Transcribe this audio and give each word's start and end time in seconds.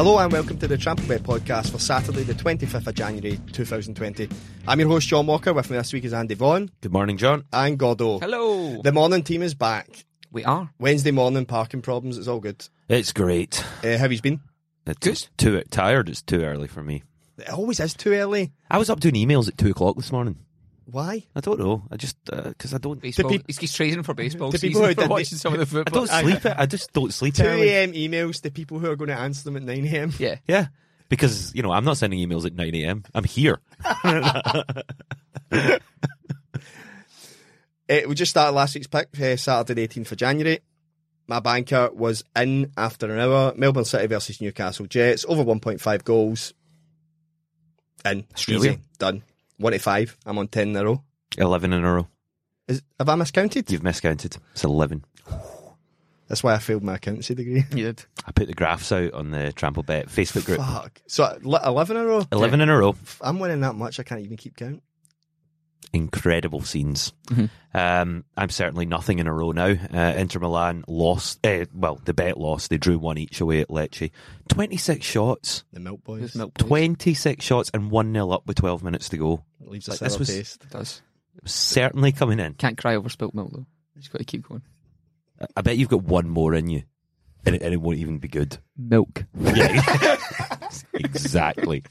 Hello 0.00 0.16
and 0.18 0.32
welcome 0.32 0.56
to 0.56 0.66
the 0.66 0.78
Trample 0.78 1.04
Tramplebet 1.04 1.18
podcast 1.18 1.72
for 1.72 1.78
Saturday, 1.78 2.22
the 2.22 2.32
25th 2.32 2.86
of 2.86 2.94
January 2.94 3.38
2020. 3.52 4.30
I'm 4.66 4.80
your 4.80 4.88
host, 4.88 5.06
John 5.06 5.26
Walker. 5.26 5.52
With 5.52 5.68
me 5.68 5.76
this 5.76 5.92
week 5.92 6.06
is 6.06 6.14
Andy 6.14 6.32
Vaughan 6.34 6.70
Good 6.80 6.90
morning, 6.90 7.18
John. 7.18 7.44
and 7.52 7.78
Gordo. 7.78 8.18
Hello. 8.18 8.80
The 8.80 8.92
morning 8.92 9.22
team 9.22 9.42
is 9.42 9.54
back. 9.54 10.06
We 10.32 10.42
are. 10.46 10.70
Wednesday 10.78 11.10
morning 11.10 11.44
parking 11.44 11.82
problems, 11.82 12.16
it's 12.16 12.28
all 12.28 12.40
good. 12.40 12.66
It's 12.88 13.12
great. 13.12 13.62
Uh, 13.84 13.98
how 13.98 14.08
he's 14.08 14.22
been? 14.22 14.40
It's 14.86 15.06
Good. 15.06 15.28
too 15.36 15.62
tired. 15.70 16.08
It's 16.08 16.22
too 16.22 16.44
early 16.44 16.66
for 16.66 16.82
me. 16.82 17.02
It 17.36 17.50
always 17.50 17.78
is 17.78 17.92
too 17.92 18.14
early. 18.14 18.52
I 18.70 18.78
was 18.78 18.88
up 18.88 19.00
doing 19.00 19.16
emails 19.16 19.48
at 19.48 19.58
two 19.58 19.68
o'clock 19.68 19.96
this 19.96 20.12
morning. 20.12 20.38
Why? 20.90 21.24
I 21.34 21.40
don't 21.40 21.58
know. 21.58 21.82
I 21.90 21.96
just 21.96 22.16
because 22.24 22.74
I 22.74 22.78
don't. 22.78 23.00
Baseball. 23.00 23.30
peop- 23.30 23.44
he's, 23.46 23.58
he's 23.58 23.72
training 23.72 24.02
for 24.02 24.14
baseball 24.14 24.50
the 24.50 24.58
season 24.58 24.70
people 24.80 24.86
who 24.88 24.94
for 24.94 25.00
did 25.02 25.10
watching 25.10 25.36
the- 25.36 25.40
some 25.40 25.52
of 25.54 25.58
the 25.60 25.66
football. 25.66 26.02
I 26.10 26.22
don't 26.22 26.24
sleep. 26.32 26.44
it. 26.46 26.54
I 26.58 26.66
just 26.66 26.92
don't 26.92 27.12
sleep 27.14 27.34
2 27.34 27.42
early. 27.44 27.68
a.m. 27.70 27.92
emails 27.92 28.40
to 28.42 28.50
people 28.50 28.78
who 28.78 28.90
are 28.90 28.96
going 28.96 29.08
to 29.10 29.18
answer 29.18 29.44
them 29.44 29.56
at 29.56 29.62
9 29.62 29.86
a.m. 29.86 30.12
Yeah. 30.18 30.36
Yeah, 30.48 30.66
because 31.08 31.54
you 31.54 31.62
know 31.62 31.72
I'm 31.72 31.84
not 31.84 31.96
sending 31.96 32.18
emails 32.26 32.44
at 32.46 32.54
nine 32.54 32.74
a.m. 32.74 33.04
I'm 33.14 33.24
here. 33.24 33.60
Uh, 37.88 38.02
we 38.06 38.14
just 38.14 38.30
started 38.30 38.52
last 38.54 38.76
week's 38.76 38.86
pick, 38.86 39.08
uh, 39.20 39.36
Saturday, 39.36 39.84
the 39.84 40.00
18th 40.00 40.12
of 40.12 40.18
January. 40.18 40.60
My 41.26 41.40
banker 41.40 41.90
was 41.92 42.22
in 42.36 42.70
after 42.76 43.12
an 43.12 43.18
hour. 43.18 43.52
Melbourne 43.56 43.84
City 43.84 44.06
versus 44.06 44.40
Newcastle 44.40 44.86
Jets, 44.86 45.24
over 45.28 45.42
1.5 45.44 46.04
goals. 46.04 46.54
In. 48.04 48.24
Australia. 48.32 48.70
Easy. 48.72 48.80
Done. 48.98 49.24
1 49.60 49.72
to 49.74 49.78
5. 49.78 50.16
I'm 50.26 50.38
on 50.38 50.48
10 50.48 50.68
in 50.70 50.76
a 50.76 50.84
row. 50.84 51.02
Eleven 51.38 51.72
in 51.72 51.84
a 51.84 51.92
row. 51.92 52.08
Is, 52.66 52.82
have 52.98 53.08
I 53.08 53.14
miscounted? 53.14 53.70
You've 53.70 53.82
miscounted. 53.84 54.36
It's 54.52 54.64
eleven. 54.64 55.04
That's 56.28 56.42
why 56.42 56.54
I 56.54 56.58
failed 56.58 56.82
my 56.82 56.94
accountancy 56.94 57.34
degree. 57.34 57.64
You 57.70 57.84
did. 57.84 58.04
I 58.26 58.32
put 58.32 58.46
the 58.48 58.54
graphs 58.54 58.90
out 58.92 59.12
on 59.14 59.30
the 59.32 59.52
Trample 59.52 59.82
Bet 59.82 60.06
Facebook 60.06 60.46
group. 60.46 60.58
Fuck. 60.58 61.02
So, 61.06 61.38
11 61.44 61.96
in 61.96 62.02
a 62.02 62.06
row? 62.06 62.24
Eleven 62.32 62.60
in 62.60 62.68
a 62.68 62.76
row. 62.76 62.94
I'm 63.20 63.38
winning 63.38 63.60
that 63.60 63.74
much, 63.74 63.98
I 64.00 64.04
can't 64.04 64.20
even 64.20 64.36
keep 64.36 64.56
count. 64.56 64.82
Incredible 65.92 66.60
scenes. 66.62 67.12
Mhm. 67.26 67.50
Um, 67.74 68.24
I'm 68.36 68.50
certainly 68.50 68.86
nothing 68.86 69.18
in 69.18 69.26
a 69.26 69.32
row 69.32 69.52
now. 69.52 69.66
Uh, 69.92 70.14
Inter 70.16 70.40
Milan 70.40 70.84
lost. 70.88 71.44
Uh, 71.46 71.66
well, 71.74 72.00
the 72.04 72.14
bet 72.14 72.38
lost. 72.38 72.70
They 72.70 72.78
drew 72.78 72.98
one 72.98 73.18
each 73.18 73.40
away 73.40 73.60
at 73.60 73.68
Lecce. 73.68 74.10
26 74.48 75.04
shots. 75.06 75.64
The 75.72 75.80
Milk 75.80 76.02
Boys. 76.04 76.34
Milk. 76.34 76.54
Boys. 76.54 76.66
26 76.68 77.44
shots 77.44 77.70
and 77.74 77.90
1 77.90 78.12
0 78.12 78.30
up 78.30 78.46
with 78.46 78.56
12 78.56 78.82
minutes 78.82 79.08
to 79.10 79.16
go. 79.18 79.44
Leaves 79.60 79.86
a 79.88 79.92
Like, 79.92 79.98
sour 80.00 80.08
this 80.08 80.18
was- 80.18 80.28
taste. 80.28 80.64
It 80.64 80.70
does. 80.70 81.02
It 81.36 81.44
was 81.44 81.52
certainly 81.54 82.12
coming 82.12 82.40
in. 82.40 82.54
Can't 82.54 82.76
cry 82.78 82.96
over 82.96 83.08
spilt 83.08 83.34
milk 83.34 83.50
though. 83.52 83.66
Just 83.96 84.10
got 84.12 84.18
to 84.18 84.24
keep 84.24 84.48
going. 84.48 84.62
I 85.56 85.62
bet 85.62 85.78
you've 85.78 85.88
got 85.88 86.02
one 86.02 86.28
more 86.28 86.54
in 86.54 86.68
you. 86.68 86.82
And 87.46 87.54
it, 87.54 87.62
and 87.62 87.72
it 87.72 87.80
won't 87.80 87.98
even 87.98 88.18
be 88.18 88.28
good. 88.28 88.58
Milk. 88.76 89.24
Yeah, 89.40 90.16
exactly. 90.94 91.82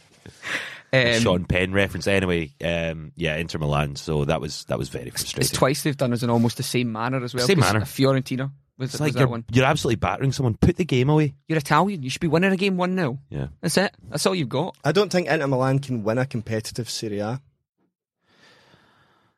Um, 0.92 1.20
Sean 1.22 1.46
Penn 1.46 1.72
reference. 1.72 2.08
Anyway, 2.08 2.52
um, 2.64 3.12
yeah, 3.16 3.36
Inter 3.36 3.60
Milan. 3.60 3.96
So 3.96 4.26
that 4.26 4.42
was 4.42 4.66
that 4.66 4.78
was 4.80 4.90
very 4.90 5.10
frustrating. 5.10 5.42
It's 5.42 5.52
twice 5.52 5.84
they've 5.84 5.96
done 5.96 6.14
us 6.14 6.24
in 6.24 6.30
almost 6.30 6.58
the 6.58 6.64
same 6.64 6.92
manner 6.92 7.24
as 7.24 7.34
well. 7.36 7.46
Same 7.46 7.60
manner. 7.60 7.82
Fiorentina 7.82 8.52
was, 8.78 8.86
It's 8.90 8.94
was 8.94 9.02
like 9.02 9.14
that 9.14 9.20
you're, 9.20 9.28
one. 9.28 9.46
you're 9.52 9.66
absolutely 9.66 9.98
battering 9.98 10.32
someone. 10.32 10.56
Put 10.56 10.78
the 10.78 10.86
game 10.86 11.10
away. 11.10 11.36
You're 11.48 11.60
Italian. 11.60 12.02
You 12.02 12.10
should 12.10 12.22
be 12.22 12.28
winning 12.28 12.52
a 12.52 12.58
game 12.58 12.78
1 12.78 12.96
0. 12.96 13.20
Yeah. 13.30 13.48
That's 13.62 13.78
it. 13.78 13.94
That's 14.10 14.26
all 14.26 14.34
you've 14.34 14.50
got. 14.50 14.78
I 14.84 14.92
don't 14.92 15.12
think 15.12 15.28
Inter 15.28 15.46
Milan 15.48 15.78
can 15.80 16.04
win 16.04 16.18
a 16.18 16.26
competitive 16.26 16.90
Serie 16.90 17.20
A. 17.20 17.40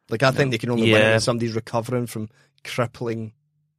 Like, 0.10 0.24
I 0.24 0.32
think 0.32 0.52
they 0.52 0.58
can 0.58 0.70
only 0.72 0.84
win 0.92 1.02
it 1.02 1.04
Yeah. 1.06 1.12
when 1.12 1.20
somebody's 1.22 1.56
recovering 1.56 2.06
from 2.08 2.30
crippling 2.64 3.34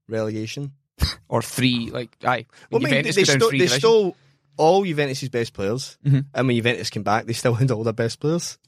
relegation. 0.09 0.73
Or 1.29 1.41
three, 1.41 1.91
like, 1.91 2.15
aye. 2.27 2.45
Well, 2.71 2.83
I 2.83 2.85
mean, 2.85 2.91
Juventus 3.05 3.17
they, 3.17 3.25
go 3.25 3.39
down 3.39 3.49
three 3.49 3.59
they 3.61 3.67
stole 3.69 4.15
all 4.57 4.85
Juventus' 4.85 5.29
best 5.29 5.53
players, 5.53 5.99
Mhm. 6.05 6.27
and 6.35 6.47
when 6.47 6.57
Juventus 6.57 6.91
came 6.91 7.03
back, 7.03 7.27
they 7.27 7.33
still 7.33 7.55
had 7.61 7.71
all 7.71 7.85
their 7.85 7.93
best 7.93 8.21
players. 8.21 8.59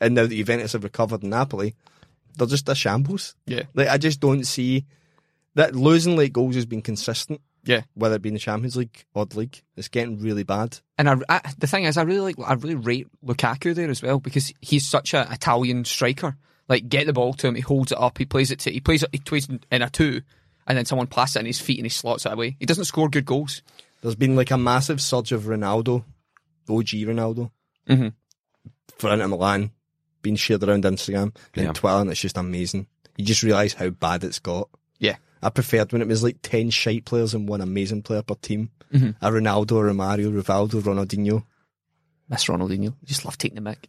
And 0.00 0.14
now 0.14 0.22
that 0.26 0.34
Juventus 0.34 0.72
have 0.72 0.84
recovered 0.84 1.22
in 1.24 1.30
Napoli, 1.30 1.74
they're 2.36 2.46
just 2.46 2.68
a 2.68 2.74
shambles. 2.74 3.34
Yeah. 3.46 3.62
Like 3.74 3.88
I 3.88 3.98
just 3.98 4.20
don't 4.20 4.44
see 4.44 4.84
that 5.54 5.74
losing 5.74 6.16
late 6.16 6.32
goals 6.32 6.54
has 6.54 6.66
been 6.66 6.82
consistent. 6.82 7.40
Yeah. 7.64 7.82
whether 7.94 8.14
it 8.14 8.22
be 8.22 8.30
in 8.30 8.34
the 8.34 8.38
Champions 8.38 8.76
League 8.76 9.04
or 9.12 9.26
the 9.26 9.40
league, 9.40 9.60
it's 9.76 9.88
getting 9.88 10.20
really 10.22 10.42
bad. 10.44 10.78
And 10.96 11.06
I, 11.10 11.16
I, 11.28 11.40
the 11.58 11.66
thing 11.66 11.84
is, 11.84 11.98
I 11.98 12.02
really 12.02 12.32
like, 12.32 12.48
I 12.48 12.54
really 12.54 12.76
rate 12.76 13.08
Lukaku 13.22 13.74
there 13.74 13.90
as 13.90 14.00
well 14.00 14.20
because 14.20 14.50
he's 14.62 14.88
such 14.88 15.12
an 15.12 15.30
Italian 15.30 15.84
striker. 15.84 16.36
Like, 16.68 16.88
get 16.88 17.06
the 17.06 17.12
ball 17.12 17.34
to 17.34 17.48
him, 17.48 17.56
he 17.56 17.60
holds 17.60 17.92
it 17.92 17.98
up, 18.00 18.16
he 18.16 18.24
plays 18.24 18.50
it 18.50 18.60
to, 18.60 18.70
he 18.70 18.80
plays 18.80 19.02
it, 19.02 19.10
he 19.12 19.18
plays 19.18 19.48
in 19.70 19.82
a 19.82 19.90
two, 19.90 20.22
and 20.66 20.78
then 20.78 20.86
someone 20.86 21.08
passes 21.08 21.36
it 21.36 21.40
in 21.40 21.46
his 21.46 21.60
feet 21.60 21.78
and 21.78 21.84
he 21.84 21.90
slots 21.90 22.24
it 22.24 22.32
away. 22.32 22.56
He 22.58 22.64
doesn't 22.64 22.84
score 22.86 23.10
good 23.10 23.26
goals. 23.26 23.60
There's 24.00 24.14
been 24.14 24.36
like 24.36 24.50
a 24.50 24.58
massive 24.58 25.00
surge 25.00 25.32
of 25.32 25.42
Ronaldo, 25.44 26.04
OG 26.68 27.04
Ronaldo, 27.06 27.50
Mhm. 27.88 28.12
for 28.96 29.12
Inter 29.12 29.28
Milan, 29.28 29.70
being 30.22 30.36
shared 30.36 30.62
around 30.64 30.84
Instagram 30.84 31.34
and 31.54 31.66
Yeah. 31.66 31.72
Twitter, 31.72 31.96
and 31.96 32.10
it's 32.10 32.20
just 32.20 32.36
amazing. 32.36 32.86
You 33.16 33.24
just 33.24 33.42
realise 33.42 33.74
how 33.74 33.90
bad 33.90 34.24
it's 34.24 34.38
got. 34.38 34.68
Yeah. 34.98 35.16
I 35.42 35.50
preferred 35.50 35.92
when 35.92 36.02
it 36.02 36.08
was 36.08 36.22
like 36.22 36.38
10 36.42 36.70
shite 36.70 37.04
players 37.04 37.34
and 37.34 37.48
one 37.48 37.60
amazing 37.60 38.02
player 38.02 38.22
per 38.22 38.34
team. 38.34 38.70
Mhm. 38.92 39.16
A 39.20 39.30
Ronaldo, 39.30 39.72
a 39.80 39.92
Romario, 39.92 40.32
Rivaldo, 40.32 40.80
Ronaldinho. 40.82 41.44
Miss 42.28 42.44
Ronaldinho. 42.44 42.94
Just 43.04 43.24
love 43.24 43.38
taking 43.38 43.54
the 43.56 43.60
mic. 43.62 43.88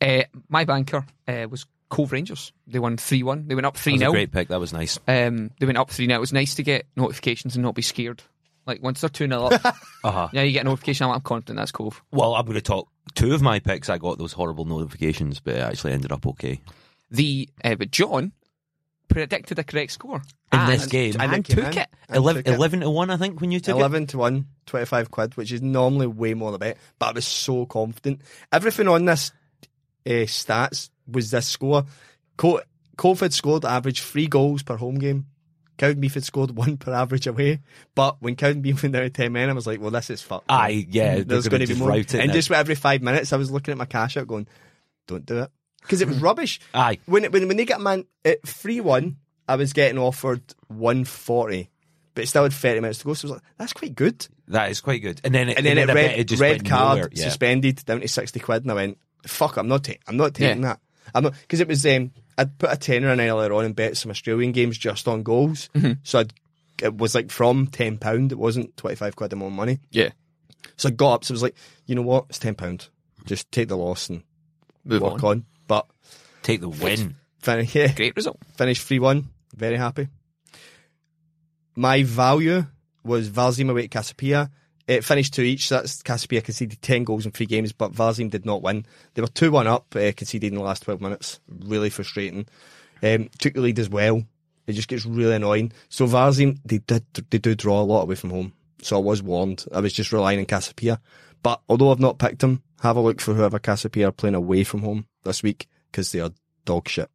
Uh, 0.00 0.24
my 0.48 0.64
banker 0.64 1.06
uh, 1.26 1.46
was 1.50 1.66
Cove 1.88 2.12
Rangers. 2.12 2.52
They 2.66 2.78
won 2.78 2.96
3 2.98 3.22
1. 3.22 3.48
They 3.48 3.54
went 3.54 3.66
up 3.66 3.76
3 3.76 3.92
That 3.92 3.96
was 3.96 4.02
a 4.02 4.04
0. 4.06 4.12
great 4.12 4.32
pick. 4.32 4.48
That 4.48 4.60
was 4.60 4.72
nice. 4.72 4.98
Um, 5.08 5.50
they 5.58 5.66
went 5.66 5.78
up 5.78 5.90
3 5.90 6.06
0. 6.06 6.16
It 6.16 6.20
was 6.20 6.32
nice 6.32 6.54
to 6.56 6.62
get 6.62 6.86
notifications 6.96 7.56
and 7.56 7.62
not 7.62 7.74
be 7.74 7.82
scared. 7.82 8.22
Like, 8.68 8.82
once 8.82 9.00
they're 9.00 9.08
2 9.10 9.26
0 9.26 9.42
up, 9.46 9.64
Uh-huh. 10.04 10.28
yeah, 10.32 10.42
you 10.42 10.52
get 10.52 10.60
a 10.60 10.64
notification. 10.68 11.06
I'm, 11.06 11.14
I'm 11.14 11.20
confident 11.22 11.56
that's 11.56 11.72
Cove. 11.72 12.00
Well, 12.12 12.34
I'm 12.36 12.44
going 12.44 12.54
to 12.54 12.60
talk. 12.60 12.88
Two 13.14 13.34
of 13.34 13.42
my 13.42 13.58
picks, 13.58 13.88
I 13.88 13.98
got 13.98 14.18
those 14.18 14.32
horrible 14.34 14.66
notifications, 14.66 15.40
but 15.40 15.54
it 15.56 15.60
actually 15.60 15.92
ended 15.94 16.12
up 16.12 16.26
okay. 16.26 16.60
The 17.10 17.48
uh, 17.64 17.74
But 17.76 17.90
John 17.90 18.32
predicted 19.08 19.56
the 19.56 19.64
correct 19.64 19.92
score 19.92 20.16
In 20.52 20.58
and, 20.60 20.70
this 20.70 20.84
game. 20.86 21.14
and, 21.18 21.32
And 21.32 21.44
took 21.44 21.58
in. 21.74 21.78
it. 21.78 21.88
And 22.08 22.16
11, 22.18 22.44
took 22.44 22.52
it. 22.52 22.56
11 22.56 22.80
to 22.80 22.90
1, 22.90 23.10
I 23.10 23.16
think, 23.16 23.40
when 23.40 23.50
you 23.50 23.58
took 23.60 23.74
11 23.76 24.08
to 24.08 24.18
1, 24.18 24.46
25 24.66 25.10
quid, 25.10 25.36
which 25.38 25.50
is 25.50 25.62
normally 25.62 26.06
way 26.06 26.34
more 26.34 26.50
than 26.52 26.56
a 26.56 26.58
bet, 26.58 26.78
but 26.98 27.06
I 27.06 27.12
was 27.12 27.26
so 27.26 27.64
confident. 27.64 28.20
Everything 28.52 28.86
on 28.88 29.06
this 29.06 29.32
uh, 30.06 30.10
stats 30.28 30.90
was 31.10 31.30
this 31.30 31.46
score. 31.46 31.84
Co- 32.36 32.60
Cove 32.98 33.20
had 33.20 33.32
scored 33.32 33.64
average 33.64 34.02
three 34.02 34.26
goals 34.26 34.62
per 34.62 34.76
home 34.76 34.96
game. 34.98 35.26
Cowdenbeath 35.78 36.14
had 36.14 36.24
scored 36.24 36.50
one 36.50 36.76
per 36.76 36.92
average 36.92 37.26
away. 37.26 37.60
But 37.94 38.16
when 38.20 38.36
Cowdenbeath 38.36 38.82
went 38.82 38.92
down 38.92 39.02
to 39.02 39.10
10 39.10 39.32
men, 39.32 39.48
I 39.48 39.52
was 39.52 39.66
like, 39.66 39.80
well, 39.80 39.90
this 39.90 40.10
is 40.10 40.20
fucked. 40.20 40.46
it. 40.50 40.52
Aye, 40.52 40.86
yeah. 40.90 41.22
There's 41.24 41.48
going 41.48 41.64
to 41.64 41.72
be 41.72 41.78
more. 41.78 41.94
it. 41.96 42.14
And 42.14 42.28
now. 42.28 42.32
just 42.34 42.50
every 42.50 42.74
five 42.74 43.00
minutes, 43.02 43.32
I 43.32 43.36
was 43.36 43.50
looking 43.50 43.72
at 43.72 43.78
my 43.78 43.84
cash 43.86 44.16
out 44.16 44.26
going, 44.26 44.46
don't 45.06 45.24
do 45.24 45.38
it. 45.38 45.50
Because 45.80 46.02
it 46.02 46.08
was 46.08 46.18
rubbish. 46.20 46.60
Aye. 46.74 46.98
When, 47.06 47.24
it, 47.24 47.32
when, 47.32 47.48
when 47.48 47.56
they 47.56 47.64
got 47.64 47.80
man 47.80 48.04
at 48.24 48.46
3 48.46 48.80
1, 48.80 49.16
I 49.48 49.56
was 49.56 49.72
getting 49.72 49.98
offered 49.98 50.42
140. 50.66 51.70
But 52.14 52.24
it 52.24 52.26
still 52.26 52.42
had 52.42 52.52
30 52.52 52.80
minutes 52.80 52.98
to 52.98 53.04
go. 53.04 53.14
So 53.14 53.28
I 53.28 53.30
was 53.30 53.36
like, 53.40 53.50
that's 53.56 53.72
quite 53.72 53.94
good. 53.94 54.26
That 54.48 54.70
is 54.70 54.80
quite 54.80 55.00
good. 55.02 55.20
And 55.24 55.34
then, 55.34 55.48
it, 55.48 55.56
And 55.56 55.64
then 55.64 55.78
it 55.78 55.84
I 55.84 55.94
bet 55.94 55.94
red, 55.94 56.18
it 56.18 56.24
just 56.24 56.42
red 56.42 56.68
card. 56.68 57.12
Yeah. 57.12 57.24
suspended 57.24 57.84
down 57.84 58.00
to 58.00 58.08
60 58.08 58.40
quid. 58.40 58.62
And 58.62 58.72
I 58.72 58.74
went, 58.74 58.98
fuck, 59.26 59.56
I'm 59.56 59.68
not, 59.68 59.84
ta- 59.84 59.92
I'm 60.06 60.16
not 60.16 60.34
taking 60.34 60.62
Yeah. 60.62 60.68
that. 60.70 60.80
I'm 61.14 61.22
not, 61.22 61.34
because 61.40 61.60
it 61.60 61.68
was, 61.68 61.86
um, 61.86 62.10
I'd 62.38 62.56
put 62.58 62.72
a 62.72 62.76
tenner 62.76 63.10
in 63.12 63.20
earlier 63.20 63.52
on 63.52 63.64
and 63.66 63.76
bet 63.76 63.96
some 63.98 64.10
Australian 64.10 64.52
games 64.52 64.78
just 64.78 65.06
on 65.08 65.22
goals. 65.22 65.68
Mm-hmm. 65.74 65.92
So 66.04 66.20
I'd, 66.20 66.32
it 66.80 66.96
was 66.96 67.14
like 67.14 67.30
from 67.30 67.66
£10. 67.66 68.32
It 68.32 68.38
wasn't 68.38 68.76
25 68.78 69.16
quid 69.16 69.32
of 69.32 69.38
more 69.40 69.50
money. 69.50 69.80
Yeah. 69.90 70.10
So 70.76 70.88
I 70.88 70.92
got 70.92 71.12
up. 71.14 71.24
So 71.24 71.32
I 71.32 71.34
was 71.34 71.42
like, 71.42 71.56
you 71.86 71.94
know 71.96 72.02
what? 72.02 72.26
It's 72.30 72.38
£10. 72.38 72.88
Just 73.26 73.50
take 73.52 73.68
the 73.68 73.76
loss 73.76 74.08
and 74.08 74.22
Move 74.84 75.02
work 75.02 75.24
on. 75.24 75.30
on. 75.30 75.44
But 75.66 75.86
Take 76.42 76.60
the 76.60 76.68
win. 76.68 77.16
finish, 77.40 77.74
yeah, 77.74 77.92
Great 77.92 78.14
result. 78.16 78.38
finished 78.56 78.86
3 78.86 79.00
1. 79.00 79.28
Very 79.56 79.76
happy. 79.76 80.08
My 81.76 82.02
value 82.04 82.64
was 83.04 83.28
Valzima 83.30 83.74
Wait 83.74 83.90
Casa 83.90 84.14
Pia. 84.14 84.50
It 84.88 85.04
finished 85.04 85.34
two 85.34 85.42
each. 85.42 85.68
That's 85.68 86.02
Casa 86.02 86.26
Pia 86.26 86.40
conceded 86.40 86.80
10 86.82 87.04
goals 87.04 87.26
in 87.26 87.30
three 87.32 87.46
games, 87.46 87.72
but 87.72 87.92
Varzim 87.92 88.30
did 88.30 88.44
not 88.46 88.62
win. 88.62 88.86
They 89.14 89.22
were 89.22 89.28
2 89.28 89.50
1 89.52 89.66
up, 89.66 89.94
uh, 89.94 90.10
conceded 90.16 90.50
in 90.50 90.58
the 90.58 90.64
last 90.64 90.82
12 90.84 91.00
minutes. 91.00 91.38
Really 91.46 91.90
frustrating. 91.90 92.46
Um, 93.02 93.28
took 93.38 93.52
the 93.54 93.60
lead 93.60 93.78
as 93.78 93.88
well. 93.90 94.24
It 94.66 94.72
just 94.72 94.88
gets 94.88 95.06
really 95.06 95.34
annoying. 95.36 95.72
So 95.90 96.06
Varzim, 96.06 96.58
they 96.64 96.78
did 96.78 97.04
they 97.30 97.38
do 97.38 97.54
draw 97.54 97.80
a 97.80 97.84
lot 97.84 98.02
away 98.02 98.14
from 98.16 98.30
home. 98.30 98.52
So 98.82 98.96
I 98.96 99.00
was 99.00 99.22
warned. 99.22 99.64
I 99.72 99.80
was 99.80 99.92
just 99.92 100.12
relying 100.12 100.38
on 100.38 100.46
Casa 100.46 100.74
Pia. 100.74 101.00
But 101.42 101.60
although 101.68 101.92
I've 101.92 102.00
not 102.00 102.18
picked 102.18 102.40
them, 102.40 102.62
have 102.80 102.96
a 102.96 103.00
look 103.00 103.20
for 103.20 103.34
whoever 103.34 103.58
Casa 103.58 103.90
Pia 103.90 104.08
are 104.08 104.12
playing 104.12 104.34
away 104.34 104.64
from 104.64 104.80
home 104.82 105.06
this 105.24 105.42
week 105.42 105.66
because 105.90 106.10
they 106.12 106.20
are 106.20 106.30
dog 106.64 106.88
shit. 106.88 107.10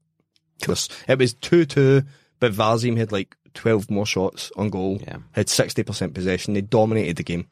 It 0.62 1.18
was 1.20 1.34
2 1.34 1.66
2, 1.66 2.04
but 2.40 2.54
Varzim 2.54 2.98
had 2.98 3.12
like 3.12 3.36
12 3.56 3.90
more 3.90 4.06
shots 4.06 4.52
on 4.56 4.70
goal, 4.70 5.00
Yeah. 5.02 5.18
had 5.32 5.48
60% 5.48 6.14
possession. 6.14 6.54
They 6.54 6.62
dominated 6.62 7.18
the 7.18 7.24
game. 7.24 7.48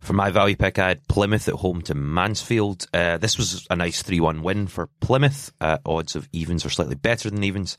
For 0.00 0.12
my 0.12 0.30
value 0.30 0.56
pick, 0.56 0.78
I 0.78 0.88
had 0.88 1.06
Plymouth 1.08 1.48
at 1.48 1.54
home 1.54 1.82
to 1.82 1.94
Mansfield. 1.94 2.86
Uh, 2.94 3.18
this 3.18 3.36
was 3.36 3.66
a 3.68 3.76
nice 3.76 4.02
3 4.02 4.20
1 4.20 4.42
win 4.42 4.66
for 4.68 4.88
Plymouth. 5.00 5.52
Uh, 5.60 5.78
odds 5.84 6.14
of 6.16 6.28
evens 6.32 6.64
are 6.64 6.70
slightly 6.70 6.94
better 6.94 7.30
than 7.30 7.42
evens. 7.42 7.76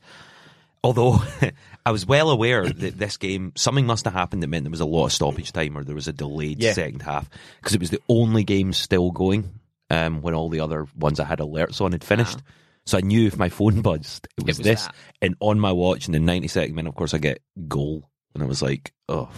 Although 0.84 1.18
I 1.86 1.90
was 1.92 2.06
well 2.06 2.30
aware 2.30 2.68
that 2.68 2.98
this 2.98 3.16
game, 3.16 3.52
something 3.56 3.86
must 3.86 4.04
have 4.04 4.14
happened 4.14 4.42
that 4.42 4.48
meant 4.48 4.64
there 4.64 4.70
was 4.70 4.80
a 4.80 4.86
lot 4.86 5.06
of 5.06 5.12
stoppage 5.12 5.52
time 5.52 5.76
or 5.76 5.84
there 5.84 5.94
was 5.94 6.08
a 6.08 6.12
delayed 6.12 6.62
Yeah. 6.62 6.72
second 6.74 7.02
half 7.02 7.28
because 7.60 7.74
it 7.74 7.80
was 7.80 7.90
the 7.90 8.00
only 8.08 8.44
game 8.44 8.72
still 8.72 9.10
going 9.10 9.58
um, 9.90 10.20
when 10.22 10.34
all 10.34 10.48
the 10.50 10.60
other 10.60 10.86
ones 10.96 11.20
I 11.20 11.24
had 11.24 11.38
alerts 11.40 11.80
on 11.80 11.92
had 11.92 12.04
finished. 12.04 12.38
So 12.86 12.96
I 12.98 13.02
knew 13.02 13.26
if 13.26 13.36
my 13.38 13.48
phone 13.50 13.82
buzzed, 13.82 14.26
it 14.38 14.44
was, 14.46 14.58
was 14.58 14.64
this. 14.64 14.84
that. 14.86 14.94
And 15.20 15.36
on 15.40 15.58
my 15.60 15.72
watch 15.72 16.06
in 16.08 16.12
the 16.12 16.18
92nd 16.18 16.72
minute, 16.72 16.88
of 16.88 16.94
course, 16.96 17.12
I 17.14 17.18
get 17.18 17.42
goal. 17.68 18.08
And 18.34 18.42
I 18.42 18.46
was 18.46 18.62
like, 18.62 18.92
oh, 19.08 19.28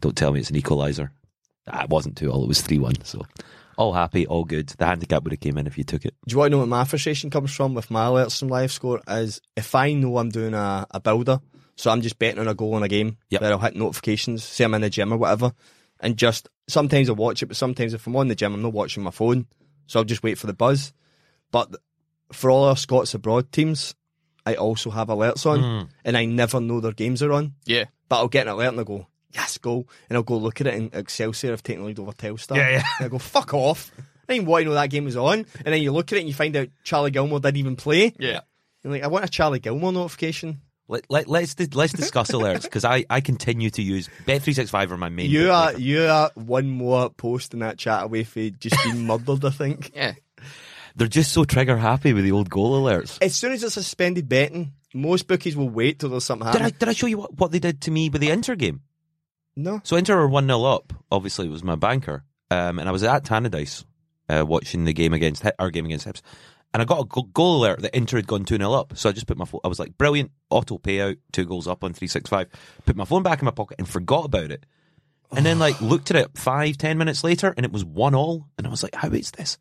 don't 0.00 0.16
tell 0.16 0.32
me 0.32 0.40
it's 0.40 0.50
an 0.50 0.60
equaliser. 0.60 1.10
It 1.66 1.88
wasn't 1.90 2.16
2 2.16 2.30
all, 2.30 2.44
it 2.44 2.48
was 2.48 2.60
3 2.62 2.78
1. 2.78 3.04
So 3.04 3.22
all 3.76 3.92
happy, 3.92 4.26
all 4.26 4.44
good. 4.44 4.68
The 4.68 4.86
handicap 4.86 5.22
would 5.24 5.32
have 5.32 5.40
came 5.40 5.58
in 5.58 5.66
if 5.66 5.76
you 5.78 5.84
took 5.84 6.04
it. 6.04 6.14
Do 6.26 6.32
you 6.34 6.38
want 6.38 6.48
to 6.48 6.52
know 6.52 6.58
what 6.60 6.68
my 6.68 6.84
frustration 6.84 7.30
comes 7.30 7.52
from 7.54 7.74
with 7.74 7.90
my 7.90 8.06
alerts 8.06 8.38
from 8.38 8.48
live 8.48 8.70
score? 8.72 9.00
Is 9.08 9.40
if 9.56 9.74
I 9.74 9.92
know 9.94 10.18
I'm 10.18 10.28
doing 10.30 10.54
a, 10.54 10.86
a 10.90 11.00
builder, 11.00 11.40
so 11.76 11.90
I'm 11.90 12.00
just 12.02 12.18
betting 12.18 12.38
on 12.38 12.48
a 12.48 12.54
goal 12.54 12.76
in 12.76 12.82
a 12.82 12.88
game, 12.88 13.16
Yep. 13.30 13.40
where 13.40 13.50
I'll 13.52 13.58
hit 13.58 13.76
notifications, 13.76 14.44
say 14.44 14.64
I'm 14.64 14.74
in 14.74 14.82
the 14.82 14.90
gym 14.90 15.12
or 15.12 15.16
whatever, 15.16 15.52
and 16.00 16.16
just 16.16 16.48
sometimes 16.68 17.08
I 17.08 17.12
watch 17.14 17.42
it, 17.42 17.46
but 17.46 17.56
sometimes 17.56 17.94
if 17.94 18.06
I'm 18.06 18.14
on 18.16 18.28
the 18.28 18.34
gym, 18.34 18.54
I'm 18.54 18.62
not 18.62 18.72
watching 18.72 19.02
my 19.02 19.10
phone, 19.10 19.46
so 19.86 19.98
I'll 19.98 20.04
just 20.04 20.22
wait 20.22 20.38
for 20.38 20.46
the 20.46 20.52
buzz. 20.54 20.92
But 21.50 21.74
for 22.32 22.50
all 22.50 22.64
our 22.64 22.76
Scots 22.76 23.14
abroad 23.14 23.50
teams, 23.52 23.94
I 24.46 24.54
also 24.54 24.90
have 24.90 25.08
alerts 25.08 25.46
on, 25.46 25.60
Hmm. 25.62 25.90
and 26.04 26.16
I 26.16 26.26
never 26.26 26.60
know 26.60 26.80
their 26.80 26.92
games 26.92 27.22
are 27.22 27.32
on. 27.32 27.54
Yeah. 27.64 27.86
But 28.08 28.16
I'll 28.18 28.28
get 28.28 28.46
an 28.46 28.52
alert 28.52 28.68
and 28.68 28.78
I'll 28.78 28.84
go, 28.84 29.06
yes, 29.34 29.58
go. 29.58 29.86
And 30.08 30.16
I'll 30.16 30.22
go 30.22 30.36
look 30.36 30.60
at 30.60 30.66
it 30.66 30.74
and 30.74 30.94
Excelsior 30.94 31.50
have 31.50 31.62
taken 31.62 31.82
the 31.82 31.88
lead 31.88 31.98
over 31.98 32.12
Telstar. 32.12 32.56
Yeah, 32.56 32.70
yeah. 32.70 32.82
And 32.98 33.06
I 33.06 33.08
go, 33.08 33.18
fuck 33.18 33.52
off. 33.52 33.90
I 34.28 34.34
didn't 34.34 34.48
want 34.48 34.62
to 34.62 34.68
know 34.70 34.74
that 34.74 34.90
game 34.90 35.04
was 35.04 35.16
on. 35.16 35.46
And 35.64 35.66
then 35.66 35.82
you 35.82 35.92
look 35.92 36.12
at 36.12 36.16
it 36.16 36.20
and 36.20 36.28
you 36.28 36.34
find 36.34 36.56
out 36.56 36.68
Charlie 36.82 37.10
Gilmour 37.10 37.40
didn't 37.40 37.58
even 37.58 37.76
play. 37.76 38.14
Yeah. 38.18 38.40
You're 38.82 38.92
like, 38.92 39.02
I 39.02 39.08
want 39.08 39.24
a 39.24 39.28
Charlie 39.28 39.60
Gilmour 39.60 39.92
notification. 39.92 40.60
Let, 40.86 41.06
let, 41.08 41.28
let's 41.28 41.58
let's 41.74 41.94
discuss 41.94 42.30
alerts 42.30 42.64
because 42.64 42.84
I, 42.84 43.06
I 43.08 43.22
continue 43.22 43.70
to 43.70 43.82
use 43.82 44.10
Bet365 44.26 44.90
are 44.90 44.96
my 44.98 45.08
main. 45.08 45.30
You 45.30 45.50
are 45.50 45.72
you 45.72 46.04
are 46.04 46.30
one 46.34 46.68
more 46.68 47.08
post 47.08 47.54
in 47.54 47.60
that 47.60 47.78
chat 47.78 48.04
away 48.04 48.24
for 48.24 48.50
just 48.50 48.76
being 48.84 49.06
murdered, 49.06 49.46
I 49.46 49.50
think. 49.50 49.92
Yeah. 49.94 50.12
They're 50.94 51.08
just 51.08 51.32
so 51.32 51.44
trigger 51.44 51.78
happy 51.78 52.12
with 52.12 52.24
the 52.24 52.32
old 52.32 52.50
goal 52.50 52.82
alerts. 52.82 53.18
As 53.22 53.34
soon 53.34 53.52
as 53.52 53.64
it's 53.64 53.74
suspended 53.74 54.28
betting, 54.28 54.74
most 54.92 55.26
bookies 55.26 55.56
will 55.56 55.70
wait 55.70 55.98
till 55.98 56.10
there's 56.10 56.24
something 56.24 56.52
Did 56.52 56.60
I 56.60 56.70
did 56.70 56.88
I 56.88 56.92
show 56.92 57.06
you 57.06 57.18
what, 57.18 57.38
what 57.38 57.50
they 57.50 57.58
did 57.60 57.80
to 57.82 57.90
me 57.90 58.10
with 58.10 58.20
the 58.20 58.30
Inter 58.30 58.54
game? 58.54 58.82
No. 59.56 59.80
So 59.84 59.96
Inter 59.96 60.16
were 60.16 60.28
one 60.28 60.46
0 60.46 60.64
up. 60.64 60.92
Obviously, 61.10 61.46
it 61.46 61.50
was 61.50 61.62
my 61.62 61.76
banker, 61.76 62.24
um, 62.50 62.78
and 62.78 62.88
I 62.88 62.92
was 62.92 63.04
at 63.04 63.24
Tannadice 63.24 63.84
uh, 64.28 64.44
watching 64.46 64.84
the 64.84 64.92
game 64.92 65.12
against 65.12 65.44
our 65.58 65.70
game 65.70 65.86
against 65.86 66.06
Hibs, 66.06 66.22
and 66.72 66.82
I 66.82 66.84
got 66.84 67.00
a 67.00 67.22
goal 67.32 67.62
alert 67.62 67.82
that 67.82 67.96
Inter 67.96 68.16
had 68.18 68.26
gone 68.26 68.44
two 68.44 68.56
0 68.56 68.72
up. 68.72 68.96
So 68.96 69.08
I 69.08 69.12
just 69.12 69.26
put 69.26 69.38
my 69.38 69.44
phone. 69.44 69.60
I 69.64 69.68
was 69.68 69.78
like, 69.78 69.96
brilliant, 69.96 70.32
auto 70.50 70.78
payout, 70.78 71.18
two 71.32 71.44
goals 71.44 71.68
up 71.68 71.84
on 71.84 71.92
three 71.92 72.08
six 72.08 72.28
five. 72.28 72.48
Put 72.84 72.96
my 72.96 73.04
phone 73.04 73.22
back 73.22 73.40
in 73.40 73.44
my 73.44 73.52
pocket 73.52 73.76
and 73.78 73.88
forgot 73.88 74.24
about 74.24 74.50
it. 74.50 74.66
And 75.30 75.46
then 75.46 75.58
like 75.58 75.80
looked 75.80 76.10
at 76.10 76.16
it 76.16 76.36
five 76.36 76.76
ten 76.76 76.98
minutes 76.98 77.22
later, 77.22 77.54
and 77.56 77.64
it 77.64 77.72
was 77.72 77.84
one 77.84 78.14
all. 78.14 78.48
And 78.58 78.66
I 78.66 78.70
was 78.70 78.82
like, 78.82 78.94
how 78.94 79.08
is 79.08 79.30
this? 79.30 79.58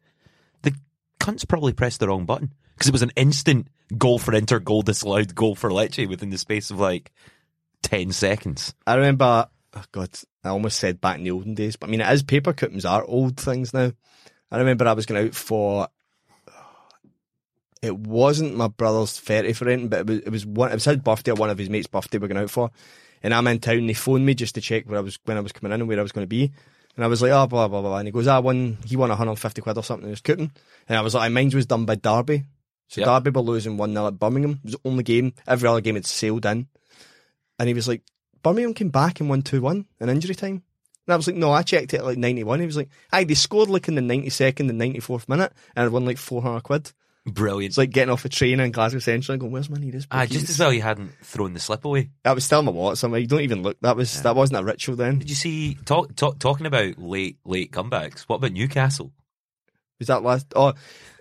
The 0.63 0.73
cunts 1.19 1.47
probably 1.47 1.73
pressed 1.73 1.99
the 1.99 2.07
wrong 2.07 2.25
button 2.25 2.53
because 2.73 2.87
it 2.87 2.93
was 2.93 3.03
an 3.03 3.11
instant 3.15 3.67
goal 3.95 4.17
for 4.17 4.33
Inter, 4.33 4.59
goal 4.59 4.81
disallowed, 4.81 5.35
goal 5.35 5.53
for 5.53 5.69
Lecce 5.69 6.09
within 6.09 6.31
the 6.31 6.37
space 6.39 6.71
of 6.71 6.79
like 6.79 7.11
ten 7.83 8.11
seconds. 8.11 8.73
I 8.87 8.95
remember, 8.95 9.47
oh 9.75 9.83
God, 9.91 10.09
I 10.43 10.49
almost 10.49 10.79
said 10.79 11.01
back 11.01 11.17
in 11.17 11.23
the 11.23 11.31
olden 11.31 11.55
days, 11.55 11.75
but 11.75 11.87
I 11.87 11.91
mean, 11.91 12.01
it 12.01 12.11
is 12.11 12.23
paper 12.23 12.53
cuttings 12.53 12.85
are 12.85 13.03
old 13.03 13.37
things 13.37 13.73
now. 13.73 13.91
I 14.51 14.57
remember 14.57 14.87
I 14.87 14.93
was 14.93 15.05
going 15.05 15.27
out 15.27 15.35
for, 15.35 15.87
it 17.81 17.97
wasn't 17.97 18.55
my 18.55 18.67
brother's 18.67 19.19
30 19.19 19.53
for 19.53 19.69
anything, 19.69 19.89
but 19.89 19.99
it 20.01 20.07
was, 20.07 20.19
it 20.19 20.29
was 20.29 20.45
one, 20.45 20.71
it 20.71 20.75
was 20.75 20.85
his 20.85 20.97
birthday 20.97 21.31
or 21.31 21.35
one 21.35 21.49
of 21.49 21.57
his 21.57 21.69
mates' 21.69 21.87
birthday 21.87 22.17
we 22.17 22.25
are 22.25 22.29
going 22.29 22.43
out 22.43 22.51
for. 22.51 22.71
And 23.21 23.33
I'm 23.33 23.47
in 23.47 23.59
town, 23.59 23.87
they 23.87 23.93
phoned 23.93 24.25
me 24.25 24.35
just 24.35 24.55
to 24.55 24.61
check 24.61 24.85
where 24.85 24.99
I 24.99 25.01
was, 25.01 25.17
when 25.25 25.37
I 25.37 25.41
was 25.41 25.53
coming 25.53 25.73
in 25.73 25.81
and 25.81 25.87
where 25.87 25.99
I 25.99 26.03
was 26.03 26.11
going 26.11 26.25
to 26.25 26.29
be. 26.29 26.51
And 26.95 27.03
I 27.03 27.07
was 27.07 27.21
like, 27.21 27.31
oh, 27.31 27.47
blah, 27.47 27.67
blah, 27.67 27.81
blah. 27.81 27.97
And 27.97 28.07
he 28.07 28.11
goes, 28.11 28.27
ah, 28.27 28.35
I 28.35 28.39
won, 28.39 28.77
he 28.85 28.97
won 28.97 29.09
150 29.09 29.61
quid 29.61 29.77
or 29.77 29.83
something 29.83 30.05
in 30.05 30.11
was 30.11 30.21
cooking. 30.21 30.51
And 30.87 30.97
I 30.97 31.01
was 31.01 31.15
like, 31.15 31.29
ah, 31.29 31.33
mine 31.33 31.49
was 31.53 31.65
done 31.65 31.85
by 31.85 31.95
Derby. 31.95 32.43
So 32.89 33.01
Yep. 33.01 33.07
Derby 33.07 33.31
were 33.31 33.41
losing 33.41 33.77
1 33.77 33.93
0 33.93 34.07
at 34.07 34.19
Birmingham. 34.19 34.51
It 34.51 34.63
was 34.63 34.73
the 34.73 34.79
only 34.85 35.03
game. 35.03 35.33
Every 35.47 35.67
other 35.67 35.81
game 35.81 35.95
had 35.95 36.05
sailed 36.05 36.45
in. 36.45 36.67
And 37.57 37.67
he 37.67 37.73
was 37.73 37.87
like, 37.87 38.03
Birmingham 38.43 38.73
came 38.73 38.89
back 38.89 39.19
and 39.19 39.29
won 39.29 39.41
2 39.41 39.61
1 39.61 39.85
in 40.01 40.09
injury 40.09 40.35
time. 40.35 40.61
And 41.05 41.13
I 41.13 41.17
was 41.17 41.27
like, 41.27 41.35
no, 41.35 41.51
I 41.51 41.63
checked 41.63 41.93
it 41.93 41.97
at 41.97 42.05
like 42.05 42.17
91. 42.17 42.59
He 42.59 42.65
was 42.65 42.77
like, 42.77 42.89
aye, 43.11 43.23
they 43.23 43.33
scored 43.33 43.69
like 43.69 43.87
in 43.87 43.95
the 43.95 44.01
92nd 44.01 44.69
and 44.69 44.79
94th 44.79 45.27
minute 45.27 45.51
and 45.75 45.85
I 45.85 45.87
won 45.89 46.05
like 46.05 46.17
400 46.17 46.61
quid. 46.61 46.91
Brilliant. 47.25 47.71
It's 47.71 47.77
like 47.77 47.91
getting 47.91 48.11
off 48.11 48.25
a 48.25 48.29
train 48.29 48.59
in 48.59 48.71
Glasgow 48.71 48.99
Central 48.99 49.33
and 49.33 49.39
going, 49.39 49.53
where's 49.53 49.69
my 49.69 49.77
nearest 49.77 50.07
Ah, 50.11 50.25
just 50.25 50.49
as 50.49 50.59
well 50.59 50.73
you 50.73 50.81
hadn't 50.81 51.13
thrown 51.21 51.53
the 51.53 51.59
slip 51.59 51.85
away. 51.85 52.09
That 52.23 52.35
was 52.35 52.43
still 52.43 52.61
my 52.61 52.71
wallet 52.71 52.97
somewhere. 52.97 53.21
You 53.21 53.27
don't 53.27 53.41
even 53.41 53.63
look. 53.63 53.77
That 53.79 53.95
was 53.95 54.21
that 54.23 54.35
wasn't 54.35 54.59
a 54.59 54.63
ritual 54.63 54.97
then. 54.97 55.19
Did 55.19 55.29
you 55.29 55.35
see 55.35 55.75
talk, 55.85 56.13
talk 56.15 56.39
talking 56.39 56.65
about 56.65 56.97
late 56.97 57.37
late 57.45 57.71
comebacks? 57.71 58.23
What 58.23 58.37
about 58.37 58.51
Newcastle? 58.51 59.13
Was 59.99 60.07
that 60.07 60.23
last? 60.23 60.47
Oh, 60.55 60.73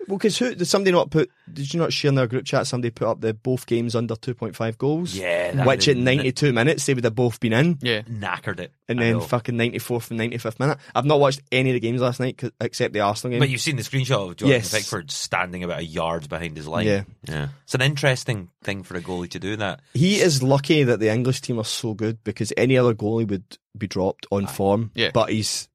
well, 0.08 0.18
because 0.18 0.36
who 0.36 0.52
did 0.56 0.64
somebody 0.64 0.90
not 0.90 1.10
put? 1.12 1.30
Did 1.52 1.72
you 1.72 1.78
not 1.78 1.92
share 1.92 2.08
in 2.08 2.16
their 2.16 2.26
group 2.26 2.44
chat? 2.44 2.66
Somebody 2.66 2.90
put 2.90 3.06
up 3.06 3.20
the 3.20 3.32
both 3.34 3.66
games 3.66 3.94
under 3.94 4.16
two 4.16 4.34
point 4.34 4.56
five 4.56 4.76
goals. 4.76 5.14
Yeah, 5.14 5.52
that 5.52 5.64
which 5.66 5.86
would- 5.86 5.96
at 5.98 6.02
ninety 6.02 6.32
two 6.32 6.52
minutes 6.52 6.84
they 6.86 6.94
would 6.94 7.04
have 7.04 7.14
both 7.14 7.38
been 7.38 7.52
in. 7.52 7.78
Yeah. 7.82 8.00
knackered 8.02 8.58
it. 8.58 8.72
And 8.88 8.98
I 8.98 9.04
then 9.04 9.12
know. 9.14 9.20
fucking 9.20 9.54
94th 9.54 10.10
and 10.10 10.18
95th 10.18 10.58
minute. 10.58 10.78
I've 10.94 11.04
not 11.04 11.20
watched 11.20 11.40
any 11.52 11.70
of 11.70 11.74
the 11.74 11.80
games 11.80 12.00
last 12.00 12.18
night 12.18 12.36
'cause- 12.36 12.50
except 12.60 12.92
the 12.94 13.00
Arsenal 13.00 13.30
game. 13.30 13.38
But 13.40 13.48
you've 13.50 13.60
seen 13.60 13.76
the 13.76 13.82
screenshot 13.84 14.28
of 14.30 14.36
Jordan 14.36 14.48
Yes. 14.48 14.72
Pickford 14.74 15.10
standing 15.12 15.62
about 15.62 15.78
a 15.78 15.84
yard 15.84 16.28
behind 16.28 16.56
his 16.56 16.66
line. 16.66 16.86
Yeah. 16.86 17.04
yeah. 17.28 17.48
It's 17.62 17.74
an 17.76 17.82
interesting 17.82 18.48
thing 18.64 18.82
for 18.82 18.96
a 18.96 19.00
goalie 19.00 19.30
to 19.30 19.38
do 19.38 19.54
that. 19.56 19.80
he 19.94 20.20
is 20.20 20.42
lucky 20.42 20.82
that 20.82 20.98
the 20.98 21.10
English 21.12 21.42
team 21.42 21.58
are 21.60 21.64
so 21.64 21.94
good 21.94 22.24
because 22.24 22.52
any 22.56 22.76
other 22.76 22.94
goalie 22.94 23.28
would 23.28 23.44
be 23.78 23.86
dropped 23.86 24.26
on 24.32 24.48
form. 24.48 24.90
Yeah. 24.94 25.10
But 25.14 25.30
he's 25.30 25.68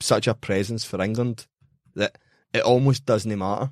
such 0.00 0.26
a 0.26 0.34
presence 0.34 0.84
for 0.84 1.00
England 1.02 1.46
that 1.94 2.18
it 2.52 2.62
almost 2.62 3.06
doesn't 3.06 3.38
matter. 3.38 3.70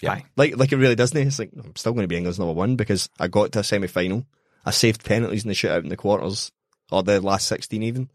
Yeah. 0.00 0.20
Like 0.36 0.56
like 0.56 0.72
it 0.72 0.76
really 0.76 0.94
doesn't. 0.94 1.16
It's 1.16 1.38
like 1.38 1.50
I'm 1.56 1.76
still 1.76 1.92
going 1.92 2.04
to 2.04 2.08
be 2.08 2.16
England's 2.16 2.38
number 2.38 2.54
one 2.54 2.76
because 2.76 3.08
I 3.18 3.28
got 3.28 3.52
to 3.52 3.60
a 3.60 3.64
semi 3.64 3.86
final. 3.86 4.26
I 4.64 4.70
saved 4.70 5.04
penalties 5.04 5.44
in 5.44 5.48
the 5.48 5.54
shootout 5.54 5.82
in 5.82 5.88
the 5.88 5.96
quarters 5.96 6.52
or 6.90 7.02
the 7.02 7.20
last 7.20 7.48
sixteen 7.48 7.82
even. 7.82 8.08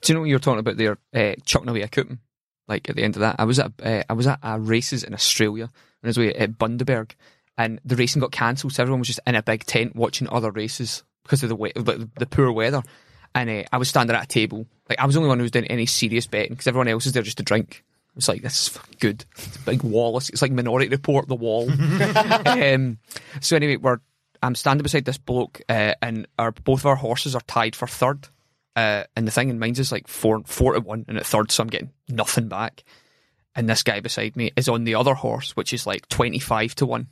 Do 0.00 0.12
you 0.12 0.14
know 0.14 0.20
what 0.20 0.30
you're 0.30 0.38
talking 0.38 0.60
about 0.60 0.76
there? 0.76 0.98
Uh, 1.14 1.34
chucking 1.44 1.68
away 1.68 1.82
a 1.82 1.88
coupon. 1.88 2.20
Like 2.68 2.88
at 2.90 2.96
the 2.96 3.02
end 3.02 3.16
of 3.16 3.20
that, 3.20 3.36
I 3.38 3.44
was 3.44 3.58
at 3.58 3.72
uh, 3.82 4.02
I 4.08 4.12
was 4.12 4.26
at 4.26 4.40
uh, 4.42 4.58
races 4.60 5.04
in 5.04 5.14
Australia 5.14 5.64
and 5.64 6.04
I 6.04 6.08
was 6.08 6.18
away 6.18 6.34
at 6.34 6.58
Bundaberg, 6.58 7.12
and 7.56 7.80
the 7.84 7.96
racing 7.96 8.20
got 8.20 8.32
cancelled. 8.32 8.72
So 8.72 8.82
everyone 8.82 9.00
was 9.00 9.08
just 9.08 9.20
in 9.26 9.34
a 9.34 9.42
big 9.42 9.64
tent 9.64 9.94
watching 9.94 10.28
other 10.28 10.50
races 10.50 11.04
because 11.22 11.42
of 11.42 11.48
the 11.48 11.56
we- 11.56 11.72
the, 11.74 12.08
the 12.18 12.26
poor 12.26 12.50
weather. 12.50 12.82
And 13.34 13.50
uh, 13.50 13.64
I 13.70 13.76
was 13.78 13.88
standing 13.88 14.16
at 14.16 14.24
a 14.24 14.26
table. 14.26 14.66
Like 14.88 14.98
I 14.98 15.06
was 15.06 15.14
the 15.14 15.20
only 15.20 15.28
one 15.28 15.38
who 15.38 15.44
was 15.44 15.50
doing 15.50 15.66
any 15.66 15.86
serious 15.86 16.26
betting 16.26 16.52
because 16.52 16.66
everyone 16.66 16.88
else 16.88 17.06
is 17.06 17.12
there 17.12 17.22
just 17.22 17.38
to 17.38 17.42
drink. 17.44 17.84
It's 18.16 18.28
like 18.28 18.42
this 18.42 18.68
is 18.68 18.78
good. 18.98 19.24
It's 19.36 19.56
a 19.56 19.60
big 19.60 19.82
wall. 19.82 20.16
It's, 20.16 20.40
like 20.40 20.50
Minority 20.50 20.88
Report, 20.88 21.28
the 21.28 21.34
wall. 21.34 21.70
um, 22.46 22.98
so 23.40 23.56
anyway, 23.56 23.76
we're 23.76 24.00
I'm 24.42 24.54
standing 24.54 24.82
beside 24.82 25.04
this 25.04 25.18
bloke, 25.18 25.60
uh, 25.68 25.94
and 26.00 26.26
our 26.38 26.52
both 26.52 26.80
of 26.80 26.86
our 26.86 26.96
horses 26.96 27.34
are 27.34 27.42
tied 27.42 27.76
for 27.76 27.86
third. 27.86 28.28
Uh, 28.74 29.04
and 29.14 29.26
the 29.26 29.32
thing 29.32 29.48
in 29.48 29.58
mine's 29.58 29.78
is 29.78 29.92
like 29.92 30.08
four 30.08 30.42
four 30.46 30.74
to 30.74 30.80
one, 30.80 31.04
and 31.08 31.18
at 31.18 31.26
third, 31.26 31.50
so 31.50 31.62
I'm 31.62 31.68
getting 31.68 31.92
nothing 32.08 32.48
back. 32.48 32.84
And 33.54 33.68
this 33.68 33.82
guy 33.82 34.00
beside 34.00 34.36
me 34.36 34.52
is 34.56 34.68
on 34.68 34.84
the 34.84 34.94
other 34.94 35.14
horse, 35.14 35.56
which 35.56 35.72
is 35.72 35.86
like 35.86 36.08
twenty 36.08 36.38
five 36.38 36.74
to 36.76 36.86
one. 36.86 37.08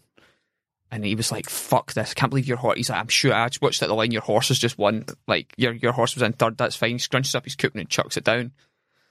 And 0.90 1.04
he 1.04 1.14
was 1.14 1.32
like, 1.32 1.48
"Fuck 1.48 1.94
this! 1.94 2.14
Can't 2.14 2.30
believe 2.30 2.46
your 2.46 2.58
horse." 2.58 2.76
He's 2.76 2.90
like, 2.90 3.00
"I'm 3.00 3.08
sure 3.08 3.32
I 3.34 3.48
just 3.48 3.62
watched 3.62 3.82
at 3.82 3.88
the 3.88 3.94
line. 3.94 4.12
Your 4.12 4.22
horse 4.22 4.48
has 4.48 4.58
just 4.58 4.78
won. 4.78 5.06
Like 5.26 5.52
your 5.56 5.72
your 5.72 5.92
horse 5.92 6.14
was 6.14 6.22
in 6.22 6.34
third. 6.34 6.58
That's 6.58 6.76
fine." 6.76 6.92
He 6.92 6.96
scrunches 6.96 7.34
up 7.34 7.44
his 7.44 7.56
coupon 7.56 7.80
and 7.80 7.88
chucks 7.88 8.16
it 8.16 8.24
down, 8.24 8.52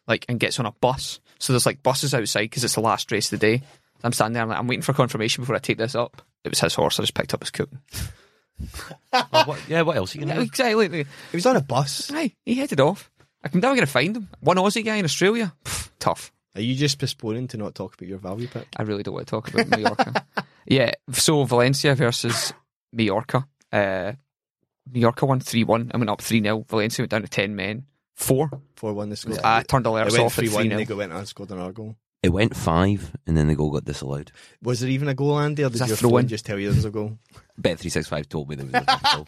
like 0.07 0.25
and 0.29 0.39
gets 0.39 0.59
on 0.59 0.65
a 0.65 0.71
bus. 0.71 1.19
So 1.43 1.51
there's 1.51 1.65
like 1.65 1.83
buses 1.83 2.13
outside 2.13 2.43
because 2.43 2.63
it's 2.63 2.75
the 2.75 2.79
last 2.79 3.11
race 3.11 3.25
of 3.33 3.37
the 3.37 3.45
day. 3.45 3.63
I'm 4.01 4.13
standing 4.13 4.35
there. 4.35 4.43
I'm 4.43 4.47
like, 4.47 4.59
I'm 4.59 4.67
waiting 4.67 4.81
for 4.81 4.93
confirmation 4.93 5.41
before 5.41 5.57
I 5.57 5.59
take 5.59 5.77
this 5.77 5.93
up. 5.93 6.21
It 6.45 6.49
was 6.49 6.61
his 6.61 6.73
horse. 6.73 6.97
I 6.97 7.03
just 7.03 7.15
picked 7.15 7.33
up 7.33 7.41
his 7.41 7.51
coat. 7.51 7.67
Well, 9.11 9.27
what, 9.45 9.59
yeah, 9.67 9.81
what 9.81 9.97
else 9.97 10.15
are 10.15 10.19
you 10.19 10.25
going 10.25 10.35
to 10.37 10.41
do? 10.41 10.47
exactly. 10.47 11.03
He 11.03 11.05
was 11.35 11.45
on 11.45 11.57
a 11.57 11.61
bus. 11.61 12.09
Aye, 12.13 12.31
he 12.45 12.55
headed 12.55 12.79
off. 12.79 13.11
I'm 13.43 13.59
never 13.59 13.75
going 13.75 13.85
to 13.85 13.91
find 13.91 14.15
him. 14.15 14.29
One 14.39 14.55
Aussie 14.55 14.85
guy 14.85 14.95
in 14.95 15.03
Australia, 15.03 15.53
Pff, 15.65 15.89
tough. 15.99 16.31
Are 16.55 16.61
you 16.61 16.75
just 16.75 16.97
postponing 16.97 17.49
to 17.49 17.57
not 17.57 17.75
talk 17.75 17.95
about 17.95 18.07
your 18.07 18.19
value 18.19 18.47
pick? 18.47 18.69
I 18.77 18.83
really 18.83 19.03
don't 19.03 19.13
want 19.13 19.27
to 19.27 19.31
talk 19.31 19.53
about 19.53 19.67
Mallorca. 19.67 20.25
yeah, 20.65 20.93
so 21.11 21.43
Valencia 21.43 21.93
versus 21.93 22.53
Mallorca. 22.93 23.45
Uh, 23.69 24.13
Mallorca 24.89 25.25
won 25.25 25.41
3 25.41 25.65
1 25.65 25.91
and 25.93 25.99
went 25.99 26.09
up 26.09 26.21
3 26.21 26.41
0. 26.41 26.65
Valencia 26.69 27.03
went 27.03 27.11
down 27.11 27.23
to 27.23 27.27
10 27.27 27.53
men. 27.53 27.85
4. 28.15 28.49
4 28.75 28.93
1 28.93 29.09
the 29.09 29.15
score. 29.15 29.37
I 29.43 29.63
turned 29.63 29.85
it 29.85 29.89
alerts 29.89 30.11
went 30.11 30.23
off 30.25 30.37
at 30.39 30.45
3 30.45 30.49
1 30.49 30.63
3 30.69 30.75
they 30.75 30.85
go 30.85 30.95
went 30.97 31.11
and 31.13 31.27
scored 31.27 31.51
another 31.51 31.71
goal. 31.71 31.95
It 32.21 32.29
went 32.31 32.55
five, 32.55 33.11
and 33.27 33.35
then 33.35 33.47
the 33.49 33.55
goal 33.55 33.69
got 33.71 33.83
disallowed. 33.83 34.31
Was 34.61 34.79
there 34.79 34.89
even 34.89 35.09
a 35.09 35.13
goal, 35.13 35.37
Andy, 35.37 35.63
or 35.65 35.69
did 35.69 35.79
that 35.79 35.89
your 35.89 35.97
throw-in? 35.97 36.23
phone 36.23 36.27
just 36.29 36.45
tell 36.45 36.57
you 36.57 36.67
there 36.69 36.75
was 36.75 36.85
a 36.85 36.89
goal? 36.89 37.17
Bet 37.57 37.79
three 37.79 37.89
six 37.89 38.07
five 38.07 38.29
told 38.29 38.47
me 38.47 38.55
there 38.55 38.65
was 38.65 38.75
a 38.75 39.01
goal, 39.15 39.27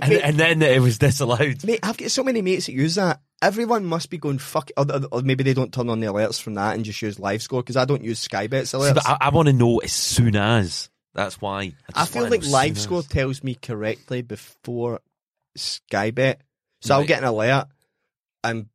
and, 0.00 0.12
and 0.12 0.36
then 0.38 0.62
it 0.62 0.80
was 0.80 0.96
disallowed. 0.98 1.64
Mate, 1.64 1.80
I've 1.82 1.96
got 1.96 2.10
so 2.12 2.22
many 2.22 2.42
mates 2.42 2.66
that 2.66 2.72
use 2.72 2.94
that. 2.94 3.20
Everyone 3.42 3.84
must 3.84 4.10
be 4.10 4.18
going 4.18 4.38
fuck, 4.38 4.70
or, 4.76 4.86
or- 4.90 5.06
or 5.10 5.22
maybe 5.22 5.42
they 5.42 5.54
don't 5.54 5.74
turn 5.74 5.90
on 5.90 5.98
the 5.98 6.06
alerts 6.06 6.40
from 6.40 6.54
that 6.54 6.76
and 6.76 6.84
just 6.84 7.02
use 7.02 7.18
live 7.18 7.42
score 7.42 7.62
because 7.62 7.76
I 7.76 7.84
don't 7.84 8.04
use 8.04 8.20
Sky 8.20 8.46
Bet's 8.46 8.70
See, 8.70 8.76
alerts. 8.78 8.94
but 8.94 9.08
I, 9.08 9.16
I 9.22 9.28
want 9.30 9.46
to 9.48 9.52
know 9.52 9.78
as 9.78 9.92
soon 9.92 10.36
as. 10.36 10.88
That's 11.14 11.40
why. 11.40 11.72
I, 11.94 12.00
just 12.02 12.12
feel 12.12 12.28
like 12.28 12.42
know 12.42 12.48
live 12.50 12.78
score 12.78 12.98
as. 13.00 13.06
tells 13.08 13.42
me 13.42 13.56
correctly 13.56 14.22
before 14.22 15.00
Sky 15.56 16.12
Bet, 16.12 16.42
so 16.80 16.94
I'll 16.94 17.00
Right. 17.00 17.08
get 17.08 17.18
an 17.18 17.24
alert, 17.24 17.66
and 18.50 18.66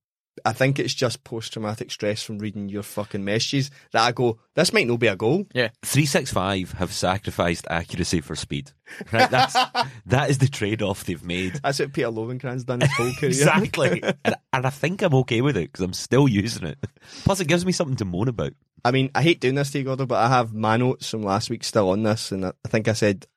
I 0.45 0.53
think 0.53 0.79
it's 0.79 0.93
just 0.93 1.23
post 1.23 1.53
traumatic 1.53 1.91
stress 1.91 2.23
from 2.23 2.39
reading 2.39 2.69
your 2.69 2.83
fucking 2.83 3.23
messages 3.23 3.69
that 3.91 4.01
I 4.01 4.11
go, 4.11 4.39
this 4.55 4.73
might 4.73 4.87
not 4.87 4.99
be 4.99 5.07
a 5.07 5.15
goal. 5.15 5.45
Yeah. 5.53 5.69
365 5.83 6.73
have 6.73 6.93
sacrificed 6.93 7.67
accuracy 7.69 8.21
for 8.21 8.35
speed. 8.35 8.71
Right? 9.11 9.29
That's, 9.29 9.53
that 10.05 10.29
is 10.29 10.37
the 10.39 10.47
trade 10.47 10.81
off 10.81 11.03
they've 11.03 11.23
made. 11.23 11.59
That's 11.63 11.79
what 11.79 11.93
Peter 11.93 12.07
Lovenkrands's 12.07 12.63
done 12.63 12.81
his 12.81 12.91
whole 12.93 13.13
career. 13.19 13.29
Exactly. 13.29 14.01
and, 14.25 14.35
and 14.53 14.65
I 14.65 14.69
think 14.69 15.01
I'm 15.01 15.13
okay 15.15 15.41
with 15.41 15.57
it 15.57 15.71
because 15.71 15.83
I'm 15.83 15.93
still 15.93 16.27
using 16.27 16.65
it. 16.65 16.79
Plus, 17.23 17.39
it 17.39 17.47
gives 17.47 17.65
me 17.65 17.71
something 17.71 17.97
to 17.97 18.05
moan 18.05 18.27
about. 18.27 18.53
I 18.83 18.91
mean, 18.91 19.11
I 19.13 19.21
hate 19.21 19.41
doing 19.41 19.55
this 19.55 19.71
to 19.71 19.79
you, 19.79 19.83
Gordo, 19.83 20.05
but 20.05 20.17
I 20.17 20.29
have 20.29 20.53
my 20.53 20.77
notes 20.77 21.09
from 21.09 21.21
last 21.21 21.49
week 21.49 21.63
still 21.63 21.89
on 21.91 22.01
this, 22.01 22.31
and 22.31 22.45
I 22.45 22.53
I 22.65 22.69
think 22.69 22.87
I 22.87 22.93
said 22.93 23.27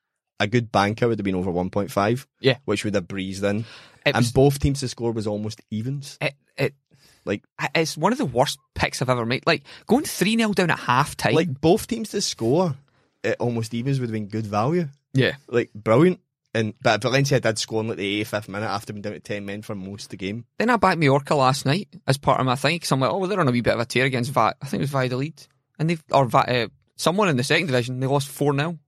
a 0.41 0.47
good 0.47 0.71
banker 0.73 1.09
would 1.09 1.19
have 1.19 1.25
been 1.25 1.35
over 1.35 1.51
1.5. 1.53 2.27
Yeah. 2.41 2.57
Which 2.65 2.85
would 2.85 2.95
have 2.95 3.09
breezed 3.09 3.45
in. 3.45 3.61
It 4.05 4.15
and 4.15 4.17
was- 4.17 4.33
both 4.33 4.59
teams 4.59 4.81
to 4.81 4.89
score 4.89 5.13
was 5.13 5.27
almost 5.27 5.61
evens. 5.71 6.19
It, 6.21 6.35
it, 6.57 6.75
Like- 7.25 7.45
it's 7.75 7.97
one 7.97 8.13
of 8.13 8.19
the 8.19 8.25
worst 8.27 8.59
picks 8.75 9.01
I've 9.01 9.09
ever 9.09 9.25
made. 9.25 9.47
Like, 9.47 9.63
going 9.87 10.05
3 10.05 10.37
0 10.37 10.53
down 10.53 10.71
at 10.71 10.79
half 10.79 11.17
time. 11.17 11.35
Like, 11.35 11.61
both 11.61 11.87
teams 11.87 12.11
to 12.11 12.21
score 12.21 12.77
it 13.23 13.37
almost 13.41 13.73
evens 13.73 13.99
would 14.01 14.11
have 14.11 14.13
been 14.13 14.29
good 14.29 14.47
value. 14.47 14.89
yeah. 15.15 15.37
Like, 15.49 15.73
brilliant. 15.73 16.21
And 16.57 16.75
But 16.83 17.03
Valencia 17.03 17.41
did 17.41 17.59
score 17.59 17.81
in 17.81 17.89
like 17.89 17.97
the 17.97 18.21
85th 18.23 18.49
minute 18.49 18.67
after 18.69 18.93
being 18.93 19.03
down 19.03 19.15
to 19.15 19.21
10 19.21 19.45
men 19.45 19.63
for 19.63 19.75
most 19.75 20.05
of 20.05 20.09
the 20.11 20.17
game. 20.17 20.45
Then 20.59 20.71
I 20.71 20.77
backed 20.77 20.99
Mallorca 21.01 21.35
last 21.35 21.65
night 21.67 21.89
as 22.07 22.17
part 22.19 22.39
of 22.39 22.47
my 22.47 22.55
thing 22.55 22.77
because 22.77 22.93
I'm 22.93 23.01
like, 23.01 23.11
oh, 23.11 23.19
well, 23.19 23.29
they're 23.29 23.41
on 23.41 23.49
a 23.49 23.51
wee 23.51 23.61
bit 23.63 23.75
of 23.75 23.81
a 23.81 23.85
tear 23.87 24.05
against 24.05 24.31
Va- 24.31 24.55
I 24.63 24.67
think 24.67 24.81
it 24.81 24.85
was 24.85 24.91
Valladolid. 24.91 25.47
And 25.81 25.91
they've, 25.91 26.05
or 26.13 26.27
Va- 26.27 26.49
uh, 26.65 26.69
someone 26.97 27.29
in 27.29 27.37
the 27.37 27.43
second 27.43 27.67
division, 27.67 27.99
they 27.99 28.07
lost 28.07 28.29
4 28.29 28.55
0. 28.55 28.79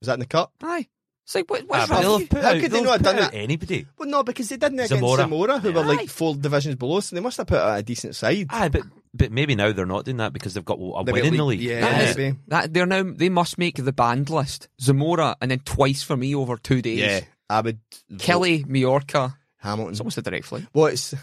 Was 0.00 0.06
that 0.06 0.14
in 0.14 0.20
the 0.20 0.26
cup? 0.26 0.52
Aye. 0.62 0.86
It's 1.24 1.34
like, 1.34 1.50
what, 1.50 1.66
what's 1.68 1.88
but 1.88 1.94
wrong 1.94 2.02
they'll 2.02 2.12
with 2.14 2.20
you? 2.22 2.26
put 2.28 2.42
How 2.42 2.48
out- 2.48 2.52
could 2.54 2.62
they 2.62 2.68
they'll 2.68 2.84
not 2.84 2.92
have 2.92 3.02
done 3.02 3.16
that? 3.16 3.34
Anybody. 3.34 3.86
Well, 3.98 4.08
no, 4.08 4.22
because 4.22 4.48
they 4.48 4.56
didn't 4.56 4.78
against 4.78 4.94
Zamora. 4.94 5.22
Zamora, 5.22 5.58
who 5.58 5.72
were 5.72 5.82
Aye. 5.82 5.86
like 5.86 6.08
four 6.08 6.34
divisions 6.34 6.76
below, 6.76 7.00
so 7.00 7.14
they 7.14 7.20
must 7.20 7.36
have 7.36 7.46
put 7.46 7.58
out 7.60 7.78
a 7.78 7.82
decent 7.82 8.16
side. 8.16 8.46
Aye, 8.48 8.68
but 8.70 8.82
but 9.12 9.30
maybe 9.32 9.54
now 9.54 9.72
they're 9.72 9.84
not 9.84 10.04
doing 10.06 10.16
that 10.18 10.32
because 10.32 10.54
they've 10.54 10.64
got 10.64 10.78
a 10.78 11.04
They've 11.04 11.12
win 11.12 11.22
got 11.24 11.28
in 11.32 11.36
the 11.36 11.44
league- 11.44 11.60
league. 11.60 11.68
yeah, 11.68 11.80
That 11.80 12.08
is- 12.10 12.16
maybe. 12.16 12.38
that, 12.48 12.72
they're 12.72 12.86
now, 12.86 13.02
they 13.02 13.28
must 13.28 13.58
make 13.58 13.76
the 13.76 13.92
banned 13.92 14.30
list. 14.30 14.68
Zamora, 14.80 15.36
and 15.42 15.50
then 15.50 15.58
twice 15.60 16.02
for 16.02 16.16
me 16.16 16.34
over 16.34 16.56
two 16.56 16.80
days. 16.80 17.00
Yeah, 17.00 17.20
I 17.50 17.60
would. 17.60 17.78
vote 18.08 18.20
Kelly, 18.20 18.64
Mallorca. 18.66 19.36
Hamilton. 19.58 19.90
It's 19.92 20.00
almost 20.00 20.16
a 20.18 20.22
direct 20.22 20.46
flight. 20.46 20.64
Well, 20.72 20.86
it's 20.86 21.14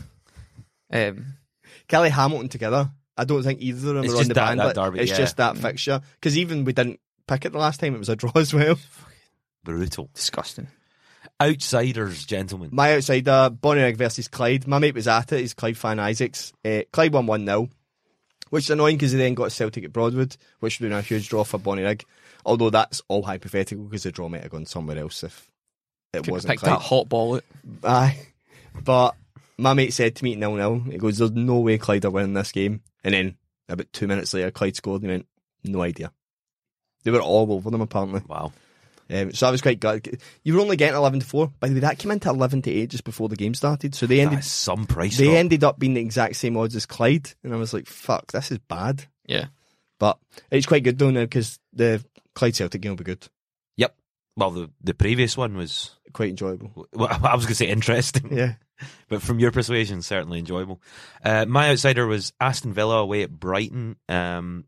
Um, 0.91 1.25
Kelly 1.87 2.09
Hamilton 2.09 2.49
together. 2.49 2.91
I 3.17 3.23
don't 3.25 3.43
think 3.43 3.61
either 3.61 3.77
of 3.89 3.95
them 3.95 4.03
It's 4.03 4.13
are 4.13 4.17
on 4.17 4.19
just 4.21 4.27
the 4.29 4.33
that- 4.35 4.47
band. 4.49 4.59
that 4.59 4.75
but 4.75 4.83
derby, 4.85 4.99
it's 4.99 5.11
yeah. 5.11 5.17
just 5.17 5.37
that 5.37 5.57
fixture 5.57 6.01
because 6.19 6.37
even 6.37 6.65
we 6.65 6.73
didn't 6.73 6.99
pick 7.27 7.45
it 7.45 7.51
the 7.51 7.57
last 7.59 7.79
time; 7.79 7.95
it 7.95 7.99
was 7.99 8.09
a 8.09 8.15
draw 8.15 8.31
as 8.35 8.53
well. 8.53 8.77
Brutal. 9.63 10.09
disgusting. 10.13 10.67
Outsiders, 11.41 12.25
gentlemen. 12.25 12.69
My 12.71 12.93
outsider, 12.95 13.49
Bonnie 13.49 13.81
Bonnyrigg 13.81 13.97
versus 13.97 14.27
Clyde. 14.27 14.67
My 14.67 14.79
mate 14.79 14.95
was 14.95 15.07
at 15.07 15.33
it. 15.33 15.41
He's 15.41 15.53
Clyde 15.53 15.77
fan 15.77 15.99
Isaacs. 15.99 16.53
Uh, 16.63 16.81
Clyde 16.93 17.13
won 17.13 17.25
one 17.25 17.45
0 17.45 17.69
which 18.51 18.65
is 18.65 18.69
annoying 18.69 18.95
because 18.95 19.11
they 19.11 19.17
then 19.17 19.33
got 19.33 19.51
Celtic 19.51 19.83
at 19.83 19.91
Broadwood, 19.91 20.37
which 20.59 20.79
would 20.79 20.85
have 20.85 20.91
been 20.91 20.99
a 20.99 21.01
huge 21.01 21.27
draw 21.29 21.43
for 21.43 21.57
Bonnie 21.57 21.81
Bonnyrigg. 21.81 22.03
Although 22.45 22.69
that's 22.69 23.01
all 23.07 23.23
hypothetical 23.23 23.83
because 23.85 24.03
the 24.03 24.11
draw 24.11 24.29
might 24.29 24.43
have 24.43 24.51
gone 24.51 24.65
somewhere 24.67 24.99
else 24.99 25.23
if 25.23 25.51
it 26.13 26.23
Could 26.23 26.31
wasn't 26.31 26.51
picked 26.51 26.61
Clyde. 26.63 26.73
that 26.75 26.81
hot 26.83 27.09
ball 27.09 27.35
out. 27.35 27.43
Aye. 27.83 28.27
But 28.83 29.15
my 29.57 29.73
mate 29.73 29.93
said 29.93 30.15
to 30.15 30.23
me 30.23 30.35
nil 30.35 30.55
nil. 30.55 30.79
He 30.79 30.97
goes, 30.97 31.17
There's 31.17 31.31
no 31.31 31.59
way 31.59 31.77
Clyde 31.79 32.05
are 32.05 32.11
winning 32.11 32.33
this 32.33 32.51
game. 32.51 32.81
And 33.03 33.13
then 33.13 33.37
about 33.67 33.91
two 33.91 34.07
minutes 34.07 34.33
later, 34.33 34.51
Clyde 34.51 34.75
scored 34.75 35.01
and 35.01 35.09
he 35.11 35.15
went, 35.17 35.27
No 35.63 35.81
idea. 35.81 36.11
They 37.05 37.11
were 37.11 37.21
all 37.21 37.49
over 37.53 37.69
them 37.71 37.79
apparently. 37.81 38.21
Wow. 38.27 38.51
Um, 39.09 39.31
so 39.33 39.47
I 39.47 39.51
was 39.51 39.61
quite 39.61 39.79
glad. 39.79 40.19
You 40.43 40.55
were 40.55 40.59
only 40.61 40.75
getting 40.75 40.95
eleven 40.95 41.19
to 41.19 41.25
four. 41.25 41.53
By 41.59 41.67
the 41.69 41.75
way, 41.75 41.79
that 41.81 41.99
came 41.99 42.11
into 42.11 42.27
eleven 42.29 42.61
to 42.63 42.71
eight 42.71 42.89
just 42.89 43.03
before 43.05 43.29
the 43.29 43.35
game 43.35 43.53
started. 43.53 43.93
So 43.95 44.07
they 44.07 44.19
ended 44.19 44.43
some 44.43 44.85
price 44.87 45.17
they 45.17 45.25
drop. 45.25 45.37
ended 45.37 45.63
up 45.63 45.79
being 45.79 45.93
the 45.93 46.01
exact 46.01 46.35
same 46.37 46.57
odds 46.57 46.75
as 46.75 46.85
Clyde. 46.87 47.31
And 47.43 47.53
I 47.53 47.57
was 47.57 47.73
like, 47.73 47.87
fuck, 47.87 48.31
this 48.31 48.51
is 48.51 48.57
bad. 48.57 49.05
Yeah. 49.27 49.45
But 49.99 50.17
it's 50.51 50.65
quite 50.65 50.83
good 50.83 50.97
though 50.97 51.11
now 51.11 51.21
because 51.21 51.59
the 51.71 52.03
Clyde 52.33 52.55
Celtic 52.55 52.81
game 52.81 52.91
will 52.93 52.97
be 52.97 53.03
good. 53.03 53.27
Yep. 53.77 53.95
Well, 54.35 54.51
the 54.51 54.71
the 54.83 54.93
previous 54.95 55.37
one 55.37 55.55
was. 55.55 55.91
Quite 56.11 56.29
enjoyable. 56.29 56.87
Well, 56.93 57.09
I 57.09 57.35
was 57.35 57.43
going 57.45 57.49
to 57.49 57.55
say 57.55 57.67
interesting, 57.67 58.35
Yeah. 58.35 58.53
but 59.09 59.21
from 59.21 59.37
your 59.39 59.51
persuasion, 59.51 60.01
certainly 60.01 60.39
enjoyable. 60.39 60.81
Uh, 61.23 61.45
my 61.45 61.69
outsider 61.69 62.07
was 62.07 62.31
Aston 62.39 62.73
Villa 62.73 62.97
away 62.99 63.21
at 63.23 63.31
Brighton. 63.31 63.97
Um, 64.09 64.63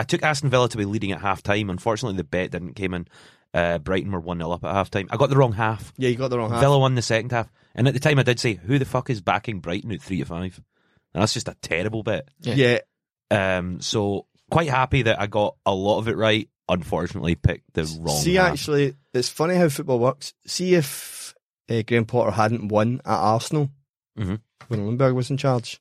I 0.00 0.04
took 0.04 0.22
Aston 0.22 0.50
Villa 0.50 0.68
to 0.68 0.76
be 0.76 0.84
leading 0.84 1.12
at 1.12 1.20
half 1.20 1.42
time. 1.42 1.70
Unfortunately, 1.70 2.16
the 2.16 2.24
bet 2.24 2.50
didn't 2.50 2.74
came 2.74 2.94
in. 2.94 3.06
Uh, 3.52 3.78
Brighton 3.78 4.12
were 4.12 4.20
1 4.20 4.38
0 4.38 4.50
up 4.52 4.64
at 4.64 4.72
half 4.72 4.90
time. 4.90 5.08
I 5.10 5.16
got 5.16 5.28
the 5.30 5.36
wrong 5.36 5.52
half. 5.52 5.92
Yeah, 5.96 6.08
you 6.08 6.16
got 6.16 6.28
the 6.28 6.38
wrong 6.38 6.50
half. 6.50 6.60
Villa 6.60 6.78
won 6.78 6.94
the 6.94 7.02
second 7.02 7.32
half. 7.32 7.50
And 7.74 7.86
at 7.88 7.94
the 7.94 8.00
time, 8.00 8.18
I 8.18 8.22
did 8.22 8.38
say, 8.40 8.54
who 8.54 8.78
the 8.78 8.84
fuck 8.84 9.10
is 9.10 9.20
backing 9.20 9.60
Brighton 9.60 9.92
at 9.92 10.02
3 10.02 10.18
to 10.18 10.24
5? 10.24 10.60
And 11.14 11.22
that's 11.22 11.34
just 11.34 11.48
a 11.48 11.56
terrible 11.60 12.02
bet. 12.02 12.28
yeah. 12.40 12.78
Um, 13.30 13.80
so 13.80 14.26
quite 14.50 14.68
happy 14.68 15.02
that 15.02 15.20
I 15.20 15.26
got 15.26 15.56
a 15.66 15.74
lot 15.74 15.98
of 15.98 16.08
it 16.08 16.16
right. 16.16 16.48
Unfortunately, 16.68 17.34
picked 17.34 17.72
the 17.74 17.82
wrong. 18.00 18.16
See, 18.20 18.34
half. 18.36 18.52
actually, 18.52 18.94
it's 19.12 19.28
funny 19.28 19.56
how 19.56 19.68
football 19.68 19.98
works. 19.98 20.34
See 20.46 20.74
if 20.74 21.34
uh, 21.68 21.82
Graham 21.86 22.04
Potter 22.06 22.30
hadn't 22.30 22.68
won 22.68 23.00
at 23.04 23.16
Arsenal 23.18 23.70
Mhm. 24.16 24.40
when 24.68 24.80
Ljungberg 24.98 25.14
was 25.16 25.30
in 25.30 25.36
charge. 25.36 25.80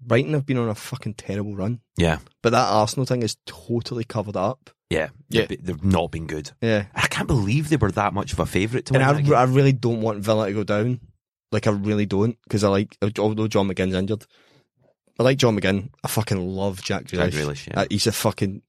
Brighton 0.00 0.34
have 0.34 0.46
been 0.46 0.58
on 0.58 0.68
a 0.68 0.74
fucking 0.74 1.14
terrible 1.14 1.56
run, 1.56 1.80
yeah, 1.96 2.18
but 2.42 2.50
that 2.50 2.68
Arsenal 2.68 3.06
thing 3.06 3.22
is 3.22 3.36
totally 3.46 4.04
covered 4.04 4.36
up. 4.36 4.70
yeah, 4.90 5.08
Yeah. 5.30 5.46
They've, 5.46 5.64
they've 5.64 5.84
not 5.84 6.10
been 6.10 6.26
good. 6.26 6.50
Yeah, 6.60 6.86
I 6.94 7.06
can't 7.08 7.26
believe 7.28 7.68
they 7.68 7.76
were 7.76 7.90
that 7.92 8.14
much 8.14 8.32
of 8.32 8.38
a 8.40 8.46
favourite 8.46 8.86
to 8.86 8.94
and 8.94 9.26
win. 9.26 9.34
I. 9.34 9.40
I 9.40 9.44
really 9.44 9.72
don't 9.72 10.02
want 10.02 10.20
Villa 10.20 10.46
to 10.48 10.52
go 10.54 10.64
down. 10.64 11.00
Like 11.52 11.66
I 11.66 11.70
really 11.70 12.06
don't, 12.06 12.36
because 12.44 12.64
I 12.64 12.68
like 12.68 12.96
although 13.18 13.48
John 13.48 13.68
McGinn's 13.68 13.94
injured. 13.94 14.26
I 15.18 15.22
like 15.22 15.38
John 15.38 15.58
McGinn. 15.58 15.90
I 16.04 16.08
fucking 16.08 16.46
love 16.46 16.82
Jack 16.82 17.04
Grealish. 17.04 17.30
Jack 17.30 17.32
Grealish, 17.32 17.66
yeah. 17.68 17.80
Uh, 17.80 17.86
he's 17.90 18.06
a 18.06 18.12
fucking 18.12 18.62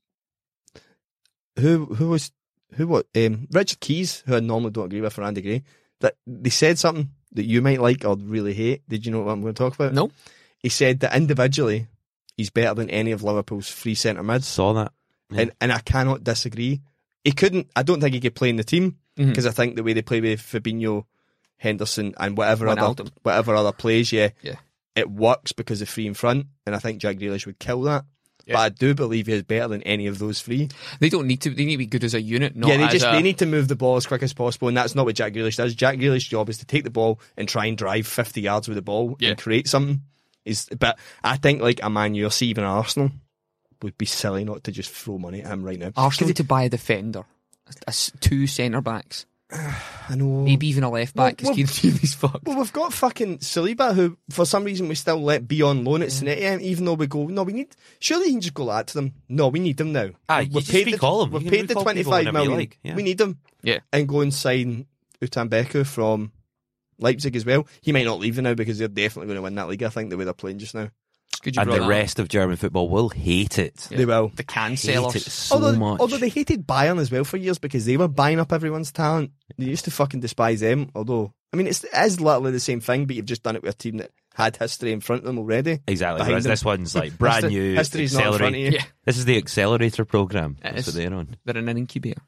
who 1.59 1.85
who 1.85 2.09
was 2.09 2.31
who 2.75 2.87
what 2.87 3.07
um, 3.15 3.47
Richard 3.51 3.79
Keys, 3.79 4.23
who 4.25 4.35
I 4.35 4.39
normally 4.39 4.71
don't 4.71 4.85
agree 4.85 5.01
with 5.01 5.13
for 5.13 5.23
Andy 5.23 5.41
Gray. 5.41 5.63
That 5.99 6.15
they 6.25 6.49
said 6.51 6.77
something 6.77 7.09
that 7.33 7.45
you 7.45 7.61
might 7.61 7.81
like 7.81 8.05
or 8.05 8.15
really 8.15 8.53
hate. 8.53 8.87
Did 8.87 9.05
you 9.05 9.11
know 9.11 9.21
what 9.21 9.31
I'm 9.31 9.41
going 9.41 9.53
to 9.53 9.57
talk 9.57 9.75
about? 9.75 9.93
No. 9.93 10.11
He 10.59 10.69
said 10.69 11.01
that 11.01 11.15
individually 11.15 11.87
he's 12.35 12.49
better 12.49 12.73
than 12.73 12.89
any 12.89 13.11
of 13.11 13.23
Liverpool's 13.23 13.71
three 13.71 13.95
centre 13.95 14.23
mids, 14.23 14.47
saw 14.47 14.73
that. 14.73 14.91
Yeah. 15.29 15.41
and 15.41 15.51
and 15.59 15.71
I 15.73 15.79
cannot 15.79 16.23
disagree. 16.23 16.81
He 17.23 17.31
couldn't. 17.31 17.69
I 17.75 17.83
don't 17.83 17.99
think 17.99 18.13
he 18.13 18.21
could 18.21 18.35
play 18.35 18.49
in 18.49 18.55
the 18.55 18.63
team 18.63 18.97
mm-hmm. 19.17 19.29
because 19.29 19.45
I 19.45 19.51
think 19.51 19.75
the 19.75 19.83
way 19.83 19.93
they 19.93 20.01
play 20.01 20.21
with 20.21 20.41
Fabinho, 20.41 21.05
Henderson, 21.57 22.13
and 22.17 22.37
whatever 22.37 22.67
other 22.69 23.03
whatever 23.23 23.55
other 23.55 23.73
plays, 23.73 24.11
yeah, 24.11 24.29
Yeah. 24.41 24.55
it 24.95 25.09
works 25.09 25.51
because 25.51 25.81
of 25.81 25.89
three 25.89 26.07
in 26.07 26.13
front, 26.13 26.47
and 26.65 26.73
I 26.75 26.79
think 26.79 27.01
Jack 27.01 27.17
Grealish 27.17 27.45
would 27.45 27.59
kill 27.59 27.81
that. 27.83 28.05
Yeah. 28.45 28.53
But 28.53 28.59
I 28.59 28.69
do 28.69 28.93
believe 28.95 29.27
he 29.27 29.33
is 29.33 29.43
better 29.43 29.67
than 29.67 29.83
any 29.83 30.07
of 30.07 30.19
those 30.19 30.41
three. 30.41 30.69
They 31.01 31.09
don't 31.09 31.27
need 31.27 31.41
to. 31.41 31.49
They 31.49 31.65
need 31.65 31.73
to 31.73 31.77
be 31.79 31.85
good 31.85 32.05
as 32.05 32.13
a 32.13 32.21
unit. 32.21 32.55
Not 32.55 32.69
yeah, 32.69 32.77
they 32.77 32.83
as 32.83 32.91
just 32.93 33.05
a, 33.05 33.11
they 33.11 33.21
need 33.21 33.39
to 33.39 33.45
move 33.45 33.67
the 33.67 33.75
ball 33.75 33.97
as 33.97 34.07
quick 34.07 34.23
as 34.23 34.31
possible, 34.31 34.69
and 34.69 34.77
that's 34.77 34.95
not 34.95 35.05
what 35.05 35.15
Jack 35.15 35.33
Grealish 35.33 35.57
does. 35.57 35.75
Jack 35.75 35.97
Grealish's 35.97 36.29
job 36.29 36.47
is 36.47 36.59
to 36.59 36.65
take 36.65 36.85
the 36.85 36.89
ball 36.89 37.19
and 37.35 37.49
try 37.49 37.65
and 37.65 37.77
drive 37.77 38.07
fifty 38.07 38.39
yards 38.39 38.69
with 38.69 38.75
the 38.75 38.81
ball 38.81 39.17
Yeah. 39.19 39.31
and 39.31 39.37
create 39.37 39.67
something. 39.67 40.01
Is 40.47 40.67
but 40.79 40.97
I 41.23 41.37
think 41.37 41.61
like 41.61 41.79
a 41.83 41.89
Man 41.89 42.15
U 42.15 42.25
or 42.27 42.31
see 42.31 42.47
even 42.47 42.63
Arsenal 42.63 43.11
would 43.81 43.97
be 43.97 44.05
silly 44.05 44.43
not 44.43 44.63
to 44.63 44.71
just 44.71 44.89
throw 44.91 45.17
money 45.17 45.41
at 45.43 45.51
him 45.51 45.63
right 45.63 45.77
now. 45.79 45.91
Arsenal 45.95 46.29
need 46.29 46.37
to 46.37 46.43
buy 46.43 46.63
a 46.63 46.69
defender, 46.69 47.23
a 47.85 47.89
s- 47.89 48.11
two 48.19 48.47
centre 48.47 48.81
backs, 48.81 49.25
I 49.51 50.15
know. 50.15 50.41
maybe 50.43 50.67
even 50.67 50.83
a 50.83 50.89
left 50.89 51.15
back 51.15 51.37
because 51.37 51.55
Well, 51.55 51.67
Kieran 51.67 51.97
fucked. 51.97 52.45
Well, 52.47 52.57
we've 52.57 52.73
got 52.73 52.91
fucking 52.93 53.37
Saliba, 53.39 53.93
who 53.93 54.17
for 54.31 54.45
some 54.45 54.63
reason 54.63 54.87
we 54.87 54.95
still 54.95 55.21
let 55.21 55.47
be 55.47 55.61
on 55.61 55.83
loan 55.83 56.01
at 56.01 56.11
Saint-Étienne, 56.11 56.61
even 56.61 56.85
though 56.85 56.95
we 56.95 57.07
go, 57.07 57.27
no, 57.27 57.43
we 57.43 57.53
need. 57.53 57.75
Surely 57.99 58.25
you 58.27 58.31
can 58.33 58.41
just 58.41 58.53
go 58.55 58.65
like 58.65 58.87
that 58.87 58.91
to 58.93 58.93
them. 58.95 59.13
No, 59.29 59.49
we 59.49 59.59
need 59.59 59.77
them 59.77 59.91
now. 59.93 60.09
Ah, 60.27 60.39
you 60.39 60.49
we've 60.53 60.63
just 60.63 60.71
paid 60.71 60.87
the, 60.87 60.91
recall 60.93 61.23
'em. 61.23 61.31
We've 61.31 61.43
paid 61.51 61.61
the 61.67 61.67
recall 61.69 61.83
twenty 61.83 61.99
people 61.99 62.11
five 62.13 62.25
whenever 62.25 62.39
you 62.43 62.49
million. 62.49 62.59
like, 62.59 62.79
yeah. 62.83 62.95
We 62.95 63.03
need 63.03 63.17
them. 63.19 63.37
Yeah. 63.61 63.79
and 63.93 64.07
go 64.07 64.21
and 64.21 64.33
sign 64.33 64.85
Upamecano 65.21 65.85
from 65.85 66.31
Leipzig 66.99 67.35
as 67.35 67.45
well. 67.45 67.67
He 67.81 67.91
might 67.91 68.05
not 68.05 68.19
leave 68.19 68.37
now 68.39 68.53
because 68.53 68.77
they're 68.77 68.87
definitely 68.87 69.27
going 69.27 69.37
to 69.37 69.41
win 69.43 69.55
that 69.55 69.67
league. 69.67 69.83
I 69.83 69.89
think 69.89 70.09
the 70.09 70.17
way 70.17 70.23
they're 70.25 70.33
playing 70.33 70.59
just 70.59 70.75
now. 70.75 70.89
It's 71.43 71.55
you 71.55 71.61
And 71.61 71.69
the 71.71 71.75
that 71.75 71.83
up. 71.83 71.89
rest 71.89 72.19
of 72.19 72.29
German 72.29 72.55
football 72.55 72.89
will 72.89 73.09
hate 73.09 73.59
it. 73.59 73.75
They 73.91 74.05
will. 74.05 74.29
The 74.35 74.43
can 74.43 74.71
Hate 74.71 74.85
it 75.15 75.21
so 75.21 75.55
although, 75.55 75.73
much. 75.77 75.99
although 75.99 76.17
they 76.17 76.29
hated 76.29 76.65
Bayern 76.65 76.99
as 76.99 77.11
well 77.11 77.23
for 77.23 77.37
years 77.37 77.59
because 77.59 77.85
they 77.85 77.95
were 77.97 78.07
buying 78.07 78.39
up 78.39 78.51
everyone's 78.51 78.91
talent. 78.91 79.31
They 79.57 79.65
used 79.65 79.85
to 79.85 79.91
fucking 79.91 80.19
despise 80.21 80.61
them. 80.61 80.89
Although, 80.95 81.33
I 81.53 81.57
mean, 81.57 81.67
it's, 81.67 81.83
it 81.83 81.91
is 81.95 82.19
literally 82.19 82.51
the 82.51 82.59
same 82.59 82.79
thing, 82.81 83.05
but 83.05 83.15
you've 83.15 83.25
just 83.25 83.43
done 83.43 83.55
it 83.55 83.61
with 83.61 83.75
a 83.75 83.77
team 83.77 83.97
that 83.97 84.11
had 84.33 84.55
history 84.57 84.91
in 84.93 85.01
front 85.01 85.21
of 85.21 85.25
them 85.27 85.37
already. 85.37 85.79
Exactly. 85.87 86.25
Whereas 86.27 86.43
them. 86.45 86.51
this 86.51 86.65
one's 86.65 86.95
like 86.95 87.17
brand 87.17 87.43
History- 87.45 87.51
new. 87.59 87.75
history's 87.75 88.13
not 88.13 88.27
in 88.27 88.33
front 88.39 88.55
of 88.55 88.61
you. 88.61 88.69
Yeah, 88.71 88.83
This 89.05 89.17
is 89.17 89.25
the 89.25 89.37
accelerator 89.37 90.05
program. 90.05 90.57
It 90.59 90.63
That's 90.75 90.87
is. 90.87 90.95
what 90.95 90.95
they're 91.03 91.13
on. 91.13 91.35
they're 91.45 91.57
in 91.57 91.69
an 91.69 91.77
incubator. 91.77 92.21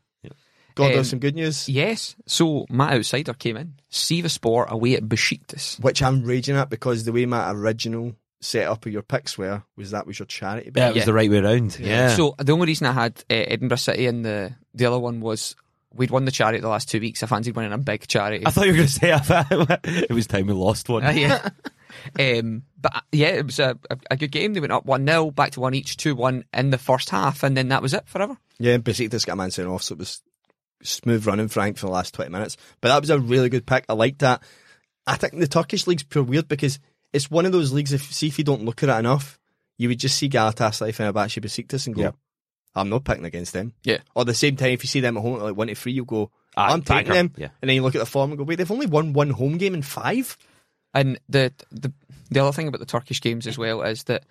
God, 0.80 0.88
Um, 0.88 0.94
there's 0.94 1.10
some 1.10 1.20
good 1.20 1.36
news, 1.36 1.68
Yes. 1.70 2.16
So 2.26 2.66
my 2.70 2.96
outsider 2.96 3.34
came 3.34 3.58
in. 3.58 3.74
Sivasspor 3.92 4.68
away 4.68 4.96
at 4.96 5.04
Besiktas. 5.04 5.80
which 5.82 6.02
I'm 6.02 6.24
raging 6.24 6.56
at 6.56 6.70
because 6.70 7.04
the 7.06 7.12
way 7.12 7.26
my 7.26 7.52
original 7.52 8.16
setup 8.42 8.86
of 8.86 8.92
your 8.94 9.02
picks 9.02 9.38
were 9.38 9.64
was 9.76 9.92
that 9.92 10.08
was 10.08 10.18
your 10.20 10.26
charity 10.26 10.70
bet. 10.70 10.82
Yeah, 10.82 10.88
it 10.90 10.94
was 10.94 11.02
Yeah. 11.02 11.06
the 11.06 11.14
right 11.14 11.30
way 11.30 11.38
around. 11.40 11.78
Yeah. 11.80 12.16
So 12.16 12.36
the 12.38 12.54
only 12.54 12.68
reason 12.68 12.88
I 12.88 12.94
had 12.94 13.18
uh, 13.30 13.34
Edinburgh 13.34 13.78
City 13.78 14.06
and 14.08 14.24
the 14.26 14.56
the 14.74 14.86
other 14.86 15.00
one 15.00 15.20
was 15.20 15.56
we'd 15.94 16.12
won 16.12 16.24
the 16.26 16.32
charity 16.32 16.60
the 16.60 16.70
last 16.70 16.90
two 16.90 17.00
weeks. 17.00 17.22
I 17.24 17.26
fancied 17.28 17.56
winning 17.56 17.74
a 17.74 17.78
big 17.78 18.08
charity. 18.08 18.46
I 18.46 18.52
thought 18.52 18.66
you 18.68 18.72
were 18.74 18.78
going 18.78 18.88
to 18.88 18.94
say 18.94 19.12
it 20.08 20.12
was 20.14 20.28
time 20.28 20.46
we 20.48 20.54
lost 20.54 20.88
one. 20.88 21.04
Uh, 21.04 21.10
yeah. 21.10 21.50
um, 22.20 22.64
but 22.80 22.96
uh, 22.96 23.02
yeah, 23.12 23.30
it 23.30 23.46
was 23.46 23.60
a, 23.60 23.78
a, 23.90 23.98
a 24.12 24.16
good 24.18 24.32
game. 24.32 24.54
They 24.54 24.60
went 24.60 24.72
up 24.72 24.86
1 24.86 25.06
0, 25.06 25.32
back 25.32 25.52
to 25.52 25.60
1 25.60 25.74
each, 25.74 25.98
2 25.98 26.16
1 26.16 26.46
in 26.54 26.70
the 26.70 26.78
first 26.78 27.10
half, 27.10 27.44
and 27.44 27.58
then 27.58 27.70
that 27.70 27.82
was 27.82 27.94
it 27.94 28.08
forever. 28.08 28.38
Yeah, 28.60 28.78
Besiktas 28.78 29.26
got 29.26 29.34
a 29.34 29.36
man 29.38 29.52
sent 29.52 29.68
off, 29.68 29.84
so 29.84 29.94
it 29.94 30.00
was 30.00 30.22
smooth 30.84 31.26
running 31.26 31.48
Frank 31.48 31.78
for 31.78 31.86
the 31.88 31.92
last 31.92 32.14
20 32.14 32.32
minutes. 32.32 32.58
But 32.82 32.90
that 32.90 33.02
was 33.02 33.10
a 33.10 33.20
really 33.20 33.50
good 33.50 33.66
pick. 33.66 33.86
I 33.90 33.94
liked 33.94 34.20
that. 34.20 34.42
I 35.08 35.16
think 35.16 35.38
the 35.40 35.48
Turkish 35.48 35.88
league's 35.88 36.04
pure 36.04 36.24
weird 36.24 36.48
because 36.48 36.80
it's 37.14 37.32
one 37.32 37.46
of 37.46 37.52
those 37.52 37.74
leagues, 37.74 37.94
if 37.94 38.04
see 38.14 38.28
if 38.28 38.38
you 38.38 38.44
don't 38.44 38.64
look 38.66 38.84
at 38.84 38.90
it 38.90 39.00
enough, 39.00 39.40
you 39.78 39.88
would 39.88 40.00
just 40.00 40.18
see 40.18 40.30
Galatasaray, 40.30 40.90
Fenerbahce, 40.96 41.42
Besiktas 41.42 41.88
and 41.88 41.96
go, 41.96 42.02
Yeah. 42.04 42.12
I'm 42.76 42.90
not 42.90 43.04
picking 43.04 43.26
against 43.26 43.54
them. 43.54 43.74
Yeah. 43.84 43.98
Or 44.16 44.22
at 44.22 44.28
the 44.28 44.34
same 44.36 44.56
time, 44.56 44.72
if 44.74 44.84
you 44.84 44.88
see 44.88 45.00
them 45.00 45.18
at 45.18 45.22
home 45.22 45.38
at 45.38 45.42
like 45.44 45.56
1 45.56 45.68
to 45.68 45.76
3, 45.76 45.92
you'll 45.92 46.06
go, 46.06 46.30
Ah, 46.56 46.72
I'm 46.72 46.82
taking 46.82 47.12
banker. 47.12 47.14
them. 47.14 47.34
Yeah. 47.38 47.50
And 47.62 47.70
then 47.70 47.76
you 47.76 47.82
look 47.82 47.96
at 47.96 48.00
the 48.00 48.06
form 48.06 48.32
and 48.32 48.38
go, 48.38 48.44
wait, 48.44 48.56
they've 48.56 48.72
only 48.72 48.86
won 48.86 49.14
one 49.14 49.32
home 49.32 49.58
game 49.58 49.74
in 49.74 49.82
five? 49.82 50.38
And 50.94 51.20
the, 51.30 51.54
the 51.72 51.92
the 52.32 52.40
other 52.42 52.52
thing 52.52 52.68
about 52.68 52.80
the 52.80 52.86
Turkish 52.86 53.22
games 53.22 53.48
as 53.48 53.58
well 53.58 53.82
is 53.82 54.04
that 54.06 54.24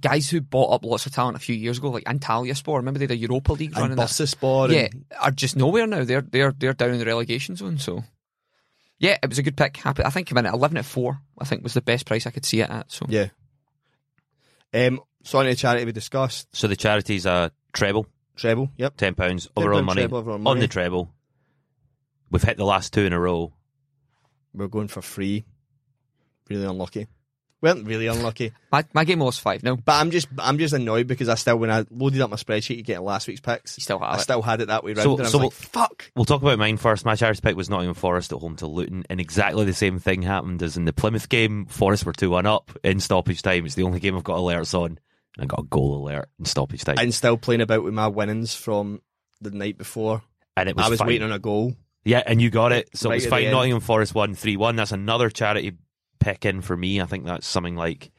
guys 0.00 0.28
who 0.30 0.40
bought 0.40 0.72
up 0.72 0.84
lots 0.84 1.06
of 1.06 1.12
talent 1.12 1.36
a 1.36 1.40
few 1.40 1.54
years 1.54 1.78
ago, 1.78 1.90
like 1.90 2.04
Antalyaspor, 2.04 2.76
remember 2.76 2.98
they 2.98 3.04
had 3.04 3.10
a 3.12 3.16
Europa 3.16 3.52
League 3.52 3.74
run 3.74 3.84
And 3.84 3.92
in 3.92 3.96
that? 3.98 4.08
Bursaspor. 4.08 4.70
Yeah, 4.72 4.88
And, 4.92 5.04
are 5.20 5.30
just 5.30 5.56
nowhere 5.56 5.86
now. 5.86 6.04
They're 6.04 6.22
they're 6.22 6.52
they're 6.52 6.72
down 6.74 6.90
in 6.90 6.98
the 6.98 7.06
relegation 7.06 7.56
zone. 7.56 7.78
So 7.78 8.04
yeah, 8.98 9.18
it 9.22 9.28
was 9.28 9.38
a 9.38 9.42
good 9.42 9.56
pick. 9.56 9.76
Happy. 9.76 10.04
I 10.04 10.10
think 10.10 10.34
I 10.34 10.38
at 10.38 10.54
eleven 10.54 10.76
at 10.76 10.84
four. 10.84 11.20
I 11.38 11.44
think 11.44 11.62
was 11.62 11.74
the 11.74 11.80
best 11.82 12.06
price 12.06 12.26
I 12.26 12.30
could 12.30 12.44
see 12.44 12.60
it 12.60 12.70
at. 12.70 12.90
So 12.90 13.06
yeah. 13.08 13.28
Um, 14.72 15.00
so 15.24 15.38
on 15.38 15.44
to 15.44 15.50
the 15.50 15.56
charity 15.56 15.84
we 15.84 15.92
discussed. 15.92 16.54
So 16.54 16.68
the 16.68 16.76
charities 16.76 17.26
are 17.26 17.50
treble, 17.72 18.06
Treble, 18.36 18.70
yep. 18.76 18.96
ten 18.96 19.14
pounds 19.14 19.46
£10 19.48 19.50
overall 19.56 19.82
money 19.82 20.02
treble 20.06 20.48
on 20.48 20.58
the 20.58 20.68
treble. 20.68 21.12
We've 22.30 22.42
hit 22.42 22.56
the 22.58 22.64
last 22.64 22.92
two 22.92 23.04
in 23.06 23.12
a 23.12 23.18
row. 23.20 23.52
We're 24.52 24.68
going 24.68 24.88
for 24.88 25.00
free. 25.02 25.44
Really 26.48 26.64
unlucky. 26.66 27.06
Weren't 27.60 27.86
really 27.88 28.06
unlucky. 28.06 28.52
my 28.70 28.84
my 28.92 29.02
game 29.04 29.18
was 29.18 29.38
five. 29.38 29.64
No, 29.64 29.76
But 29.76 29.94
I'm 29.96 30.10
just 30.12 30.28
I'm 30.38 30.58
just 30.58 30.72
annoyed 30.74 31.08
because 31.08 31.28
I 31.28 31.34
still 31.34 31.56
when 31.56 31.70
I 31.72 31.84
loaded 31.90 32.20
up 32.20 32.30
my 32.30 32.36
spreadsheet 32.36 32.76
to 32.76 32.82
get 32.82 33.02
last 33.02 33.26
week's 33.26 33.40
picks, 33.40 33.76
you 33.76 33.82
still 33.82 33.98
have 33.98 34.10
I 34.12 34.16
it. 34.16 34.20
still 34.20 34.42
had 34.42 34.60
it 34.60 34.68
that 34.68 34.84
way 34.84 34.92
round. 34.92 35.02
So- 35.02 35.12
and 35.14 35.20
I 35.20 35.24
was 35.24 35.32
so 35.32 35.38
like, 35.38 35.52
fuck. 35.52 36.10
We'll 36.14 36.24
talk 36.24 36.40
about 36.42 36.58
mine 36.58 36.76
first. 36.76 37.04
My 37.04 37.16
charity 37.16 37.40
pick 37.42 37.56
was 37.56 37.68
Nottingham 37.68 37.94
Forest 37.94 38.32
at 38.32 38.38
home 38.38 38.54
to 38.56 38.66
Luton, 38.68 39.04
and 39.10 39.20
exactly 39.20 39.64
the 39.64 39.72
same 39.74 39.98
thing 39.98 40.22
happened 40.22 40.62
as 40.62 40.76
in 40.76 40.84
the 40.84 40.92
Plymouth 40.92 41.28
game. 41.28 41.66
Forest 41.66 42.06
were 42.06 42.12
2 42.12 42.30
1 42.30 42.46
up 42.46 42.70
in 42.84 43.00
stoppage 43.00 43.42
time. 43.42 43.66
It's 43.66 43.74
the 43.74 43.82
only 43.82 43.98
game 43.98 44.16
I've 44.16 44.22
got 44.24 44.36
alerts 44.38 44.72
on, 44.78 44.98
and 45.36 45.42
I 45.42 45.46
got 45.46 45.60
a 45.60 45.64
goal 45.66 45.96
alert 46.06 46.28
in 46.38 46.44
stoppage 46.44 46.84
time. 46.84 46.98
And 46.98 47.12
still 47.12 47.36
playing 47.36 47.60
about 47.60 47.82
with 47.82 47.92
my 47.94 48.06
winnings 48.06 48.54
from 48.54 49.02
the 49.40 49.50
night 49.50 49.78
before. 49.78 50.22
And 50.56 50.68
it 50.68 50.76
was 50.76 50.86
I 50.86 50.88
was 50.90 50.98
fine. 51.00 51.08
waiting 51.08 51.24
on 51.24 51.32
a 51.32 51.38
goal. 51.40 51.74
Yeah, 52.04 52.22
and 52.24 52.40
you 52.40 52.50
got 52.50 52.70
it. 52.70 52.88
So 52.96 53.08
Right 53.10 53.14
it 53.14 53.16
was 53.16 53.24
at 53.24 53.26
the 53.26 53.30
fine. 53.30 53.44
end. 53.46 53.52
Nottingham 53.52 53.80
Forest 53.80 54.14
won 54.14 54.34
3 54.36 54.56
1. 54.56 54.76
That's 54.76 54.92
another 54.92 55.28
charity 55.30 55.72
pick 56.18 56.44
in 56.44 56.60
for 56.60 56.76
me. 56.76 57.00
I 57.00 57.06
think 57.06 57.24
that's 57.24 57.46
something 57.46 57.76
like 57.76 58.10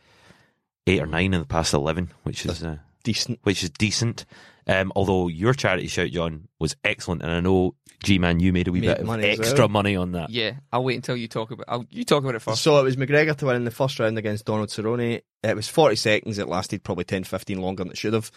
eight 0.88 1.02
or 1.02 1.06
nine 1.06 1.34
in 1.34 1.40
the 1.40 1.46
past 1.46 1.74
11, 1.74 2.12
which 2.24 2.46
is. 2.46 2.64
Uh, 2.64 2.78
Decent. 3.04 3.40
which 3.44 3.64
is 3.64 3.70
decent. 3.70 4.26
Um, 4.68 4.92
although 4.96 5.30
your 5.30 5.54
charity 5.54 5.88
shout, 5.88 6.10
John, 6.12 6.48
was 6.60 6.76
excellent, 6.84 7.24
and 7.24 7.32
I 7.32 7.40
know 7.40 7.76
G 8.04 8.20
Man, 8.20 8.40
you 8.40 8.52
made 8.54 8.68
a 8.68 8.72
wee 8.72 8.82
Made 8.82 8.88
bit 8.88 8.98
of 9.00 9.06
money 9.08 9.24
extra 9.24 9.60
well. 9.60 9.70
money 9.70 9.96
on 9.96 10.12
that. 10.12 10.30
Yeah, 10.30 10.52
I'll 10.72 10.84
wait 10.84 10.98
until 10.98 11.16
you 11.16 11.28
talk 11.30 11.50
about. 11.52 11.66
I'll, 11.70 11.86
you 11.90 12.04
talk 12.04 12.22
about 12.24 12.36
it 12.36 12.42
first. 12.42 12.62
So 12.62 12.78
it 12.78 12.84
was 12.84 12.98
McGregor 12.98 13.36
to 13.38 13.46
win 13.46 13.56
in 13.56 13.64
the 13.64 13.72
first 13.72 13.98
round 14.00 14.18
against 14.18 14.46
Donald 14.46 14.68
Cerrone. 14.70 15.22
It 15.44 15.56
was 15.56 15.68
40 15.70 15.96
seconds. 15.96 16.38
It 16.38 16.50
lasted 16.50 16.84
probably 16.84 17.06
10, 17.06 17.24
15 17.24 17.60
longer 17.62 17.84
than 17.84 17.92
it 17.92 17.98
should 17.98 18.14
have. 18.14 18.30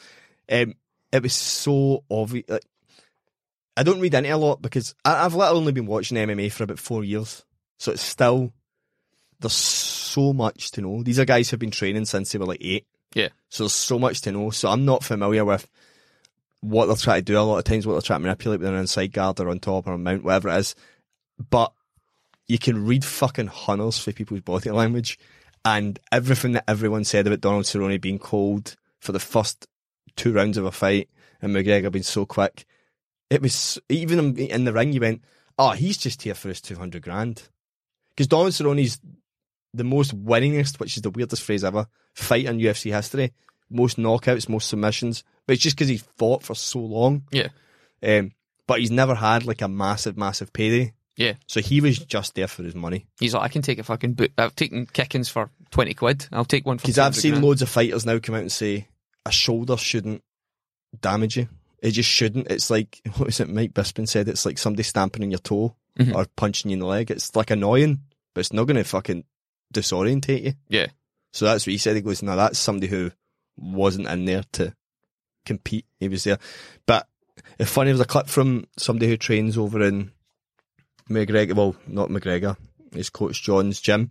Um, 0.50 0.74
it 1.12 1.22
was 1.22 1.34
so 1.34 2.04
obvious. 2.08 2.48
Like, 2.48 2.64
I 3.76 3.82
don't 3.82 4.00
read 4.00 4.14
into 4.14 4.30
it 4.30 4.32
a 4.32 4.36
lot 4.36 4.62
because 4.62 4.94
I, 5.04 5.24
I've 5.24 5.34
literally 5.34 5.58
only 5.58 5.72
been 5.72 5.86
watching 5.86 6.16
MMA 6.16 6.50
for 6.52 6.64
about 6.64 6.78
four 6.78 7.04
years. 7.04 7.44
So 7.78 7.92
it's 7.92 8.00
still, 8.02 8.52
there's 9.42 9.52
so 9.52 10.32
much 10.32 10.70
to 10.72 10.80
know. 10.80 11.02
These 11.02 11.18
are 11.18 11.24
guys 11.24 11.50
who've 11.50 11.60
been 11.60 11.70
training 11.70 12.06
since 12.06 12.32
they 12.32 12.38
were 12.38 12.46
like 12.46 12.62
eight. 12.62 12.86
Yeah. 13.14 13.28
So 13.48 13.64
there's 13.64 13.74
so 13.74 13.98
much 13.98 14.22
to 14.22 14.32
know. 14.32 14.50
So 14.50 14.68
I'm 14.68 14.84
not 14.84 15.04
familiar 15.04 15.44
with 15.44 15.68
what 16.60 16.86
they're 16.86 16.96
trying 16.96 17.20
to 17.20 17.32
do. 17.32 17.38
A 17.38 17.40
lot 17.40 17.58
of 17.58 17.64
times 17.64 17.86
what 17.86 17.92
they're 17.94 18.02
trying 18.02 18.20
to 18.20 18.24
manipulate 18.24 18.60
with 18.60 18.68
an 18.68 18.76
inside 18.76 19.12
guard 19.12 19.40
or 19.40 19.50
on 19.50 19.58
top 19.58 19.86
or 19.86 19.92
on 19.92 20.02
mount, 20.02 20.24
whatever 20.24 20.48
it 20.48 20.56
is. 20.58 20.74
But 21.50 21.72
you 22.48 22.58
can 22.58 22.86
read 22.86 23.04
fucking 23.04 23.48
hunters 23.48 23.98
for 23.98 24.12
people's 24.12 24.40
body 24.40 24.70
language 24.70 25.18
and 25.64 25.98
everything 26.10 26.52
that 26.52 26.64
everyone 26.68 27.04
said 27.04 27.26
about 27.26 27.40
Donald 27.40 27.64
Cerrone 27.64 28.00
being 28.00 28.18
cold 28.18 28.76
for 29.00 29.12
the 29.12 29.20
first 29.20 29.66
two 30.16 30.32
rounds 30.32 30.56
of 30.56 30.64
a 30.64 30.72
fight 30.72 31.08
and 31.40 31.54
McGregor 31.54 31.90
being 31.90 32.02
so 32.02 32.26
quick. 32.26 32.64
It 33.30 33.42
was 33.42 33.78
even 33.88 34.36
in- 34.36 34.64
the 34.64 34.72
ring. 34.72 34.92
You 34.92 35.00
went, 35.00 35.22
oh, 35.58 35.70
he's 35.70 35.96
just 35.96 36.22
here 36.22 36.34
for 36.34 36.48
his 36.48 36.60
two 36.60 36.76
hundred 36.76 37.02
grand 37.02 37.48
because 38.10 38.26
Donald 38.26 38.52
Cerrone's 38.52 39.00
the 39.74 39.84
most 39.84 40.16
winningest, 40.24 40.78
which 40.80 40.96
is 40.96 41.02
the 41.02 41.10
weirdest 41.10 41.42
phrase 41.42 41.64
ever, 41.64 41.86
fight 42.14 42.44
in 42.46 42.58
UFC 42.58 42.92
history. 42.94 43.32
Most 43.70 43.96
knockouts, 43.96 44.48
most 44.48 44.68
submissions, 44.68 45.24
but 45.46 45.54
it's 45.54 45.62
just 45.62 45.76
because 45.76 45.88
he 45.88 45.96
fought 46.18 46.42
for 46.42 46.54
so 46.54 46.78
long. 46.80 47.22
Yeah. 47.30 47.48
Um, 48.02 48.32
but 48.66 48.80
he's 48.80 48.90
never 48.90 49.14
had 49.14 49.46
like 49.46 49.62
a 49.62 49.68
massive, 49.68 50.16
massive 50.18 50.52
payday. 50.52 50.92
Yeah. 51.16 51.34
So 51.46 51.60
he 51.60 51.80
was 51.80 51.98
just 51.98 52.34
there 52.34 52.48
for 52.48 52.62
his 52.62 52.74
money. 52.74 53.06
He's 53.18 53.32
like, 53.34 53.42
I 53.44 53.48
can 53.48 53.62
take 53.62 53.78
a 53.78 53.82
fucking 53.82 54.12
boot. 54.14 54.32
I've 54.36 54.54
taken 54.56 54.86
kickings 54.86 55.28
for 55.28 55.50
twenty 55.70 55.94
quid. 55.94 56.26
I'll 56.32 56.44
take 56.44 56.66
one 56.66 56.78
for. 56.78 56.82
Because 56.82 56.98
I've 56.98 57.16
seen 57.16 57.32
grand. 57.32 57.44
loads 57.44 57.62
of 57.62 57.68
fighters 57.68 58.04
now 58.06 58.18
come 58.18 58.34
out 58.34 58.40
and 58.42 58.52
say 58.52 58.88
a 59.26 59.32
shoulder 59.32 59.76
shouldn't 59.76 60.22
damage 61.00 61.36
you. 61.36 61.48
It 61.82 61.92
just 61.92 62.08
shouldn't. 62.10 62.50
It's 62.50 62.70
like 62.70 63.00
what 63.16 63.26
was 63.26 63.40
it? 63.40 63.48
Mike 63.48 63.72
Bisping 63.72 64.08
said 64.08 64.28
it's 64.28 64.44
like 64.46 64.58
somebody 64.58 64.82
stamping 64.82 65.22
on 65.22 65.30
your 65.30 65.38
toe 65.40 65.74
Mhm. 65.98 66.14
or 66.14 66.26
punching 66.36 66.70
you 66.70 66.74
in 66.74 66.80
the 66.80 66.86
leg. 66.86 67.10
It's 67.10 67.34
like 67.36 67.50
annoying, 67.50 68.00
but 68.34 68.40
it's 68.40 68.52
not 68.52 68.64
going 68.64 68.76
to 68.78 68.84
fucking 68.84 69.24
disorientate 69.72 70.42
you. 70.42 70.52
Yeah. 70.68 70.86
So 71.32 71.46
that's 71.46 71.66
what 71.66 71.72
he 71.72 71.78
said. 71.78 71.96
He 71.96 72.02
goes, 72.02 72.22
"No, 72.22 72.36
that's 72.36 72.58
somebody 72.58 72.88
who 72.88 73.10
wasn't 73.56 74.08
in 74.08 74.24
there 74.24 74.44
to 74.52 74.74
compete. 75.46 75.86
He 75.98 76.08
was 76.08 76.24
there." 76.24 76.38
But 76.86 77.08
it's 77.58 77.70
funny. 77.70 77.88
There 77.88 77.94
was 77.94 78.00
a 78.02 78.06
clip 78.06 78.28
from 78.28 78.66
somebody 78.76 79.08
who 79.08 79.16
trains 79.16 79.56
over 79.56 79.82
in 79.82 80.12
McGregor. 81.08 81.54
Well, 81.54 81.76
not 81.86 82.10
McGregor. 82.10 82.56
His 82.92 83.10
coach 83.10 83.42
John's 83.42 83.80
gym, 83.80 84.10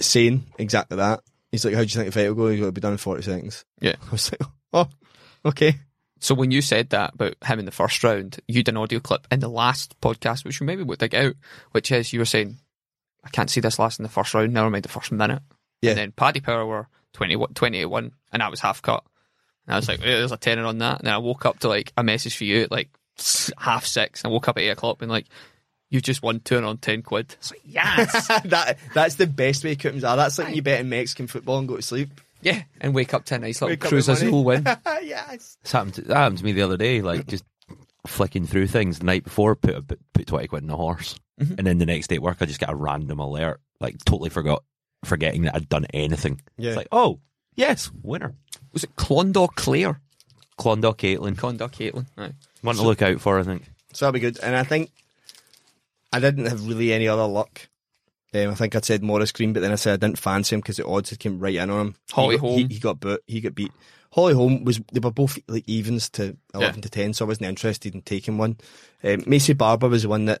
saying 0.00 0.44
exactly 0.58 0.98
that. 0.98 1.20
He's 1.50 1.64
like, 1.64 1.74
"How 1.74 1.80
do 1.80 1.86
you 1.86 1.94
think 1.94 2.06
the 2.06 2.12
fight 2.12 2.28
will 2.28 2.34
go?" 2.34 2.48
He's 2.48 2.60
going 2.60 2.68
to 2.68 2.72
be 2.72 2.80
done 2.80 2.92
in 2.92 2.98
forty 2.98 3.22
seconds. 3.22 3.64
Yeah. 3.80 3.94
I 4.06 4.10
was 4.10 4.30
like, 4.30 4.42
"Oh, 4.72 4.88
okay." 5.46 5.80
So 6.24 6.34
when 6.34 6.50
you 6.50 6.62
said 6.62 6.88
that 6.90 7.14
about 7.14 7.34
him 7.44 7.58
in 7.58 7.66
the 7.66 7.70
first 7.70 8.02
round, 8.02 8.40
you 8.48 8.62
did 8.62 8.70
an 8.70 8.78
audio 8.78 8.98
clip 8.98 9.26
in 9.30 9.40
the 9.40 9.48
last 9.48 10.00
podcast, 10.00 10.42
which 10.42 10.58
we 10.58 10.66
maybe 10.66 10.82
would 10.82 10.98
dig 10.98 11.14
out, 11.14 11.34
which 11.72 11.92
is 11.92 12.14
you 12.14 12.18
were 12.18 12.24
saying, 12.24 12.58
I 13.24 13.28
can't 13.30 13.50
see 13.50 13.60
this 13.60 13.78
last 13.78 13.98
in 13.98 14.02
the 14.02 14.08
first 14.08 14.34
round, 14.34 14.52
never 14.52 14.70
mind 14.70 14.84
the 14.84 14.88
first 14.88 15.10
minute. 15.12 15.42
Yeah. 15.82 15.90
And 15.90 15.98
then 15.98 16.12
Paddy 16.12 16.40
Power 16.40 16.66
were 16.66 16.88
20, 17.14 17.36
21, 17.54 18.12
and 18.32 18.42
I 18.42 18.48
was 18.48 18.60
half 18.60 18.82
cut. 18.82 19.04
And 19.66 19.74
I 19.74 19.78
was 19.78 19.88
like, 19.88 20.00
"Yeah, 20.00 20.16
there's 20.18 20.32
a 20.32 20.36
tenner 20.36 20.64
on 20.64 20.78
that. 20.78 20.98
And 20.98 21.06
then 21.06 21.14
I 21.14 21.18
woke 21.18 21.46
up 21.46 21.60
to 21.60 21.68
like 21.68 21.92
a 21.96 22.02
message 22.02 22.36
for 22.36 22.44
you 22.44 22.62
at 22.62 22.70
like 22.70 22.90
half 23.56 23.86
six. 23.86 24.22
And 24.22 24.30
I 24.30 24.32
woke 24.32 24.48
up 24.48 24.58
at 24.58 24.62
eight 24.62 24.70
o'clock 24.70 25.00
and 25.00 25.10
like, 25.10 25.26
you've 25.90 26.02
just 26.02 26.22
won 26.22 26.40
two 26.40 26.58
on 26.58 26.76
10 26.78 27.02
quid. 27.02 27.32
It's 27.38 27.50
like, 27.50 27.62
yes. 27.64 28.26
that 28.44 28.78
that's 28.92 29.14
the 29.14 29.26
best 29.26 29.64
way 29.64 29.76
coupons 29.76 30.04
are. 30.04 30.14
Ah, 30.14 30.16
that's 30.16 30.38
like 30.38 30.54
you 30.54 30.62
bet 30.62 30.80
in 30.80 30.88
Mexican 30.88 31.26
football 31.26 31.58
and 31.58 31.68
go 31.68 31.76
to 31.76 31.82
sleep. 31.82 32.10
yeah. 32.42 32.62
And 32.80 32.94
wake 32.94 33.14
up 33.14 33.24
to 33.26 33.36
a 33.36 33.38
nice 33.38 33.60
little 33.62 33.72
Wake 33.72 33.84
up 33.84 33.88
Cruz 33.88 34.08
with 34.08 34.18
money. 34.18 34.28
Azul 34.28 34.44
win. 34.44 34.64
yes. 35.02 35.56
This 35.62 35.72
happened, 35.72 35.94
to, 35.94 36.02
that 36.02 36.16
happened 36.16 36.38
to 36.38 36.44
me 36.44 36.52
the 36.52 36.62
other 36.62 36.76
day, 36.76 37.00
like 37.00 37.26
just 37.28 37.44
flicking 38.06 38.46
through 38.46 38.66
things 38.66 38.98
the 38.98 39.06
night 39.06 39.24
before, 39.24 39.54
put 39.56 39.74
a, 39.74 39.82
put 39.82 40.26
20 40.26 40.46
quid 40.48 40.62
in 40.62 40.70
a 40.70 40.76
horse. 40.76 41.16
Mm-hmm. 41.40 41.54
And 41.58 41.66
then 41.66 41.78
the 41.78 41.86
next 41.86 42.08
day 42.08 42.16
at 42.16 42.22
work, 42.22 42.38
I 42.40 42.46
just 42.46 42.60
get 42.60 42.70
a 42.70 42.76
random 42.76 43.18
alert, 43.18 43.60
like 43.80 43.96
totally 44.04 44.30
forgot, 44.30 44.62
forgetting 45.04 45.42
that 45.42 45.54
I'd 45.54 45.68
done 45.68 45.86
anything. 45.92 46.40
Yeah. 46.56 46.70
It's 46.70 46.76
like, 46.76 46.88
oh, 46.92 47.20
yes, 47.56 47.90
winner. 48.02 48.34
Was 48.72 48.84
it 48.84 48.94
Clondalk 48.96 49.54
Clare? 49.56 50.00
Clondalk 50.58 50.96
Caitlin. 50.96 51.34
Clondalk 51.34 51.72
Caitlin. 51.72 52.06
Aye. 52.16 52.32
One 52.62 52.76
to 52.76 52.82
look 52.82 53.02
out 53.02 53.20
for, 53.20 53.38
I 53.38 53.42
think. 53.42 53.64
So 53.92 54.04
that'll 54.04 54.14
be 54.14 54.20
good. 54.20 54.38
And 54.40 54.54
I 54.54 54.62
think 54.62 54.90
I 56.12 56.20
didn't 56.20 56.46
have 56.46 56.66
really 56.66 56.92
any 56.92 57.08
other 57.08 57.26
luck. 57.26 57.68
Um, 58.34 58.50
I 58.50 58.54
think 58.54 58.74
I 58.74 58.80
said 58.80 59.02
Maurice 59.02 59.32
Greene, 59.32 59.52
but 59.52 59.60
then 59.60 59.72
I 59.72 59.76
said 59.76 59.94
I 59.94 60.06
didn't 60.06 60.18
fancy 60.18 60.54
him 60.54 60.60
because 60.60 60.76
the 60.76 60.86
odds 60.86 61.10
had 61.10 61.20
came 61.20 61.38
right 61.38 61.54
in 61.54 61.70
on 61.70 61.88
him. 61.88 61.94
Holly 62.10 62.34
he, 62.34 62.38
Holm. 62.38 62.56
he, 62.56 62.66
he 62.66 62.78
got 62.80 62.98
boot, 62.98 63.22
he 63.26 63.40
got 63.40 63.54
beat. 63.54 63.72
Holly 64.14 64.34
Holm 64.34 64.64
was 64.64 64.80
they 64.92 65.00
were 65.00 65.10
both 65.10 65.38
like 65.48 65.64
evens 65.68 66.08
to 66.10 66.36
eleven 66.54 66.76
Yeah. 66.76 66.82
to 66.82 66.88
ten, 66.88 67.14
so 67.14 67.24
I 67.24 67.28
wasn't 67.28 67.48
interested 67.48 67.94
in 67.94 68.02
taking 68.02 68.38
one. 68.38 68.56
Um, 69.02 69.22
Maycee 69.22 69.56
Barber 69.58 69.88
was 69.88 70.02
the 70.02 70.08
one 70.08 70.26
that 70.26 70.40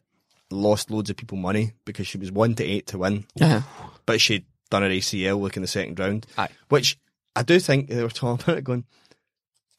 lost 0.50 0.90
loads 0.90 1.10
of 1.10 1.16
people 1.16 1.38
money 1.38 1.72
because 1.84 2.06
she 2.06 2.18
was 2.18 2.30
one 2.30 2.54
to 2.54 2.64
eight 2.64 2.86
to 2.88 2.98
win, 2.98 3.24
Yeah. 3.34 3.62
but 4.06 4.20
she'd 4.20 4.44
done 4.70 4.82
her 4.82 4.88
ACL 4.90 5.40
like 5.40 5.56
in 5.56 5.62
the 5.62 5.68
second 5.68 5.98
round. 5.98 6.26
Aye. 6.38 6.48
Which 6.68 6.98
I 7.34 7.42
do 7.42 7.58
think 7.58 7.88
they 7.88 8.02
were 8.02 8.10
talking 8.10 8.42
about 8.44 8.58
it 8.58 8.64
going, 8.64 8.84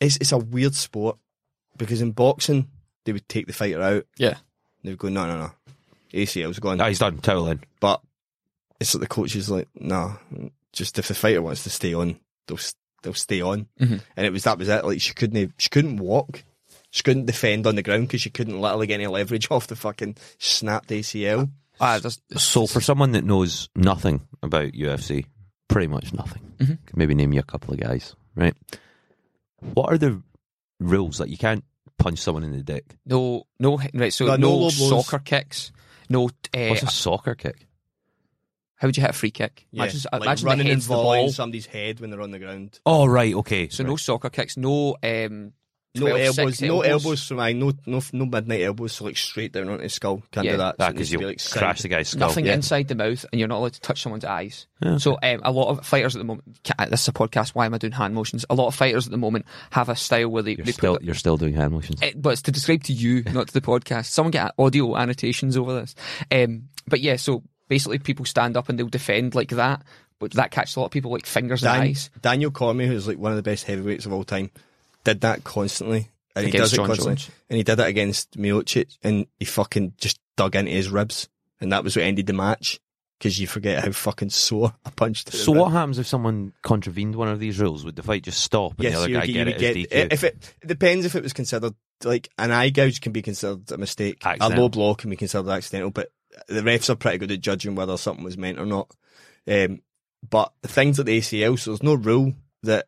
it's 0.01 0.17
it's 0.17 0.31
a 0.33 0.37
weird 0.37 0.75
sport 0.75 1.17
because 1.77 2.01
in 2.01 2.11
boxing 2.11 2.67
they 3.05 3.13
would 3.13 3.29
take 3.29 3.47
the 3.47 3.53
fighter 3.53 3.81
out. 3.81 4.05
Yeah. 4.17 4.35
They 4.83 4.89
would 4.91 4.99
go, 4.99 5.09
no, 5.09 5.25
no, 5.25 5.37
no. 5.39 5.51
ACL's 6.13 6.59
gone. 6.59 6.81
Ah, 6.81 6.87
he's 6.89 6.99
done. 6.99 7.17
Towel 7.19 7.47
in. 7.47 7.61
But 7.79 8.01
it's 8.79 8.93
like 8.93 9.01
the 9.01 9.07
coach 9.07 9.35
is 9.35 9.49
like, 9.49 9.67
nah, 9.75 10.15
just 10.73 10.99
if 10.99 11.07
the 11.07 11.13
fighter 11.15 11.41
wants 11.41 11.63
to 11.63 11.69
stay 11.69 11.93
on, 11.93 12.19
they'll 12.47 12.57
s- 12.57 12.75
they'll 13.05 13.13
stay 13.13 13.39
on. 13.39 13.67
Mhm. 13.79 14.01
And 14.17 14.25
it 14.27 14.33
was 14.33 14.43
that 14.43 14.57
was 14.57 14.67
it. 14.67 14.83
Like 14.83 14.99
she 14.99 15.13
couldn't 15.13 15.53
she 15.57 15.69
couldn't 15.69 15.97
walk. 15.97 16.43
She 16.91 17.03
couldn't 17.03 17.25
defend 17.25 17.65
on 17.67 17.75
the 17.75 17.81
ground 17.83 18.07
because 18.07 18.21
she 18.21 18.29
couldn't 18.29 18.59
literally 18.59 18.87
get 18.87 18.95
any 18.95 19.07
leverage 19.07 19.47
off 19.51 19.67
the 19.67 19.75
fucking 19.77 20.17
snapped 20.39 20.89
ACL. 20.89 21.49
Ah, 21.79 21.99
there's, 21.99 22.21
So 22.37 22.67
for 22.67 22.79
someone 22.81 23.11
that 23.13 23.23
knows 23.25 23.67
nothing 23.75 24.21
about 24.43 24.73
UFC, 24.73 25.25
pretty 25.67 25.87
much 25.87 26.13
nothing, 26.13 26.41
Mhm. 26.59 26.77
could 26.85 26.97
maybe 26.97 27.13
name 27.15 27.33
you 27.33 27.39
a 27.41 27.43
couple 27.43 27.73
of 27.73 27.79
guys, 27.81 28.15
right? 28.35 28.55
What 29.73 29.91
are 29.91 29.97
the 29.97 30.21
rules? 30.79 31.19
Like 31.19 31.29
you 31.29 31.37
can't 31.37 31.63
punch 31.97 32.19
someone 32.19 32.43
in 32.43 32.51
the 32.51 32.63
dick. 32.63 32.95
no, 33.05 33.45
no, 33.59 33.77
right. 33.93 34.13
So 34.13 34.25
No, 34.27 34.35
no, 34.35 34.59
no 34.63 34.69
soccer 34.69 35.19
kicks. 35.19 35.71
No. 36.09 36.27
Uh, 36.53 36.67
What's 36.69 36.83
a 36.83 36.87
soccer 36.87 37.35
kick? 37.35 37.67
How 38.75 38.87
would 38.87 38.97
you 38.97 39.01
hit 39.01 39.09
a 39.11 39.13
free 39.13 39.31
kick? 39.31 39.65
Yeah, 39.71 39.83
Imagine, 39.83 40.01
like 40.13 40.21
imagine 40.23 40.45
running 40.45 40.65
the 40.65 40.71
and 40.71 40.77
head's 40.81 40.87
the 40.87 40.93
volleying 40.95 41.25
ball. 41.27 41.31
somebody's 41.31 41.65
head 41.65 41.99
when 41.99 42.09
they're 42.09 42.21
on 42.21 42.31
the 42.31 42.39
ground. 42.39 42.79
Oh 42.85 43.05
right, 43.05 43.33
okay. 43.35 43.69
So 43.69 43.83
right. 43.83 43.89
no 43.89 43.95
soccer 43.95 44.29
kicks. 44.29 44.57
No. 44.57 44.95
Um, 45.03 45.53
No 45.97 46.07
12, 46.09 46.19
elbows, 46.37 46.57
six 46.57 46.61
no 46.67 46.81
elbows 46.81 47.25
from 47.25 47.39
I 47.39 47.53
no 47.53 47.71
no 47.85 48.01
no 48.11 48.25
midnight 48.25 48.63
elbows, 48.63 48.91
so 48.91 49.05
like 49.05 49.15
straight 49.15 49.53
down 49.53 49.69
onto 49.69 49.83
his 49.83 49.93
skull. 49.93 50.21
Can't 50.33 50.43
Yeah. 50.45 50.51
do 50.51 50.57
that. 50.57 50.75
So 50.75 50.77
that 50.79 50.89
it 50.91 50.95
needs 50.97 50.97
because 50.97 51.09
to 51.11 51.17
be, 51.17 51.21
you'll 51.21 51.29
like, 51.29 51.39
side- 51.39 51.59
crash 51.59 51.81
the 51.83 51.87
guy's 51.87 52.09
skull. 52.09 52.19
Nothing 52.27 52.45
yeah. 52.47 52.53
inside 52.55 52.89
the 52.89 52.95
mouth, 52.95 53.25
and 53.31 53.39
you're 53.39 53.47
not 53.47 53.59
allowed 53.59 53.73
to 53.75 53.79
touch 53.79 54.01
someone's 54.01 54.25
eyes. 54.25 54.67
Yeah. 54.81 54.97
So 54.97 55.17
um, 55.23 55.39
a 55.43 55.53
lot 55.53 55.69
of 55.69 55.85
fighters 55.85 56.13
at 56.13 56.19
the 56.19 56.25
moment. 56.25 56.59
This 56.89 57.01
is 57.03 57.07
a 57.07 57.13
podcast. 57.13 57.51
Why 57.55 57.65
am 57.65 57.73
I 57.73 57.77
doing 57.77 57.93
hand 57.93 58.13
motions? 58.13 58.45
A 58.49 58.55
lot 58.55 58.67
of 58.67 58.75
fighters 58.75 59.07
at 59.07 59.11
the 59.11 59.17
moment 59.17 59.45
have 59.71 59.87
a 59.87 59.95
style 59.95 60.27
where 60.27 60.43
they, 60.43 60.55
You're 60.55 60.65
they 60.65 60.73
still 60.73 60.95
put. 60.95 61.03
you're 61.03 61.15
still 61.15 61.37
doing 61.37 61.53
hand 61.53 61.71
motions. 61.71 62.01
It, 62.01 62.21
but 62.21 62.31
it's 62.31 62.41
to 62.41 62.51
describe 62.51 62.83
to 62.83 62.93
you, 62.93 63.23
not 63.31 63.47
to 63.47 63.53
the 63.53 63.61
podcast. 63.71 64.07
Someone 64.07 64.31
get 64.31 64.51
audio 64.59 64.97
annotations 64.97 65.55
over 65.55 65.79
this. 65.79 65.95
Um, 66.29 66.67
but 66.89 66.99
yeah, 66.99 67.15
so 67.15 67.41
basically, 67.67 67.99
people 67.99 68.25
stand 68.25 68.57
up 68.57 68.69
and 68.69 68.77
they'll 68.79 68.87
defend 68.87 69.35
like 69.35 69.49
that, 69.49 69.83
but 70.19 70.31
that 70.33 70.51
catches 70.51 70.75
a 70.75 70.79
lot 70.79 70.87
of 70.87 70.91
people 70.91 71.11
like 71.11 71.25
fingers 71.25 71.63
and 71.63 71.71
eyes. 71.81 72.09
Daniel 72.21 72.51
Cormier, 72.51 72.87
who's 72.87 73.07
like 73.07 73.17
one 73.17 73.31
of 73.31 73.35
the 73.37 73.43
best 73.43 73.65
heavyweights 73.65 74.05
of 74.05 74.13
all 74.13 74.23
time, 74.23 74.51
did 75.03 75.21
that 75.21 75.43
constantly. 75.43 76.09
And 76.35 76.43
he 76.45 76.49
Against 76.49 76.63
does 76.63 76.73
it 76.73 76.75
John 76.77 76.87
constantly. 76.87 77.15
Jones. 77.15 77.31
And 77.49 77.57
he 77.57 77.63
did 77.63 77.79
it 77.79 77.87
against 77.87 78.37
Miocic 78.37 78.97
and 79.03 79.25
he 79.39 79.45
fucking 79.45 79.93
just 79.97 80.19
dug 80.35 80.55
into 80.55 80.71
his 80.71 80.89
ribs. 80.89 81.29
And 81.61 81.71
that 81.71 81.83
was 81.83 81.95
what 81.95 82.03
ended 82.03 82.27
the 82.27 82.33
match. 82.33 82.79
Because 83.17 83.39
you 83.39 83.47
forget 83.47 83.81
how 83.81 83.91
fucking 83.93 84.29
sore 84.29 84.73
a 84.83 84.91
punch 84.91 85.23
to 85.25 85.37
So 85.37 85.53
what 85.53 85.71
happens 85.71 85.97
if 85.99 86.05
someone 86.05 86.51
contravened 86.63 87.15
one 87.15 87.29
of 87.29 87.39
these 87.39 87.57
rules? 87.57 87.85
Would 87.85 87.95
the 87.95 88.03
fight 88.03 88.23
just 88.23 88.41
stop 88.41 88.73
and 88.77 88.89
the 88.93 88.93
other 88.93 89.07
you 89.07 89.15
guy 89.15 89.21
would- 89.21 89.27
get 89.27 89.33
you 89.35 89.41
it 89.41 89.45
would 89.45 89.55
as 89.55 89.75
DQ? 90.11 90.13
If 90.13 90.23
it, 90.25 90.53
it 90.61 90.67
depends 90.67 91.05
if 91.05 91.15
it 91.15 91.23
was 91.23 91.31
considered 91.31 91.73
like 92.03 92.27
an 92.37 92.51
eye 92.51 92.69
gouge 92.69 92.99
can 92.99 93.13
be 93.13 93.21
considered 93.21 93.71
a 93.71 93.77
mistake. 93.77 94.21
A 94.25 94.49
low 94.49 94.67
blow 94.67 94.95
can 94.95 95.09
be 95.09 95.15
considered 95.15 95.49
accidental, 95.49 95.91
but 95.91 96.11
the 96.47 96.61
refs 96.61 96.89
are 96.89 96.95
pretty 96.95 97.17
good 97.19 97.31
at 97.31 97.41
judging 97.41 97.75
whether 97.75 97.97
something 97.97 98.23
was 98.23 98.37
meant 98.37 98.59
or 98.59 98.65
not. 98.65 98.89
Um, 99.47 99.81
but 100.27 100.53
the 100.61 100.67
things 100.67 100.99
at 100.99 101.05
the 101.05 101.19
ACL, 101.19 101.57
so 101.59 101.71
there's 101.71 101.83
no 101.83 101.93
rule 101.93 102.33
that 102.63 102.87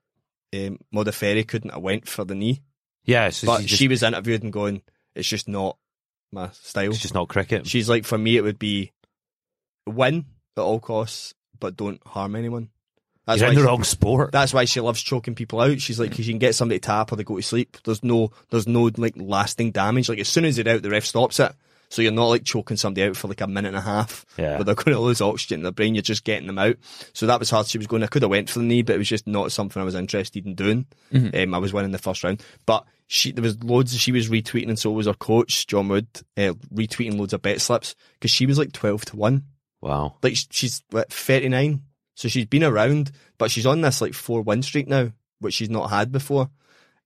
um, 0.56 0.80
Modafferi 0.94 1.48
couldn't 1.48 1.72
have 1.74 1.82
went 1.82 2.08
for 2.08 2.24
the 2.26 2.36
knee. 2.36 2.62
yeah, 3.06 3.30
so 3.30 3.48
but 3.48 3.62
she's 3.62 3.70
just, 3.70 3.80
she 3.80 3.88
was 3.88 4.04
interviewed 4.04 4.44
and 4.44 4.52
going, 4.54 4.82
"It's 5.14 5.28
just 5.28 5.48
not 5.48 5.78
my 6.32 6.50
style." 6.52 6.90
it's 6.90 7.00
just 7.00 7.14
not 7.14 7.28
cricket. 7.28 7.68
She's 7.68 7.88
like, 7.90 8.06
for 8.06 8.18
me, 8.18 8.38
it 8.38 8.42
would 8.42 8.58
be 8.60 8.92
win 9.86 10.26
at 10.58 10.62
all 10.62 10.80
costs, 10.80 11.34
but 11.60 11.76
don't 11.78 12.02
harm 12.08 12.36
anyone. 12.36 12.70
That's 13.26 13.42
You're 13.42 13.48
why 13.50 13.52
in 13.52 13.56
the 13.56 13.62
she- 13.62 13.68
wrong 13.68 13.84
sport. 13.84 14.32
that's 14.32 14.54
why 14.54 14.66
she 14.66 14.80
loves 14.80 15.02
choking 15.02 15.36
people 15.36 15.60
out. 15.60 15.82
She's 15.82 16.00
like, 16.00 16.12
because 16.12 16.28
you 16.28 16.34
can 16.34 16.40
get 16.40 16.56
somebody 16.56 16.80
to 16.80 16.86
tap 16.88 17.12
or 17.12 17.18
they 17.18 17.24
go 17.26 17.36
to 17.36 17.42
sleep. 17.42 17.78
There's 17.84 18.02
no, 18.04 18.32
there's 18.50 18.68
no 18.68 18.90
like 18.98 19.16
lasting 19.18 19.72
damage. 19.72 20.08
Like 20.10 20.20
as 20.20 20.30
soon 20.30 20.46
as 20.46 20.56
they're 20.56 20.74
out, 20.76 20.82
the 20.82 20.90
ref 20.90 21.04
stops 21.04 21.40
it. 21.42 21.52
So 21.90 22.02
you're 22.02 22.12
not 22.12 22.28
like 22.28 22.44
choking 22.44 22.78
somebody 22.78 23.08
out 23.08 23.16
for 23.16 23.28
like 23.28 23.42
a 23.42 23.48
minute 23.48 23.70
and 23.70 23.78
a 23.78 23.82
half. 23.82 24.26
Yeah. 24.38 24.56
Where 24.56 24.64
they're 24.64 24.76
going 24.76 24.96
to 24.96 25.00
lose 25.00 25.22
oxygen 25.22 25.60
in 25.60 25.64
their 25.64 25.72
brain. 25.72 25.96
You're 25.96 26.02
just 26.02 26.24
getting 26.24 26.48
them 26.48 26.58
out. 26.58 26.76
So 27.14 27.26
that 27.28 27.40
was 27.40 27.50
hard. 27.50 27.68
She 27.68 27.78
was 27.78 27.88
going. 27.88 28.04
I 28.04 28.08
could 28.08 28.22
have 28.24 28.32
went 28.32 28.50
for 28.50 28.60
the 28.60 28.66
knee, 28.66 28.82
but 28.82 28.96
it 28.96 29.00
was 29.00 29.10
just 29.10 29.28
not 29.28 29.52
something 29.52 29.82
I 29.82 29.86
was 29.86 29.96
interested 29.96 30.46
in 30.46 30.56
doing. 30.56 30.86
Um, 31.14 31.54
I 31.54 31.58
was 31.58 31.74
winning 31.74 31.92
the 31.92 31.98
first 31.98 32.24
round, 32.24 32.44
but 32.66 32.86
she 33.08 33.32
there 33.32 33.44
was 33.44 33.64
loads. 33.64 33.98
She 33.98 34.12
was 34.12 34.30
retweeting, 34.30 34.70
and 34.70 34.78
so 34.78 34.92
was 34.92 35.08
her 35.08 35.14
coach 35.14 35.68
John 35.68 35.88
Wood 35.88 36.08
uh, 36.36 36.54
retweeting 36.74 37.18
loads 37.18 37.34
of 37.34 37.42
bet 37.42 37.62
slips 37.62 37.96
because 38.14 38.32
she 38.32 38.46
was 38.46 38.58
like 38.58 38.74
twelve 38.74 39.06
to 39.06 39.16
one 39.16 39.44
wow. 39.82 40.16
like 40.22 40.36
she's 40.52 40.84
what, 40.90 41.12
39 41.12 41.82
so 42.16 42.28
she's 42.28 42.46
been 42.46 42.64
around 42.64 43.12
but 43.38 43.52
she's 43.52 43.66
on 43.66 43.82
this 43.82 44.02
like 44.02 44.14
four 44.14 44.42
win 44.42 44.62
streak 44.62 44.88
now 44.88 45.12
which 45.40 45.56
she's 45.56 45.70
not 45.70 45.90
had 45.90 46.12
before 46.12 46.50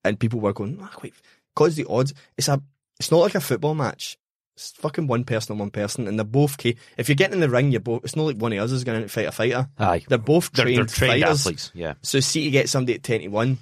and 0.03 0.19
people 0.19 0.39
were 0.39 0.53
going 0.53 0.79
ah, 0.81 0.93
wait 1.03 1.13
because 1.55 1.75
the 1.75 1.85
odds 1.89 2.13
it's 2.37 2.47
a 2.47 2.61
it's 2.99 3.11
not 3.11 3.19
like 3.19 3.35
a 3.35 3.41
football 3.41 3.75
match 3.75 4.17
it's 4.61 4.71
fucking 4.73 5.07
one 5.07 5.23
person 5.23 5.53
on 5.53 5.57
one 5.57 5.71
person 5.71 6.07
and 6.07 6.19
they're 6.19 6.23
both 6.23 6.57
key 6.57 6.77
if 6.97 7.09
you're 7.09 7.15
getting 7.15 7.33
in 7.35 7.39
the 7.39 7.49
ring 7.49 7.71
you're 7.71 7.81
both 7.81 8.03
it's 8.03 8.15
not 8.15 8.23
like 8.23 8.37
one 8.37 8.53
of 8.53 8.59
us 8.59 8.71
is 8.71 8.83
going 8.83 9.01
to 9.01 9.07
fight 9.07 9.25
a 9.27 9.31
fighter 9.31 9.67
Aye. 9.79 10.03
they're 10.07 10.17
both 10.19 10.51
They're, 10.51 10.65
trained, 10.65 10.77
they're 10.77 10.85
trained 10.85 11.23
fighters 11.23 11.39
athletes. 11.41 11.71
Yeah. 11.73 11.93
so 12.03 12.19
see 12.19 12.43
to 12.45 12.51
get 12.51 12.69
somebody 12.69 12.93
at 12.95 13.03
10 13.03 13.21
to 13.21 13.27
1 13.29 13.57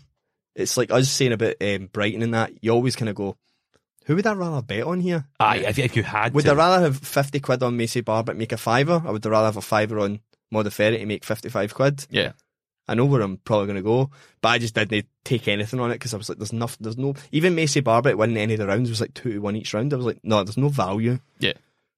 it's 0.56 0.76
like 0.76 0.92
us 0.92 1.10
saying 1.10 1.32
about 1.32 1.56
um, 1.62 1.88
Brighton 1.94 2.22
and 2.22 2.34
that 2.34 2.52
you 2.62 2.72
always 2.72 2.98
kind 2.98 3.08
of 3.08 3.16
go 3.16 3.38
who 4.06 4.16
would 4.16 4.28
I 4.28 4.34
rather 4.34 4.62
bet 4.62 4.84
on 4.84 5.00
here 5.00 5.26
Aye. 5.40 5.58
If, 5.68 5.80
if 5.80 5.96
you 5.96 6.04
had 6.04 6.34
would 6.34 6.46
to, 6.46 6.52
I 6.52 6.56
rather 6.56 6.82
have 6.84 6.98
50 6.98 7.40
quid 7.40 7.64
on 7.64 7.78
Maycee 7.78 8.04
Barber 8.04 8.34
to 8.34 8.38
make 8.38 8.52
a 8.52 8.58
fiver, 8.58 9.02
or 9.06 9.14
would 9.14 9.26
I 9.26 9.30
rather 9.30 9.46
have 9.46 9.58
a 9.58 9.62
fiver 9.62 10.00
on 10.00 10.20
Modafferi 10.54 10.98
to 10.98 11.06
make 11.06 11.24
55 11.24 11.74
quid? 11.76 12.08
Yeah. 12.10 12.32
I 12.89 12.95
know 12.95 13.06
where 13.06 13.21
I'm 13.21 13.38
probably 13.38 13.67
going 13.67 13.75
to 13.78 13.82
go, 13.82 14.10
but 14.41 14.49
I 14.49 14.58
just 14.58 14.73
didn't 14.75 15.06
take 15.23 15.47
anything 15.47 15.80
on 15.80 15.91
it 15.91 15.95
because 15.95 16.13
I 16.13 16.17
was 16.17 16.28
like, 16.30 16.38
there's 16.39 16.54
nothing, 16.54 16.78
there's 16.82 16.97
no, 16.97 17.13
even 17.32 17.56
Maycee 17.56 17.84
Barber 17.84 18.15
winning 18.17 18.38
any 18.38 18.54
of 18.54 18.60
the 18.60 18.67
rounds 18.67 18.89
was 18.89 19.02
like 19.02 19.13
2 19.13 19.34
to 19.34 19.39
1 19.39 19.56
each 19.56 19.73
round. 19.73 19.93
I 19.93 19.97
was 19.97 20.06
like, 20.06 20.19
no, 20.23 20.43
there's 20.43 20.58
no 20.58 20.69
value 20.69 21.19
Yeah. 21.39 21.54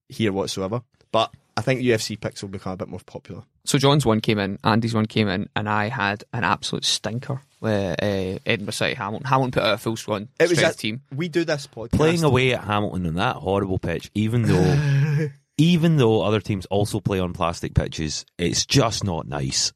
here 0.10 0.32
whatsoever. 0.34 0.82
But 1.12 1.34
I 1.58 1.62
think 1.62 1.82
UFC 1.82 2.19
picks 2.19 2.41
will 2.41 2.49
become 2.49 2.73
a 2.73 2.77
bit 2.77 2.88
more 2.88 3.01
popular. 3.06 3.43
So 3.65 3.77
John's 3.77 4.06
one 4.06 4.21
came 4.21 4.39
in, 4.39 4.58
Andy's 4.63 4.93
one 4.93 5.06
came 5.06 5.27
in, 5.27 5.49
and 5.56 5.69
I 5.69 5.89
had 5.89 6.23
an 6.34 6.43
absolute 6.43 6.86
stinker 6.86 7.41
with 7.60 8.01
uh, 8.01 8.39
Edinburgh 8.45 8.71
City 8.71 8.95
Hamilton. 8.95 9.27
Hamilton 9.27 9.51
put 9.51 9.63
out 9.63 9.73
a 9.73 9.77
full 9.77 9.95
squad 9.95 10.27
It 10.39 10.49
was 10.49 10.58
strength 10.58 10.75
a, 10.75 10.77
team. 10.80 11.01
We 11.15 11.30
do 11.30 11.43
this 11.45 11.67
podcast. 11.67 11.91
playing 11.91 12.23
away 12.23 12.54
at 12.54 12.63
Hamilton 12.63 13.06
on 13.08 13.15
that 13.15 13.36
horrible 13.36 13.77
pitch, 13.77 14.10
even 14.15 14.43
though 14.43 15.30
even 15.58 15.97
though 15.97 16.23
other 16.23 16.39
teams 16.41 16.65
also 16.67 16.99
play 16.99 17.19
on 17.19 17.34
plastic 17.34 17.75
pitches, 17.75 18.25
it's 18.39 18.65
just 18.65 19.04
not 19.04 19.27
nice. 19.27 19.73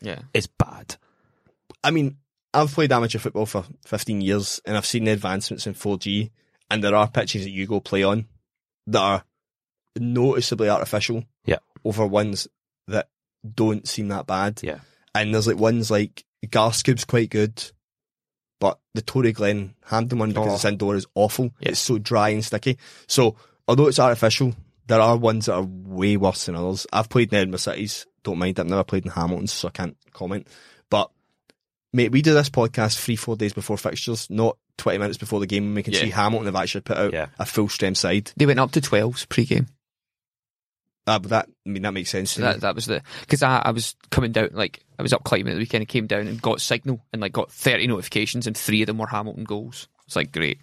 Yeah. 0.00 0.20
It's 0.34 0.46
bad. 0.46 0.96
I 1.84 1.90
mean, 1.90 2.16
I've 2.52 2.72
played 2.72 2.92
amateur 2.92 3.18
football 3.18 3.46
for 3.46 3.64
15 3.86 4.20
years 4.20 4.60
and 4.64 4.76
I've 4.76 4.86
seen 4.86 5.04
the 5.04 5.12
advancements 5.12 5.66
in 5.66 5.74
4G 5.74 6.30
and 6.70 6.82
there 6.84 6.94
are 6.94 7.08
pitches 7.08 7.44
that 7.44 7.50
you 7.50 7.66
go 7.66 7.80
play 7.80 8.02
on 8.02 8.26
that 8.86 9.00
are 9.00 9.24
noticeably 9.98 10.68
artificial 10.68 11.24
Yeah. 11.44 11.58
over 11.84 12.06
ones 12.06 12.48
that 12.86 13.08
don't 13.54 13.86
seem 13.88 14.08
that 14.08 14.26
bad. 14.26 14.60
Yeah. 14.62 14.80
And 15.14 15.34
there's 15.34 15.46
like 15.46 15.58
ones 15.58 15.90
like 15.90 16.24
Garscube's 16.46 17.04
quite 17.04 17.30
good, 17.30 17.62
but 18.60 18.78
the 18.94 19.02
Tory 19.02 19.32
Glen 19.32 19.74
Hampton 19.86 20.18
one 20.18 20.30
because 20.30 20.48
Oh. 20.52 20.54
it's 20.54 20.64
indoor 20.64 20.96
is 20.96 21.06
awful. 21.14 21.50
Yeah. 21.60 21.70
It's 21.70 21.80
so 21.80 21.98
dry 21.98 22.30
and 22.30 22.44
sticky. 22.44 22.78
So 23.06 23.36
although 23.68 23.86
it's 23.88 23.98
artificial, 23.98 24.54
there 24.86 25.00
are 25.00 25.16
ones 25.16 25.46
that 25.46 25.54
are 25.54 25.62
way 25.62 26.16
worse 26.16 26.46
than 26.46 26.56
others. 26.56 26.86
I've 26.92 27.08
played 27.08 27.32
in 27.32 27.38
Edinburgh 27.38 27.58
Cities, 27.58 28.06
don't 28.22 28.38
mind. 28.38 28.58
I've 28.60 28.66
never 28.66 28.84
played 28.84 29.04
in 29.04 29.10
Hamilton's, 29.12 29.52
so 29.52 29.68
I 29.68 29.70
can't 29.70 29.96
comment. 30.12 30.46
But 30.90 31.10
mate, 31.92 32.12
we 32.12 32.22
do 32.22 32.34
this 32.34 32.50
podcast 32.50 32.98
three, 32.98 33.16
four 33.16 33.36
days 33.36 33.52
before 33.52 33.76
fixtures, 33.78 34.28
not 34.30 34.56
twenty 34.76 34.98
minutes 34.98 35.18
before 35.18 35.40
the 35.40 35.46
game, 35.46 35.64
and 35.66 35.74
we 35.76 35.82
can 35.82 35.92
Yeah. 35.94 36.00
see 36.00 36.10
Hamilton 36.10 36.46
have 36.46 36.56
actually 36.56 36.82
put 36.82 36.96
out 36.98 37.12
Yeah. 37.12 37.26
a 37.38 37.46
full 37.46 37.68
strength 37.68 37.98
side. 37.98 38.32
They 38.36 38.46
went 38.46 38.60
up 38.60 38.72
to 38.72 38.80
12s 38.80 39.28
pre-game. 39.28 39.66
Uh, 41.06 41.18
but 41.18 41.30
that 41.30 41.48
I 41.66 41.70
mean 41.70 41.82
that 41.82 41.92
makes 41.94 42.10
sense. 42.10 42.32
So 42.32 42.42
to 42.42 42.46
me. 42.46 42.52
that 42.52 42.60
that 42.60 42.74
was 42.74 42.86
the 42.86 43.02
because 43.22 43.42
I, 43.42 43.62
I 43.64 43.70
was 43.70 43.96
coming 44.10 44.32
down 44.32 44.50
like 44.52 44.84
I 44.98 45.02
was 45.02 45.12
up 45.12 45.24
climbing 45.24 45.48
at 45.48 45.54
the 45.54 45.58
weekend 45.60 45.82
and 45.82 45.88
came 45.88 46.06
down 46.06 46.28
and 46.28 46.40
got 46.40 46.60
signal 46.60 47.04
and 47.12 47.22
like 47.22 47.32
got 47.32 47.50
thirty 47.50 47.86
notifications 47.86 48.46
and 48.46 48.56
three 48.56 48.82
of 48.82 48.86
them 48.86 48.98
were 48.98 49.06
Hamilton 49.06 49.44
goals. 49.44 49.88
It's 50.06 50.14
like 50.14 50.30
great. 50.30 50.58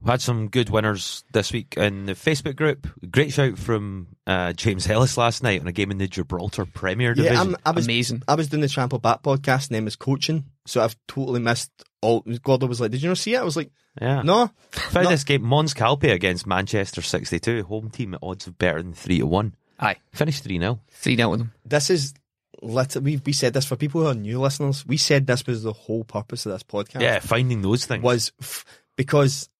We've 0.00 0.10
had 0.10 0.20
some 0.20 0.48
good 0.48 0.70
winners 0.70 1.24
this 1.32 1.52
week 1.52 1.74
in 1.76 2.06
the 2.06 2.12
Facebook 2.12 2.54
group. 2.56 2.86
Great 3.10 3.32
shout 3.32 3.58
from 3.58 4.08
uh, 4.26 4.52
James 4.52 4.88
Ellis 4.88 5.16
last 5.16 5.42
night 5.42 5.60
on 5.60 5.66
a 5.66 5.72
game 5.72 5.90
in 5.90 5.98
the 5.98 6.06
Gibraltar 6.06 6.64
Premier 6.66 7.14
Division. 7.14 7.34
yeah, 7.34 7.40
I'm, 7.40 7.56
I 7.64 7.70
was 7.72 7.86
Amazing. 7.86 8.22
I 8.28 8.34
was 8.34 8.48
doing 8.48 8.60
the 8.60 8.68
Trample 8.68 8.98
Bet 8.98 9.22
podcast, 9.22 9.68
and 9.68 9.74
then 9.76 9.84
was 9.84 9.96
coaching, 9.96 10.44
so 10.66 10.82
I've 10.82 10.96
totally 11.08 11.40
missed 11.40 11.70
all. 12.02 12.20
Gordo 12.42 12.66
was 12.66 12.80
like, 12.80 12.90
"Did 12.92 13.02
you 13.02 13.08
not 13.08 13.18
see 13.18 13.34
it?" 13.34 13.38
I 13.38 13.42
was 13.42 13.56
like, 13.56 13.70
Yeah. 14.00 14.22
"No." 14.22 14.50
Found 14.70 15.04
No. 15.04 15.10
this 15.10 15.24
game, 15.24 15.42
Mons 15.42 15.74
Calpe 15.74 16.04
against 16.12 16.46
Manchester 16.46 17.02
62, 17.02 17.64
home 17.64 17.90
team 17.90 18.14
at 18.14 18.20
odds 18.22 18.46
of 18.46 18.58
better 18.58 18.82
than 18.82 18.92
3 18.92 19.18
to 19.18 19.26
1. 19.26 19.54
Aye, 19.80 19.96
Finished 20.12 20.44
3 20.44 20.58
0. 20.58 20.80
three 20.90 21.16
down 21.16 21.30
with 21.30 21.40
them. 21.40 21.52
This 21.64 21.90
is. 21.90 22.14
Lit- 22.62 22.96
we 22.96 23.20
we 23.26 23.32
said 23.34 23.52
this 23.52 23.66
for 23.66 23.76
people 23.76 24.00
who 24.02 24.06
are 24.06 24.14
new 24.14 24.40
listeners. 24.40 24.86
We 24.86 24.96
said 24.96 25.26
this 25.26 25.46
was 25.46 25.62
the 25.62 25.74
whole 25.74 26.04
purpose 26.04 26.46
of 26.46 26.52
this 26.52 26.62
podcast. 26.62 27.02
Yeah, 27.02 27.18
finding 27.18 27.60
those 27.60 27.84
things. 27.84 28.02
was 28.02 28.32
f- 28.40 28.64
because 28.96 29.50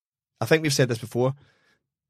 I 0.41 0.45
think 0.45 0.63
we've 0.63 0.73
said 0.73 0.89
this 0.89 0.99
before. 0.99 1.33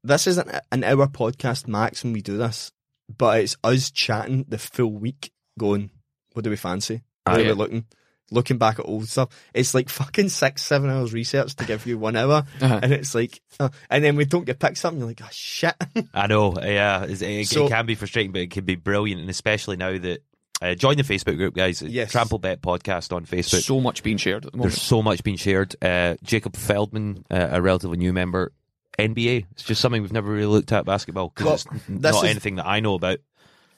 This 0.04 0.26
isn't 0.26 0.48
an 0.70 0.84
hour 0.84 1.06
podcast 1.06 1.66
max 1.66 2.04
when 2.04 2.12
we 2.12 2.22
do 2.22 2.36
this, 2.36 2.70
but 3.16 3.40
it's 3.40 3.56
us 3.64 3.90
chatting 3.90 4.44
the 4.48 4.58
full 4.58 4.92
week, 4.92 5.32
going, 5.58 5.90
"What 6.34 6.44
do 6.44 6.50
we 6.50 6.56
fancy? 6.56 7.02
Where 7.24 7.36
are 7.36 7.40
yeah. 7.40 7.48
we 7.48 7.52
looking?" 7.54 7.84
Looking 8.30 8.58
back 8.58 8.78
at 8.78 8.84
old 8.84 9.08
stuff, 9.08 9.30
it's 9.54 9.72
like 9.72 9.88
fucking 9.88 10.28
six, 10.28 10.60
seven 10.62 10.90
hours 10.90 11.14
research 11.14 11.56
to 11.56 11.64
give 11.64 11.86
you 11.86 11.96
one 11.96 12.14
hour, 12.14 12.44
Uh-huh. 12.60 12.80
and 12.82 12.92
it's 12.92 13.14
like, 13.14 13.40
uh, 13.58 13.70
and 13.88 14.04
then 14.04 14.16
we 14.16 14.26
don't 14.26 14.44
get 14.44 14.58
picked 14.58 14.76
something. 14.76 14.98
You're 15.00 15.08
like, 15.08 15.22
oh 15.24 15.28
shit. 15.30 15.74
I 16.12 16.26
know, 16.26 16.54
yeah, 16.62 17.04
it's- 17.04 17.22
it, 17.22 17.46
So- 17.46 17.64
it 17.66 17.70
can 17.70 17.86
be 17.86 17.94
frustrating, 17.94 18.32
but 18.32 18.42
it 18.42 18.50
can 18.50 18.66
be 18.66 18.74
brilliant, 18.76 19.22
and 19.22 19.30
especially 19.30 19.78
now 19.78 19.96
that 19.98 20.20
uh, 20.60 20.74
join 20.74 20.96
the 20.96 21.02
Facebook 21.02 21.36
group, 21.36 21.54
guys. 21.54 21.82
Yes. 21.82 22.10
Trample 22.12 22.38
Bet 22.38 22.60
podcast 22.62 23.14
on 23.14 23.26
Facebook. 23.26 23.62
So 23.62 23.80
much 23.80 24.02
being 24.02 24.16
shared 24.16 24.46
at 24.46 24.52
the 24.52 24.58
moment. 24.58 24.72
There's 24.72 24.82
so 24.82 25.02
much 25.02 25.22
being 25.22 25.36
shared. 25.36 25.76
Uh, 25.82 26.16
Jacob 26.22 26.56
Feldman, 26.56 27.24
uh, 27.30 27.48
a 27.52 27.62
relatively 27.62 27.96
new 27.98 28.12
member, 28.12 28.52
NBA. 28.98 29.46
It's 29.52 29.62
just 29.62 29.80
something 29.80 30.02
we've 30.02 30.12
never 30.12 30.32
really 30.32 30.46
looked 30.46 30.72
at 30.72 30.84
basketball 30.84 31.32
because 31.34 31.64
Well, 31.66 31.76
it's 31.88 31.88
not 31.88 32.24
is- 32.24 32.30
anything 32.30 32.56
that 32.56 32.66
I 32.66 32.80
know 32.80 32.94
about. 32.94 33.18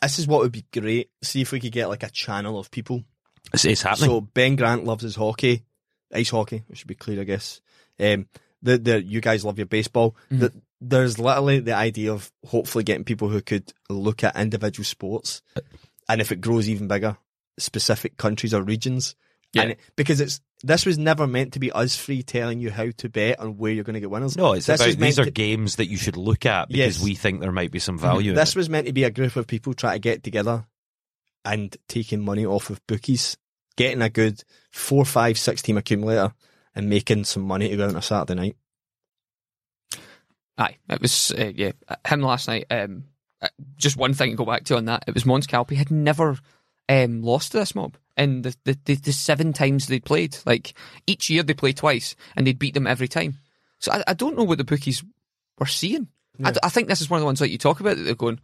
this 0.02 0.18
is 0.18 0.26
what 0.26 0.40
would 0.40 0.52
be 0.52 0.64
great. 0.72 1.10
See 1.22 1.42
if 1.42 1.52
we 1.52 1.60
could 1.60 1.72
get 1.72 1.88
like 1.88 2.02
a 2.02 2.10
channel 2.10 2.58
of 2.58 2.70
people 2.70 3.04
It's, 3.52 3.64
it's 3.66 3.82
happening. 3.82 4.08
So 4.10 4.20
Ben 4.22 4.56
Grant 4.56 4.84
loves 4.84 5.02
his 5.02 5.16
hockey, 5.16 5.64
ice 6.12 6.30
hockey. 6.30 6.62
We 6.68 6.76
should 6.76 6.88
be 6.88 6.94
clear, 6.94 7.20
I 7.20 7.24
guess. 7.24 7.60
Um, 7.98 8.26
the 8.62 8.78
the 8.78 9.02
you 9.02 9.20
guys 9.20 9.44
love 9.44 9.58
your 9.58 9.66
baseball. 9.66 10.16
Mm-hmm. 10.30 10.38
The, 10.40 10.52
there's 10.82 11.18
literally 11.18 11.60
the 11.60 11.74
idea 11.74 12.10
of 12.14 12.32
hopefully 12.46 12.84
getting 12.84 13.04
people 13.04 13.28
who 13.28 13.42
could 13.42 13.70
look 13.90 14.24
at 14.24 14.34
individual 14.36 14.84
sports, 14.86 15.42
and 16.12 16.20
if 16.20 16.32
it 16.32 16.40
grows 16.40 16.68
even 16.68 16.88
bigger, 16.88 17.16
specific 17.58 18.16
countries 18.16 18.52
or 18.54 18.62
regions. 18.62 19.14
Yeah. 19.52 19.62
And 19.62 19.70
it- 19.72 19.80
because 19.96 20.20
it's 20.20 20.40
this 20.62 20.84
was 20.84 20.98
never 20.98 21.26
meant 21.26 21.54
to 21.54 21.58
be 21.58 21.72
us 21.72 21.96
free 21.96 22.22
telling 22.22 22.60
you 22.60 22.70
how 22.70 22.90
to 22.98 23.08
bet 23.08 23.40
on 23.40 23.56
where 23.56 23.72
you're 23.72 23.82
going 23.84 23.94
to 23.94 24.00
get 24.00 24.10
winners. 24.10 24.36
no, 24.36 24.52
it's 24.52 24.66
this 24.66 24.78
about 24.80 24.98
these 24.98 25.18
are 25.18 25.24
to- 25.24 25.30
games 25.30 25.76
that 25.76 25.86
you 25.88 25.96
should 25.96 26.16
look 26.18 26.44
at 26.44 26.68
because 26.68 26.98
Yes. 26.98 27.02
we 27.04 27.14
think 27.14 27.40
there 27.40 27.50
might 27.50 27.70
be 27.70 27.78
some 27.78 27.98
value. 27.98 28.30
in 28.32 28.36
This 28.36 28.50
it. 28.50 28.56
was 28.56 28.68
meant 28.68 28.86
to 28.86 28.92
be 28.92 29.04
a 29.04 29.10
group 29.10 29.36
of 29.36 29.46
people 29.46 29.72
trying 29.72 29.94
to 29.94 30.00
get 30.00 30.22
together 30.22 30.66
and 31.46 31.74
taking 31.88 32.20
money 32.20 32.44
off 32.44 32.68
of 32.68 32.86
bookies, 32.86 33.38
getting 33.76 34.02
a 34.02 34.10
good 34.10 34.44
four, 34.70 35.06
five, 35.06 35.38
six 35.38 35.62
team 35.62 35.78
accumulator 35.78 36.34
and 36.74 36.90
making 36.90 37.24
some 37.24 37.42
money 37.42 37.70
to 37.70 37.76
go 37.78 37.84
out 37.84 37.90
on 37.90 37.96
a 37.96 38.02
Saturday 38.02 38.34
night. 38.38 38.56
Aye, 40.58 40.76
it 40.90 41.00
was 41.00 41.32
uh, 41.32 41.52
yeah 41.54 41.72
him 42.06 42.20
last 42.20 42.46
night. 42.48 42.66
Um, 42.70 43.04
just 43.76 43.96
one 43.96 44.14
thing 44.14 44.30
to 44.30 44.36
go 44.36 44.44
back 44.44 44.64
to 44.64 44.76
on 44.76 44.84
that. 44.86 45.04
It 45.06 45.14
was 45.14 45.26
Mons 45.26 45.46
Calpe 45.46 45.70
had 45.76 45.90
never 45.90 46.38
um, 46.88 47.22
lost 47.22 47.52
to 47.52 47.58
this 47.58 47.74
mob 47.74 47.96
in 48.16 48.42
the, 48.42 48.54
the, 48.64 48.78
the, 48.84 48.94
the 48.96 49.12
seven 49.12 49.52
times 49.52 49.86
they 49.86 50.00
played. 50.00 50.36
Like 50.44 50.74
each 51.06 51.30
year 51.30 51.42
they 51.42 51.54
play 51.54 51.72
twice 51.72 52.14
and 52.36 52.46
they'd 52.46 52.58
beat 52.58 52.74
them 52.74 52.86
every 52.86 53.08
time. 53.08 53.38
So 53.78 53.92
I, 53.92 54.02
I 54.08 54.14
don't 54.14 54.36
know 54.36 54.44
what 54.44 54.58
the 54.58 54.64
bookies 54.64 55.02
were 55.58 55.66
seeing. 55.66 56.08
I, 56.42 56.52
d- 56.52 56.60
I 56.62 56.68
think 56.70 56.88
this 56.88 57.00
is 57.00 57.10
one 57.10 57.18
of 57.18 57.22
the 57.22 57.26
ones 57.26 57.38
that 57.40 57.50
you 57.50 57.58
talk 57.58 57.80
about 57.80 57.96
that 57.96 58.02
they're 58.02 58.14
going. 58.14 58.40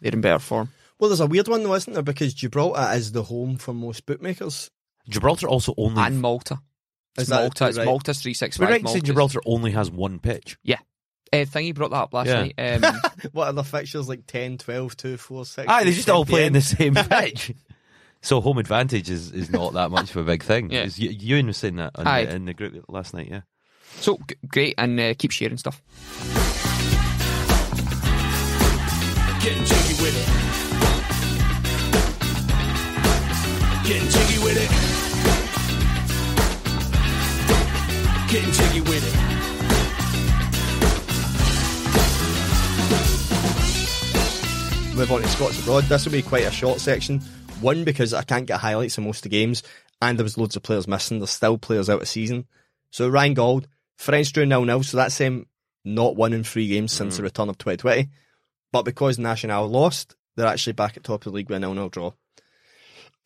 They're 0.00 0.12
in 0.12 0.20
better 0.20 0.38
form. 0.38 0.70
Well, 0.98 1.08
there's 1.08 1.20
a 1.20 1.26
weird 1.26 1.48
one 1.48 1.62
though, 1.62 1.74
isn't 1.74 1.92
there? 1.92 2.02
Because 2.02 2.34
Gibraltar 2.34 2.90
is 2.94 3.12
the 3.12 3.22
home 3.22 3.56
for 3.56 3.72
most 3.74 4.04
bookmakers. 4.06 4.70
Gibraltar 5.08 5.48
also 5.48 5.74
only. 5.76 6.02
And 6.02 6.20
Malta. 6.20 6.60
Is 7.16 7.22
It's 7.22 7.30
that 7.30 7.40
Malta. 7.40 7.68
It's 7.68 7.78
right? 7.78 7.84
Malta's 7.84 8.20
three 8.20 8.34
six 8.34 8.58
We're 8.58 8.66
five. 8.66 8.72
right 8.72 8.82
to 8.86 8.88
say 8.92 9.00
Gibraltar 9.00 9.40
only 9.46 9.70
has 9.72 9.90
one 9.90 10.18
pitch. 10.18 10.58
Yeah. 10.62 10.78
Uh, 11.32 11.38
thingy 11.38 11.74
brought 11.74 11.90
that 11.90 11.96
up 11.96 12.14
last 12.14 12.28
Yeah. 12.28 12.42
night. 12.42 12.54
Um, 12.84 13.00
What 13.32 13.48
are 13.48 13.52
the 13.52 13.64
fixtures 13.64 14.08
like 14.08 14.26
10, 14.26 14.58
12, 14.58 14.96
2, 14.96 15.16
4, 15.16 15.44
6? 15.46 15.68
Aye, 15.68 15.84
they 15.84 15.92
just 15.92 16.08
all 16.10 16.24
10 16.24 16.30
play 16.32 16.46
in 16.46 16.52
the 16.52 16.60
same 16.60 16.94
pitch. 17.10 17.52
So 18.22 18.40
home 18.40 18.58
advantage 18.58 19.10
is, 19.10 19.32
is 19.32 19.50
not 19.50 19.72
that 19.72 19.90
much 19.90 20.10
of 20.10 20.16
a 20.18 20.24
big 20.24 20.42
thing. 20.44 20.70
Yeah. 20.70 20.84
Is- 20.84 20.98
You, 20.98 21.10
Ewan 21.10 21.48
was 21.48 21.56
saying 21.56 21.76
that 21.76 21.92
on 21.96 22.06
Aye. 22.06 22.26
the, 22.26 22.34
in 22.36 22.44
the 22.44 22.54
group 22.54 22.84
last 22.88 23.12
night. 23.14 23.28
Yeah, 23.30 23.40
so 24.00 24.18
g- 24.28 24.36
great 24.46 24.74
and 24.78 24.98
uh, 25.00 25.14
keep 25.18 25.30
sharing 25.32 25.56
stuff. 25.56 25.82
Getting 29.42 29.64
jiggy 29.64 30.02
with 30.02 30.16
it. 30.16 30.28
Getting 33.86 34.08
jiggy 34.08 34.38
with 34.42 34.56
it. 34.56 34.70
Getting 38.30 38.52
jiggy 38.52 38.80
with 38.80 39.04
it. 39.04 39.33
Move 44.96 45.10
on 45.10 45.22
to 45.22 45.28
Scots 45.28 45.60
abroad. 45.60 45.82
This 45.84 46.04
will 46.04 46.12
be 46.12 46.22
quite 46.22 46.44
a 46.44 46.52
short 46.52 46.78
section. 46.78 47.18
One 47.60 47.82
because 47.82 48.14
I 48.14 48.22
can't 48.22 48.46
get 48.46 48.60
highlights 48.60 48.96
of 48.96 49.02
most 49.02 49.18
of 49.18 49.22
the 49.24 49.28
games, 49.30 49.64
and 50.00 50.16
there 50.16 50.22
was 50.22 50.38
loads 50.38 50.54
of 50.54 50.62
players 50.62 50.86
missing. 50.86 51.18
There's 51.18 51.30
still 51.30 51.58
players 51.58 51.90
out 51.90 52.00
of 52.00 52.06
season. 52.06 52.46
So 52.92 53.08
Ryan 53.08 53.34
Gauld, 53.34 53.66
Farense 53.98 54.32
drew 54.32 54.46
nil 54.46 54.64
nil. 54.64 54.84
So 54.84 54.96
that's 54.96 55.18
him 55.18 55.46
not 55.84 56.14
won 56.14 56.32
in 56.32 56.44
three 56.44 56.68
games 56.68 56.92
since 56.92 57.16
the 57.16 57.24
return 57.24 57.48
of 57.48 57.58
2020. 57.58 58.08
But 58.70 58.84
because 58.84 59.18
National 59.18 59.66
lost, 59.68 60.14
they're 60.36 60.46
actually 60.46 60.74
back 60.74 60.96
at 60.96 61.02
top 61.02 61.26
of 61.26 61.32
the 61.32 61.36
league 61.36 61.48
with 61.48 61.56
a 61.56 61.60
nil 61.60 61.74
nil 61.74 61.88
draw. 61.88 62.12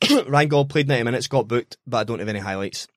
Ryan 0.26 0.48
Gauld 0.48 0.70
played 0.70 0.88
90 0.88 1.04
minutes, 1.04 1.28
got 1.28 1.48
booked, 1.48 1.76
but 1.86 1.98
I 1.98 2.04
don't 2.04 2.20
have 2.20 2.28
any 2.30 2.38
highlights. 2.38 2.88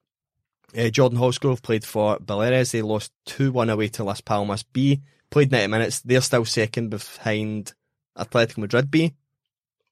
Uh, 0.77 0.87
Jordan 0.87 1.19
Hosgrove 1.19 1.61
played 1.61 1.83
for 1.83 2.19
Baleares. 2.19 2.71
They 2.71 2.81
lost 2.81 3.11
2 3.25 3.51
1 3.51 3.69
away 3.69 3.89
to 3.89 4.05
Las 4.05 4.21
Palmas 4.21 4.63
B. 4.63 5.01
Played 5.29 5.51
90 5.51 5.67
minutes. 5.67 5.99
They're 5.99 6.21
still 6.21 6.45
second 6.45 6.89
behind 6.89 7.73
Atletico 8.21 8.59
Madrid 8.59 8.91
B. 8.91 9.13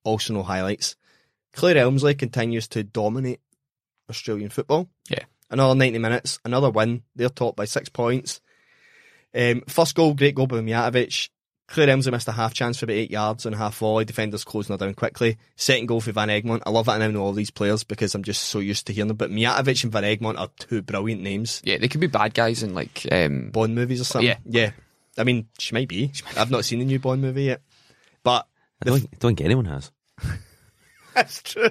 Also 0.04 0.34
no 0.34 0.44
highlights. 0.44 0.96
Claire 1.54 1.78
Emslie 1.86 2.16
continues 2.16 2.68
to 2.70 2.84
dominate 2.84 3.42
Australian 4.10 4.50
football. 4.50 4.90
Yeah. 5.10 5.24
Another 5.50 5.76
90 5.76 5.98
minutes, 5.98 6.40
another 6.46 6.70
win. 6.70 7.04
They're 7.16 7.30
top 7.30 7.56
by 7.56 7.66
six 7.66 7.90
points. 7.90 8.40
Um, 9.34 9.62
first 9.68 9.96
goal, 9.96 10.14
great 10.14 10.36
goal 10.36 10.48
by 10.48 10.58
Mijatovic. 10.58 11.30
Claire 11.68 11.90
Emslie 11.90 12.12
missed 12.12 12.28
a 12.28 12.32
half 12.32 12.54
chance 12.54 12.80
for 12.80 12.86
about 12.86 12.96
eight 12.96 13.12
yards 13.12 13.46
and 13.46 13.54
a 13.54 13.58
half 13.58 13.78
volley. 13.78 14.04
Defenders 14.04 14.44
closing 14.44 14.74
her 14.74 14.78
down 14.78 14.96
quickly. 14.96 15.38
Second 15.56 15.86
goal 15.86 16.02
for 16.02 16.12
Van 16.12 16.30
Egmond. 16.30 16.64
I 16.66 16.72
love 16.72 16.88
that 16.88 17.00
I 17.00 17.08
know 17.08 17.22
all 17.22 17.32
these 17.32 17.52
players 17.52 17.84
because 17.84 18.16
I'm 18.16 18.24
just 18.24 18.46
so 18.46 18.58
used 18.58 18.88
to 18.88 18.94
hearing 18.94 19.08
them. 19.08 19.18
But 19.18 19.30
Mijatovic 19.30 19.84
and 19.84 19.92
Van 19.92 20.04
Egmond 20.04 20.40
are 20.40 20.50
two 20.58 20.82
brilliant 20.82 21.22
names. 21.22 21.62
Yeah, 21.64 21.78
they 21.78 21.88
could 21.88 22.02
be 22.02 22.08
bad 22.08 22.34
guys 22.34 22.64
in 22.64 22.74
like 22.74 23.06
um, 23.12 23.52
Bond 23.52 23.76
movies 23.76 24.02
or 24.02 24.04
something. 24.04 24.28
Yeah. 24.28 24.38
Yeah. 24.46 24.72
I 25.18 25.24
mean, 25.24 25.48
she 25.60 25.76
might 25.76 25.88
be. 25.88 26.12
I've 26.36 26.50
not 26.50 26.66
seen 26.66 26.80
the 26.80 26.86
new 26.86 26.98
Bond 26.98 27.22
movie 27.22 27.44
yet. 27.44 27.62
But 28.24 28.48
I 28.82 28.86
don't, 28.86 29.20
don't 29.20 29.30
think 29.36 29.42
anyone 29.42 29.66
has. 29.66 29.92
that's 31.14 31.42
true. 31.42 31.70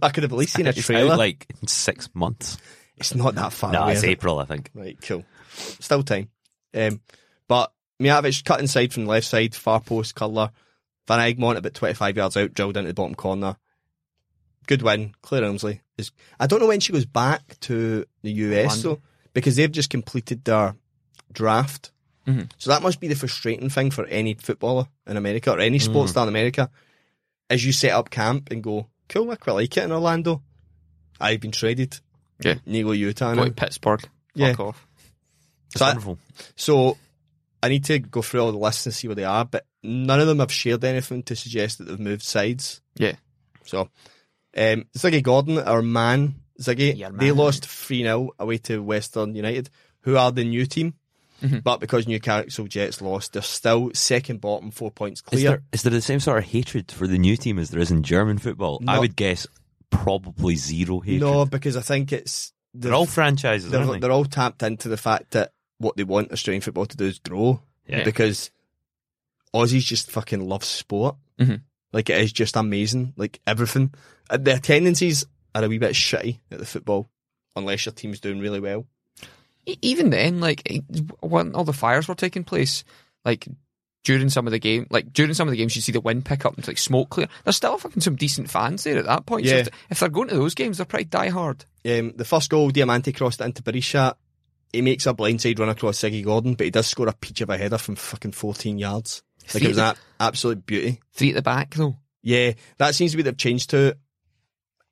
I 0.00 0.10
could 0.10 0.22
have 0.22 0.32
at 0.32 0.38
least 0.38 0.54
seen 0.54 0.66
a 0.66 0.72
trailer. 0.72 1.16
like 1.16 1.46
in 1.60 1.68
six 1.68 2.08
months. 2.14 2.58
it's 2.96 3.14
not 3.14 3.34
that 3.34 3.52
far 3.52 3.72
No, 3.72 3.86
it's 3.88 3.98
is 3.98 4.04
it? 4.04 4.10
April, 4.10 4.38
I 4.38 4.44
think. 4.44 4.70
Right, 4.74 4.98
cool. 5.02 5.24
Still 5.54 6.02
time. 6.02 6.28
Um, 6.74 7.00
but 7.48 7.72
Mijatovic 8.00 8.44
cut 8.44 8.60
inside 8.60 8.92
from 8.92 9.04
the 9.04 9.10
left 9.10 9.26
side, 9.26 9.54
far 9.54 9.80
post, 9.80 10.14
colour. 10.14 10.50
Van 11.08 11.18
Egmond 11.18 11.56
about 11.56 11.74
25 11.74 12.16
yards 12.16 12.36
out, 12.36 12.54
drilled 12.54 12.76
into 12.76 12.88
the 12.88 12.94
bottom 12.94 13.14
corner. 13.14 13.56
Good 14.66 14.82
win. 14.82 15.14
Claire 15.22 15.44
Emslie 15.44 15.80
is. 15.98 16.12
I 16.38 16.46
don't 16.46 16.60
know 16.60 16.68
when 16.68 16.80
she 16.80 16.92
goes 16.92 17.04
back 17.04 17.58
to 17.60 18.04
the 18.22 18.30
US 18.30 18.82
though, 18.82 19.00
because 19.34 19.56
they've 19.56 19.70
just 19.70 19.90
completed 19.90 20.44
their 20.44 20.76
draft. 21.32 21.91
Mhm. 22.26 22.50
So 22.58 22.70
that 22.70 22.82
must 22.82 23.00
be 23.00 23.08
the 23.08 23.16
frustrating 23.16 23.68
thing 23.68 23.90
for 23.90 24.04
any 24.06 24.34
footballer 24.34 24.86
in 25.06 25.16
America 25.16 25.52
or 25.52 25.58
any 25.60 25.78
sports 25.78 26.12
star 26.12 26.24
in 26.24 26.28
America, 26.28 26.70
is 27.50 27.64
you 27.64 27.72
set 27.72 27.92
up 27.92 28.10
camp 28.10 28.50
and 28.50 28.62
go, 28.62 28.86
cool, 29.08 29.30
I 29.30 29.36
quite 29.36 29.54
like 29.54 29.76
it 29.76 29.84
in 29.84 29.92
Orlando. 29.92 30.42
I've 31.20 31.40
been 31.40 31.50
traded. 31.52 31.98
Yeah. 32.40 32.54
Nilo 32.66 32.92
Utah. 32.92 33.34
go 33.34 33.40
now. 33.42 33.44
to 33.46 33.52
Pittsburgh. 33.52 34.02
Yeah. 34.34 34.50
Fuck 34.52 34.60
off. 34.60 34.86
It's 35.70 35.78
So 35.78 35.84
I- 35.84 35.88
wonderful. 35.90 36.18
So 36.56 36.98
I 37.62 37.68
need 37.68 37.84
to 37.84 37.98
go 37.98 38.22
through 38.22 38.40
all 38.40 38.52
the 38.52 38.58
lists 38.58 38.86
and 38.86 38.94
see 38.94 39.08
where 39.08 39.14
they 39.14 39.24
are, 39.24 39.44
but 39.44 39.66
none 39.82 40.20
of 40.20 40.26
them 40.26 40.38
have 40.40 40.50
shared 40.52 40.84
anything 40.84 41.22
to 41.24 41.36
suggest 41.36 41.78
that 41.78 41.84
they've 41.84 41.98
moved 42.00 42.22
sides. 42.22 42.80
Yeah. 42.96 43.16
So 43.64 43.82
um, 44.56 44.84
Ziggy 44.96 45.22
Gordon, 45.22 45.58
our 45.58 45.82
man, 45.82 46.36
Ziggy, 46.60 46.96
Your 46.96 47.10
they 47.10 47.30
lost 47.32 47.66
3 47.66 48.02
0 48.02 48.30
away 48.38 48.58
to 48.58 48.82
Western 48.82 49.34
United, 49.34 49.70
who 50.02 50.16
are 50.16 50.30
the 50.32 50.44
new 50.44 50.66
team. 50.66 50.94
Mhm. 51.42 51.62
But 51.64 51.80
because 51.80 52.06
Newcastle 52.06 52.66
Jets 52.68 53.00
lost, 53.02 53.32
they're 53.32 53.42
still 53.42 53.90
second 53.94 54.40
bottom, 54.40 54.70
four 54.70 54.90
points 54.90 55.20
Is 55.20 55.22
clear. 55.22 55.48
there, 55.50 55.62
is 55.72 55.82
there 55.82 55.90
the 55.90 56.00
same 56.00 56.20
sort 56.20 56.38
of 56.38 56.44
hatred 56.44 56.90
for 56.92 57.06
the 57.08 57.18
new 57.18 57.36
team 57.36 57.58
as 57.58 57.70
there 57.70 57.80
is 57.80 57.90
in 57.90 58.02
German 58.04 58.38
football? 58.38 58.80
I 58.86 58.98
would 58.98 59.16
guess 59.16 59.46
probably 59.90 60.56
zero 60.56 61.00
hatred. 61.00 61.20
no, 61.20 61.44
because 61.44 61.76
I 61.76 61.80
think 61.82 62.12
it's 62.12 62.52
They're 62.74 62.94
all 62.94 63.06
franchises, 63.06 63.70
they're, 63.70 63.80
aren't 63.80 63.92
they? 63.94 63.98
they're 63.98 64.12
all 64.12 64.24
tapped 64.24 64.62
into 64.62 64.88
the 64.88 64.96
fact 64.96 65.32
that 65.32 65.52
what 65.78 65.96
they 65.96 66.04
want 66.04 66.32
Australian 66.32 66.62
football 66.62 66.86
to 66.86 66.96
do 66.96 67.06
is 67.06 67.18
grow. 67.18 67.60
Yeah. 67.88 68.04
Because 68.04 68.50
Aussies 69.54 69.84
just 69.84 70.10
fucking 70.10 70.48
love 70.48 70.64
sport. 70.64 71.16
Mhm. 71.38 71.62
Like 71.92 72.08
it 72.08 72.20
is 72.22 72.32
just 72.32 72.56
amazing. 72.56 73.12
Like 73.16 73.40
everything. 73.46 73.92
Uh, 74.30 74.38
Their 74.38 74.58
tendencies 74.58 75.24
are 75.54 75.64
a 75.64 75.68
wee 75.68 75.78
bit 75.78 75.92
shitty 75.92 76.38
at 76.50 76.58
the 76.58 76.66
football. 76.66 77.08
unless 77.54 77.84
your 77.84 77.92
team's 77.92 78.18
doing 78.18 78.40
really 78.40 78.60
well. 78.60 78.86
Even 79.66 80.10
then, 80.10 80.40
like 80.40 80.68
when 81.20 81.54
all 81.54 81.64
the 81.64 81.72
fires 81.72 82.08
were 82.08 82.14
taking 82.14 82.44
place, 82.44 82.84
like 83.24 83.46
during 84.04 84.28
some 84.28 84.46
of 84.46 84.50
the 84.50 84.58
game, 84.58 84.86
like 84.90 85.12
during 85.12 85.34
some 85.34 85.46
of 85.48 85.52
the 85.52 85.56
games, 85.56 85.76
you 85.76 85.82
see 85.82 85.92
the 85.92 86.00
wind 86.00 86.24
pick 86.24 86.44
up 86.44 86.56
and 86.56 86.66
like 86.66 86.78
smoke 86.78 87.10
clear. 87.10 87.28
There's 87.44 87.56
still 87.56 87.78
fucking 87.78 88.02
some 88.02 88.16
decent 88.16 88.50
fans 88.50 88.84
there 88.84 88.98
at 88.98 89.06
that 89.06 89.26
point. 89.26 89.44
Yeah. 89.44 89.58
if, 89.58 89.68
if 89.90 90.00
they're 90.00 90.08
going 90.08 90.28
to 90.28 90.34
those 90.34 90.54
games, 90.54 90.78
they're 90.78 90.86
pretty 90.86 91.04
die 91.04 91.28
hard. 91.28 91.64
Um, 91.84 92.12
the 92.16 92.24
first 92.24 92.50
goal, 92.50 92.70
Diamanti 92.70 93.16
crossed 93.16 93.40
it 93.40 93.44
into 93.44 93.62
Berisha. 93.62 94.14
He 94.72 94.82
makes 94.82 95.06
a 95.06 95.14
blindside 95.14 95.58
run 95.58 95.68
across 95.68 96.00
Ziggy 96.00 96.24
Gordon, 96.24 96.54
but 96.54 96.64
he 96.64 96.70
does 96.70 96.86
score 96.86 97.08
a 97.08 97.12
peach 97.12 97.42
of 97.42 97.50
a 97.50 97.58
header 97.58 97.78
from 97.78 97.94
fucking 97.94 98.32
14 98.32 98.78
yards. 98.78 99.22
Like 99.52 99.64
it 99.64 99.68
was 99.68 99.78
an 99.78 99.94
absolute 100.18 100.64
beauty. 100.64 101.00
Three 101.12 101.30
at 101.30 101.34
the 101.34 101.42
back 101.42 101.74
though. 101.74 101.96
Yeah, 102.22 102.52
that 102.78 102.94
seems 102.94 103.10
to 103.10 103.16
be 103.16 103.22
the 103.22 103.32
change 103.32 103.66
to 103.68 103.88
it. 103.88 103.98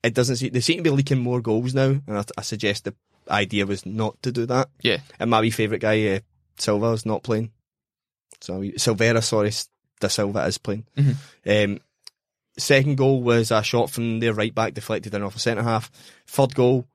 It 0.03 0.15
doesn't 0.15 0.37
seem, 0.37 0.53
they 0.53 0.61
seem 0.61 0.79
to 0.79 0.83
be 0.83 0.91
leaking 0.91 1.19
more 1.19 1.41
goals 1.41 1.75
now, 1.75 1.89
and 2.07 2.19
I, 2.19 2.25
I 2.37 2.43
suggest 2.43 2.85
the 2.85 2.95
idea 3.29 3.67
was 3.67 3.85
not 3.87 4.21
to 4.23 4.33
do 4.33 4.47
that. 4.47 4.69
Yeah. 4.83 4.99
And 5.19 5.31
my 5.31 5.41
wee 5.41 5.51
favourite 5.51 5.81
guy, 5.83 6.07
uh, 6.09 6.21
Silva, 6.59 6.87
is 6.93 7.07
not 7.07 7.23
playing. 7.23 7.51
So 8.41 8.61
Silvera, 8.61 9.23
sorry, 9.23 9.53
Da 10.01 10.09
Silva 10.09 10.45
is 10.47 10.59
playing. 10.59 10.87
Um, 11.47 11.79
second 12.59 12.97
goal 12.97 13.23
was 13.23 13.51
a 13.51 13.63
shot 13.63 13.91
from 13.91 14.21
their 14.21 14.35
right 14.35 14.55
back, 14.55 14.75
deflected 14.75 15.15
in 15.15 15.23
off 15.23 15.37
a 15.37 15.39
centre 15.39 15.63
half. 15.63 15.91
Third 16.27 16.55
goal, 16.55 16.87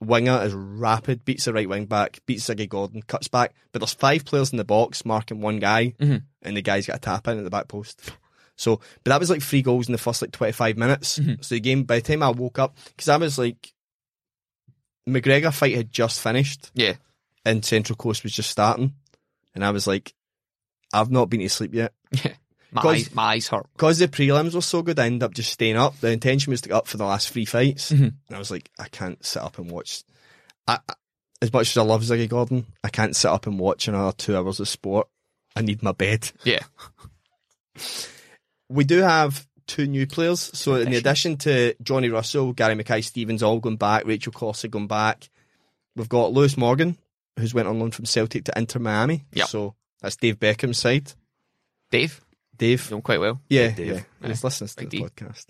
winger 0.00 0.42
is 0.42 0.52
rapid, 0.54 1.24
beats 1.24 1.44
the 1.44 1.52
right 1.52 1.68
wing 1.68 1.86
back, 1.86 2.20
beats 2.26 2.44
Ziggy 2.48 2.68
Gordon, 2.68 3.02
cuts 3.02 3.28
back. 3.28 3.54
But 3.72 3.80
there's 3.80 3.94
five 3.94 4.24
players 4.24 4.50
in 4.52 4.58
the 4.58 4.64
box 4.64 5.04
marking 5.04 5.40
one 5.40 5.58
guy, 5.58 5.94
Mhm. 6.00 6.22
and 6.42 6.56
the 6.56 6.62
guy's 6.62 6.86
got 6.86 6.96
a 6.96 7.00
tap 7.00 7.28
in 7.28 7.38
at 7.38 7.44
the 7.44 7.50
back 7.50 7.68
post. 7.68 8.10
So, 8.56 8.76
but 9.04 9.10
that 9.10 9.20
was 9.20 9.30
like 9.30 9.42
three 9.42 9.62
goals 9.62 9.88
in 9.88 9.92
the 9.92 9.98
first 9.98 10.20
like 10.20 10.32
25 10.32 10.76
minutes. 10.76 11.18
So 11.40 11.54
the 11.54 11.60
game, 11.60 11.84
by 11.84 12.00
the 12.00 12.02
time 12.12 12.22
I 12.22 12.28
woke 12.30 12.58
up, 12.58 12.76
because 12.88 13.08
I 13.08 13.16
was 13.16 13.38
like, 13.38 13.72
McGregor 15.10 15.52
fight 15.52 15.74
had 15.76 15.90
just 15.92 16.20
finished 16.20 16.70
Yeah. 16.74 16.94
and 17.44 17.64
Central 17.64 17.96
Coast 17.96 18.22
was 18.22 18.32
just 18.32 18.50
starting. 18.50 18.94
And 19.54 19.64
I 19.64 19.70
was 19.70 19.86
like, 19.86 20.14
I've 20.92 21.10
not 21.10 21.30
been 21.30 21.40
to 21.40 21.48
sleep 21.48 21.74
yet. 21.74 21.92
Yeah. 22.24 22.34
My 22.72 22.82
eyes, 22.82 23.12
my 23.12 23.22
eyes 23.32 23.48
hurt. 23.48 23.66
Because 23.72 23.98
the 23.98 24.06
prelims 24.06 24.54
were 24.54 24.60
so 24.60 24.80
good, 24.82 25.00
I 25.00 25.06
ended 25.06 25.24
up 25.24 25.34
just 25.34 25.52
staying 25.52 25.76
up. 25.76 25.98
The 25.98 26.12
intention 26.12 26.52
was 26.52 26.60
to 26.60 26.68
get 26.68 26.76
up 26.76 26.86
for 26.86 26.98
the 26.98 27.04
last 27.04 27.28
three 27.30 27.44
fights. 27.44 27.90
Mhm. 27.90 27.98
And 28.28 28.36
I 28.36 28.38
was 28.38 28.52
like, 28.52 28.70
I 28.78 28.86
can't 28.86 29.24
sit 29.26 29.42
up 29.42 29.58
and 29.58 29.68
watch. 29.70 30.04
I, 30.68 30.78
I- 30.88 30.94
as 31.42 31.52
much 31.52 31.70
as 31.70 31.76
I 31.78 31.82
love 31.82 32.02
Ziggy 32.02 32.28
Gordon, 32.28 32.66
I 32.84 32.88
can't 32.90 33.16
sit 33.16 33.28
up 33.30 33.46
and 33.48 33.58
watch 33.58 33.88
another 33.88 34.12
two 34.12 34.36
hours 34.36 34.60
of 34.60 34.68
sport. 34.68 35.08
I 35.56 35.62
need 35.62 35.82
my 35.82 35.90
bed. 35.92 36.30
Yeah. 36.44 36.60
We 38.68 38.84
do 38.84 38.98
have 38.98 39.46
two 39.70 39.86
new 39.86 40.06
players. 40.06 40.40
So 40.54 40.74
in 40.74 40.92
addition 40.92 41.36
to 41.38 41.74
Johnny 41.82 42.08
Russell, 42.08 42.52
Gary 42.52 42.74
Mackay 42.74 43.00
Stevens 43.02 43.42
all 43.42 43.60
going 43.60 43.76
back, 43.76 44.04
Rachel 44.06 44.32
Corsie 44.32 44.68
going 44.70 44.86
back, 44.88 45.28
we've 45.96 46.08
got 46.08 46.32
Lewis 46.32 46.56
Morgan, 46.56 46.96
who's 47.38 47.54
went 47.54 47.68
on 47.68 47.78
loan 47.78 47.90
from 47.90 48.04
Celtic 48.04 48.44
to 48.44 48.52
Inter 48.56 48.80
Miami. 48.80 49.24
Yep. 49.32 49.48
So 49.48 49.74
that's 50.00 50.16
Dave 50.16 50.38
Beckham's 50.40 50.78
side. 50.78 51.12
Dave, 51.90 52.20
Dave. 52.56 52.88
doing 52.88 53.02
quite 53.02 53.20
well. 53.20 53.40
Yeah, 53.48 53.68
Dave. 53.70 54.04
yeah. 54.22 54.26
He's 54.28 54.42
listening 54.44 54.68
to 54.68 54.76
Big 54.76 54.90
the 54.90 54.98
D. 54.98 55.04
podcast. 55.04 55.46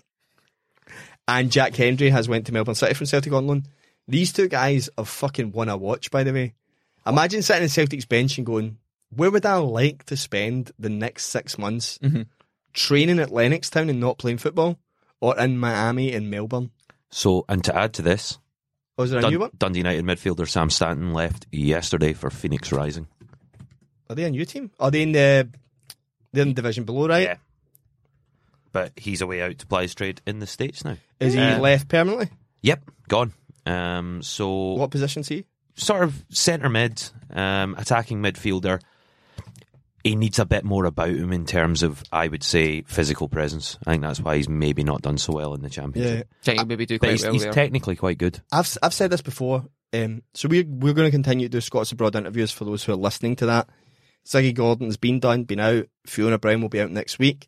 And 1.27 1.51
Jack 1.51 1.75
Hendry 1.75 2.09
has 2.09 2.27
went 2.27 2.45
to 2.47 2.53
Melbourne 2.53 2.75
City 2.75 2.93
from 2.93 3.05
Celtic 3.05 3.31
on 3.33 3.47
loan. 3.47 3.63
These 4.07 4.33
two 4.33 4.47
guys 4.47 4.89
have 4.97 5.07
fucking 5.07 5.51
won 5.51 5.69
a 5.69 5.77
watch, 5.77 6.11
by 6.11 6.23
the 6.23 6.33
way. 6.33 6.53
Imagine 7.05 7.41
sitting 7.41 7.63
in 7.63 7.69
Celtic's 7.69 8.05
bench 8.05 8.37
and 8.37 8.45
going, 8.45 8.77
where 9.15 9.31
would 9.31 9.45
I 9.45 9.55
like 9.57 10.05
to 10.05 10.17
spend 10.17 10.71
the 10.79 10.89
next 10.89 11.25
six 11.27 11.57
months? 11.57 11.97
Mhm. 11.99 12.27
Training 12.73 13.19
at 13.19 13.29
Lennoxtown 13.29 13.89
and 13.89 13.99
not 13.99 14.17
playing 14.17 14.37
football? 14.37 14.79
Or 15.19 15.37
in 15.37 15.57
Miami 15.57 16.13
and 16.13 16.29
Melbourne? 16.31 16.71
So, 17.09 17.45
and 17.49 17.63
to 17.65 17.75
add 17.75 17.93
to 17.93 18.01
this, 18.01 18.39
Oh, 18.97 19.03
is 19.03 19.11
there 19.11 19.19
a 19.19 19.21
Dun- 19.21 19.31
new 19.31 19.39
one? 19.39 19.51
Dundee 19.57 19.79
United 19.79 20.03
midfielder 20.05 20.47
Sam 20.47 20.69
Stanton 20.69 21.13
left 21.13 21.45
yesterday 21.51 22.13
for 22.13 22.29
Phoenix 22.29 22.71
Rising. 22.71 23.07
Are 24.09 24.15
they 24.15 24.23
a 24.25 24.29
new 24.29 24.45
team? 24.45 24.71
Are 24.79 24.91
they 24.91 25.01
in 25.03 25.11
the 25.13 25.47
they're 26.33 26.41
in 26.43 26.49
the 26.49 26.53
division 26.53 26.83
below, 26.83 27.07
right? 27.07 27.23
Yeah. 27.23 27.35
But 28.71 28.93
he's 28.95 29.21
away 29.21 29.41
out 29.41 29.57
to 29.59 29.67
ply 29.67 29.83
his 29.83 29.95
trade 29.95 30.21
in 30.25 30.39
the 30.39 30.47
States 30.47 30.85
now. 30.85 30.97
Is 31.19 31.33
he 31.33 31.39
Uh, 31.39 31.59
left 31.59 31.87
permanently? 31.89 32.29
Yep, 32.61 32.89
gone. 33.09 33.33
Um, 33.65 34.21
so 34.23 34.73
What 34.73 34.91
position's 34.91 35.27
he? 35.27 35.45
sort 35.75 36.03
of 36.03 36.23
centre 36.29 36.69
mid, 36.69 37.01
um, 37.31 37.75
attacking 37.77 38.21
midfielder. 38.21 38.81
He 40.03 40.15
needs 40.15 40.39
a 40.39 40.45
bit 40.45 40.63
more 40.63 40.85
about 40.85 41.09
him 41.09 41.31
in 41.31 41.45
terms 41.45 41.83
of, 41.83 42.03
I 42.11 42.27
would 42.27 42.43
say, 42.43 42.81
physical 42.81 43.29
presence. 43.29 43.77
I 43.85 43.91
think 43.91 44.01
that's 44.03 44.19
why 44.19 44.37
he's 44.37 44.49
maybe 44.49 44.83
not 44.83 45.01
done 45.01 45.17
so 45.17 45.33
well 45.33 45.53
in 45.53 45.61
the 45.61 45.69
championship. 45.69 46.27
Think 46.41 46.57
he'll 46.57 46.65
maybe 46.67 46.85
do 46.85 46.97
But 46.97 47.07
quite 47.07 47.11
he's, 47.11 47.23
well 47.23 47.33
he's 47.33 47.43
there. 47.43 47.53
technically 47.53 47.95
quite 47.95 48.17
good. 48.17 48.41
I've 48.51 48.77
I've 48.81 48.93
said 48.93 49.11
this 49.11 49.21
before. 49.21 49.65
Um, 49.93 50.23
so 50.33 50.47
we're 50.49 50.63
we're 50.65 50.93
going 50.93 51.07
to 51.07 51.11
continue 51.11 51.47
to 51.47 51.51
do 51.51 51.61
Scots 51.61 51.91
abroad 51.91 52.15
interviews 52.15 52.51
for 52.51 52.65
those 52.65 52.83
who 52.83 52.93
are 52.93 52.97
listening 52.97 53.35
to 53.37 53.45
that. 53.47 53.69
Ziggy 54.25 54.53
Gordon's 54.53 54.97
been 54.97 55.19
done, 55.19 55.43
been 55.43 55.59
out. 55.59 55.85
Fiona 56.05 56.37
Brown 56.39 56.61
will 56.61 56.69
be 56.69 56.79
out 56.81 56.91
next 56.91 57.19
week. 57.19 57.47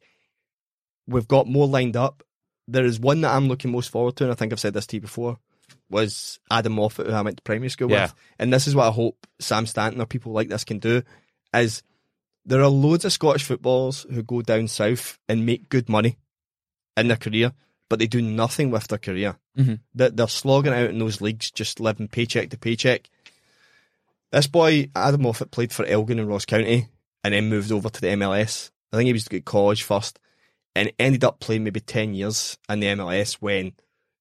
We've 1.07 1.27
got 1.27 1.47
more 1.47 1.67
lined 1.67 1.95
up. 1.97 2.23
There 2.67 2.85
is 2.85 2.99
one 2.99 3.21
that 3.21 3.33
I'm 3.33 3.47
looking 3.47 3.71
most 3.71 3.89
forward 3.91 4.15
to, 4.17 4.23
and 4.25 4.31
I 4.31 4.35
think 4.35 4.53
I've 4.53 4.59
said 4.59 4.73
this 4.73 4.87
to 4.87 4.97
you 4.97 5.01
before. 5.01 5.37
Was 5.89 6.39
Adam 6.49 6.73
Moffat, 6.73 7.07
who 7.07 7.13
I 7.13 7.21
went 7.21 7.37
to 7.37 7.43
primary 7.43 7.69
school 7.69 7.89
Yeah. 7.91 8.03
with, 8.03 8.15
and 8.39 8.53
this 8.53 8.67
is 8.67 8.75
what 8.75 8.87
I 8.87 8.91
hope 8.91 9.27
Sam 9.39 9.65
Stanton 9.65 10.01
or 10.01 10.05
people 10.05 10.31
like 10.31 10.49
this 10.49 10.63
can 10.63 10.79
do. 10.79 11.03
Is 11.53 11.83
there 12.45 12.61
are 12.61 12.69
loads 12.69 13.05
of 13.05 13.13
Scottish 13.13 13.43
footballers 13.43 14.05
who 14.11 14.23
go 14.23 14.41
down 14.41 14.67
south 14.67 15.17
and 15.29 15.45
make 15.45 15.69
good 15.69 15.89
money 15.89 16.17
in 16.97 17.07
their 17.07 17.17
career, 17.17 17.53
but 17.89 17.99
they 17.99 18.07
do 18.07 18.21
nothing 18.21 18.69
with 18.69 18.87
their 18.87 18.97
career 18.97 19.37
mm-hmm. 19.57 19.75
that 19.95 20.17
they're 20.17 20.27
slogging 20.27 20.73
out 20.73 20.89
in 20.89 20.99
those 20.99 21.21
leagues, 21.21 21.51
just 21.51 21.79
living 21.79 22.07
paycheck 22.07 22.49
to 22.49 22.57
paycheck. 22.57 23.09
This 24.31 24.47
boy, 24.47 24.89
Adam 24.95 25.21
Moffat, 25.21 25.51
played 25.51 25.71
for 25.71 25.85
Elgin 25.85 26.19
and 26.19 26.27
Ross 26.27 26.45
County 26.45 26.87
and 27.23 27.33
then 27.33 27.49
moved 27.49 27.71
over 27.71 27.89
to 27.89 28.01
the 28.01 28.07
MLS. 28.07 28.71
I 28.91 28.97
think 28.97 29.07
he 29.07 29.13
was 29.13 29.27
at 29.27 29.45
college 29.45 29.83
first 29.83 30.19
and 30.75 30.91
ended 30.99 31.23
up 31.23 31.39
playing 31.39 31.63
maybe 31.63 31.79
10 31.79 32.13
years 32.13 32.57
in 32.67 32.79
the 32.79 32.87
MLS 32.87 33.35
when 33.35 33.73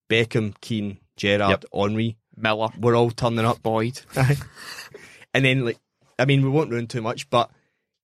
Beckham, 0.08 0.54
Keane, 0.60 0.98
Gerrard, 1.16 1.50
Yep. 1.50 1.64
Henry 1.74 2.16
Miller, 2.36 2.68
were 2.78 2.94
all 2.94 3.10
turning 3.10 3.44
up. 3.44 3.62
Boyd. 3.62 4.00
and 5.34 5.44
then, 5.44 5.64
like, 5.64 5.78
I 6.18 6.26
mean, 6.26 6.42
we 6.42 6.50
won't 6.50 6.70
ruin 6.70 6.86
too 6.86 7.02
much, 7.02 7.30
but 7.30 7.50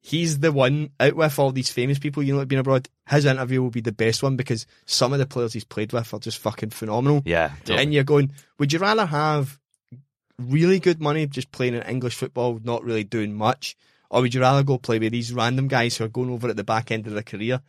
he's 0.08 0.38
the 0.38 0.50
one 0.50 0.88
out 0.98 1.14
with 1.14 1.38
all 1.38 1.52
these 1.52 1.70
famous 1.70 1.98
people, 1.98 2.22
you 2.22 2.32
know, 2.32 2.38
like 2.38 2.48
being 2.48 2.60
abroad. 2.60 2.88
His 3.10 3.26
interview 3.26 3.60
will 3.60 3.70
be 3.70 3.82
the 3.82 3.92
best 3.92 4.22
one 4.22 4.36
because 4.36 4.64
some 4.86 5.12
of 5.12 5.18
the 5.18 5.26
players 5.26 5.52
he's 5.52 5.64
played 5.64 5.92
with 5.92 6.14
are 6.14 6.18
just 6.18 6.38
fucking 6.38 6.70
phenomenal. 6.70 7.22
Yeah. 7.26 7.52
And 7.68 7.92
you're 7.92 8.04
going, 8.04 8.32
would 8.58 8.72
you 8.72 8.78
rather 8.78 9.04
have 9.04 9.58
really 10.38 10.80
good 10.80 10.98
money 10.98 11.26
just 11.26 11.52
playing 11.52 11.74
in 11.74 11.82
English 11.82 12.14
football, 12.14 12.58
not 12.64 12.84
really 12.84 13.04
doing 13.04 13.34
much? 13.34 13.76
Or 14.08 14.22
would 14.22 14.32
you 14.32 14.40
rather 14.40 14.62
go 14.62 14.78
play 14.78 14.98
with 14.98 15.12
these 15.12 15.34
random 15.34 15.68
guys 15.68 15.98
who 15.98 16.04
are 16.04 16.08
going 16.08 16.30
over 16.30 16.48
at 16.48 16.56
the 16.56 16.64
back 16.64 16.90
end 16.90 17.06
of 17.06 17.12
their 17.12 17.22
career, 17.22 17.60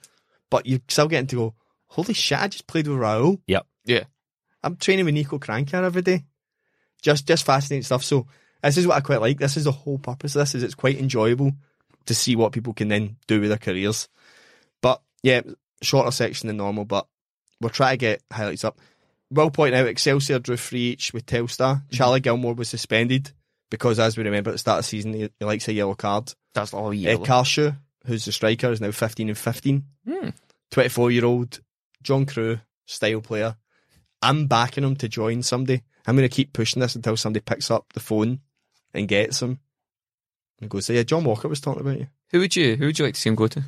but 0.50 0.66
you're 0.66 0.80
still 0.88 1.10
getting 1.10 1.28
to 1.28 1.36
go, 1.36 1.56
holy 1.88 2.14
shit, 2.14 2.40
I 2.40 2.48
just 2.48 2.68
played 2.68 2.88
with 2.88 3.00
Raul. 3.00 3.42
Yep. 3.48 3.66
Yeah. 3.84 4.04
I'm 4.64 4.78
training 4.78 5.04
with 5.04 5.14
Nico 5.14 5.40
Kranjcar 5.40 5.84
every 5.84 6.04
day. 6.04 6.24
Just 7.02 7.28
just 7.28 7.46
fascinating 7.46 7.84
stuff. 7.84 8.04
So 8.06 8.28
this 8.64 8.78
is 8.78 8.88
what 8.88 8.96
I 8.96 9.02
quite 9.02 9.20
like. 9.20 9.40
This 9.40 9.58
is 9.58 9.66
the 9.66 9.72
whole 9.74 9.98
purpose 9.98 10.36
of 10.36 10.40
this 10.40 10.56
is 10.56 10.64
it's 10.64 10.76
quite 10.76 11.00
enjoyable 11.00 11.54
to 12.06 12.16
see 12.16 12.36
what 12.36 12.52
people 12.52 12.74
can 12.74 12.88
then 12.88 13.18
do 13.28 13.40
with 13.42 13.50
their 13.50 13.58
careers. 13.58 14.08
But 14.82 15.02
yeah, 15.24 15.42
shorter 15.82 16.12
section 16.12 16.48
than 16.48 16.58
normal, 16.58 16.86
but 16.86 17.08
we'll 17.62 17.70
try 17.70 17.92
to 17.92 17.98
get 17.98 18.24
highlights 18.32 18.64
up. 18.64 18.80
Will 19.32 19.52
point 19.52 19.76
out 19.76 19.88
Excelsior 19.88 20.40
drew 20.40 20.58
three 20.58 20.92
each 20.92 21.14
with 21.14 21.26
Telstar. 21.26 21.84
Charlie 21.92 22.20
Gilmour 22.22 22.56
was 22.56 22.70
suspended 22.70 23.32
because, 23.70 24.00
as 24.00 24.18
we 24.18 24.24
remember 24.24 24.50
at 24.50 24.54
the 24.54 24.58
start 24.60 24.80
of 24.80 24.86
the 24.86 24.90
season, 24.90 25.14
he, 25.14 25.30
he 25.38 25.46
likes 25.46 25.68
a 25.68 25.74
yellow 25.74 25.94
card. 25.94 26.34
That's 26.54 26.74
all 26.74 26.88
Uh, 26.88 26.92
yellow. 26.92 27.26
Karshu, 27.26 27.78
who's 28.08 28.26
the 28.26 28.32
striker, 28.32 28.72
is 28.72 28.82
now 28.82 28.90
15 28.92 29.30
and 29.30 29.38
15. 29.38 29.84
Hmm. 30.08 30.30
24 30.72 31.12
year 31.12 31.26
old 31.26 31.60
John 32.02 32.26
Crew, 32.26 32.60
style 32.88 33.22
player. 33.22 33.56
I'm 34.22 34.48
backing 34.48 34.84
him 34.84 34.96
to 34.98 35.08
join 35.08 35.44
somebody. 35.44 35.84
I'm 36.08 36.16
going 36.16 36.28
to 36.28 36.36
keep 36.36 36.54
pushing 36.54 36.80
this 36.80 36.96
until 36.96 37.16
somebody 37.16 37.44
picks 37.44 37.70
up 37.70 37.94
the 37.94 38.00
phone 38.00 38.40
and 38.94 39.08
gets 39.08 39.42
him 39.42 39.60
and 40.62 40.70
goes, 40.70 40.90
Yeah, 40.90 41.04
John 41.04 41.24
Walker 41.24 41.48
was 41.48 41.62
talking 41.62 41.82
about 41.82 42.00
you. 42.00 42.08
Who 42.32 42.40
would 42.40 42.56
you? 42.56 42.76
Who 42.76 42.86
would 42.88 43.00
you 43.00 43.06
like 43.06 43.16
to 43.16 43.20
see 43.20 43.30
him 43.30 43.36
go 43.36 43.48
to? 43.48 43.64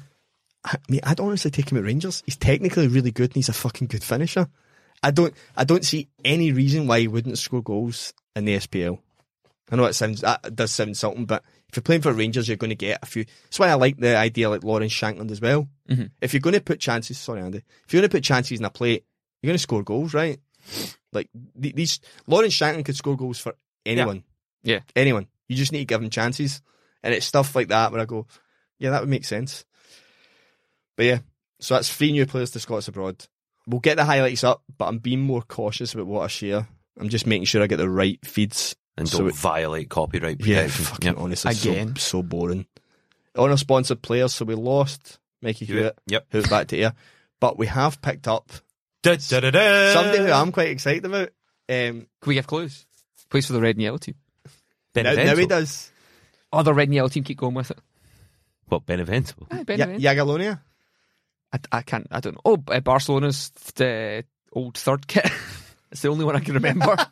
I 0.64 0.78
mean, 0.90 1.00
I'd 1.04 1.20
honestly 1.20 1.50
take 1.52 1.72
him 1.72 1.78
at 1.78 1.84
Rangers. 1.84 2.22
He's 2.26 2.38
technically 2.38 2.88
really 2.88 3.12
good 3.12 3.32
and 3.32 3.36
he's 3.36 3.50
a 3.50 3.54
fucking 3.54 3.88
good 3.88 4.04
finisher. 4.04 4.48
I 5.02 5.10
don't, 5.10 5.34
I 5.58 5.64
don't 5.64 5.84
see 5.84 6.10
any 6.24 6.52
reason 6.52 6.86
why 6.86 7.00
he 7.00 7.08
wouldn't 7.08 7.40
score 7.40 7.64
goals 7.64 8.14
in 8.36 8.46
the 8.46 8.58
SPL. 8.58 9.00
I 9.72 9.76
know 9.76 9.86
it 9.86 9.94
sounds, 9.94 10.22
that 10.22 10.56
does 10.56 10.72
sound 10.72 10.96
something, 10.98 11.26
but 11.26 11.44
if 11.70 11.76
you're 11.78 11.82
playing 11.82 12.02
for 12.04 12.12
Rangers, 12.14 12.48
you're 12.48 12.58
going 12.58 12.70
to 12.70 12.76
get 12.76 13.00
a 13.02 13.06
few. 13.08 13.26
That's 13.46 13.58
why 13.58 13.70
I 13.70 13.74
like 13.76 13.98
the 13.98 14.16
idea 14.16 14.50
like 14.50 14.64
Lawrence 14.64 14.94
Shankland 14.94 15.32
as 15.32 15.42
well. 15.42 15.68
Mhm. 15.90 16.12
If 16.22 16.34
you're 16.34 16.42
going 16.42 16.54
to 16.54 16.62
put 16.62 16.80
chances, 16.80 17.18
sorry 17.18 17.42
Andy, 17.42 17.60
if 17.88 17.94
you're 17.94 18.02
going 18.02 18.10
to 18.10 18.16
put 18.18 18.24
chances 18.24 18.60
in 18.60 18.66
a 18.66 18.70
plate, 18.70 19.06
you're 19.42 19.48
going 19.50 19.58
to 19.58 19.62
score 19.64 19.82
goals, 19.82 20.14
right? 20.14 20.40
Like 21.14 21.30
these, 21.56 22.00
Lawrence 22.28 22.54
Shankland 22.56 22.86
could 22.86 22.96
score 22.98 23.18
goals 23.18 23.40
for 23.40 23.56
anyone. 23.86 24.24
Yeah. 24.62 24.82
Anyone. 24.96 25.28
You 25.48 25.56
just 25.56 25.72
need 25.72 25.80
to 25.80 25.86
give 25.86 26.02
him 26.04 26.10
chances. 26.12 26.62
And 27.04 27.14
it's 27.14 27.26
stuff 27.26 27.56
like 27.56 27.70
that 27.70 27.92
where 27.92 28.02
I 28.02 28.06
go, 28.06 28.28
yeah, 28.80 28.92
that 28.92 29.02
would 29.02 29.10
make 29.10 29.26
sense. 29.26 29.66
But 30.96 31.06
yeah, 31.06 31.20
so 31.60 31.74
that's 31.76 31.92
three 31.94 32.12
new 32.12 32.26
players 32.26 32.52
to 32.52 32.60
Scots 32.60 32.88
abroad. 32.88 33.26
We'll 33.68 33.80
get 33.80 33.98
the 33.98 34.06
highlights 34.06 34.44
up, 34.44 34.64
but 34.78 34.86
I'm 34.88 34.98
being 35.00 35.22
more 35.22 35.42
cautious 35.42 35.94
about 35.94 36.08
what 36.08 36.24
I 36.24 36.28
share 36.28 36.68
I'm 37.00 37.10
just 37.10 37.26
making 37.26 37.46
sure 37.46 37.64
I 37.64 37.68
get 37.68 37.78
the 37.78 37.90
right 37.90 38.20
feeds. 38.26 38.76
And 38.98 39.08
So 39.08 39.20
don't 39.20 39.30
it- 39.30 39.36
violate 39.36 39.90
copyright 39.90 40.46
Yeah, 40.46 40.68
fucking 40.68 41.08
Yep. 41.14 41.16
honestly, 41.18 41.52
Again. 41.52 41.96
so, 41.96 42.02
so 42.20 42.24
boring. 42.24 42.66
On 43.38 43.50
a 43.50 43.58
sponsored 43.58 44.02
players, 44.02 44.34
so 44.36 44.44
we 44.46 44.56
lost 44.56 45.18
Mikey 45.42 45.66
Hewitt, 45.66 45.98
Yep. 46.08 46.28
who's 46.32 46.48
back 46.48 46.68
to 46.68 46.78
Ayr, 46.78 46.94
but 47.40 47.58
we 47.58 47.68
have 47.68 48.02
picked 48.02 48.28
up 48.28 48.52
Da, 49.04 49.16
da, 49.16 49.40
da, 49.40 49.52
da. 49.52 49.94
somebody 49.94 50.18
who 50.20 50.32
I'm 50.32 50.52
quite 50.52 50.68
excited 50.70 51.06
about. 51.06 51.30
Um, 51.70 52.08
Can 52.22 52.28
we 52.28 52.34
give 52.36 52.46
clues? 52.46 52.86
Plays 53.30 53.48
for 53.48 53.54
the 53.54 53.62
red 53.62 53.78
and 53.78 53.84
yellow 53.84 53.98
team. 53.98 54.16
now, 54.94 55.14
now 55.14 55.36
he 55.38 55.46
does 55.48 55.92
Oh, 56.54 56.64
the 56.64 56.74
red 56.74 56.88
and 56.88 56.96
yellow 56.96 57.10
team 57.10 57.24
keep 57.24 57.38
going 57.38 57.54
with 57.54 57.72
it. 57.72 57.80
What, 58.68 58.86
Benevento? 58.86 59.34
Aye, 59.52 59.58
Ya- 59.58 59.64
Benevento. 59.64 60.00
Jagiellonia. 60.00 60.60
I, 61.54 61.60
I 61.72 61.82
can't. 61.82 62.08
I 62.12 62.20
don't 62.20 62.36
know. 62.36 62.42
Oh, 62.46 62.64
uh, 62.68 62.80
Barcelona's 62.80 63.50
the 63.76 64.24
old 64.54 64.78
third 64.78 65.08
kit. 65.08 65.30
it's 65.92 66.02
the 66.02 66.10
only 66.10 66.26
one 66.26 66.36
I 66.36 66.40
can 66.40 66.54
remember. 66.56 66.96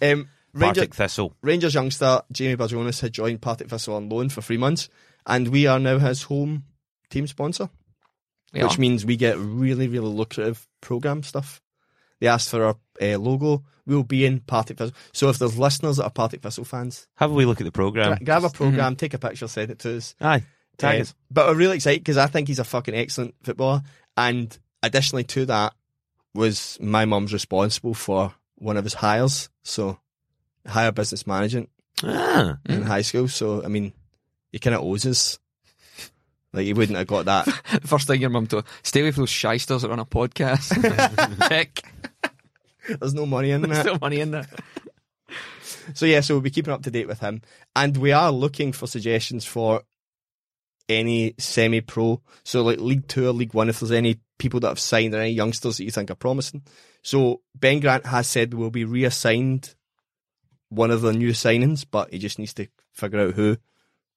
Um, 0.00 0.28
Ranger, 0.52 0.82
Partick 0.82 0.94
Thistle. 0.94 1.34
Rangers 1.42 1.74
youngster 1.74 2.22
Jamie 2.30 2.56
Barjonas 2.56 3.00
had 3.00 3.12
joined 3.12 3.40
Partick 3.42 3.68
Thistle 3.68 3.96
on 3.96 4.08
loan 4.08 4.28
for 4.28 4.42
three 4.42 4.56
months, 4.56 4.88
and 5.26 5.48
we 5.48 5.66
are 5.66 5.80
now 5.80 5.98
his 5.98 6.22
home 6.22 6.64
team 7.10 7.26
sponsor, 7.26 7.68
Yeah. 8.52 8.64
which 8.64 8.78
means 8.78 9.04
we 9.04 9.16
get 9.16 9.36
really, 9.38 9.88
really 9.88 10.06
lucrative 10.08 10.66
program 10.80 11.22
stuff. 11.24 11.60
They 12.20 12.26
asked 12.26 12.50
for 12.50 12.64
our 12.64 12.76
uh, 13.00 13.18
logo. 13.18 13.64
We'll 13.86 14.02
be 14.02 14.26
in 14.26 14.40
Partick 14.40 14.76
Thistle. 14.78 14.94
So 15.12 15.28
if 15.30 15.38
there's 15.38 15.58
listeners 15.58 15.96
that 15.96 16.04
are 16.04 16.10
Partick 16.10 16.42
Thistle 16.42 16.64
fans, 16.64 17.06
Have 17.16 17.30
a 17.30 17.34
wee 17.34 17.44
look 17.46 17.60
at 17.60 17.64
the 17.64 17.72
programme. 17.72 18.16
gra- 18.16 18.24
grab 18.24 18.44
a 18.44 18.50
program, 18.50 18.96
take 18.96 19.14
a 19.14 19.18
picture, 19.18 19.48
send 19.48 19.70
it 19.70 19.78
to 19.80 19.96
us. 19.96 20.14
Aye. 20.20 20.44
Tag 20.76 20.98
Uh, 20.98 21.02
us. 21.02 21.14
but 21.30 21.48
I'm 21.48 21.56
really 21.56 21.76
excited 21.76 22.00
because 22.00 22.16
I 22.18 22.26
think 22.26 22.48
he's 22.48 22.58
a 22.58 22.64
fucking 22.64 22.94
excellent 22.94 23.34
footballer. 23.42 23.82
And 24.16 24.56
additionally 24.82 25.24
to 25.24 25.46
that, 25.46 25.74
was 26.34 26.76
my 26.80 27.04
mum's 27.04 27.32
responsible 27.32 27.94
for 27.94 28.34
one 28.56 28.76
of 28.76 28.84
his 28.84 28.94
hires. 28.94 29.48
So, 29.62 29.98
higher 30.66 30.92
business 30.92 31.26
management 31.26 31.70
Ah. 32.04 32.58
in 32.68 32.82
high 32.82 33.02
school. 33.02 33.26
So, 33.28 33.64
I 33.64 33.68
mean, 33.68 33.92
he 34.52 34.58
kind 34.58 34.76
of 34.76 34.82
owes 34.82 35.06
us. 35.06 35.38
Like, 36.52 36.64
he 36.66 36.72
wouldn't 36.74 36.96
have 36.98 37.06
got 37.06 37.24
that. 37.24 37.44
first 37.86 38.06
thing 38.06 38.20
your 38.20 38.30
mum 38.30 38.46
told, 38.46 38.64
stay 38.82 39.00
away 39.00 39.10
from 39.12 39.22
those 39.22 39.30
shysters 39.30 39.82
that 39.82 39.88
run 39.88 39.98
a 39.98 40.04
podcast. 40.04 40.68
Check. 41.48 41.82
There's 42.88 43.14
no 43.14 43.26
money 43.26 43.50
in 43.50 43.62
There's 43.62 43.76
that. 43.76 43.82
still 43.86 43.98
money 44.00 44.20
in 44.20 44.30
there. 44.32 44.46
So, 45.94 46.04
yeah, 46.06 46.20
so 46.20 46.34
we'll 46.34 46.42
be 46.42 46.50
keeping 46.50 46.72
up 46.72 46.82
to 46.82 46.90
date 46.90 47.08
with 47.08 47.20
him. 47.20 47.40
And 47.74 47.96
we 47.96 48.12
are 48.12 48.30
looking 48.30 48.72
for 48.72 48.86
suggestions 48.86 49.44
for 49.46 49.82
any 50.88 51.34
semi 51.38 51.80
pro. 51.80 52.20
So, 52.44 52.62
like 52.62 52.78
League 52.78 53.08
Two 53.08 53.26
or 53.28 53.32
League 53.32 53.54
One, 53.54 53.68
if 53.68 53.80
there's 53.80 53.92
any 53.92 54.20
people 54.38 54.60
that 54.60 54.68
have 54.68 54.78
signed 54.80 55.14
or 55.14 55.20
any 55.20 55.30
youngsters 55.30 55.76
that 55.78 55.84
you 55.84 55.90
think 55.90 56.10
are 56.10 56.14
promising. 56.14 56.62
So, 57.02 57.40
Ben 57.54 57.80
Grant 57.80 58.06
has 58.06 58.26
said 58.26 58.54
we'll 58.54 58.70
be 58.70 58.84
reassigned 58.84 59.74
one 60.68 60.90
of 60.90 61.00
the 61.00 61.12
new 61.12 61.30
signings, 61.30 61.86
but 61.90 62.12
he 62.12 62.18
just 62.18 62.38
needs 62.38 62.54
to 62.54 62.68
figure 62.92 63.20
out 63.20 63.34
who 63.34 63.56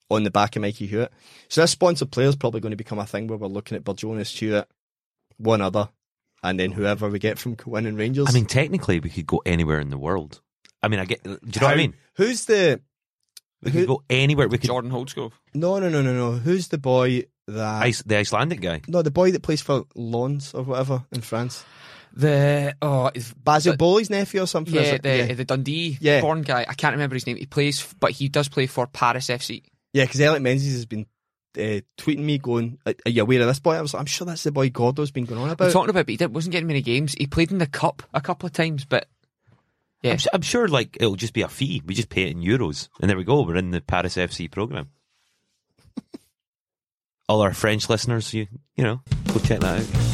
on 0.10 0.24
the 0.24 0.32
back 0.32 0.56
of 0.56 0.62
Mikey 0.62 0.88
Hewitt. 0.88 1.12
So, 1.48 1.62
this 1.62 1.72
sponsored 1.72 2.12
player 2.12 2.28
is 2.28 2.36
probably 2.36 2.60
going 2.62 2.72
to 2.72 2.78
become 2.78 3.00
a 3.00 3.06
thing 3.06 3.28
where 3.28 3.38
we're 3.38 3.48
looking 3.48 3.78
at 3.78 3.84
Barjonas, 3.84 4.38
Hewitt, 4.38 4.68
one 5.38 5.62
other, 5.62 5.90
and 6.44 6.60
then 6.60 6.72
whoever 6.72 7.10
we 7.10 7.20
get 7.20 7.38
from 7.40 7.56
Cohen 7.56 7.86
and 7.86 7.98
Rangers. 7.98 8.28
I 8.30 8.32
mean, 8.32 8.46
technically, 8.46 9.00
we 9.00 9.10
could 9.10 9.28
go 9.28 9.42
anywhere 9.46 9.80
in 9.80 9.90
the 9.90 9.98
world. 9.98 10.42
I 10.84 10.88
mean, 10.88 11.00
I 11.00 11.06
get. 11.06 11.24
Do 11.24 11.30
you 11.30 11.38
know 11.62 11.68
what 11.68 11.74
I 11.74 11.78
mean? 11.78 11.96
Who's 12.16 12.46
the. 12.46 12.82
We 13.64 13.72
Who- 13.72 13.80
could 13.80 13.88
go 13.88 14.04
anywhere. 14.10 14.48
We 14.48 14.58
could. 14.58 14.68
Jordan 14.68 14.92
Holdsgrove. 14.92 15.34
No, 15.54 15.78
no, 15.80 15.90
no, 15.90 16.02
no, 16.02 16.14
no. 16.14 16.32
Who's 16.32 16.70
the 16.70 16.78
boy 16.80 17.26
that. 17.48 17.84
Ice, 17.84 18.02
the 18.02 18.18
Icelandic 18.18 18.60
guy. 18.62 18.82
No, 18.88 19.02
the 19.04 19.12
boy 19.12 19.32
that 19.32 19.44
plays 19.44 19.62
for 19.62 19.86
Lons 19.96 20.54
or 20.54 20.64
whatever 20.64 21.04
in 21.12 21.22
France. 21.22 21.64
The 22.14 22.76
oh, 22.82 23.10
it's, 23.14 23.34
Basil 23.34 23.74
the- 23.74 23.78
Bowley's 23.78 24.10
nephew 24.10 24.42
or 24.42 24.48
something. 24.48 24.74
yeah, 24.74 24.98
the 24.98 25.18
yeah, 25.18 25.34
the 25.34 25.46
Dundee 25.46 25.98
Yeah. 26.02 26.22
born 26.22 26.42
guy. 26.42 26.66
I 26.68 26.74
can't 26.74 26.94
remember 26.94 27.14
his 27.16 27.26
name. 27.26 27.38
He 27.38 27.46
plays, 27.46 27.86
but 28.00 28.12
he 28.12 28.28
does 28.28 28.50
play 28.50 28.66
for 28.68 28.86
Paris 28.88 29.28
FC. 29.28 29.64
yeah, 29.94 30.04
because 30.04 30.20
Elliot 30.20 30.42
Menzies 30.42 30.74
has 30.74 30.86
been 30.86 31.06
uh, 31.58 31.82
tweeting 31.98 32.20
me 32.20 32.38
going, 32.38 32.78
"Are 32.86 32.94
are 33.06 33.12
you 33.12 33.22
aware 33.24 33.42
of 33.42 33.48
this 33.48 33.60
boy?" 33.60 33.76
I 33.76 33.82
was 33.82 33.94
like, 33.94 34.02
"I'm 34.02 34.06
sure 34.06 34.26
that's 34.26 34.44
the 34.44 34.52
boy 34.52 34.70
Gordo's 34.70 35.12
been 35.12 35.26
going 35.26 35.40
on 35.40 35.48
We're 35.48 35.54
about." 35.54 35.72
talking 35.72 35.90
about, 35.90 36.06
but 36.06 36.12
he 36.12 36.18
did, 36.18 36.34
wasn't 36.34 36.54
getting 36.54 36.68
many 36.68 36.82
games. 36.82 37.14
He 37.14 37.28
played 37.28 37.52
in 37.52 37.58
the 37.58 37.68
cup 37.68 38.04
a 38.14 38.22
couple 38.22 38.48
of 38.48 38.54
times, 38.54 38.86
but 38.86 39.08
yeah, 40.02 40.14
I'm, 40.14 40.20
su- 40.20 40.30
I'm 40.34 40.42
sure, 40.42 40.68
like 40.68 40.98
it'll 41.00 41.16
just 41.16 41.34
be 41.34 41.42
a 41.42 41.48
fee. 41.48 41.82
We 41.86 41.94
just 41.94 42.10
pay 42.10 42.24
it 42.24 42.32
in 42.32 42.42
euros, 42.42 42.90
and 43.00 43.10
there 43.10 43.18
we 43.18 43.24
go. 43.24 43.42
We're 43.42 43.58
in 43.58 43.72
the 43.72 43.82
Paris 43.82 44.16
FC 44.16 44.50
program. 44.50 44.90
All 47.30 47.42
our 47.42 47.54
French 47.54 47.90
listeners, 47.90 48.34
you 48.34 48.48
you 48.76 48.84
know, 48.84 49.02
go 49.28 49.40
check 49.40 49.60
that 49.60 49.82
out. 49.82 50.11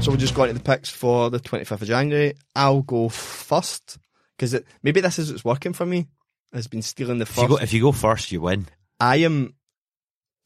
So 0.00 0.10
we're 0.10 0.16
just 0.16 0.34
going 0.34 0.48
to 0.48 0.54
the 0.54 0.64
picks 0.64 0.88
for 0.88 1.28
the 1.28 1.38
25th 1.38 1.82
of 1.82 1.88
January. 1.88 2.32
I'll 2.56 2.80
go 2.80 3.10
first 3.10 3.98
because 4.34 4.58
maybe 4.82 5.02
this 5.02 5.18
is 5.18 5.30
what's 5.30 5.44
working 5.44 5.74
for 5.74 5.84
me. 5.84 6.08
Has 6.54 6.68
been 6.68 6.80
stealing 6.80 7.18
the 7.18 7.24
If 7.24 7.36
you 7.36 7.42
first. 7.42 7.48
go, 7.50 7.56
if 7.58 7.72
you 7.74 7.82
go 7.82 7.92
first, 7.92 8.32
you 8.32 8.40
win. 8.40 8.66
I 8.98 9.16
am. 9.16 9.54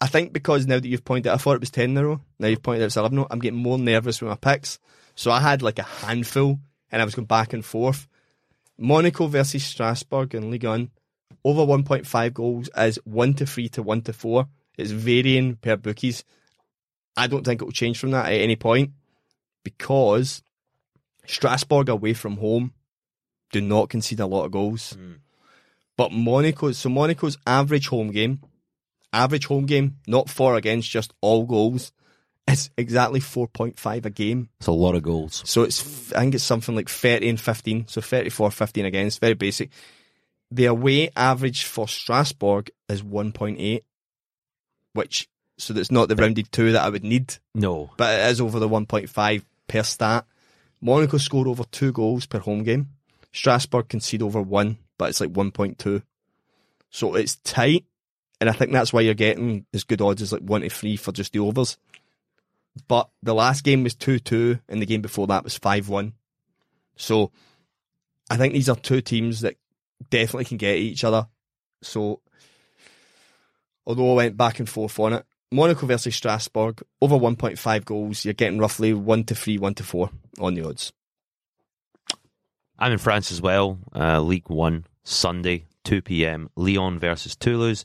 I 0.01 0.09
think 0.09 0.33
because 0.33 0.67
now 0.67 0.81
that 0.81 0.89
you've 0.89 1.05
pointed, 1.05 1.31
I 1.31 1.37
thought 1.37 1.55
it 1.55 1.61
was 1.61 1.71
ten 1.71 1.91
in 1.91 1.97
a 1.97 2.05
row. 2.05 2.21
Now 2.41 2.49
you've 2.49 2.65
pointed 2.65 2.83
out 2.83 2.87
it's 2.87 2.97
eleven. 2.97 3.25
I'm 3.31 3.39
getting 3.39 3.61
more 3.61 3.79
nervous 3.79 4.21
with 4.21 4.29
my 4.29 4.35
picks. 4.35 4.81
So 5.15 5.31
I 5.31 5.39
had 5.39 5.63
like 5.63 5.79
a 5.79 5.85
handful, 5.85 6.59
and 6.91 7.01
I 7.01 7.05
was 7.05 7.15
going 7.15 7.27
back 7.27 7.53
and 7.53 7.65
forth. 7.65 8.09
Monaco 8.77 9.29
versus 9.29 9.65
Strasbourg 9.65 10.35
in 10.35 10.51
Ligue 10.51 10.65
1. 10.65 10.91
Over 11.45 11.61
1.5 11.61 12.35
goals 12.35 12.69
is 12.77 12.99
1 13.05 13.35
to 13.35 13.47
3 13.47 13.69
to 13.69 13.83
1 13.85 14.03
to 14.03 14.13
4. 14.13 14.49
It's 14.79 14.91
varying 14.91 15.55
per 15.57 15.77
bookies. 15.77 16.25
I 17.17 17.29
don't 17.29 17.45
think 17.45 17.63
it 17.63 17.65
will 17.65 17.73
change 17.73 18.01
from 18.01 18.11
that 18.11 18.27
at 18.27 18.33
any 18.41 18.57
point 18.57 18.91
because 19.65 20.43
Strasbourg 21.27 21.89
away 21.89 22.13
from 22.13 22.37
home 22.37 22.73
do 23.51 23.61
not 23.61 23.89
concede 23.89 24.21
a 24.21 24.27
lot 24.27 24.45
of 24.45 24.53
goals. 24.53 24.93
Hmm. 24.93 25.13
But 25.97 26.13
Monaco, 26.13 26.73
so 26.73 26.89
Monaco's 26.89 27.39
average 27.47 27.89
home 27.89 28.11
game, 28.11 28.41
average 29.13 29.47
home 29.47 29.67
game, 29.67 29.99
not 30.07 30.29
for 30.29 30.57
against, 30.57 30.91
just 30.91 31.15
all 31.21 31.45
goals, 31.45 31.93
is 32.49 32.71
exactly 32.77 33.21
4.5 33.21 34.05
a 34.05 34.11
game. 34.11 34.49
It's 34.59 34.67
a 34.67 34.73
lot 34.73 34.97
of 34.97 35.03
goals. 35.03 35.43
So 35.47 35.63
it's, 35.63 36.13
I 36.13 36.21
think 36.21 36.35
it's 36.35 36.45
something 36.45 36.75
like 36.75 36.89
30 36.89 37.29
and 37.29 37.41
15. 37.41 37.89
So 37.89 38.01
34, 38.01 38.51
15 38.51 38.85
against, 38.85 39.21
very 39.21 39.35
basic. 39.35 39.71
The 40.51 40.67
away 40.67 41.11
average 41.17 41.65
for 41.65 41.89
Strasbourg 41.89 42.71
is 42.89 43.03
1.8, 43.03 43.83
which, 44.93 45.29
so 45.59 45.73
that's 45.73 45.91
not 45.91 46.09
the 46.09 46.17
rounded 46.17 46.51
two 46.53 46.73
that 46.73 46.83
I 46.83 46.89
would 46.89 47.05
need, 47.05 47.39
No, 47.55 47.91
but 47.97 48.19
it 48.19 48.31
is 48.31 48.41
over 48.41 48.59
the 48.59 48.69
1.5 48.69 49.43
per 49.67 49.83
stat. 49.83 50.27
Monaco 50.81 51.19
scored 51.19 51.49
over 51.49 51.65
two 51.71 51.93
goals 51.93 52.27
per 52.27 52.39
home 52.39 52.63
game. 52.63 52.91
Strasbourg 53.33 53.89
concede 53.89 54.23
over 54.23 54.41
one, 54.41 54.79
but 54.99 55.09
it's 55.09 55.21
like 55.21 55.33
1.2. 55.33 56.03
So 56.91 57.15
it's 57.15 57.37
tight, 57.37 57.85
and 58.41 58.49
I 58.49 58.53
think 58.53 58.73
that's 58.73 58.93
why 58.93 59.01
you're 59.01 59.15
getting 59.15 59.67
as 59.75 59.85
good 59.85 60.01
odds 60.01 60.23
as 60.23 60.33
like 60.33 60.43
1 60.43 60.61
to 60.61 60.69
3 60.69 60.97
for 60.97 61.13
just 61.13 61.33
the 61.33 61.41
overs. 61.41 61.77
But 62.87 63.09
the 63.23 63.35
last 63.35 63.65
game 63.65 63.83
was 63.83 63.95
2 63.95 64.19
2, 64.19 64.61
and 64.69 64.81
the 64.81 64.87
game 64.87 65.03
before 65.03 65.27
that 65.29 65.45
was 65.45 65.59
5 65.59 65.89
1. 65.89 66.13
So 66.97 67.33
I 68.31 68.37
think 68.37 68.53
these 68.53 68.69
are 68.69 68.77
two 68.77 69.01
teams 69.01 69.41
that 69.41 69.57
definitely 70.11 70.45
can 70.45 70.57
get 70.57 70.77
each 70.77 71.05
other. 71.05 71.27
So 71.83 72.21
although 73.87 74.13
I 74.13 74.17
went 74.17 74.37
back 74.37 74.59
and 74.59 74.69
forth 74.69 74.99
on 75.01 75.15
it, 75.15 75.27
Monaco 75.55 75.87
versus 75.87 76.17
Strasbourg, 76.17 76.83
over 77.01 77.17
1.5 77.17 77.85
goals, 77.85 78.25
you're 78.25 78.35
getting 78.35 78.59
roughly 78.59 78.93
1 78.93 79.25
to 79.25 79.35
3, 79.37 79.59
1 79.59 79.75
to 79.75 79.85
4 79.85 80.11
on 80.41 80.55
the 80.55 80.67
odds. 80.67 80.93
I'm 82.77 82.91
in 82.91 82.99
France 82.99 83.31
as 83.31 83.41
well. 83.41 83.79
Uh, 83.95 84.21
League 84.21 84.51
One 84.51 84.85
Sunday, 85.05 85.67
2 85.85 86.03
p.m. 86.03 86.51
Lyon 86.57 86.99
versus 86.99 87.37
Toulouse. 87.37 87.85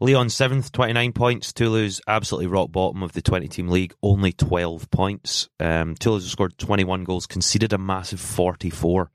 Lyon 0.00 0.28
seventh, 0.28 0.70
29 0.70 1.12
points. 1.12 1.52
Toulouse 1.52 2.00
absolutely 2.06 2.46
rock 2.46 2.70
bottom 2.70 3.02
of 3.02 3.12
the 3.14 3.22
20 3.22 3.48
team 3.48 3.68
league, 3.68 3.94
only 4.02 4.32
12 4.32 4.90
points. 4.90 5.48
Um, 5.58 5.94
Toulouse 5.94 6.30
scored 6.30 6.58
21 6.58 7.04
goals, 7.04 7.26
conceded 7.26 7.72
a 7.72 7.78
massive 7.78 8.20
44. 8.20 9.10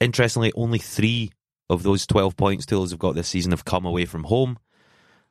Interestingly, 0.00 0.52
only 0.54 0.78
three 0.78 1.32
of 1.70 1.82
those 1.82 2.06
12 2.06 2.36
points 2.36 2.66
Toulouse 2.66 2.90
have 2.90 3.00
got 3.00 3.14
this 3.14 3.28
season 3.28 3.52
have 3.52 3.64
come 3.64 3.86
away 3.86 4.04
from 4.04 4.24
home. 4.24 4.58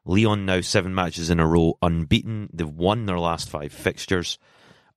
Lyon 0.06 0.46
now 0.46 0.62
seven 0.62 0.96
matches 0.96 1.30
in 1.30 1.40
a 1.40 1.48
row 1.48 1.78
unbeaten. 1.82 2.50
They've 2.54 2.68
won 2.68 3.06
their 3.06 3.20
last 3.20 3.50
five 3.50 3.72
fixtures. 3.72 4.38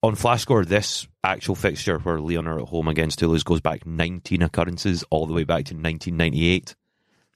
On 0.03 0.15
Flash 0.15 0.43
Score, 0.43 0.65
this 0.65 1.07
actual 1.23 1.55
fixture 1.55 1.99
where 1.99 2.21
Lyon 2.21 2.47
are 2.47 2.59
at 2.59 2.69
home 2.69 2.89
against 2.89 3.19
Toulouse 3.19 3.45
goes 3.45 3.61
back 3.61 3.87
19 3.87 4.43
occurrences, 4.43 5.05
all 5.11 5.27
the 5.27 5.33
way 5.33 5.45
back 5.45 5.67
to 5.67 5.75
1998. 5.75 6.75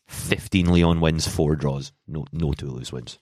15 0.08 0.66
Lyon 0.66 1.00
wins, 1.00 1.28
four 1.28 1.54
draws. 1.56 1.92
No, 2.08 2.24
no 2.32 2.52
Toulouse 2.52 2.92
wins. 2.92 3.18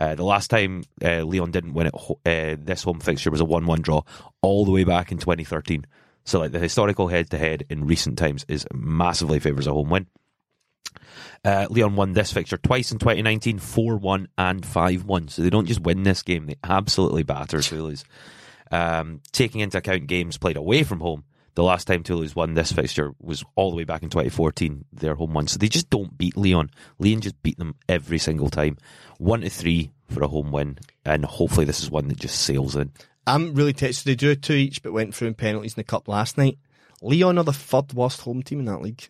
Uh, 0.00 0.14
the 0.14 0.24
last 0.24 0.48
time 0.48 0.84
uh, 1.04 1.24
Lyon 1.24 1.50
didn't 1.50 1.74
win 1.74 1.88
it, 1.88 1.94
uh, 1.94 2.56
this 2.58 2.84
home 2.84 3.00
fixture 3.00 3.30
was 3.30 3.40
a 3.40 3.44
1 3.44 3.66
1 3.66 3.82
draw, 3.82 4.02
all 4.42 4.64
the 4.64 4.70
way 4.70 4.84
back 4.84 5.10
in 5.10 5.18
2013. 5.18 5.84
So, 6.24 6.38
like, 6.38 6.52
the 6.52 6.58
historical 6.58 7.08
head 7.08 7.30
to 7.30 7.38
head 7.38 7.64
in 7.68 7.86
recent 7.86 8.18
times 8.18 8.44
is 8.48 8.66
massively 8.72 9.40
favours 9.40 9.66
a 9.66 9.72
home 9.72 9.90
win. 9.90 10.06
Uh, 11.44 11.66
Lyon 11.70 11.96
won 11.96 12.12
this 12.12 12.32
fixture 12.32 12.58
twice 12.58 12.92
in 12.92 12.98
2019, 12.98 13.58
4-1 13.58 14.26
and 14.36 14.62
5-1. 14.62 15.30
So 15.30 15.42
they 15.42 15.50
don't 15.50 15.66
just 15.66 15.80
win 15.80 16.02
this 16.02 16.22
game, 16.22 16.46
they 16.46 16.56
absolutely 16.64 17.22
batter 17.22 17.60
Toulouse. 17.60 18.04
Um, 18.70 19.20
taking 19.32 19.60
into 19.60 19.78
account 19.78 20.06
games 20.06 20.36
played 20.36 20.56
away 20.56 20.82
from 20.82 21.00
home, 21.00 21.24
the 21.54 21.62
last 21.62 21.86
time 21.86 22.02
Toulouse 22.02 22.36
won 22.36 22.54
this 22.54 22.70
fixture 22.70 23.12
was 23.20 23.42
all 23.56 23.70
the 23.70 23.76
way 23.76 23.84
back 23.84 24.02
in 24.02 24.10
2014, 24.10 24.84
their 24.92 25.14
home 25.14 25.32
one. 25.32 25.48
So 25.48 25.58
they 25.58 25.68
just 25.68 25.90
don't 25.90 26.16
beat 26.16 26.36
Lyon. 26.36 26.70
Lyon 26.98 27.20
just 27.20 27.42
beat 27.42 27.58
them 27.58 27.74
every 27.88 28.18
single 28.18 28.48
time. 28.50 28.76
One 29.18 29.40
to 29.40 29.50
three 29.50 29.90
for 30.08 30.22
a 30.22 30.28
home 30.28 30.52
win, 30.52 30.78
and 31.04 31.24
hopefully 31.24 31.66
this 31.66 31.82
is 31.82 31.90
one 31.90 32.08
that 32.08 32.18
just 32.20 32.40
sails 32.42 32.76
in. 32.76 32.92
I'm 33.26 33.54
really 33.54 33.72
tested. 33.72 34.06
They 34.06 34.14
drew 34.14 34.34
two 34.36 34.54
each, 34.54 34.82
but 34.82 34.92
went 34.92 35.14
through 35.14 35.28
in 35.28 35.34
penalties 35.34 35.72
in 35.72 35.80
the 35.80 35.84
cup 35.84 36.08
last 36.08 36.38
night. 36.38 36.58
Lyon 37.02 37.38
are 37.38 37.44
the 37.44 37.52
third 37.52 37.92
worst 37.92 38.20
home 38.22 38.42
team 38.42 38.60
in 38.60 38.66
that 38.66 38.80
league, 38.80 39.08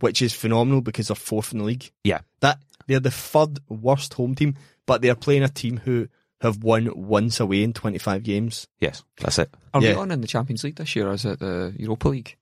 which 0.00 0.22
is 0.22 0.32
phenomenal 0.32 0.80
because 0.80 1.08
they're 1.08 1.14
fourth 1.16 1.52
in 1.52 1.58
the 1.58 1.64
league. 1.64 1.90
Yeah. 2.04 2.20
That 2.40 2.58
they're 2.86 3.00
the 3.00 3.10
third 3.10 3.58
worst 3.68 4.14
home 4.14 4.34
team, 4.34 4.54
but 4.86 5.02
they're 5.02 5.14
playing 5.14 5.42
a 5.42 5.48
team 5.48 5.78
who 5.78 6.08
have 6.40 6.62
won 6.62 6.90
once 6.94 7.40
away 7.40 7.62
in 7.62 7.72
25 7.72 8.22
games. 8.22 8.68
Yes, 8.80 9.02
that's 9.18 9.38
it. 9.38 9.50
Are 9.72 9.82
Yeah. 9.82 9.94
Lyon 9.96 10.10
in 10.12 10.20
the 10.20 10.26
Champions 10.26 10.62
League 10.64 10.76
this 10.76 10.94
year, 10.94 11.08
or 11.08 11.14
is 11.14 11.24
it 11.24 11.38
the 11.38 11.74
Europa 11.78 12.08
League? 12.10 12.36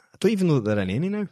I 0.00 0.16
don't 0.20 0.32
even 0.32 0.48
know 0.48 0.60
that 0.60 0.64
they're 0.74 0.78
in 0.82 0.90
any 0.90 1.08
now. 1.08 1.26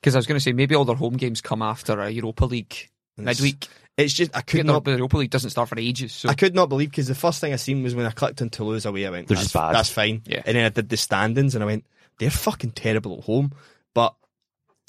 Because 0.00 0.14
I 0.14 0.18
was 0.18 0.26
going 0.26 0.36
to 0.38 0.42
say 0.42 0.52
maybe 0.52 0.74
all 0.74 0.86
their 0.86 0.96
home 0.96 1.18
games 1.18 1.42
come 1.42 1.60
after 1.60 2.00
a 2.00 2.08
Europa 2.10 2.46
League 2.46 2.72
It's- 3.18 3.38
midweek. 3.38 3.68
It's 3.98 4.14
just 4.14 4.34
I 4.34 4.40
could 4.40 4.58
Getting 4.58 4.70
up, 4.70 4.74
not. 4.76 4.84
the 4.84 4.92
Europa 4.92 5.18
League 5.18 5.30
doesn't 5.30 5.50
start 5.50 5.68
for 5.68 5.78
ages. 5.78 6.12
So 6.14 6.30
I 6.30 6.34
could 6.34 6.54
not 6.54 6.70
believe 6.70 6.88
because 6.88 7.06
the 7.08 7.14
first 7.14 7.38
thing 7.42 7.52
I 7.52 7.56
seen 7.56 7.82
was 7.82 7.94
when 7.94 8.06
I 8.06 8.10
clicked 8.12 8.40
on 8.40 8.48
Toulouse 8.48 8.86
away. 8.86 9.06
I 9.06 9.10
went, 9.10 9.28
They're 9.28 9.34
that's, 9.34 9.46
just 9.46 9.54
bad. 9.54 9.74
that's 9.74 9.90
fine. 9.90 10.22
Yeah. 10.24 10.40
And 10.46 10.56
then 10.56 10.64
I 10.64 10.70
did 10.70 10.88
the 10.88 10.96
standings 10.96 11.54
and 11.54 11.62
I 11.62 11.66
went, 11.66 11.84
they're 12.18 12.30
fucking 12.30 12.70
terrible 12.70 13.18
at 13.18 13.24
home. 13.24 13.52
But 13.92 14.14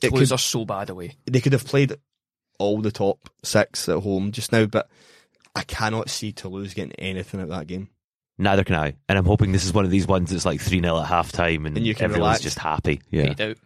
it 0.02 0.10
Toulouse 0.10 0.30
could, 0.30 0.36
are 0.36 0.38
so 0.38 0.66
bad 0.66 0.90
away. 0.90 1.16
they 1.26 1.42
could 1.42 1.54
have 1.54 1.66
played 1.66 1.96
all 2.60 2.82
the 2.82 2.92
top 2.92 3.30
six 3.44 3.88
at 3.90 4.00
home 4.04 4.32
just 4.32 4.52
now, 4.52 4.66
but 4.66 4.90
I 5.56 5.64
cannot 5.64 6.10
see 6.10 6.32
Toulouse 6.32 6.74
getting 6.74 6.94
anything 6.94 7.40
out 7.40 7.44
of 7.46 7.50
that 7.50 7.68
game. 7.68 7.90
Neither 8.38 8.64
can 8.64 8.76
I. 8.76 8.96
And 9.10 9.18
I'm 9.18 9.26
hoping 9.26 9.52
this 9.52 9.66
is 9.66 9.74
one 9.74 9.86
of 9.86 9.92
these 9.92 10.08
ones 10.08 10.30
that's 10.32 10.46
like 10.46 10.62
3 10.62 10.82
0 10.82 10.98
at 11.00 11.08
half 11.08 11.32
time 11.32 11.66
and, 11.66 11.78
And 11.78 11.86
you 11.86 11.94
can 11.94 12.06
everyone's 12.06 12.22
relax. 12.40 12.42
just 12.42 12.60
happy. 12.60 13.02
Yeah. 13.12 13.34
Paid 13.34 13.42
out. 13.42 13.58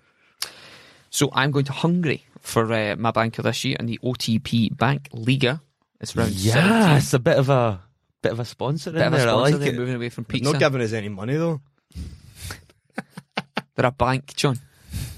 So 1.10 1.30
I'm 1.32 1.52
going 1.52 1.66
to 1.66 1.72
Hungary 1.74 2.26
for 2.42 2.72
uh, 2.74 2.96
my 2.98 3.12
banker 3.12 3.42
this 3.42 3.64
year 3.64 3.78
in 3.80 3.86
the 3.86 4.00
OTP 4.04 4.76
Bank 4.76 5.08
Liga. 5.14 5.62
It's 6.02 6.16
round 6.16 6.32
Yeah, 6.32 6.54
17. 6.56 6.98
it's 6.98 7.14
a 7.14 7.20
bit 7.20 7.38
of 7.38 7.50
a 7.50 7.80
bit 8.22 8.34
of 8.34 8.40
a 8.42 8.46
sponsor 8.46 8.90
in 8.90 8.96
Bit 8.98 9.08
of 9.08 9.14
a 9.14 9.18
there. 9.18 9.28
sponsor 9.28 9.56
I 9.56 9.58
like 9.60 9.68
it. 9.68 9.76
moving 9.78 9.96
away 9.96 10.10
from 10.10 10.26
They're 10.28 10.34
pizza. 10.40 10.52
not 10.52 10.60
giving 10.60 10.82
us 10.82 10.92
any 10.94 11.08
money 11.10 11.36
though. 11.38 11.62
They're 13.76 13.86
a 13.86 13.92
bank, 13.92 14.36
John. 14.36 14.60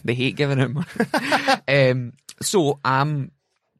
They 0.04 0.14
hate 0.14 0.36
giving 0.36 0.74
money. 0.74 0.88
um, 1.68 2.14
so 2.42 2.80
I'm 2.84 3.32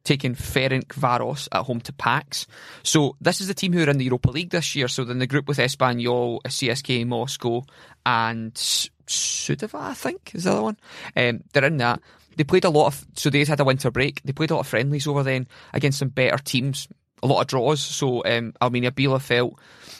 taking 0.04 0.34
Ferencváros 0.34 1.48
at 1.52 1.64
home 1.64 1.80
to 1.82 1.92
Paks. 1.92 2.46
So 2.82 3.16
this 3.20 3.40
is 3.40 3.48
the 3.48 3.54
team 3.54 3.72
who 3.72 3.84
are 3.84 3.90
in 3.90 3.98
the 3.98 4.04
Europa 4.04 4.30
League 4.30 4.50
this 4.50 4.74
year. 4.74 4.88
So 4.88 5.04
they're 5.04 5.14
the 5.14 5.26
group 5.26 5.46
with 5.46 5.58
Espanyol, 5.58 6.40
CSKA 6.42 7.06
Moscow, 7.06 7.62
and 8.06 8.54
Sudova, 8.54 9.74
I 9.74 9.94
think, 9.94 10.32
is 10.34 10.44
the 10.44 10.52
other 10.52 10.62
one. 10.62 10.78
Um, 11.14 11.44
they're 11.52 11.64
in 11.64 11.76
that. 11.78 12.00
They 12.36 12.44
played 12.44 12.64
a 12.64 12.70
lot 12.70 12.86
of, 12.86 13.06
so 13.14 13.30
they 13.30 13.44
had 13.44 13.60
a 13.60 13.64
winter 13.64 13.90
break. 13.90 14.22
They 14.22 14.32
played 14.32 14.50
a 14.50 14.54
lot 14.54 14.60
of 14.60 14.68
friendlies 14.68 15.06
over 15.06 15.22
then 15.22 15.46
against 15.74 15.98
some 15.98 16.08
better 16.08 16.38
teams, 16.38 16.88
a 17.22 17.26
lot 17.26 17.40
of 17.40 17.48
draws. 17.48 17.80
So 17.80 18.24
um, 18.24 18.54
Arminia 18.62 18.92
Bielefeld, 18.92 19.58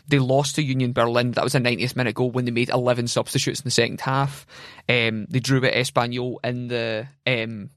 they 0.09 0.19
lost 0.19 0.57
to 0.57 0.63
Union 0.63 0.93
Berlin. 0.93 1.33
That 1.33 1.45
was 1.45 1.55
a 1.55 1.61
90th 1.61 1.95
minute 1.97 2.15
goal 2.15 2.31
when 2.31 2.45
they 2.47 2.51
made 2.51 2.71
11 2.71 3.09
substitutes 3.09 3.61
in 3.61 3.65
the 3.65 3.71
second 3.71 4.01
half. 4.01 4.47
Um, 4.89 5.27
they 5.29 5.41
drew 5.41 5.65
at 5.65 5.75
Espanyol 5.75 6.37
in 6.45 6.69
the 6.69 7.07
um, 7.27 7.71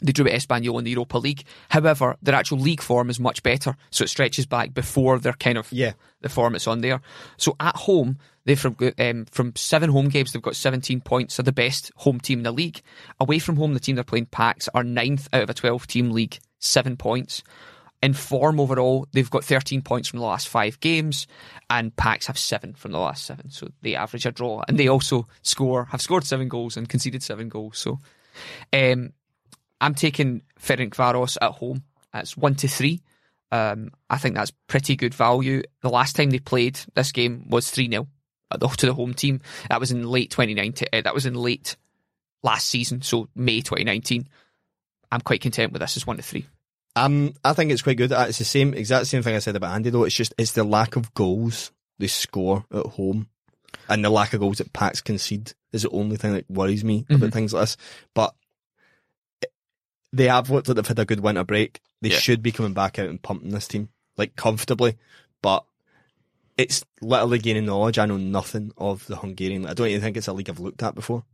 they 0.00 0.10
drew 0.12 0.26
at 0.26 0.32
Espanyol 0.40 0.78
in 0.78 0.84
the 0.84 0.90
Europa 0.90 1.18
League. 1.18 1.44
However, 1.68 2.16
their 2.22 2.34
actual 2.34 2.58
league 2.58 2.80
form 2.80 3.08
is 3.08 3.20
much 3.20 3.42
better, 3.44 3.76
so 3.90 4.02
it 4.02 4.08
stretches 4.08 4.46
back 4.46 4.74
before 4.74 5.18
their 5.20 5.34
kind 5.34 5.56
of 5.58 5.70
Yeah. 5.72 5.92
the 6.22 6.28
form 6.28 6.56
it's 6.56 6.66
on 6.66 6.80
there. 6.80 7.00
So 7.36 7.54
at 7.60 7.76
home, 7.76 8.18
they 8.44 8.56
from 8.56 8.76
um, 8.98 9.26
from 9.26 9.54
seven 9.54 9.90
home 9.90 10.08
games, 10.08 10.32
they've 10.32 10.42
got 10.42 10.56
17 10.56 11.00
points. 11.02 11.36
They're 11.36 11.44
the 11.44 11.52
best 11.52 11.92
home 11.96 12.18
team 12.18 12.40
in 12.40 12.42
the 12.44 12.50
league. 12.52 12.80
Away 13.20 13.38
from 13.38 13.56
home, 13.56 13.74
the 13.74 13.80
team 13.80 13.94
they're 13.94 14.02
playing 14.04 14.26
Paks 14.26 14.68
are 14.74 14.82
ninth 14.82 15.28
out 15.32 15.44
of 15.44 15.50
a 15.50 15.54
12 15.54 15.86
team 15.86 16.10
league, 16.10 16.38
seven 16.58 16.96
points. 16.96 17.44
In 18.02 18.14
form 18.14 18.58
overall, 18.58 19.06
they've 19.12 19.30
got 19.30 19.44
13 19.44 19.80
points 19.82 20.08
from 20.08 20.18
the 20.18 20.26
last 20.26 20.48
five 20.48 20.80
games, 20.80 21.28
and 21.70 21.94
Paks 21.94 22.26
have 22.26 22.36
seven 22.36 22.74
from 22.74 22.90
the 22.90 22.98
last 22.98 23.24
seven. 23.24 23.50
So 23.50 23.68
they 23.82 23.94
average 23.94 24.26
a 24.26 24.32
draw, 24.32 24.62
and 24.66 24.78
they 24.78 24.88
also 24.88 25.28
score 25.42 25.84
have 25.86 26.02
scored 26.02 26.24
seven 26.24 26.48
goals 26.48 26.76
and 26.76 26.88
conceded 26.88 27.22
seven 27.22 27.48
goals. 27.48 27.78
So, 27.78 28.00
um, 28.72 29.12
I'm 29.80 29.94
taking 29.94 30.42
Ferencváros 30.60 31.38
at 31.40 31.52
home. 31.52 31.84
That's 32.12 32.36
one 32.36 32.56
to 32.56 32.68
three. 32.68 33.02
Um, 33.52 33.90
I 34.08 34.16
think 34.16 34.34
that's 34.34 34.52
pretty 34.66 34.96
good 34.96 35.14
value. 35.14 35.62
The 35.82 35.90
last 35.90 36.16
time 36.16 36.30
they 36.30 36.38
played 36.38 36.80
this 36.94 37.12
game 37.12 37.46
was 37.50 37.70
3 37.70 37.88
0 37.90 38.08
to 38.50 38.86
the 38.86 38.94
home 38.94 39.12
team. 39.12 39.42
That 39.68 39.78
was 39.78 39.92
in 39.92 40.04
late 40.04 40.30
2019. 40.30 40.88
Uh, 40.92 41.02
that 41.02 41.14
was 41.14 41.26
in 41.26 41.34
late 41.34 41.76
last 42.42 42.68
season, 42.68 43.02
so 43.02 43.28
May 43.34 43.60
2019. 43.60 44.26
I'm 45.10 45.20
quite 45.20 45.42
content 45.42 45.72
with 45.72 45.80
this 45.80 45.98
as 45.98 46.06
1 46.06 46.16
to 46.16 46.22
3. 46.22 46.46
Um, 46.94 47.32
I 47.44 47.52
think 47.54 47.70
it's 47.72 47.82
quite 47.82 47.96
good. 47.96 48.12
Uh, 48.12 48.26
It's 48.28 48.38
the 48.38 48.44
same, 48.44 48.74
exact 48.74 49.06
same 49.06 49.22
thing 49.22 49.34
I 49.34 49.38
said 49.38 49.56
about 49.56 49.74
Andy 49.74 49.90
though. 49.90 50.04
It's 50.04 50.14
just, 50.14 50.34
it's 50.38 50.52
the 50.52 50.64
lack 50.64 50.96
of 50.96 51.12
goals 51.14 51.72
they 51.98 52.06
score 52.06 52.64
at 52.72 52.86
home 52.86 53.28
and 53.88 54.04
the 54.04 54.10
lack 54.10 54.34
of 54.34 54.40
goals 54.40 54.58
that 54.58 54.72
Paks 54.72 55.00
concede 55.00 55.52
is 55.72 55.82
the 55.82 55.90
only 55.90 56.16
thing 56.16 56.34
that 56.34 56.50
worries 56.50 56.84
me 56.84 57.06
about 57.08 57.30
Mhm. 57.30 57.32
things 57.32 57.52
like 57.54 57.62
this. 57.62 57.76
But 58.14 58.34
they 60.12 60.28
have 60.28 60.50
looked 60.50 60.68
like 60.68 60.76
they've 60.76 60.86
had 60.86 60.98
a 60.98 61.04
good 61.06 61.20
winter 61.20 61.44
break. 61.44 61.80
They 62.02 62.10
Yeah. 62.10 62.18
should 62.18 62.42
be 62.42 62.52
coming 62.52 62.74
back 62.74 62.98
out 62.98 63.08
and 63.08 63.22
pumping 63.22 63.50
this 63.50 63.68
team, 63.68 63.88
like 64.18 64.36
comfortably. 64.36 64.98
But 65.40 65.64
it's 66.58 66.84
literally 67.00 67.38
gaining 67.38 67.64
knowledge. 67.64 67.98
I 67.98 68.04
know 68.04 68.18
nothing 68.18 68.72
of 68.76 69.06
the 69.06 69.16
Hungarian. 69.16 69.66
I 69.66 69.72
don't 69.72 69.88
even 69.88 70.02
think 70.02 70.18
it's 70.18 70.28
a 70.28 70.32
league 70.34 70.50
I've 70.50 70.60
looked 70.60 70.82
at 70.82 70.94
before. 70.94 71.24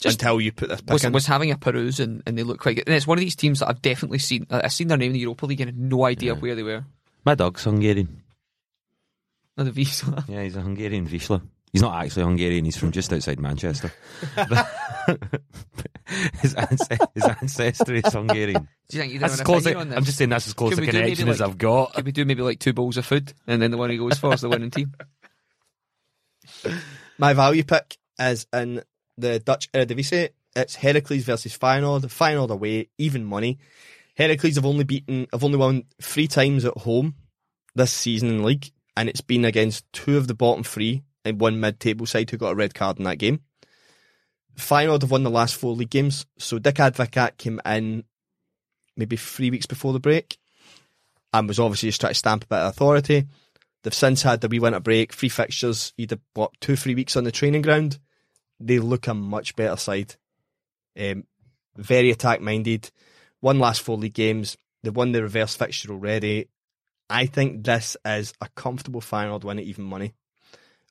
Just 0.00 0.20
until 0.22 0.40
you 0.40 0.52
put 0.52 0.68
this 0.68 0.80
pick 0.82 0.92
Was, 0.92 1.04
in. 1.04 1.12
was 1.12 1.26
having 1.26 1.50
a 1.50 1.56
peruse 1.56 2.00
and, 2.00 2.22
and 2.26 2.36
they 2.36 2.42
look 2.42 2.60
quite 2.60 2.76
good. 2.76 2.86
And 2.86 2.94
it's 2.96 3.06
one 3.06 3.16
of 3.18 3.24
these 3.24 3.36
teams 3.36 3.60
that 3.60 3.68
I've 3.68 3.80
definitely 3.80 4.18
seen. 4.18 4.46
I've 4.50 4.72
seen 4.72 4.88
their 4.88 4.98
name 4.98 5.08
in 5.08 5.12
the 5.14 5.20
Europa 5.20 5.46
League 5.46 5.60
and 5.60 5.68
had 5.68 5.78
no 5.78 6.04
idea 6.04 6.34
where 6.34 6.54
they 6.54 6.62
were. 6.62 6.84
My 7.24 7.34
dog's 7.34 7.64
Hungarian. 7.64 8.22
Not 9.56 9.64
the 9.64 9.70
Visa. 9.72 10.24
Yeah, 10.28 10.42
he's 10.42 10.56
a 10.56 10.60
Hungarian 10.60 11.08
Vizsla. 11.08 11.40
He's 11.72 11.82
not 11.82 12.04
actually 12.04 12.24
Hungarian. 12.24 12.64
He's 12.64 12.76
from 12.76 12.92
just 12.92 13.12
outside 13.12 13.40
Manchester. 13.40 13.92
his, 16.40 16.54
ance- 16.54 16.88
his 17.14 17.24
ancestry 17.24 18.00
is 18.04 18.12
Hungarian. 18.12 18.68
Do 18.88 18.96
you 18.96 19.00
think 19.02 19.12
you 19.14 19.18
That's 19.18 19.34
as 19.34 19.38
want 19.40 19.46
close. 19.46 19.64
to 19.64 19.76
I, 19.76 19.80
on 19.80 19.88
this? 19.88 19.96
I'm 19.98 20.04
just 20.04 20.18
saying 20.18 20.30
that's 20.30 20.46
as 20.46 20.54
close 20.54 20.70
Could 20.70 20.78
a 20.78 20.82
we 20.82 20.86
do 20.86 20.92
connection 20.92 21.28
as 21.28 21.40
like- 21.40 21.48
I've 21.50 21.58
got. 21.58 21.94
Could 21.94 22.04
we 22.06 22.12
do 22.12 22.24
maybe 22.24 22.42
like 22.42 22.58
two 22.60 22.72
bowls 22.72 22.96
of 22.96 23.04
food 23.06 23.32
and 23.46 23.60
then 23.62 23.70
the 23.70 23.76
one 23.76 23.90
he 23.90 23.96
goes 23.98 24.18
for 24.18 24.32
is 24.34 24.40
the 24.42 24.48
winning 24.48 24.70
team? 24.70 24.94
My 27.18 27.32
value 27.32 27.64
pick 27.64 27.96
is 28.18 28.46
in 28.52 28.82
the 29.18 29.38
Dutch 29.38 29.70
Eredivisie. 29.72 30.30
It's 30.54 30.74
Heracles 30.74 31.24
versus 31.24 31.56
Feyenoord. 31.56 32.02
Feyenoord 32.02 32.50
away, 32.50 32.88
even 32.98 33.24
money. 33.24 33.58
Heracles 34.16 34.56
have 34.56 34.66
only 34.66 34.84
beaten, 34.84 35.26
have 35.32 35.44
only 35.44 35.58
won 35.58 35.84
three 36.00 36.26
times 36.26 36.64
at 36.64 36.76
home 36.78 37.14
this 37.74 37.92
season 37.92 38.30
in 38.30 38.38
the 38.38 38.44
league, 38.44 38.70
and 38.96 39.08
it's 39.08 39.20
been 39.20 39.44
against 39.44 39.90
two 39.92 40.16
of 40.16 40.26
the 40.26 40.34
bottom 40.34 40.64
three 40.64 41.02
and 41.24 41.40
one 41.40 41.60
mid-table 41.60 42.06
side 42.06 42.30
who 42.30 42.38
got 42.38 42.52
a 42.52 42.56
red 42.56 42.74
card 42.74 42.98
in 42.98 43.04
that 43.04 43.18
game. 43.18 43.40
Feyenoord 44.56 45.02
have 45.02 45.10
won 45.10 45.22
the 45.22 45.30
last 45.30 45.54
four 45.54 45.74
league 45.74 45.90
games, 45.90 46.24
so 46.38 46.58
Dick 46.58 46.76
Advocaat 46.76 47.36
came 47.36 47.60
in 47.66 48.04
maybe 48.96 49.16
three 49.16 49.50
weeks 49.50 49.66
before 49.66 49.92
the 49.92 50.00
break 50.00 50.38
and 51.34 51.46
was 51.46 51.60
obviously 51.60 51.90
just 51.90 52.00
trying 52.00 52.12
to 52.12 52.18
stamp 52.18 52.44
a 52.44 52.46
bit 52.46 52.58
of 52.58 52.70
authority. 52.70 53.26
They've 53.82 53.92
since 53.92 54.22
had 54.22 54.40
the 54.40 54.48
wee 54.48 54.58
winter 54.58 54.80
break, 54.80 55.12
free 55.12 55.28
fixtures, 55.28 55.92
either 55.98 56.18
what 56.32 56.52
two, 56.60 56.76
three 56.76 56.94
weeks 56.94 57.16
on 57.16 57.24
the 57.24 57.32
training 57.32 57.62
ground. 57.62 57.98
They 58.60 58.78
look 58.78 59.06
a 59.06 59.14
much 59.14 59.56
better 59.56 59.76
side. 59.76 60.14
Um, 60.98 61.24
very 61.76 62.10
attack 62.10 62.40
minded. 62.40 62.90
Won 63.42 63.58
last 63.58 63.82
four 63.82 63.96
league 63.98 64.14
games. 64.14 64.56
They've 64.82 64.94
won 64.94 65.12
the 65.12 65.22
reverse 65.22 65.54
fixture 65.54 65.92
already. 65.92 66.48
I 67.10 67.26
think 67.26 67.64
this 67.64 67.96
is 68.04 68.32
a 68.40 68.48
comfortable 68.56 69.00
Feyenoord 69.00 69.42
to 69.42 69.46
win 69.48 69.58
at 69.58 69.64
even 69.64 69.84
money. 69.84 70.14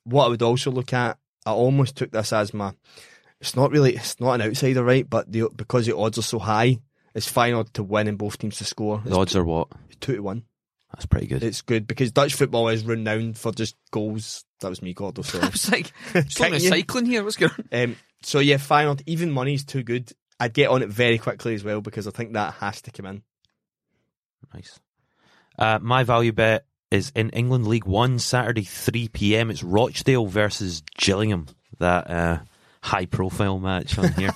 What 0.04 0.26
I 0.26 0.28
would 0.28 0.42
also 0.42 0.70
look 0.70 0.92
at, 0.92 1.18
I 1.44 1.50
almost 1.50 1.96
took 1.96 2.12
this 2.12 2.32
as 2.32 2.54
my. 2.54 2.72
It's 3.40 3.56
not 3.56 3.70
really. 3.70 3.96
It's 3.96 4.18
not 4.20 4.34
an 4.34 4.42
outsider, 4.42 4.82
right? 4.84 5.08
But 5.08 5.30
the, 5.30 5.48
because 5.54 5.86
the 5.86 5.96
odds 5.96 6.18
are 6.18 6.22
so 6.22 6.38
high, 6.38 6.78
it's 7.14 7.30
Feyenoord 7.30 7.72
to 7.74 7.82
win 7.82 8.08
and 8.08 8.16
both 8.16 8.38
teams 8.38 8.56
to 8.58 8.64
score. 8.64 9.00
It's 9.04 9.10
The 9.10 9.16
odds 9.18 9.36
are 9.36 9.44
what? 9.44 9.68
two 10.00 10.16
to 10.16 10.22
one. 10.22 10.44
That's 10.92 11.06
pretty 11.06 11.26
good. 11.26 11.42
It's 11.42 11.62
good 11.62 11.86
because 11.86 12.12
Dutch 12.12 12.34
football 12.34 12.68
is 12.68 12.84
renowned 12.84 13.36
for 13.36 13.52
just 13.52 13.76
goals. 13.90 14.44
That 14.60 14.68
was 14.68 14.80
me, 14.82 14.94
Gordo. 14.94 15.22
I 15.42 15.48
was 15.48 15.70
like, 15.70 15.92
just 16.12 16.40
on 16.40 16.50
Can't 16.50 16.52
the 16.54 16.60
you? 16.60 16.68
cycling 16.70 17.06
here. 17.06 17.24
What's 17.24 17.36
going 17.36 17.52
on? 17.72 17.82
um, 17.82 17.96
so 18.22 18.38
yeah, 18.38 18.56
Feyenoord 18.56 19.02
even 19.06 19.30
money's 19.30 19.64
too 19.64 19.82
good. 19.82 20.12
I'd 20.38 20.52
get 20.54 20.70
on 20.70 20.82
it 20.82 20.88
very 20.88 21.18
quickly 21.18 21.54
as 21.54 21.64
well 21.64 21.80
because 21.80 22.06
I 22.06 22.10
think 22.10 22.34
that 22.34 22.54
has 22.54 22.80
to 22.82 22.90
come 22.90 23.06
in. 23.06 23.22
Nice. 24.54 24.78
Uh, 25.58 25.78
my 25.80 26.04
value 26.04 26.32
bet 26.32 26.66
is 26.90 27.10
in 27.14 27.30
England 27.30 27.66
League 27.66 27.86
One, 27.86 28.18
Saturday, 28.18 28.62
3 28.62 29.08
p.m. 29.08 29.50
It's 29.50 29.62
Rochdale 29.62 30.26
versus 30.26 30.82
Gillingham, 30.98 31.46
that 31.78 32.10
uh, 32.10 32.38
high 32.82 33.06
profile 33.06 33.58
match 33.58 33.98
on 33.98 34.12
here. 34.12 34.30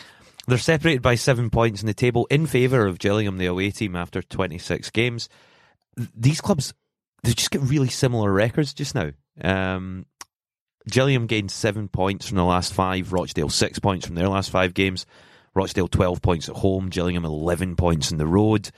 They're 0.46 0.58
separated 0.58 1.02
by 1.02 1.16
seven 1.16 1.50
points 1.50 1.80
in 1.80 1.86
the 1.86 1.94
table 1.94 2.26
in 2.30 2.46
favour 2.46 2.86
of 2.86 2.98
Gillingham, 3.00 3.38
the 3.38 3.46
away 3.46 3.70
team, 3.70 3.96
after 3.96 4.22
26 4.22 4.90
games. 4.90 5.28
Th- 5.96 6.10
These 6.14 6.40
clubs, 6.40 6.74
they 7.22 7.32
just 7.32 7.50
get 7.50 7.62
really 7.62 7.88
similar 7.88 8.32
records 8.32 8.74
just 8.74 8.94
now. 8.94 9.10
Um, 9.42 10.06
Gillingham 10.88 11.26
gained 11.26 11.50
seven 11.50 11.88
points 11.88 12.28
from 12.28 12.36
the 12.36 12.44
last 12.44 12.72
five, 12.72 13.12
Rochdale 13.12 13.48
six 13.48 13.78
points 13.78 14.06
from 14.06 14.14
their 14.14 14.28
last 14.28 14.50
five 14.50 14.72
games, 14.74 15.04
Rochdale 15.54 15.88
12 15.88 16.22
points 16.22 16.48
at 16.48 16.56
home, 16.56 16.88
Gillingham 16.88 17.24
11 17.24 17.76
points 17.76 18.12
in 18.12 18.18
the 18.18 18.26
road. 18.26 18.70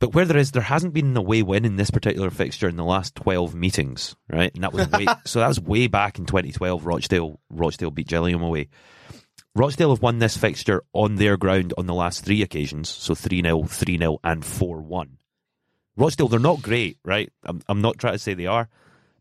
But 0.00 0.14
where 0.14 0.24
there 0.24 0.36
is, 0.36 0.50
there 0.50 0.62
hasn't 0.62 0.92
been 0.92 1.06
an 1.06 1.16
away 1.16 1.42
win 1.42 1.64
in 1.64 1.76
this 1.76 1.90
particular 1.90 2.30
fixture 2.30 2.68
in 2.68 2.76
the 2.76 2.84
last 2.84 3.14
12 3.14 3.54
meetings, 3.54 4.14
right? 4.28 4.52
And 4.54 4.62
that 4.62 4.72
was 4.72 4.88
way, 4.90 5.06
so 5.24 5.40
that 5.40 5.48
was 5.48 5.60
way 5.60 5.86
back 5.86 6.18
in 6.18 6.26
2012. 6.26 6.84
Rochdale, 6.84 7.40
Rochdale 7.48 7.90
beat 7.90 8.08
Gillingham 8.08 8.42
away. 8.42 8.68
Rochdale 9.56 9.90
have 9.94 10.02
won 10.02 10.18
this 10.18 10.36
fixture 10.36 10.82
on 10.92 11.14
their 11.14 11.36
ground 11.36 11.72
on 11.78 11.86
the 11.86 11.94
last 11.94 12.24
three 12.24 12.42
occasions, 12.42 12.88
so 12.88 13.14
3 13.14 13.40
0, 13.40 13.62
3 13.64 13.98
0, 13.98 14.18
and 14.24 14.44
4 14.44 14.80
1. 14.82 15.18
Rochdale, 15.96 16.28
they're 16.28 16.40
not 16.40 16.62
great, 16.62 16.98
right? 17.04 17.32
I'm, 17.44 17.62
I'm 17.68 17.80
not 17.80 17.98
trying 17.98 18.14
to 18.14 18.18
say 18.18 18.34
they 18.34 18.46
are, 18.46 18.68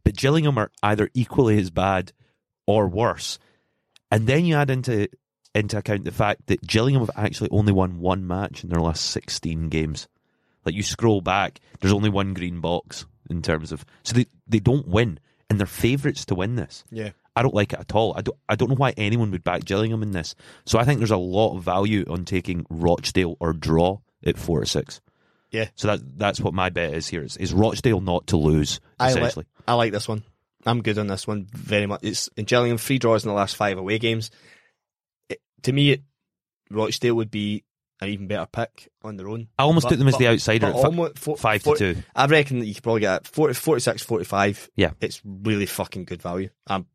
but 0.03 0.15
Gillingham 0.15 0.57
are 0.57 0.71
either 0.81 1.09
equally 1.13 1.59
as 1.59 1.69
bad 1.69 2.11
or 2.65 2.87
worse. 2.87 3.39
And 4.11 4.27
then 4.27 4.45
you 4.45 4.55
add 4.55 4.69
into 4.69 5.07
into 5.55 5.77
account 5.77 6.03
the 6.03 6.11
fact 6.11 6.47
that 6.47 6.65
Gillingham 6.65 7.05
have 7.05 7.11
actually 7.15 7.49
only 7.51 7.71
won 7.71 7.99
one 7.99 8.25
match 8.25 8.63
in 8.63 8.69
their 8.69 8.81
last 8.81 9.05
16 9.11 9.69
games. 9.69 10.07
Like 10.65 10.73
you 10.73 10.81
scroll 10.81 11.21
back, 11.21 11.59
there's 11.79 11.93
only 11.93 12.09
one 12.09 12.33
green 12.33 12.59
box 12.59 13.05
in 13.29 13.41
terms 13.41 13.71
of 13.71 13.85
so 14.03 14.15
they, 14.15 14.25
they 14.47 14.59
don't 14.59 14.87
win 14.87 15.19
and 15.49 15.59
they're 15.59 15.67
favourites 15.67 16.25
to 16.25 16.35
win 16.35 16.55
this. 16.55 16.83
Yeah. 16.89 17.11
I 17.35 17.41
don't 17.41 17.55
like 17.55 17.73
it 17.73 17.79
at 17.79 17.93
all. 17.95 18.13
I 18.15 18.21
don't 18.21 18.37
I 18.49 18.55
don't 18.55 18.69
know 18.69 18.75
why 18.75 18.93
anyone 18.97 19.31
would 19.31 19.43
back 19.43 19.65
Gillingham 19.65 20.03
in 20.03 20.11
this. 20.11 20.35
So 20.65 20.79
I 20.79 20.85
think 20.85 20.99
there's 20.99 21.11
a 21.11 21.17
lot 21.17 21.55
of 21.55 21.63
value 21.63 22.05
on 22.09 22.25
taking 22.25 22.65
Rochdale 22.69 23.37
or 23.39 23.53
draw 23.53 23.99
at 24.25 24.37
four 24.37 24.61
to 24.61 24.65
six. 24.65 25.01
Yeah. 25.53 25.69
So 25.75 25.87
that 25.87 26.01
that's 26.17 26.41
what 26.41 26.53
my 26.53 26.69
bet 26.69 26.93
is 26.95 27.07
here. 27.07 27.23
Is, 27.23 27.37
is 27.37 27.53
Rochdale 27.53 28.01
not 28.01 28.27
to 28.27 28.37
lose 28.37 28.81
I 28.99 29.05
like, 29.05 29.11
essentially? 29.17 29.45
I 29.67 29.75
like 29.75 29.91
this 29.93 30.07
one. 30.07 30.23
I'm 30.65 30.81
good 30.81 30.97
on 30.97 31.07
this 31.07 31.27
one 31.27 31.47
very 31.53 31.85
much. 31.85 32.01
It's 32.03 32.27
in 32.35 32.45
Gillingham 32.45 32.77
three 32.79 32.97
draws 32.97 33.23
in 33.23 33.29
the 33.29 33.35
last 33.35 33.55
five 33.55 33.77
away 33.77 33.99
games. 33.99 34.31
It, 35.29 35.39
to 35.61 35.71
me, 35.71 35.91
it, 35.91 36.01
Rochdale 36.71 37.15
would 37.15 37.29
be 37.31 37.63
an 38.01 38.09
even 38.09 38.27
better 38.27 38.47
pick 38.51 38.89
on 39.03 39.15
their 39.15 39.29
own. 39.29 39.47
I 39.59 39.63
almost 39.63 39.83
But- 39.85 39.89
took 39.91 39.99
them 39.99 40.07
as 40.07 40.15
but- 40.15 40.19
the 40.19 40.27
outsider 40.27 40.67
at 40.67 40.73
almost 40.75 41.19
four- 41.19 41.37
five 41.37 41.61
four- 41.61 41.75
to 41.77 41.93
two. 41.95 42.03
I 42.15 42.25
reckon 42.25 42.59
that 42.59 42.65
you 42.65 42.73
could 42.73 42.83
probably 42.83 43.01
get 43.01 43.27
40, 43.27 43.53
46, 43.53 44.01
45. 44.03 44.69
Yeah. 44.75 44.91
It's 45.01 45.21
really 45.23 45.65
fucking 45.67 46.05
good 46.05 46.21
value. 46.21 46.49
I'm 46.65 46.87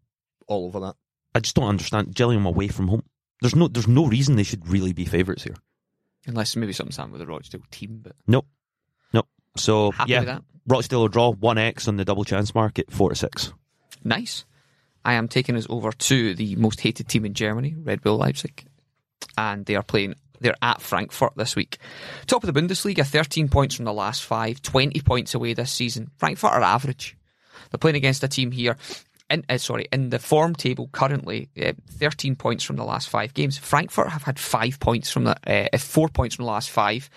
all 0.48 0.66
over 0.66 0.80
that. 0.80 0.96
I 1.34 1.40
just 1.40 1.54
don't 1.54 1.68
understand 1.68 2.14
Gillingham 2.14 2.46
away 2.46 2.68
from 2.68 2.88
home. 2.88 3.04
There's 3.40 3.54
no 3.54 3.68
there's 3.68 3.86
no 3.86 4.06
reason 4.06 4.34
they 4.34 4.42
should 4.42 4.66
really 4.66 4.92
be 4.92 5.04
favourites 5.04 5.44
here. 5.44 5.54
Unless 6.28 6.56
maybe 6.56 6.72
something's 6.72 6.96
happened 6.96 7.14
with 7.14 7.20
the 7.20 7.26
Rochdale 7.26 7.62
team, 7.70 8.00
but 8.02 8.12
Nope. 8.26 8.46
Nope. 9.12 9.26
So 9.56 9.90
happy 9.90 10.12
yeah. 10.12 10.40
Rochdale 10.66 11.00
will 11.00 11.08
draw 11.08 11.32
one 11.32 11.58
X 11.58 11.88
on 11.88 11.96
the 11.96 12.04
double 12.04 12.24
chance 12.24 12.54
market, 12.54 12.92
four 12.92 13.08
to 13.08 13.16
six. 13.16 13.52
Nice. 14.04 14.44
I 15.04 15.14
am 15.14 15.26
taking 15.26 15.56
us 15.56 15.66
over 15.70 15.90
to 15.90 16.34
the 16.34 16.54
most 16.56 16.80
hated 16.80 17.08
team 17.08 17.24
in 17.24 17.32
Germany, 17.32 17.74
Red 17.82 18.02
Bull 18.02 18.18
Leipzig, 18.18 18.66
and 19.36 19.64
they 19.64 19.74
are 19.74 19.82
playing. 19.82 20.14
They're 20.40 20.54
at 20.62 20.80
Frankfurt 20.82 21.32
this 21.34 21.56
week. 21.56 21.78
Top 22.26 22.44
of 22.44 22.52
the 22.52 22.60
Bundesliga, 22.60 23.04
13 23.04 23.48
points 23.48 23.74
from 23.74 23.86
the 23.86 23.92
last 23.92 24.22
five, 24.22 24.62
20 24.62 25.00
points 25.00 25.34
away 25.34 25.54
this 25.54 25.72
season. 25.72 26.10
Frankfurt 26.18 26.52
are 26.52 26.62
average. 26.62 27.16
They're 27.70 27.78
playing 27.78 27.96
against 27.96 28.22
a 28.22 28.28
team 28.28 28.52
here. 28.52 28.76
In, 29.30 29.44
uh, 29.48 29.58
sorry, 29.58 29.86
in 29.92 30.08
the 30.08 30.18
form 30.18 30.54
table 30.54 30.88
currently, 30.90 31.50
uh, 31.60 31.72
13 31.90 32.34
points 32.34 32.64
from 32.64 32.76
the 32.76 32.84
last 32.84 33.10
five 33.10 33.34
games. 33.34 33.58
Frankfurt 33.58 34.08
have 34.08 34.22
had 34.22 34.38
five 34.38 34.80
points 34.80 35.10
from 35.10 35.24
the 35.24 35.36
uh, 35.46 35.68
uh, 35.72 35.78
four 35.78 36.08
points 36.08 36.36
from 36.36 36.46
the 36.46 36.50
last 36.50 36.70
five. 36.70 37.10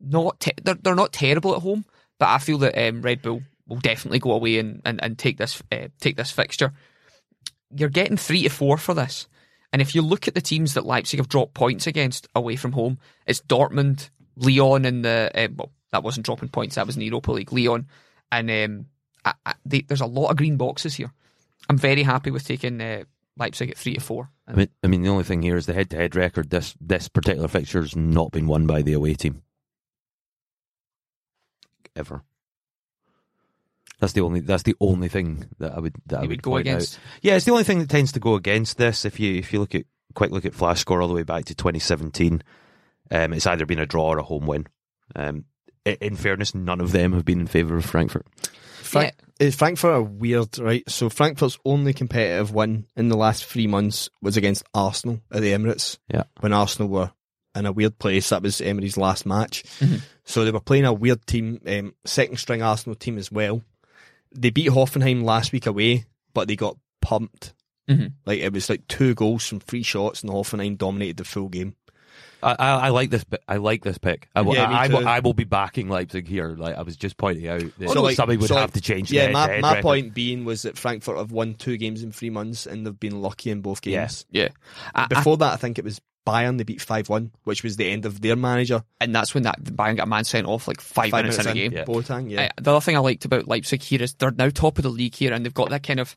Not 0.00 0.40
te- 0.40 0.52
they're 0.62 0.76
they're 0.76 0.94
not 0.94 1.12
terrible 1.12 1.54
at 1.54 1.62
home, 1.62 1.84
but 2.18 2.28
I 2.28 2.38
feel 2.38 2.56
that 2.58 2.88
um, 2.88 3.02
Red 3.02 3.20
Bull 3.20 3.42
will 3.66 3.80
definitely 3.80 4.18
go 4.18 4.32
away 4.32 4.58
and, 4.58 4.80
and, 4.84 5.02
and 5.02 5.18
take 5.18 5.36
this 5.36 5.62
uh, 5.70 5.88
take 6.00 6.16
this 6.16 6.30
fixture. 6.30 6.72
You're 7.74 7.90
getting 7.90 8.16
three 8.16 8.42
to 8.44 8.48
four 8.48 8.78
for 8.78 8.94
this, 8.94 9.28
and 9.74 9.82
if 9.82 9.94
you 9.94 10.00
look 10.00 10.26
at 10.26 10.34
the 10.34 10.40
teams 10.40 10.72
that 10.72 10.86
Leipzig 10.86 11.20
have 11.20 11.28
dropped 11.28 11.52
points 11.52 11.86
against 11.86 12.28
away 12.34 12.56
from 12.56 12.72
home, 12.72 12.98
it's 13.26 13.42
Dortmund, 13.42 14.08
Lyon, 14.36 14.86
and 14.86 15.04
the 15.04 15.30
uh, 15.34 15.48
well 15.54 15.70
that 15.92 16.02
wasn't 16.02 16.24
dropping 16.24 16.48
points, 16.48 16.76
that 16.76 16.86
was 16.86 16.96
in 16.96 17.00
the 17.00 17.06
Europa 17.06 17.32
League, 17.32 17.52
Lyon, 17.52 17.86
and 18.32 18.50
um, 18.50 18.86
I, 19.24 19.34
I, 19.46 19.54
they, 19.64 19.80
there's 19.82 20.00
a 20.00 20.06
lot 20.06 20.30
of 20.30 20.36
green 20.36 20.56
boxes 20.56 20.94
here. 20.94 21.12
I'm 21.68 21.78
very 21.78 22.02
happy 22.02 22.30
with 22.30 22.44
taking 22.46 22.80
uh, 22.80 23.04
Leipzig 23.36 23.70
at 23.70 23.76
three 23.78 23.94
to 23.94 24.00
four. 24.00 24.30
I 24.48 24.54
mean, 24.54 24.68
I 24.82 24.86
mean, 24.86 25.02
the 25.02 25.08
only 25.10 25.24
thing 25.24 25.42
here 25.42 25.56
is 25.56 25.66
the 25.66 25.74
head-to-head 25.74 26.16
record. 26.16 26.50
This 26.50 26.74
this 26.80 27.08
particular 27.08 27.48
fixture 27.48 27.80
has 27.80 27.94
not 27.94 28.32
been 28.32 28.46
won 28.46 28.66
by 28.66 28.82
the 28.82 28.92
away 28.94 29.14
team 29.14 29.42
ever. 31.96 32.22
That's 33.98 34.14
the 34.14 34.22
only. 34.22 34.40
That's 34.40 34.62
the 34.62 34.76
only 34.80 35.08
thing 35.08 35.44
that 35.58 35.72
I 35.74 35.78
would 35.80 35.94
that 36.06 36.20
I 36.20 36.22
You 36.22 36.28
would, 36.28 36.38
would 36.38 36.42
go 36.42 36.50
point 36.52 36.68
out. 36.68 36.70
against. 36.76 36.98
Yeah, 37.20 37.36
it's 37.36 37.44
the 37.44 37.52
only 37.52 37.64
thing 37.64 37.80
that 37.80 37.90
tends 37.90 38.12
to 38.12 38.20
go 38.20 38.34
against 38.34 38.78
this. 38.78 39.04
If 39.04 39.20
you 39.20 39.34
if 39.34 39.52
you 39.52 39.60
look 39.60 39.74
at 39.74 39.84
quick 40.14 40.30
look 40.30 40.46
at 40.46 40.54
flash 40.54 40.80
score 40.80 41.02
all 41.02 41.08
the 41.08 41.14
way 41.14 41.22
back 41.22 41.44
to 41.46 41.54
2017, 41.54 42.42
um, 43.10 43.32
it's 43.34 43.46
either 43.46 43.66
been 43.66 43.78
a 43.78 43.84
draw 43.86 44.06
or 44.08 44.18
a 44.18 44.22
home 44.22 44.46
win. 44.46 44.66
Um, 45.14 45.44
i- 45.46 45.59
in 46.00 46.16
fairness, 46.16 46.54
none 46.54 46.80
of 46.80 46.92
them 46.92 47.12
have 47.12 47.24
been 47.24 47.40
in 47.40 47.46
favour 47.46 47.76
of 47.76 47.84
Frankfurt. 47.84 48.26
Frank, 48.82 49.14
uh, 49.40 49.50
Frankfurt 49.50 49.92
are 49.92 50.02
weird, 50.02 50.58
right? 50.58 50.82
So 50.88 51.08
Frankfurt's 51.08 51.58
only 51.64 51.92
competitive 51.92 52.52
win 52.52 52.86
in 52.96 53.08
the 53.08 53.16
last 53.16 53.44
three 53.44 53.66
months 53.66 54.10
was 54.20 54.36
against 54.36 54.64
Arsenal 54.74 55.20
at 55.30 55.42
the 55.42 55.52
Emirates. 55.52 55.98
Yeah. 56.12 56.24
When 56.40 56.52
Arsenal 56.52 56.88
were 56.88 57.12
in 57.54 57.66
a 57.66 57.72
weird 57.72 57.98
place. 57.98 58.28
That 58.30 58.42
was 58.42 58.60
Emery's 58.60 58.96
last 58.96 59.26
match. 59.26 59.64
Mm-hmm. 59.80 59.96
So 60.24 60.44
they 60.44 60.50
were 60.50 60.60
playing 60.60 60.84
a 60.84 60.92
weird 60.92 61.26
team, 61.26 61.60
um, 61.66 61.94
second 62.04 62.38
string 62.38 62.62
Arsenal 62.62 62.94
team 62.94 63.18
as 63.18 63.30
well. 63.32 63.62
They 64.34 64.50
beat 64.50 64.68
Hoffenheim 64.68 65.24
last 65.24 65.52
week 65.52 65.66
away, 65.66 66.04
but 66.34 66.48
they 66.48 66.56
got 66.56 66.76
pumped. 67.02 67.54
Mhm. 67.88 68.12
Like 68.24 68.38
it 68.38 68.52
was 68.52 68.70
like 68.70 68.86
two 68.86 69.14
goals 69.14 69.46
from 69.46 69.58
three 69.58 69.82
shots, 69.82 70.22
and 70.22 70.30
Hoffenheim 70.30 70.78
dominated 70.78 71.16
the 71.16 71.24
full 71.24 71.48
game. 71.48 71.74
I, 72.42 72.56
I, 72.58 72.68
I 72.68 72.88
like 72.90 73.10
this. 73.10 73.24
I 73.48 73.56
like 73.56 73.82
this 73.82 73.98
pick. 73.98 74.28
I, 74.34 74.42
will- 74.42 74.54
Yeah, 74.54 74.68
me 74.68 74.74
I, 74.74 74.84
I 74.84 74.88
will, 74.88 75.00
too. 75.00 75.06
I 75.06 75.20
will 75.20 75.34
be 75.34 75.44
backing 75.44 75.88
Leipzig 75.88 76.26
here. 76.26 76.56
Like 76.56 76.76
I 76.76 76.82
was 76.82 76.96
just 76.96 77.16
pointing 77.16 77.48
out 77.48 77.62
that 77.78 77.90
So, 77.90 78.02
like- 78.02 78.16
somebody 78.16 78.38
would 78.38 78.48
so, 78.48 78.54
have 78.56 78.70
like, 78.70 78.74
to 78.74 78.80
change. 78.80 79.10
Yeah, 79.12 79.26
the 79.26 79.32
my, 79.32 79.40
head-to-head 79.40 79.62
my 79.62 79.68
record. 79.70 79.82
point 79.82 80.14
being 80.14 80.44
was 80.44 80.62
that 80.62 80.76
Frankfurt 80.78 81.16
have 81.18 81.32
won 81.32 81.54
two 81.54 81.76
games 81.76 82.02
in 82.02 82.12
three 82.12 82.30
months, 82.30 82.66
and 82.66 82.86
they've 82.86 82.98
been 82.98 83.20
lucky 83.22 83.50
in 83.50 83.60
both 83.60 83.82
games. 83.82 84.26
Yeah. 84.30 84.42
Yeah, 84.42 84.48
I, 84.94 85.02
I, 85.04 85.06
Before 85.06 85.36
that, 85.38 85.52
I 85.52 85.56
think 85.56 85.78
it 85.78 85.84
was 85.84 86.00
Bayern. 86.26 86.58
They 86.58 86.64
beat 86.64 86.80
five 86.80 87.08
one, 87.08 87.30
which 87.44 87.62
was 87.62 87.76
the 87.76 87.88
end 87.88 88.04
of 88.06 88.20
their 88.20 88.36
manager. 88.36 88.82
and 89.00 89.14
that's 89.14 89.34
when 89.34 89.42
that 89.44 89.62
Bayern 89.62 89.96
got 89.96 90.04
a 90.04 90.06
man 90.10 90.24
sent 90.24 90.46
off 90.46 90.68
like 90.68 90.80
five, 90.80 91.12
minutes, 91.12 91.38
in 91.38 91.46
a 91.46 91.54
game. 91.54 91.72
Yeah. 91.72 91.84
Boateng, 91.84 92.30
yeah. 92.30 92.42
Uh, 92.56 92.60
the 92.62 92.70
other 92.72 92.80
thing 92.82 92.96
I 92.96 93.00
liked 93.00 93.24
about 93.24 93.48
Leipzig 93.48 93.82
here 93.82 94.02
is 94.02 94.14
they're 94.14 94.30
now 94.30 94.50
top 94.50 94.78
of 94.78 94.82
the 94.82 94.90
league 94.90 95.14
here, 95.14 95.32
and 95.32 95.44
they've 95.44 95.54
got 95.54 95.70
that 95.70 95.82
kind 95.82 95.98
of 96.00 96.16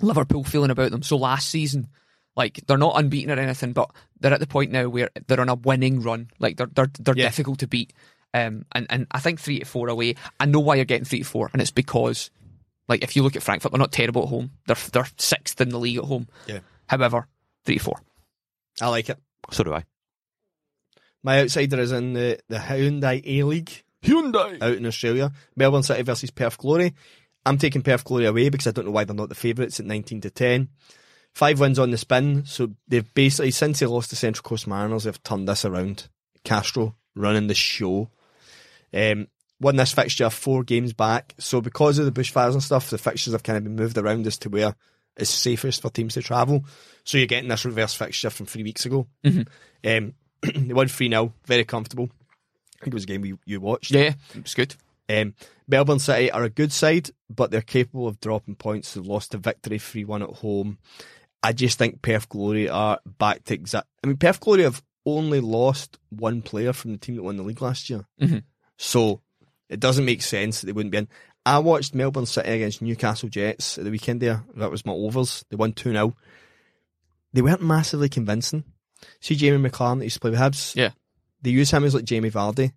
Liverpool 0.00 0.44
feeling 0.44 0.70
about 0.70 0.90
them. 0.90 1.02
So 1.02 1.16
last 1.16 1.48
season, 1.48 1.88
like 2.38 2.60
they're 2.66 2.78
not 2.78 2.96
unbeaten 2.98 3.30
or 3.36 3.38
anything, 3.42 3.74
but 3.74 3.90
they're 4.20 4.32
at 4.32 4.40
the 4.40 4.46
point 4.46 4.72
now 4.72 4.88
where 4.88 5.10
they're 5.26 5.40
on 5.40 5.50
a 5.50 5.54
winning 5.54 6.00
run. 6.00 6.30
Like 6.38 6.56
they're 6.56 6.70
they're 6.72 6.90
they're 6.98 7.14
Yeah. 7.18 7.28
difficult 7.28 7.58
to 7.58 7.66
beat. 7.66 7.92
Um, 8.32 8.64
and 8.72 8.86
and 8.88 9.06
I 9.10 9.20
think 9.20 9.40
three 9.40 9.58
to 9.58 9.64
four 9.66 9.88
away. 9.88 10.14
I 10.40 10.46
know 10.46 10.60
why 10.60 10.76
you're 10.76 10.84
getting 10.86 11.04
three 11.04 11.18
to 11.20 11.24
four, 11.24 11.50
and 11.52 11.60
it's 11.60 11.70
because, 11.70 12.30
like, 12.88 13.02
if 13.02 13.16
you 13.16 13.22
look 13.22 13.36
at 13.36 13.42
Frankfurt, 13.42 13.72
they're 13.72 13.78
not 13.78 13.90
terrible 13.92 14.22
at 14.22 14.28
home. 14.28 14.52
They're 14.66 14.76
they're 14.92 15.08
sixth 15.18 15.60
in 15.60 15.70
the 15.70 15.78
league 15.78 15.98
at 15.98 16.04
home. 16.04 16.28
Yeah. 16.46 16.60
However, 16.86 17.26
three 17.66 17.76
to 17.78 17.82
four. 17.84 18.00
I 18.80 18.88
like 18.88 19.08
it. 19.10 19.18
So 19.50 19.64
do 19.64 19.74
I. 19.74 19.84
My 21.22 21.40
outsider 21.40 21.80
is 21.80 21.92
in 21.92 22.12
the, 22.12 22.38
the 22.48 22.58
Hyundai 22.58 23.20
A 23.26 23.42
League 23.44 23.82
Hyundai. 24.02 24.62
out 24.62 24.76
in 24.76 24.86
Australia. 24.86 25.32
Melbourne 25.56 25.82
City 25.82 26.02
versus 26.02 26.30
Perth 26.30 26.58
Glory. 26.58 26.94
I'm 27.44 27.58
taking 27.58 27.82
Perth 27.82 28.04
Glory 28.04 28.26
away 28.26 28.48
because 28.50 28.66
I 28.66 28.70
don't 28.70 28.84
know 28.84 28.90
why 28.92 29.04
they're 29.04 29.16
not 29.16 29.28
the 29.28 29.34
favourites 29.34 29.80
at 29.80 29.86
19 29.86 30.20
to 30.22 30.30
10. 30.30 30.68
Five 31.38 31.60
wins 31.60 31.78
on 31.78 31.92
the 31.92 31.98
spin, 31.98 32.46
so 32.46 32.72
they've 32.88 33.14
basically, 33.14 33.52
since 33.52 33.78
they 33.78 33.86
lost 33.86 34.10
to 34.10 34.16
Central 34.16 34.42
Coast 34.42 34.66
Mariners, 34.66 35.04
they've 35.04 35.22
turned 35.22 35.48
this 35.48 35.64
around. 35.64 36.08
Castro 36.42 36.96
running 37.14 37.46
the 37.46 37.54
show. 37.54 38.10
Um, 38.92 39.28
won 39.60 39.76
this 39.76 39.92
fixture 39.92 40.30
four 40.30 40.64
games 40.64 40.92
back, 40.92 41.36
so 41.38 41.60
because 41.60 42.00
of 42.00 42.12
the 42.12 42.20
bushfires 42.20 42.54
and 42.54 42.62
stuff, 42.62 42.90
the 42.90 42.98
fixtures 42.98 43.34
have 43.34 43.44
kind 43.44 43.56
of 43.56 43.62
been 43.62 43.76
moved 43.76 43.96
around 43.96 44.26
as 44.26 44.36
to 44.38 44.48
where 44.48 44.74
it's 45.16 45.30
safest 45.30 45.80
for 45.80 45.90
teams 45.90 46.14
to 46.14 46.22
travel. 46.22 46.64
So 47.04 47.18
you're 47.18 47.28
getting 47.28 47.48
this 47.48 47.64
reverse 47.64 47.94
fixture 47.94 48.30
from 48.30 48.46
three 48.46 48.64
weeks 48.64 48.84
ago. 48.84 49.06
Um, 49.86 50.14
they 50.42 50.74
won 50.74 50.88
3 50.88 51.08
0, 51.08 51.32
very 51.44 51.64
comfortable. 51.64 52.10
I 52.80 52.82
think 52.82 52.94
it 52.94 52.94
was 52.94 53.04
a 53.04 53.06
game 53.06 53.24
you, 53.24 53.38
you 53.44 53.60
watched. 53.60 53.92
Yeah, 53.92 54.14
it's 54.34 54.54
good. 54.54 54.74
Um, 55.08 55.34
Melbourne 55.68 56.00
City 56.00 56.32
are 56.32 56.42
a 56.42 56.50
good 56.50 56.72
side, 56.72 57.10
but 57.30 57.52
they're 57.52 57.62
capable 57.62 58.08
of 58.08 58.20
dropping 58.20 58.56
points. 58.56 58.94
They've 58.94 59.06
lost 59.06 59.30
to 59.30 59.38
victory 59.38 59.78
3 59.78 60.04
1 60.04 60.22
at 60.22 60.30
home. 60.30 60.78
I 61.42 61.52
just 61.52 61.78
think 61.78 62.02
Perth 62.02 62.28
Glory 62.28 62.68
are 62.68 62.98
back 63.06 63.44
to 63.44 63.54
exact. 63.54 63.86
I 64.02 64.06
mean, 64.08 64.16
Perth 64.16 64.40
Glory 64.40 64.62
have 64.62 64.82
only 65.06 65.40
lost 65.40 65.98
one 66.10 66.42
player 66.42 66.72
from 66.72 66.92
the 66.92 66.98
team 66.98 67.16
that 67.16 67.22
won 67.22 67.36
the 67.36 67.42
league 67.42 67.62
last 67.62 67.88
year. 67.88 68.06
Mhm. 68.20 68.42
So 68.76 69.22
it 69.68 69.80
doesn't 69.80 70.04
make 70.04 70.22
sense 70.22 70.60
that 70.60 70.66
they 70.66 70.72
wouldn't 70.72 70.92
be 70.92 70.98
in. 70.98 71.08
I 71.46 71.60
watched 71.60 71.94
Melbourne 71.94 72.26
City 72.26 72.50
against 72.50 72.82
Newcastle 72.82 73.28
Jets 73.28 73.78
at 73.78 73.84
the 73.84 73.90
weekend 73.90 74.20
there. 74.20 74.44
That 74.56 74.70
was 74.70 74.84
my 74.84 74.92
overs. 74.92 75.44
They 75.48 75.56
won 75.56 75.72
2 75.72 75.92
0. 75.92 76.14
They 77.32 77.42
weren't 77.42 77.62
massively 77.62 78.08
convincing. 78.08 78.64
See 79.20 79.36
Jamie 79.36 79.68
Maclaren 79.68 79.98
that 79.98 80.04
used 80.04 80.16
to 80.16 80.20
play 80.20 80.30
with 80.30 80.40
Hibs? 80.40 80.74
Yeah. 80.74 80.90
They 81.40 81.50
use 81.50 81.70
him 81.70 81.84
as 81.84 81.94
like 81.94 82.04
Jamie 82.04 82.30
Vardy 82.30 82.72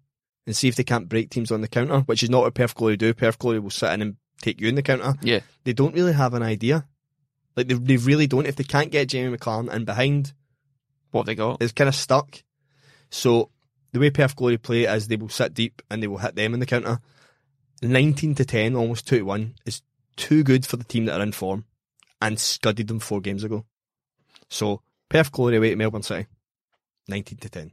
and 0.45 0.55
see 0.55 0.67
if 0.67 0.75
they 0.75 0.83
can't 0.83 1.09
break 1.09 1.29
teams 1.29 1.51
on 1.51 1.61
the 1.61 1.67
counter, 1.67 2.01
which 2.01 2.23
is 2.23 2.29
not 2.29 2.43
what 2.43 2.53
Perth 2.53 2.75
Glory 2.75 2.95
do. 2.95 3.13
Perth 3.13 3.39
Glory 3.39 3.59
will 3.59 3.71
sit 3.71 3.91
in 3.91 4.01
and 4.01 4.17
take 4.41 4.61
you 4.61 4.67
in 4.67 4.75
the 4.75 4.83
counter. 4.83 5.15
Yeah. 5.21 5.39
They 5.63 5.73
don't 5.73 5.95
really 5.95 6.13
have 6.13 6.33
an 6.33 6.43
idea. 6.43 6.87
Like 7.55 7.67
they, 7.67 7.73
they 7.75 7.97
really 7.97 8.27
don't. 8.27 8.45
If 8.47 8.55
they 8.55 8.63
can't 8.63 8.91
get 8.91 9.09
Jamie 9.09 9.35
Maclaren 9.35 9.71
in 9.73 9.85
behind, 9.85 10.33
What 11.11 11.21
have 11.21 11.25
they 11.27 11.35
got? 11.35 11.61
it's 11.61 11.73
kind 11.73 11.87
of 11.87 11.95
stuck. 11.95 12.43
So 13.09 13.49
the 13.91 13.99
way 13.99 14.09
Perth 14.09 14.35
Glory 14.35 14.57
play 14.57 14.85
is 14.85 15.07
they 15.07 15.17
will 15.17 15.29
sit 15.29 15.53
deep 15.53 15.81
and 15.89 16.01
they 16.01 16.07
will 16.07 16.19
hit 16.19 16.35
them 16.35 16.53
in 16.53 16.59
the 16.59 16.65
counter. 16.65 16.99
19 17.81 18.35
to 18.35 18.45
10, 18.45 18.75
almost 18.75 19.07
2 19.07 19.17
to 19.19 19.23
1, 19.23 19.55
is 19.65 19.81
too 20.15 20.43
good 20.43 20.65
for 20.65 20.77
the 20.77 20.83
team 20.83 21.05
that 21.05 21.19
are 21.19 21.23
in 21.23 21.31
form 21.31 21.65
and 22.21 22.39
scudded 22.39 22.87
them 22.87 22.99
four 22.99 23.19
games 23.19 23.43
ago. 23.43 23.65
So 24.49 24.81
Perth 25.09 25.31
Glory 25.31 25.57
away 25.57 25.71
to 25.71 25.75
Melbourne 25.75 26.03
City. 26.03 26.27
19 27.07 27.39
to 27.39 27.49
10. 27.49 27.71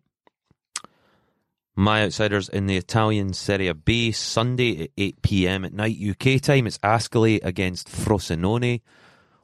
My 1.76 2.02
outsiders 2.02 2.48
in 2.48 2.66
the 2.66 2.76
Italian 2.76 3.32
Serie 3.34 3.72
B 3.72 4.10
Sunday 4.10 4.84
at 4.84 4.90
8 4.98 5.22
p.m. 5.22 5.64
at 5.64 5.72
night 5.72 5.96
UK 6.00 6.40
time. 6.40 6.66
It's 6.66 6.78
Ascoli 6.78 7.38
against 7.44 7.88
Frosinone. 7.88 8.80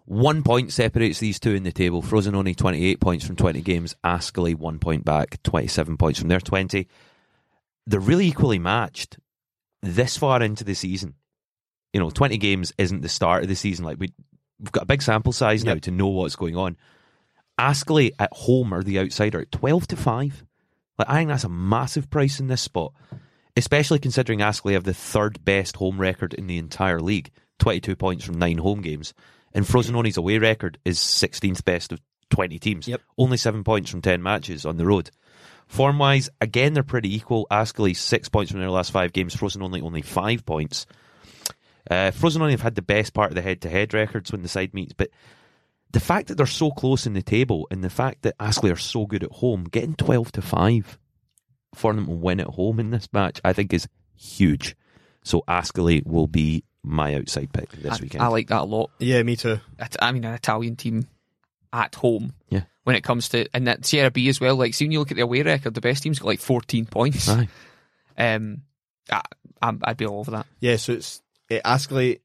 One 0.07 0.43
point 0.43 0.71
separates 0.73 1.19
these 1.19 1.41
two 1.41 1.55
in 1.55 1.63
the 1.63 1.73
table. 1.73 2.03
Frosinone 2.03 2.55
28 2.55 3.01
points 3.01 3.27
from 3.27 3.37
20 3.37 3.63
games. 3.63 3.97
Ascoli 4.05 4.55
one 4.55 4.79
point 4.79 5.05
back, 5.05 5.43
27 5.45 5.97
points 5.97 6.19
from 6.19 6.29
their 6.29 6.41
20. 6.41 6.87
They're 7.87 8.01
really 8.01 8.27
equally 8.27 8.59
matched 8.59 9.19
this 9.83 10.17
far 10.17 10.43
into 10.43 10.65
the 10.65 10.75
season. 10.75 11.15
You 11.93 12.01
know, 12.01 12.11
20 12.11 12.37
games 12.39 12.73
isn't 12.77 13.01
the 13.01 13.09
start 13.09 13.43
of 13.45 13.49
the 13.49 13.55
season. 13.57 13.85
Like 13.85 13.99
we, 13.99 14.13
we've 14.59 14.73
got 14.73 14.83
a 14.83 14.87
big 14.87 15.01
sample 15.03 15.33
size 15.33 15.65
now 15.65 15.73
Yep. 15.75 15.83
to 15.83 15.91
know 15.91 16.09
what's 16.09 16.37
going 16.37 16.57
on. 16.57 16.77
Ascoli 17.59 18.11
at 18.19 18.33
home 18.33 18.75
are 18.75 18.83
the 18.83 18.99
outsider 18.99 19.41
at 19.41 19.53
12 19.53 19.87
to 19.89 19.97
5. 19.97 20.45
Like 20.99 21.09
I 21.09 21.15
think 21.15 21.29
that's 21.31 21.45
a 21.45 21.49
massive 21.49 22.11
price 22.11 22.41
in 22.41 22.49
this 22.49 22.63
spot, 22.63 22.93
especially 23.57 23.99
considering 24.01 24.41
Ascoli 24.41 24.73
have 24.75 24.85
the 24.85 24.93
third 24.95 25.45
best 25.45 25.77
home 25.77 26.01
record 26.01 26.35
in 26.35 26.47
the 26.47 26.59
entire 26.59 27.01
league, 27.01 27.31
22 27.61 27.97
points 27.97 28.25
from 28.25 28.39
nine 28.39 28.59
home 28.59 28.81
games, 28.81 29.15
and 29.55 29.65
Frosinone's 29.65 30.17
away 30.17 30.39
record 30.39 30.79
is 30.85 30.99
16th 30.99 31.65
best 31.65 31.93
of 31.93 32.01
20 32.31 32.59
teams, 32.59 32.89
Yep. 32.89 33.01
only 33.19 33.37
seven 33.37 33.65
points 33.65 33.91
from 33.91 34.03
10 34.03 34.23
matches 34.23 34.65
on 34.67 34.77
the 34.77 34.87
road. 34.87 35.11
Form 35.67 35.99
wise, 35.99 36.29
again 36.41 36.75
they're 36.75 36.83
pretty 36.83 37.15
equal. 37.15 37.47
Ascoli 37.51 37.97
six 37.97 38.29
points 38.29 38.51
from 38.51 38.61
their 38.61 38.71
last 38.71 38.91
five 38.93 39.13
games, 39.13 39.35
Frosinone 39.35 39.83
only 39.83 40.03
five 40.03 40.45
points. 40.45 40.87
Uh, 41.91 42.11
Frosinone 42.11 42.51
have 42.51 42.63
had 42.63 42.75
the 42.75 42.83
best 42.83 43.13
part 43.15 43.31
of 43.31 43.35
the 43.35 43.43
head-to-head 43.43 43.93
records 43.95 44.33
when 44.33 44.43
the 44.43 44.49
side 44.49 44.73
meets, 44.75 44.93
but 44.95 45.11
the 45.93 46.01
fact 46.01 46.29
that 46.29 46.37
they're 46.37 46.47
so 46.47 46.71
close 46.71 47.07
in 47.07 47.13
the 47.13 47.23
table 47.23 47.69
and 47.71 47.85
the 47.85 47.91
fact 47.91 48.23
that 48.23 48.37
Ascoli 48.39 48.73
are 48.73 48.77
so 48.77 49.07
good 49.07 49.23
at 49.23 49.31
home, 49.31 49.65
getting 49.65 49.95
12 49.95 50.33
to 50.33 50.43
5 50.43 50.99
for 51.75 51.93
them 51.95 52.07
to 52.07 52.11
win 52.13 52.41
at 52.41 52.47
home 52.49 52.81
in 52.81 52.91
this 52.91 53.09
match, 53.13 53.41
I 53.45 53.53
think 53.53 53.73
is 53.73 53.87
huge. 54.17 54.77
So 55.23 55.43
Ascoli 55.47 56.05
will 56.07 56.27
be 56.27 56.65
my 56.85 57.15
outside 57.15 57.53
pick 57.53 57.71
this 57.73 57.99
I, 57.99 58.03
weekend. 58.03 58.23
I 58.23 58.29
like 58.29 58.49
that 58.49 58.61
a 58.61 58.65
lot. 58.65 58.91
Yeah, 58.99 59.23
me 59.23 59.37
too. 59.37 59.61
It- 59.79 59.97
I 60.01 60.13
mean, 60.13 60.25
an 60.25 60.35
Italian 60.35 60.77
team 60.77 61.09
at 61.73 61.95
home. 61.95 62.35
Yeah. 62.51 62.63
When 62.85 62.95
it 62.97 63.03
comes 63.03 63.31
to 63.31 63.49
and 63.55 63.67
that 63.67 63.87
Serie 63.87 64.11
B 64.11 64.29
as 64.29 64.41
well. 64.41 64.57
Like, 64.57 64.75
see 64.75 64.85
when 64.85 64.93
you 64.93 64.99
look 64.99 65.11
at 65.11 65.17
the 65.17 65.23
away 65.23 65.43
record, 65.43 65.73
the 65.75 65.81
best 65.81 66.03
team's 66.03 66.19
got 66.19 66.27
like 66.29 66.41
14 66.41 66.85
points. 66.87 67.29
Aye. 67.29 67.49
Um, 68.19 68.63
I, 69.11 69.23
I'm- 69.63 69.81
I'd 69.83 69.97
be 69.97 70.07
all 70.07 70.21
over 70.21 70.33
that. 70.33 70.47
Yeah, 70.61 70.77
so 70.77 70.93
it's 70.93 71.23
uh, 71.51 71.61
Ascoli 71.65 72.21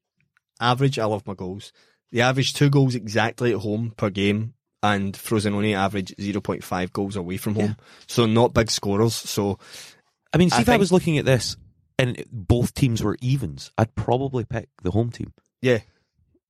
average. 0.59 0.99
I 0.99 1.05
love 1.05 1.25
my 1.25 1.33
goals. 1.33 1.71
They 2.11 2.21
average 2.21 2.53
two 2.53 2.69
goals 2.69 2.95
exactly 2.95 3.53
at 3.53 3.59
home 3.59 3.93
per 3.95 4.09
game, 4.09 4.53
and 4.83 5.13
Frosinone 5.13 5.75
average 5.75 6.13
0.5 6.17 6.91
goals 6.91 7.15
away 7.15 7.37
from 7.37 7.55
home. 7.55 7.75
So 8.07 8.25
not 8.25 8.53
big 8.53 8.69
scorers. 8.71 9.13
So 9.15 9.59
I 10.33 10.37
mean, 10.37 10.49
see 10.49 10.57
I 10.57 10.61
if 10.61 10.69
I 10.69 10.77
was 10.77 10.91
looking 10.91 11.17
at 11.17 11.25
this 11.25 11.55
and 11.99 12.23
both 12.31 12.73
teams 12.73 13.03
were 13.03 13.17
evens, 13.21 13.71
I'd 13.77 13.93
probably 13.93 14.45
pick 14.45 14.69
the 14.81 14.91
home 14.91 15.11
team. 15.11 15.33
yeah, 15.61 15.79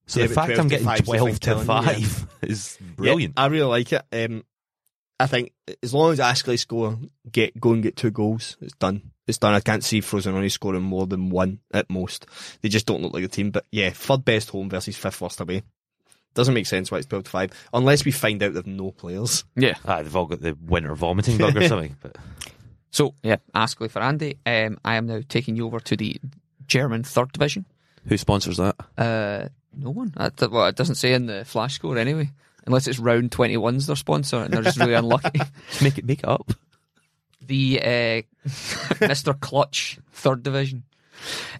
So 0.07 0.21
Yeah, 0.21 0.27
the 0.27 0.33
fact 0.33 0.57
I'm 0.57 0.67
getting 0.69 0.85
5 0.85 0.99
's 0.99 1.05
12 1.05 1.33
to 1.33 1.39
telling 1.39 1.99
you, 1.99 2.05
5 2.07 2.27
is 2.43 2.77
brilliant. 2.95 3.33
Yeah, 3.37 3.43
I 3.43 3.47
really 3.47 3.65
like 3.65 3.91
it. 3.91 4.03
Um, 4.11 4.43
I 5.19 5.27
think 5.27 5.51
as 5.83 5.93
long 5.93 6.13
as 6.13 6.19
Ascoli 6.19 6.57
score, 6.57 6.97
get 7.29 7.59
go 7.59 7.73
and 7.73 7.83
get 7.83 7.97
two 7.97 8.09
goals, 8.11 8.55
it's 8.61 8.73
done. 8.75 9.11
It's 9.27 9.37
done. 9.37 9.53
I 9.53 9.59
can't 9.59 9.83
see 9.83 10.01
Frosinone 10.01 10.49
scoring 10.49 10.81
more 10.81 11.05
than 11.05 11.29
one 11.29 11.59
at 11.73 11.89
most. 11.89 12.25
They 12.61 12.69
just 12.69 12.85
don't 12.85 13.01
look 13.01 13.13
like 13.13 13.25
a 13.25 13.27
team. 13.27 13.51
But 13.51 13.65
yeah, 13.71 13.89
third 13.89 14.23
best 14.25 14.49
home 14.49 14.69
versus 14.69 14.95
fifth 14.97 15.19
worst 15.21 15.41
away. 15.41 15.63
Doesn't 16.35 16.53
make 16.53 16.67
sense 16.67 16.89
why 16.89 16.99
it's 16.99 17.07
twelve 17.07 17.25
to 17.25 17.29
five, 17.29 17.51
unless 17.73 18.05
we 18.05 18.11
find 18.11 18.41
out 18.41 18.53
they've 18.53 18.65
no 18.65 18.91
players. 18.91 19.43
Yeah. 19.55 19.75
Ah, 19.85 20.01
they've 20.01 20.15
all 20.15 20.25
got 20.25 20.41
the 20.41 20.57
winter 20.65 20.95
vomiting 20.95 21.37
bug 21.37 21.57
or 21.57 21.67
something. 21.67 21.95
But 22.01 22.15
So, 22.91 23.13
yeah, 23.23 23.37
Ascoli 23.53 23.89
for 23.91 24.01
Andy. 24.01 24.37
Um, 24.45 24.77
I 24.83 24.95
am 24.95 25.05
now 25.07 25.21
taking 25.27 25.55
you 25.55 25.65
over 25.65 25.79
to 25.79 25.95
the 25.95 26.19
German 26.67 27.03
third 27.03 27.31
division. 27.31 27.65
who 28.07 28.17
sponsors 28.17 28.57
that? 28.57 28.75
Uh, 28.97 29.49
no 29.75 29.91
one. 29.91 30.13
That, 30.15 30.49
well, 30.51 30.65
it 30.67 30.75
doesn't 30.75 30.95
say 30.95 31.13
in 31.13 31.27
the 31.27 31.45
flash 31.45 31.75
score 31.75 31.97
anyway. 31.97 32.31
Unless 32.65 32.87
it's 32.87 32.99
round 32.99 33.31
21's 33.31 33.87
their 33.87 33.95
sponsor 33.95 34.37
and 34.37 34.53
they're 34.53 34.61
just 34.61 34.77
really 34.79 34.93
unlucky. 34.93 35.39
Make 35.81 35.97
it 35.97 36.05
make 36.05 36.19
it 36.19 36.27
up. 36.27 36.51
the 37.41 37.79
uh, 37.81 38.21
Mr. 38.99 39.39
Clutch 39.39 39.97
third 40.11 40.43
division. 40.43 40.83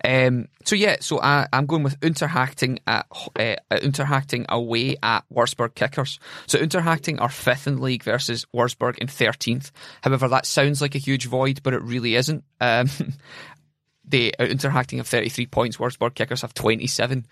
Um, 0.04 0.48
so 0.66 0.76
yeah, 0.76 0.98
so 1.00 1.22
I, 1.22 1.48
I'm 1.52 1.66
going 1.66 1.84
with 1.84 2.00
Unterhaching 2.02 2.80
at 2.88 3.06
uh, 3.12 3.56
Unterhaching 3.72 4.46
away 4.50 4.98
at 5.02 5.24
Wurzburg 5.34 5.76
Kickers. 5.76 6.20
So 6.48 6.60
Unterhaching 6.60 7.22
are 7.22 7.30
fifth 7.30 7.68
in 7.68 7.78
the 7.78 7.82
league 7.82 8.04
versus 8.04 8.46
Wurzburg 8.54 8.98
in 8.98 9.08
thirteenth. 9.08 9.72
However, 10.02 10.28
that 10.28 10.46
sounds 10.46 10.82
like 10.82 10.96
a 10.96 11.00
huge 11.00 11.26
void, 11.26 11.62
but 11.64 11.74
it 11.74 11.82
really 11.82 12.16
isn't. 12.16 12.44
Um, 12.62 12.90
they 14.10 14.32
uh, 14.34 14.46
Unterhaching 14.46 14.98
have 14.98 15.08
33 15.08 15.46
points. 15.48 15.78
Wurzburg 15.78 16.16
Kickers 16.16 16.42
have 16.42 16.54
27. 16.54 17.26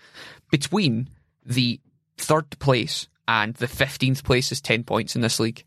Between 0.50 1.10
the 1.44 1.80
third 2.16 2.58
place 2.58 3.08
and 3.26 3.54
the 3.54 3.66
15th 3.66 4.24
place 4.24 4.52
is 4.52 4.60
10 4.60 4.84
points 4.84 5.16
in 5.16 5.22
this 5.22 5.40
league. 5.40 5.64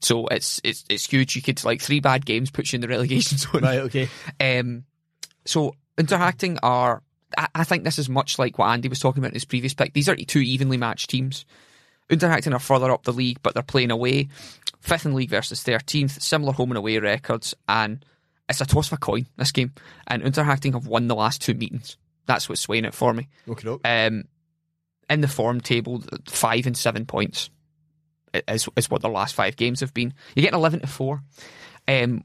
So 0.00 0.26
it's 0.26 0.60
it's 0.64 0.84
it's 0.88 1.06
huge. 1.06 1.36
You 1.36 1.42
could 1.42 1.64
like 1.64 1.80
three 1.80 2.00
bad 2.00 2.26
games 2.26 2.50
put 2.50 2.72
you 2.72 2.76
in 2.78 2.80
the 2.80 2.88
relegation 2.88 3.38
zone. 3.38 3.62
Right. 3.62 3.78
Okay. 3.80 4.08
Um, 4.40 4.84
so 5.44 5.74
Unterhaching 5.98 6.58
are. 6.62 7.02
I, 7.36 7.48
I 7.54 7.64
think 7.64 7.84
this 7.84 7.98
is 7.98 8.08
much 8.08 8.38
like 8.38 8.58
what 8.58 8.68
Andy 8.68 8.88
was 8.88 9.00
talking 9.00 9.20
about 9.20 9.30
in 9.30 9.34
his 9.34 9.44
previous 9.44 9.74
pick. 9.74 9.92
These 9.92 10.08
are 10.08 10.16
two 10.16 10.40
evenly 10.40 10.76
matched 10.76 11.10
teams. 11.10 11.44
Unterhaching 12.10 12.52
are 12.52 12.58
further 12.58 12.90
up 12.90 13.04
the 13.04 13.12
league, 13.12 13.38
but 13.42 13.54
they're 13.54 13.62
playing 13.62 13.90
away. 13.90 14.28
Fifth 14.80 15.06
in 15.06 15.12
the 15.12 15.16
league 15.16 15.30
versus 15.30 15.62
thirteenth. 15.62 16.22
Similar 16.22 16.52
home 16.52 16.70
and 16.70 16.78
away 16.78 16.98
records, 16.98 17.54
and 17.68 18.04
it's 18.48 18.60
a 18.60 18.66
toss 18.66 18.88
of 18.88 18.94
a 18.94 18.96
coin. 18.98 19.26
This 19.36 19.52
game, 19.52 19.72
and 20.06 20.22
Unterhaching 20.22 20.74
have 20.74 20.86
won 20.86 21.06
the 21.08 21.14
last 21.14 21.40
two 21.40 21.54
meetings. 21.54 21.96
That's 22.26 22.48
what's 22.48 22.60
swaying 22.60 22.84
it 22.84 22.94
for 22.94 23.14
me. 23.14 23.28
Okay. 23.48 23.76
Um, 23.84 24.24
in 25.08 25.20
the 25.20 25.28
form 25.28 25.60
table, 25.60 26.02
five 26.28 26.66
and 26.66 26.76
seven 26.76 27.06
points 27.06 27.50
is, 28.48 28.68
is 28.76 28.90
what 28.90 29.02
their 29.02 29.10
last 29.10 29.34
five 29.34 29.56
games 29.56 29.80
have 29.80 29.94
been. 29.94 30.12
You're 30.34 30.42
getting 30.42 30.58
eleven 30.58 30.80
to 30.80 30.86
four. 30.86 31.22
Um, 31.88 32.24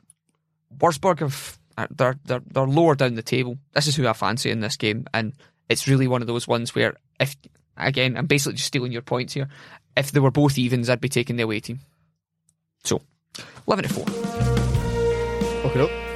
Wurzburg 0.78 1.20
have 1.20 1.58
Uh, 1.78 1.88
they're 1.92 2.18
they're 2.26 2.42
they're 2.52 2.66
lower 2.66 2.96
down 2.96 3.14
the 3.16 3.22
table. 3.22 3.58
This 3.74 3.88
is 3.88 3.96
who 3.96 4.08
I 4.08 4.14
fancy 4.14 4.50
in 4.50 4.62
this 4.62 4.78
game, 4.78 5.06
and 5.14 5.34
it's 5.70 5.88
really 5.88 6.08
one 6.08 6.22
of 6.22 6.28
those 6.28 6.48
ones 6.48 6.74
where 6.74 6.96
if 7.20 7.36
again 7.78 8.18
I'm 8.18 8.26
basically 8.26 8.56
just 8.56 8.68
stealing 8.68 8.92
your 8.92 9.04
points 9.04 9.34
here. 9.34 9.48
If 9.96 10.12
they 10.12 10.20
were 10.20 10.32
both 10.32 10.58
evens, 10.58 10.90
I'd 10.90 11.02
be 11.02 11.10
taking 11.10 11.36
the 11.36 11.44
away 11.44 11.60
team. 11.60 11.80
So 12.84 13.02
eleven 13.68 13.84
to 13.84 13.94
four. 13.94 14.06
Okay. 15.70 16.07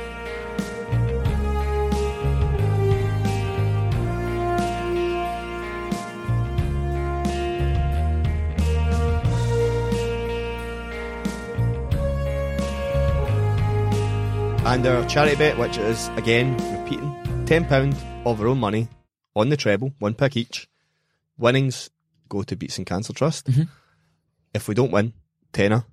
And 14.64 14.86
our 14.86 15.06
charity 15.10 15.36
bet, 15.36 15.58
which 15.58 15.78
is 15.78 16.08
again 16.10 16.54
repeating, 16.80 17.46
ten 17.46 17.66
pound 17.66 17.96
of 18.26 18.40
our 18.40 18.48
own 18.48 18.60
money 18.60 18.88
on 19.36 19.50
the 19.50 19.58
treble, 19.58 19.94
one 20.00 20.14
pick 20.14 20.38
each. 20.38 20.70
Winnings 21.38 21.90
go 22.30 22.44
to 22.44 22.56
Beats 22.56 22.78
and 22.78 22.86
Cancer 22.86 23.12
Trust. 23.12 23.48
Mm-hmm. 23.48 23.64
If 24.54 24.68
we 24.68 24.76
don't 24.76 24.92
win, 24.92 25.14
tenner 25.52 25.84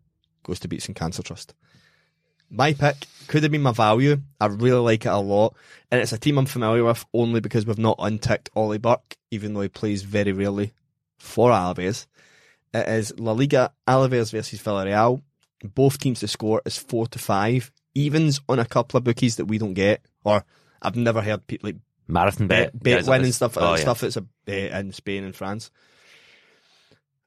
goes 0.42 0.60
to 0.60 0.68
Beats 0.68 0.86
and 0.86 0.94
Cancer 0.94 1.22
Trust. 1.22 1.54
My 2.50 2.72
pick 2.72 2.96
could 3.26 3.42
have 3.42 3.50
been 3.50 3.62
my 3.62 3.72
value. 3.72 4.18
I 4.40 4.46
really 4.46 4.80
like 4.80 5.06
it 5.06 5.08
a 5.08 5.18
lot. 5.18 5.56
And 5.90 6.00
it's 6.00 6.12
a 6.12 6.18
team 6.18 6.38
I'm 6.38 6.46
familiar 6.46 6.84
with 6.84 7.04
only 7.12 7.40
because 7.40 7.66
we've 7.66 7.78
not 7.78 7.96
unticked 7.98 8.50
Ollie 8.54 8.78
Burke, 8.78 9.16
even 9.30 9.54
though 9.54 9.62
he 9.62 9.68
plays 9.68 10.02
very 10.02 10.32
rarely 10.32 10.72
for 11.18 11.50
Alaves. 11.50 12.06
It 12.72 12.86
is 12.86 13.18
La 13.18 13.32
Liga 13.32 13.72
Alaves 13.88 14.30
versus 14.30 14.62
Villarreal. 14.62 15.22
Both 15.64 15.98
teams 15.98 16.20
to 16.20 16.28
score 16.28 16.62
is 16.64 16.76
four 16.78 17.06
to 17.08 17.18
five. 17.18 17.72
Evens 17.94 18.40
on 18.48 18.58
a 18.58 18.64
couple 18.64 18.98
of 18.98 19.04
bookies 19.04 19.36
that 19.36 19.46
we 19.46 19.58
don't 19.58 19.74
get, 19.74 20.02
or 20.24 20.44
I've 20.82 20.96
never 20.96 21.20
heard 21.22 21.46
people 21.46 21.68
like 21.70 21.76
Marathon 22.06 22.46
bet. 22.46 22.72
bet, 22.72 22.82
bet 23.04 23.06
win 23.06 23.24
and 23.24 23.34
stuff, 23.34 23.56
Oh, 23.58 23.74
yeah. 23.74 23.76
stuff 23.80 24.00
that's 24.00 24.16
a, 24.16 24.20
uh, 24.48 24.78
in 24.80 24.92
Spain 24.92 25.24
and 25.24 25.34
France. 25.34 25.70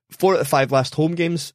Four 0.10 0.36
out 0.36 0.42
of 0.42 0.48
five 0.48 0.72
last 0.72 0.96
home 0.96 1.16
games 1.16 1.54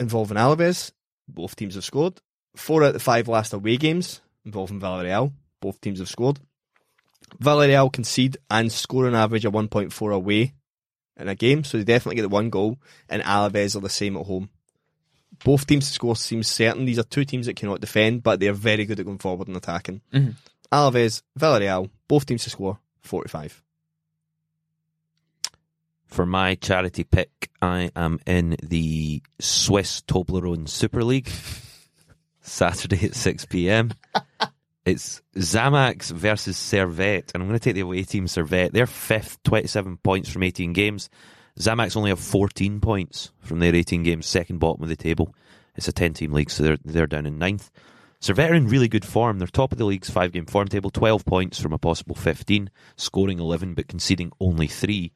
involving 0.00 0.36
Alaves. 0.36 0.92
Both 1.28 1.56
teams 1.56 1.74
have 1.76 1.84
scored. 1.84 2.20
Four 2.56 2.82
out 2.82 2.88
of 2.88 2.92
the 2.94 3.00
five 3.00 3.28
last 3.28 3.52
away 3.52 3.76
games 3.76 4.20
involving 4.44 4.80
Villarreal. 4.80 5.32
Both 5.60 5.80
teams 5.80 5.98
have 6.00 6.08
scored. 6.08 6.40
Villarreal 7.42 7.92
concede 7.92 8.36
and 8.50 8.70
score 8.72 9.06
an 9.06 9.14
average 9.14 9.44
of 9.44 9.52
1.4 9.54 10.14
away 10.14 10.54
in 11.16 11.28
a 11.28 11.34
game, 11.34 11.62
so 11.64 11.78
they 11.78 11.84
definitely 11.84 12.16
get 12.16 12.22
the 12.22 12.28
one 12.28 12.50
goal, 12.50 12.78
and 13.08 13.22
Alaves 13.22 13.76
are 13.76 13.80
the 13.80 13.88
same 13.88 14.16
at 14.16 14.26
home. 14.26 14.50
Both 15.44 15.66
teams 15.66 15.88
to 15.88 15.92
score 15.92 16.16
seems 16.16 16.48
certain. 16.48 16.84
These 16.84 16.98
are 16.98 17.04
two 17.04 17.24
teams 17.24 17.46
that 17.46 17.56
cannot 17.56 17.80
defend, 17.80 18.22
but 18.22 18.38
they're 18.40 18.52
very 18.52 18.84
good 18.84 19.00
at 19.00 19.06
going 19.06 19.18
forward 19.18 19.48
and 19.48 19.56
attacking. 19.56 20.00
Mhm. 20.12 20.34
Alaves, 20.70 21.22
Villarreal, 21.38 21.90
both 22.08 22.26
teams 22.26 22.44
to 22.44 22.50
score 22.50 22.78
45. 23.00 23.62
For 26.06 26.26
my 26.26 26.54
charity 26.56 27.04
pick, 27.04 27.50
I 27.60 27.90
am 27.96 28.20
in 28.26 28.56
the 28.62 29.22
Swiss 29.40 30.02
Toblerone 30.02 30.68
Super 30.68 31.02
League. 31.02 31.30
Saturday 32.42 33.06
at 33.06 33.14
6 33.14 33.46
p.m. 33.46 33.92
it's 34.84 35.22
Xamax 35.36 36.10
versus 36.10 36.56
Servette, 36.56 37.30
and 37.34 37.42
I'm 37.42 37.48
going 37.48 37.58
to 37.58 37.64
take 37.64 37.74
the 37.74 37.80
away 37.82 38.02
team 38.02 38.26
Servette. 38.26 38.72
They're 38.72 38.86
fifth, 38.86 39.42
27 39.44 39.96
points 39.98 40.28
from 40.30 40.42
18 40.42 40.72
games. 40.72 41.08
Xamax 41.58 41.96
only 41.96 42.10
have 42.10 42.20
14 42.20 42.80
points 42.80 43.30
from 43.40 43.58
their 43.58 43.74
18 43.74 44.02
games, 44.02 44.26
second 44.26 44.58
bottom 44.58 44.82
of 44.82 44.88
the 44.88 44.96
table. 44.96 45.34
It's 45.76 45.88
a 45.88 45.92
10 45.92 46.14
team 46.14 46.32
league, 46.32 46.50
so 46.50 46.62
they're, 46.62 46.78
they're 46.84 47.06
down 47.06 47.26
in 47.26 47.38
ninth. 47.38 47.70
Servette 48.20 48.54
in 48.54 48.68
really 48.68 48.88
good 48.88 49.04
form. 49.04 49.38
They're 49.38 49.48
top 49.48 49.72
of 49.72 49.78
the 49.78 49.84
league's 49.84 50.10
five 50.10 50.32
game 50.32 50.46
form 50.46 50.68
table, 50.68 50.90
12 50.90 51.24
points 51.24 51.60
from 51.60 51.72
a 51.72 51.78
possible 51.78 52.14
15, 52.14 52.70
scoring 52.96 53.40
11 53.40 53.74
but 53.74 53.88
conceding 53.88 54.32
only 54.40 54.68
three 54.68 55.12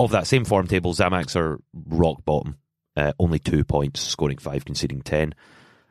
of 0.00 0.10
that 0.12 0.26
same 0.26 0.46
form 0.46 0.66
table, 0.66 0.94
Xamax 0.94 1.36
are 1.36 1.60
rock 1.74 2.24
bottom, 2.24 2.56
uh, 2.96 3.12
only 3.18 3.38
two 3.38 3.64
points, 3.64 4.00
scoring 4.00 4.38
five, 4.38 4.64
conceding 4.64 5.02
ten. 5.02 5.34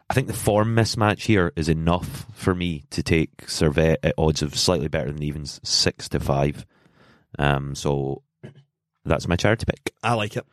I 0.09 0.15
think 0.15 0.25
the 0.25 0.33
form 0.33 0.75
mismatch 0.75 1.21
here 1.21 1.53
is 1.55 1.69
enough 1.69 2.25
for 2.33 2.55
me 2.55 2.85
to 2.89 3.03
take 3.03 3.45
Servette 3.45 3.97
at 4.01 4.15
odds 4.17 4.41
of 4.41 4.57
slightly 4.57 4.87
better 4.87 5.11
than 5.11 5.21
evens, 5.21 5.61
six 5.63 6.09
to 6.09 6.19
five. 6.19 6.65
Um, 7.37 7.75
so 7.75 8.23
that's 9.09 9.27
my 9.27 9.35
charity 9.35 9.65
pick. 9.65 9.93
I 10.03 10.13
like 10.13 10.37
it. 10.37 10.45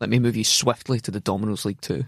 Let 0.00 0.10
me 0.10 0.18
move 0.18 0.36
you 0.36 0.44
swiftly 0.44 1.00
to 1.00 1.10
the 1.10 1.20
Domino's 1.20 1.64
League 1.64 1.80
2. 1.80 2.04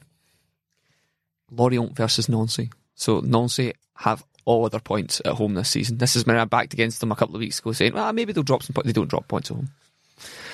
Lorient 1.50 1.96
versus 1.96 2.28
Nancy. 2.28 2.70
So 2.94 3.20
Nancy 3.20 3.74
have 3.96 4.24
all 4.44 4.64
other 4.64 4.80
points 4.80 5.20
at 5.24 5.34
home 5.34 5.54
this 5.54 5.68
season. 5.68 5.98
This 5.98 6.16
is 6.16 6.26
when 6.26 6.36
I 6.36 6.44
backed 6.44 6.72
against 6.72 7.00
them 7.00 7.12
a 7.12 7.16
couple 7.16 7.36
of 7.36 7.40
weeks 7.40 7.58
ago 7.58 7.72
saying, 7.72 7.96
ah, 7.96 8.12
maybe 8.12 8.32
they'll 8.32 8.42
drop 8.42 8.62
some 8.62 8.74
points. 8.74 8.86
They 8.86 8.92
don't 8.92 9.10
drop 9.10 9.28
points 9.28 9.50
at 9.50 9.56
home. 9.56 9.70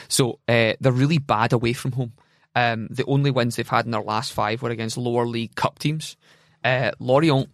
So 0.08 0.40
uh, 0.48 0.74
they're 0.80 0.92
really 0.92 1.18
bad 1.18 1.52
away 1.52 1.72
from 1.72 1.92
home. 1.92 2.12
Um, 2.54 2.88
the 2.90 3.04
only 3.04 3.30
wins 3.30 3.56
they've 3.56 3.68
had 3.68 3.84
in 3.84 3.92
their 3.92 4.02
last 4.02 4.32
five 4.32 4.62
were 4.62 4.70
against 4.70 4.96
lower 4.96 5.26
league 5.26 5.54
cup 5.54 5.78
teams. 5.78 6.16
Uh, 6.64 6.90
Lorient 6.98 7.48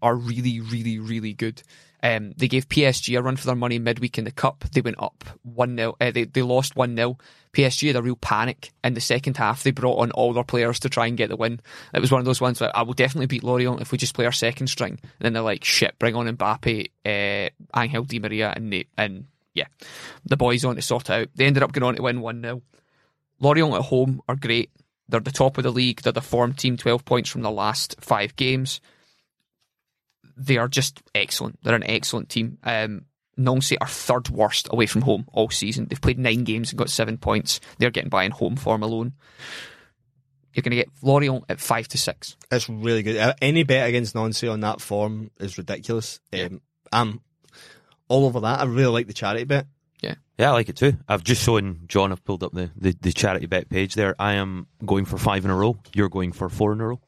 are 0.00 0.14
really, 0.14 0.60
really, 0.60 0.98
really 0.98 1.32
good. 1.32 1.62
Um, 2.04 2.34
they 2.36 2.48
gave 2.48 2.68
PSG 2.68 3.18
a 3.18 3.22
run 3.22 3.36
for 3.36 3.46
their 3.46 3.56
money 3.56 3.78
midweek 3.78 4.18
in 4.18 4.24
the 4.24 4.30
cup. 4.30 4.64
They 4.72 4.82
went 4.82 5.02
up 5.02 5.24
one 5.42 5.74
0 5.74 5.96
uh, 5.98 6.10
They 6.10 6.24
they 6.24 6.42
lost 6.42 6.76
one 6.76 6.94
0 6.94 7.16
PSG 7.54 7.86
had 7.86 7.96
a 7.96 8.02
real 8.02 8.16
panic 8.16 8.72
in 8.84 8.92
the 8.92 9.00
second 9.00 9.38
half. 9.38 9.62
They 9.62 9.70
brought 9.70 10.00
on 10.00 10.10
all 10.10 10.34
their 10.34 10.44
players 10.44 10.78
to 10.80 10.90
try 10.90 11.06
and 11.06 11.16
get 11.16 11.30
the 11.30 11.36
win. 11.36 11.60
It 11.94 12.00
was 12.00 12.12
one 12.12 12.18
of 12.18 12.26
those 12.26 12.42
ones 12.42 12.60
where 12.60 12.76
I 12.76 12.82
will 12.82 12.92
definitely 12.92 13.26
beat 13.26 13.42
Lorient 13.42 13.80
if 13.80 13.90
we 13.90 13.96
just 13.96 14.14
play 14.14 14.26
our 14.26 14.32
second 14.32 14.66
string. 14.66 14.98
And 15.00 15.20
then 15.20 15.32
they're 15.32 15.42
like, 15.42 15.64
shit, 15.64 15.98
bring 15.98 16.14
on 16.14 16.26
Mbappe, 16.36 16.90
uh, 17.06 17.80
Angel 17.80 18.04
Di 18.04 18.18
Maria, 18.18 18.52
and 18.54 18.70
they, 18.70 18.86
and 18.98 19.26
yeah, 19.54 19.66
the 20.26 20.36
boys 20.36 20.64
on 20.64 20.76
to 20.76 20.82
sort 20.82 21.08
out. 21.08 21.28
They 21.34 21.46
ended 21.46 21.62
up 21.62 21.72
going 21.72 21.84
on 21.84 21.96
to 21.96 22.02
win 22.02 22.20
one 22.20 22.42
0 22.42 22.60
Lorient 23.40 23.74
at 23.74 23.82
home 23.82 24.20
are 24.28 24.36
great. 24.36 24.70
They're 25.08 25.20
the 25.20 25.30
top 25.30 25.56
of 25.56 25.64
the 25.64 25.72
league. 25.72 26.02
They're 26.02 26.12
the 26.12 26.20
form 26.20 26.52
team, 26.52 26.76
12 26.76 27.04
points 27.04 27.30
from 27.30 27.42
the 27.42 27.50
last 27.50 27.96
five 28.00 28.36
games. 28.36 28.80
They 30.36 30.56
are 30.56 30.68
just 30.68 31.02
excellent. 31.14 31.58
They're 31.62 31.74
an 31.74 31.84
excellent 31.84 32.28
team. 32.28 32.58
Um, 32.64 33.06
Nancy 33.36 33.76
are 33.78 33.86
third 33.88 34.28
worst 34.30 34.68
away 34.70 34.86
from 34.86 35.02
home 35.02 35.26
all 35.32 35.50
season. 35.50 35.86
They've 35.88 36.00
played 36.00 36.18
nine 36.18 36.44
games 36.44 36.70
and 36.70 36.78
got 36.78 36.90
seven 36.90 37.18
points. 37.18 37.60
They're 37.78 37.90
getting 37.90 38.10
by 38.10 38.24
in 38.24 38.30
home 38.30 38.56
form 38.56 38.82
alone. 38.82 39.14
You're 40.52 40.62
going 40.62 40.70
to 40.70 40.76
get 40.76 40.88
Lorient 41.02 41.44
at 41.48 41.60
five 41.60 41.88
to 41.88 41.98
six. 41.98 42.36
It's 42.52 42.68
really 42.68 43.02
good. 43.02 43.16
Uh, 43.16 43.34
Any 43.42 43.64
bet 43.64 43.88
against 43.88 44.14
Nancy 44.14 44.46
on 44.46 44.60
that 44.60 44.80
form 44.80 45.30
is 45.40 45.58
ridiculous. 45.58 46.20
Um, 46.32 46.60
I'm 46.92 47.20
all 48.06 48.26
over 48.26 48.38
that. 48.40 48.60
I 48.60 48.64
really 48.64 48.92
like 48.92 49.08
the 49.08 49.12
charity 49.14 49.44
bet. 49.44 49.66
Yeah, 50.36 50.48
I 50.50 50.52
like 50.52 50.68
it 50.68 50.76
too. 50.76 50.94
I've 51.08 51.22
just 51.22 51.42
shown 51.42 51.82
John. 51.86 52.10
I've 52.10 52.24
pulled 52.24 52.42
up 52.42 52.52
the, 52.52 52.70
the, 52.76 52.96
the 53.00 53.12
charity 53.12 53.46
bet 53.46 53.68
page 53.68 53.94
there. 53.94 54.16
I 54.18 54.34
am 54.34 54.66
going 54.84 55.04
for 55.04 55.16
five 55.16 55.44
in 55.44 55.50
a 55.50 55.54
row. 55.54 55.78
You're 55.94 56.08
going 56.08 56.32
for 56.32 56.48
four 56.48 56.72
in 56.72 56.80
a 56.80 56.86
row. 56.88 57.00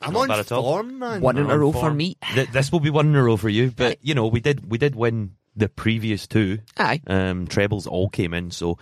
I'm 0.00 0.12
Not 0.12 0.22
on 0.22 0.28
bad 0.28 0.46
form, 0.46 0.98
man. 0.98 1.20
One 1.20 1.36
in 1.36 1.50
a 1.50 1.58
row 1.58 1.72
for 1.72 1.92
me. 1.92 2.16
Th- 2.34 2.48
this 2.48 2.72
will 2.72 2.80
be 2.80 2.90
one 2.90 3.08
in 3.08 3.16
a 3.16 3.22
row 3.22 3.36
for 3.36 3.48
you, 3.48 3.70
but 3.70 3.98
you 4.02 4.14
know 4.14 4.26
we 4.26 4.40
did 4.40 4.70
we 4.70 4.78
did 4.78 4.94
win 4.96 5.32
the 5.56 5.68
previous 5.68 6.26
two. 6.26 6.60
Aye. 6.78 7.02
Um, 7.06 7.46
trebles 7.46 7.86
all 7.86 8.08
came 8.08 8.32
in, 8.32 8.50
so 8.50 8.78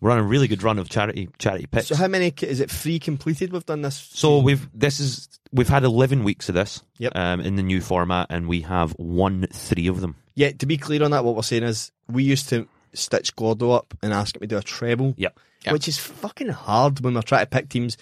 we're 0.00 0.10
on 0.10 0.18
a 0.18 0.22
really 0.22 0.48
good 0.48 0.62
run 0.62 0.78
of 0.78 0.88
charity 0.88 1.28
charity 1.38 1.66
picks. 1.66 1.88
So 1.88 1.96
how 1.96 2.08
many 2.08 2.32
is 2.42 2.60
it? 2.60 2.70
Three 2.70 2.98
completed. 2.98 3.52
We've 3.52 3.64
done 3.66 3.82
this. 3.82 4.08
So 4.12 4.38
we've 4.38 4.68
this 4.72 5.00
is 5.00 5.28
we've 5.52 5.68
had 5.68 5.84
eleven 5.84 6.24
weeks 6.24 6.48
of 6.48 6.54
this. 6.54 6.82
Yep. 6.98 7.12
Um, 7.14 7.40
in 7.40 7.56
the 7.56 7.62
new 7.62 7.80
format, 7.80 8.26
and 8.30 8.48
we 8.48 8.62
have 8.62 8.94
won 8.98 9.46
three 9.52 9.86
of 9.86 10.00
them. 10.00 10.16
Yeah, 10.34 10.52
to 10.52 10.66
be 10.66 10.76
clear 10.76 11.02
on 11.04 11.10
that, 11.12 11.24
what 11.24 11.36
we're 11.36 11.42
saying 11.42 11.64
is 11.64 11.92
we 12.08 12.22
used 12.24 12.48
to 12.50 12.68
stitch 12.94 13.34
Gordo 13.36 13.70
up 13.72 13.94
and 14.02 14.12
ask 14.12 14.36
him 14.36 14.40
to 14.40 14.46
do 14.46 14.56
a 14.56 14.62
treble. 14.62 15.14
Yep. 15.16 15.38
Yep. 15.64 15.72
Which 15.72 15.88
is 15.88 15.98
fucking 15.98 16.48
hard 16.48 17.00
when 17.00 17.14
we're 17.14 17.22
trying 17.22 17.42
to 17.44 17.50
pick 17.50 17.68
teams. 17.68 17.96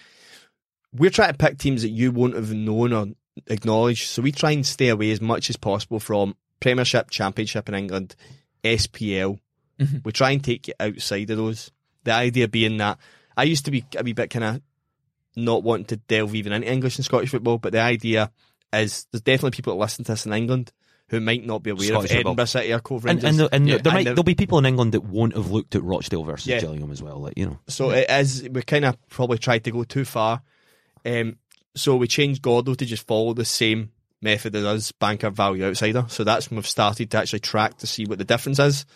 We're 0.99 1.11
trying 1.11 1.33
to 1.33 1.39
pick 1.39 1.59
teams 1.59 1.83
that 1.83 1.91
you 1.91 2.11
won't 2.13 2.35
have 2.35 2.53
known 2.53 2.93
or 2.93 3.07
acknowledged. 3.49 4.09
So 4.09 4.23
we 4.23 4.33
try 4.33 4.53
and 4.53 4.65
stay 4.67 4.89
away 4.89 5.11
as 5.11 5.21
much 5.21 5.51
as 5.51 5.57
possible 5.57 6.01
from 6.01 6.37
Premiership, 6.61 7.11
Championship 7.11 7.69
in 7.69 7.75
England, 7.75 8.17
SPL. 8.65 9.39
Mhm. 9.81 10.05
We 10.05 10.13
try 10.13 10.31
and 10.31 10.43
take 10.43 10.69
you 10.69 10.75
outside 10.81 11.31
of 11.31 11.37
those. 11.37 11.71
The 12.05 12.13
idea 12.13 12.49
being 12.49 12.79
that 12.79 12.99
I 13.37 13.45
used 13.45 13.65
to 13.67 13.71
be 13.71 13.85
a 13.97 14.03
wee 14.03 14.13
bit 14.15 14.31
kind 14.31 14.45
of 14.45 14.61
not 15.37 15.63
wanting 15.63 15.87
to 15.87 15.97
delve 15.97 16.35
even 16.35 16.53
into 16.53 16.71
English 16.73 16.97
and 16.97 17.05
Scottish 17.05 17.31
football, 17.31 17.59
but 17.59 17.73
the 17.73 17.81
idea 17.81 18.31
is 18.73 19.07
there's 19.13 19.21
definitely 19.23 19.51
people 19.55 19.75
that 19.75 19.81
listen 19.81 20.05
to 20.07 20.13
this 20.13 20.25
in 20.25 20.33
England 20.33 20.73
who 21.09 21.21
might 21.21 21.45
not 21.45 21.63
be 21.63 21.71
aware 21.71 21.87
Scottish 21.87 22.11
of 22.11 22.17
football. 22.17 22.31
Edinburgh 22.33 22.45
City 22.47 22.73
or 22.73 22.81
Cove 22.81 23.05
And, 23.05 23.23
Rangers. 23.23 23.29
and, 23.31 23.39
the- 23.39 23.55
and 23.55 23.69
Yeah. 23.69 23.79
there 23.79 23.93
might 23.93 23.99
And 23.99 24.07
the- 24.07 24.11
there'll 24.13 24.23
be 24.25 24.35
people 24.35 24.59
in 24.59 24.67
England 24.67 24.93
that 24.93 25.05
won't 25.05 25.37
have 25.37 25.51
looked 25.51 25.75
at 25.77 25.83
Rochdale 25.85 26.25
versus 26.25 26.47
Yeah. 26.47 26.61
Gillingham 26.61 26.91
as 26.91 27.03
well. 27.03 27.19
Like 27.21 27.35
you 27.37 27.47
know, 27.47 27.59
So 27.69 27.91
it 27.91 28.07
is. 28.11 28.49
We 28.51 28.63
kind 28.63 28.85
of 28.87 28.97
probably 29.09 29.39
tried 29.39 29.65
to 29.65 29.71
go 29.71 29.85
too 29.85 30.05
far. 30.07 30.43
Um, 31.07 31.37
so 31.75 31.97
we 31.97 32.09
changed 32.09 32.43
Gordo 32.43 32.75
to 32.75 32.85
just 32.87 33.07
follow 33.07 33.33
the 33.33 33.45
same 33.45 33.93
method 34.21 34.57
as 34.57 34.65
us, 34.65 34.93
banker 34.93 35.31
value 35.31 35.65
outsider. 35.65 36.07
So 36.09 36.25
that's 36.25 36.51
when 36.51 36.57
we've 36.57 36.67
started 36.67 37.11
to 37.11 37.19
actually 37.19 37.41
track 37.41 37.79
to 37.79 37.87
see 37.87 38.05
what 38.07 38.19
the 38.19 38.25
difference 38.25 38.59
is. 38.59 38.87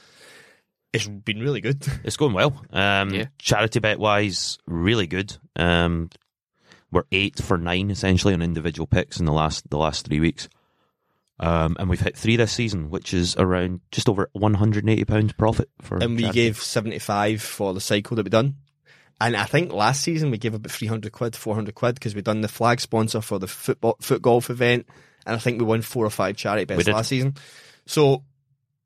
It's 0.93 1.07
been 1.07 1.41
really 1.41 1.61
good. 1.61 1.87
it's 2.05 2.17
going 2.17 2.33
well. 2.33 2.61
Um, 2.73 3.11
Yeah. 3.11 3.27
Charity 3.39 3.79
bet 3.79 3.99
wise, 4.01 4.59
really 4.67 5.07
good. 5.07 5.37
Um, 5.57 6.11
we're 6.91 7.05
eight 7.13 7.39
for 7.41 7.57
nine 7.57 7.91
essentially 7.91 8.35
on 8.35 8.43
individual 8.43 8.87
picks 8.89 9.21
in 9.21 9.27
the 9.27 9.33
last 9.33 9.71
the 9.71 9.79
last 9.79 10.07
three 10.07 10.19
weeks. 10.19 10.49
Um, 11.39 11.77
and 11.79 11.89
we've 11.89 12.01
hit 12.01 12.17
three 12.17 12.37
this 12.37 12.53
season, 12.53 12.91
which 12.91 13.15
is 13.15 13.37
around 13.37 13.81
just 13.93 14.09
over 14.09 14.29
one 14.33 14.55
hundred 14.55 14.83
and 14.85 14.91
eighty 14.91 15.05
pounds 15.05 15.33
profit 15.33 15.71
for. 15.81 15.99
and 15.99 16.17
we 16.17 16.23
charity. 16.23 16.41
gave 16.41 16.61
75 16.61 17.41
for 17.41 17.73
the 17.73 17.81
cycle 17.81 18.17
that 18.17 18.25
we 18.25 18.31
done. 18.31 18.57
And 19.21 19.37
I 19.37 19.45
think 19.45 19.73
last 19.73 20.01
season 20.03 20.31
we 20.31 20.39
gave 20.39 20.55
about 20.55 20.71
300 20.73 21.13
quid, 21.13 21.37
400 21.37 21.75
quid 21.75 21.95
because 21.97 22.15
we'd 22.15 22.25
done 22.25 22.41
the 22.41 22.49
flag 22.49 22.81
sponsor 22.81 23.21
for 23.21 23.39
the 23.39 23.47
football, 23.47 23.97
foot 24.01 24.23
golf 24.23 24.49
event. 24.51 24.87
And 25.27 25.37
I 25.37 25.39
think 25.39 25.59
we 25.61 25.67
won 25.67 25.83
four 25.83 26.07
or 26.07 26.11
five 26.11 26.37
charity 26.37 26.65
bets 26.65 26.89
last 26.89 27.09
season. 27.09 27.35
So 27.87 28.23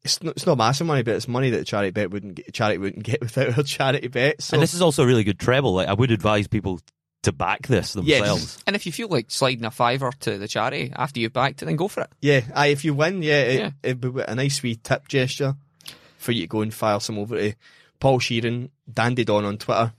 it's 0.03 0.23
not, 0.23 0.35
it's 0.37 0.45
not 0.47 0.59
massive 0.59 0.87
money, 0.89 1.03
but 1.03 1.15
it's 1.15 1.29
money 1.29 1.51
that 1.51 1.59
the 1.59 1.65
charity 1.65 1.91
bet 1.93 2.11
wouldn't 2.11 2.35
get, 2.35 2.53
charity 2.53 2.79
wouldn't 2.79 3.05
get 3.05 3.21
without 3.23 3.57
a 3.57 3.63
charity 3.63 4.09
bet. 4.09 4.43
So 4.43 4.55
and 4.55 4.63
this 4.63 4.75
is 4.75 4.83
also 4.83 5.05
a 5.05 5.07
really 5.07 5.23
good 5.25 5.39
treble. 5.39 5.73
Like 5.75 5.89
I 5.89 5.95
would 5.95 6.11
advise 6.11 6.49
people 6.49 6.81
to 7.23 7.33
back 7.33 7.69
this 7.69 7.95
Yeah. 8.03 8.19
themselves. 8.19 8.59
And 8.67 8.75
if 8.77 8.85
you 8.87 8.93
feel 8.93 9.09
like 9.09 9.31
sliding 9.31 9.65
a 9.65 9.71
fiver 9.71 10.11
to 10.21 10.37
the 10.37 10.49
charity 10.49 10.93
after 10.95 11.21
you've 11.21 11.33
backed 11.33 11.63
it, 11.63 11.67
then 11.67 11.77
go 11.77 11.87
for 11.89 12.03
it. 12.03 12.11
Yeah, 12.21 12.41
aye, 12.55 12.67
if 12.67 12.85
you 12.85 12.93
win, 12.93 13.23
yeah, 13.23 13.41
it, 13.43 13.59
Yeah. 13.61 13.71
it'd 13.85 14.01
be 14.01 14.11
a 14.27 14.35
nice 14.35 14.63
wee 14.63 14.75
tip 14.75 15.07
gesture 15.09 15.55
for 16.19 16.33
you 16.33 16.43
to 16.43 16.47
go 16.49 16.61
and 16.61 16.75
file 16.75 17.01
some 17.01 17.19
over 17.19 17.39
to 17.39 17.55
Paul 18.01 18.19
Sheeran, 18.19 18.69
Dandy 18.93 19.25
Don 19.25 19.45
on 19.47 19.57
Twitter, 19.57 19.93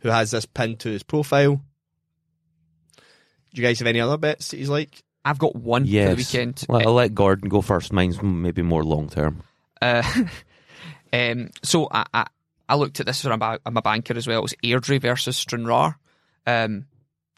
who 0.00 0.08
has 0.08 0.30
this 0.30 0.46
pinned 0.46 0.80
to 0.80 0.90
his 0.90 1.02
profile. 1.02 1.60
Do 2.96 3.62
you 3.62 3.66
guys 3.66 3.78
have 3.78 3.88
any 3.88 4.00
other 4.00 4.18
bets 4.18 4.50
that 4.50 4.58
he's 4.58 4.68
like? 4.68 5.02
I've 5.24 5.38
got 5.38 5.56
one 5.56 5.84
for 5.84 5.90
the 5.90 6.14
weekend. 6.14 6.64
Well, 6.68 6.86
I'll 6.86 6.94
let 6.94 7.14
Gordon 7.14 7.48
go 7.48 7.60
first. 7.60 7.92
Mine's 7.92 8.22
maybe 8.22 8.62
more 8.62 8.84
long 8.84 9.08
term. 9.08 9.42
Uh, 9.82 10.02
um, 11.12 11.50
so 11.62 11.88
I, 11.90 12.04
I, 12.14 12.26
I 12.68 12.76
looked 12.76 13.00
at 13.00 13.06
this 13.06 13.22
for 13.22 13.30
a, 13.30 13.58
I'm 13.64 13.76
a 13.76 13.82
banker 13.82 14.16
as 14.16 14.26
well. 14.26 14.38
It 14.38 14.42
was 14.42 14.54
Airdrie 14.64 15.00
versus 15.00 15.36
Stranraer. 15.36 15.98
Um, 16.46 16.86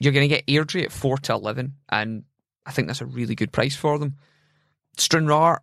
you're 0.01 0.13
going 0.13 0.29
to 0.29 0.35
get 0.35 0.47
Airdrie 0.47 0.85
at 0.85 0.93
4 0.93 1.19
to 1.19 1.33
11, 1.35 1.75
and 1.89 2.25
I 2.65 2.73
think 2.73 2.89
that's 2.89 3.01
a 3.01 3.07
really 3.07 3.35
good 3.35 3.53
price 3.53 3.77
for 3.77 3.99
them. 3.99 4.17
Stranraer, 4.97 5.61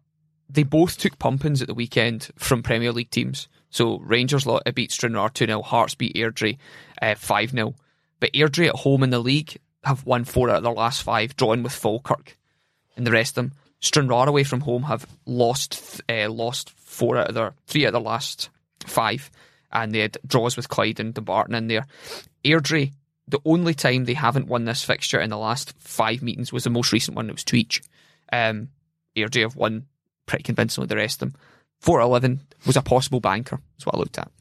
they 0.49 0.63
both 0.63 0.97
took 0.97 1.19
pumpings 1.19 1.61
at 1.61 1.67
the 1.67 1.73
weekend 1.73 2.29
from 2.37 2.63
Premier 2.63 2.91
League 2.91 3.09
teams. 3.09 3.47
So 3.69 3.99
Rangers 3.99 4.45
lot 4.45 4.63
beat 4.73 4.91
Stranraer 4.91 5.29
2 5.29 5.45
0, 5.45 5.61
Hearts 5.61 5.95
beat 5.95 6.15
Airdrie 6.15 6.57
uh, 7.01 7.15
5 7.15 7.51
0. 7.51 7.75
But 8.19 8.33
Airdrie 8.33 8.69
at 8.69 8.75
home 8.75 9.03
in 9.03 9.09
the 9.09 9.19
league 9.19 9.57
have 9.83 10.05
won 10.05 10.25
four 10.25 10.49
out 10.49 10.57
of 10.57 10.63
their 10.63 10.73
last 10.73 11.03
five, 11.03 11.35
drawing 11.35 11.63
with 11.63 11.73
Falkirk, 11.73 12.37
and 12.95 13.05
the 13.05 13.11
rest 13.11 13.37
of 13.37 13.49
them. 13.49 13.57
Stranraer 13.79 14.27
away 14.27 14.43
from 14.43 14.61
home 14.61 14.83
have 14.83 15.05
lost 15.25 16.01
uh, 16.09 16.29
lost 16.29 16.71
four 16.71 17.17
out 17.17 17.29
of 17.29 17.35
their 17.35 17.53
three 17.67 17.85
out 17.85 17.89
of 17.89 17.93
their 17.93 18.01
last 18.01 18.49
five, 18.85 19.29
and 19.71 19.93
they 19.93 19.99
had 19.99 20.17
draws 20.25 20.57
with 20.57 20.69
Clyde 20.69 20.99
and 20.99 21.13
Dumbarton 21.13 21.55
in 21.55 21.67
there. 21.67 21.85
Airdrie, 22.43 22.93
the 23.27 23.39
only 23.45 23.73
time 23.73 24.05
they 24.05 24.13
haven't 24.13 24.47
won 24.47 24.65
this 24.65 24.83
fixture 24.83 25.19
in 25.19 25.29
the 25.29 25.37
last 25.37 25.73
five 25.77 26.23
meetings 26.23 26.51
was 26.51 26.63
the 26.63 26.69
most 26.69 26.91
recent 26.91 27.15
one. 27.15 27.29
It 27.29 27.33
was 27.33 27.43
to 27.45 27.57
each. 27.57 27.81
Um, 28.31 28.69
Airdrie 29.15 29.41
have 29.41 29.55
won 29.55 29.85
pretty 30.25 30.43
convincingly 30.43 30.87
the 30.87 30.95
rest 30.95 31.21
of 31.21 31.31
them. 31.31 31.41
Four 31.79 32.01
eleven 32.01 32.41
was 32.65 32.75
a 32.77 32.81
possible 32.81 33.19
banker. 33.19 33.59
That's 33.75 33.85
what 33.85 33.95
I 33.95 33.99
looked 33.99 34.17
at. 34.17 34.31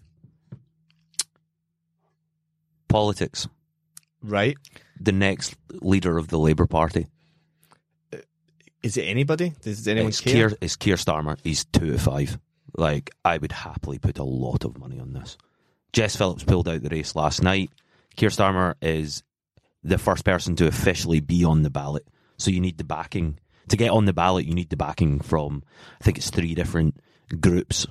Politics. 2.88 3.48
Right? 4.22 4.56
The 5.00 5.12
next 5.12 5.54
leader 5.70 6.16
of 6.18 6.28
the 6.28 6.38
Labour 6.38 6.66
Party 6.66 7.06
Is 8.82 8.96
it 8.96 9.02
anybody? 9.02 9.52
Does 9.62 9.86
anyone 9.86 10.08
it's 10.08 10.20
care? 10.20 10.48
Keir, 10.48 10.58
it's 10.60 10.76
Keir 10.76 10.96
Starmer. 10.96 11.38
He's 11.44 11.64
two 11.66 11.92
to 11.92 11.98
five. 11.98 12.38
Like 12.76 13.10
I 13.24 13.38
would 13.38 13.52
happily 13.52 13.98
put 13.98 14.18
a 14.18 14.24
lot 14.24 14.64
of 14.64 14.78
money 14.78 14.98
on 14.98 15.12
this. 15.12 15.36
Jess 15.92 16.16
Phillips 16.16 16.44
pulled 16.44 16.68
out 16.68 16.82
the 16.82 16.88
race 16.88 17.14
last 17.14 17.42
night. 17.42 17.70
Keir 18.16 18.30
Starmer 18.30 18.74
is 18.80 19.22
the 19.82 19.98
first 19.98 20.24
person 20.24 20.56
to 20.56 20.66
officially 20.66 21.20
be 21.20 21.44
on 21.44 21.62
the 21.62 21.70
ballot. 21.70 22.06
So 22.38 22.50
you 22.50 22.60
need 22.60 22.78
the 22.78 22.84
backing 22.84 23.38
to 23.68 23.76
get 23.76 23.90
on 23.90 24.04
the 24.04 24.12
ballot. 24.12 24.46
You 24.46 24.54
need 24.54 24.70
the 24.70 24.76
backing 24.76 25.20
from 25.20 25.62
I 26.00 26.04
think 26.04 26.18
it's 26.18 26.30
three 26.30 26.54
different 26.54 26.96
groups, 27.40 27.86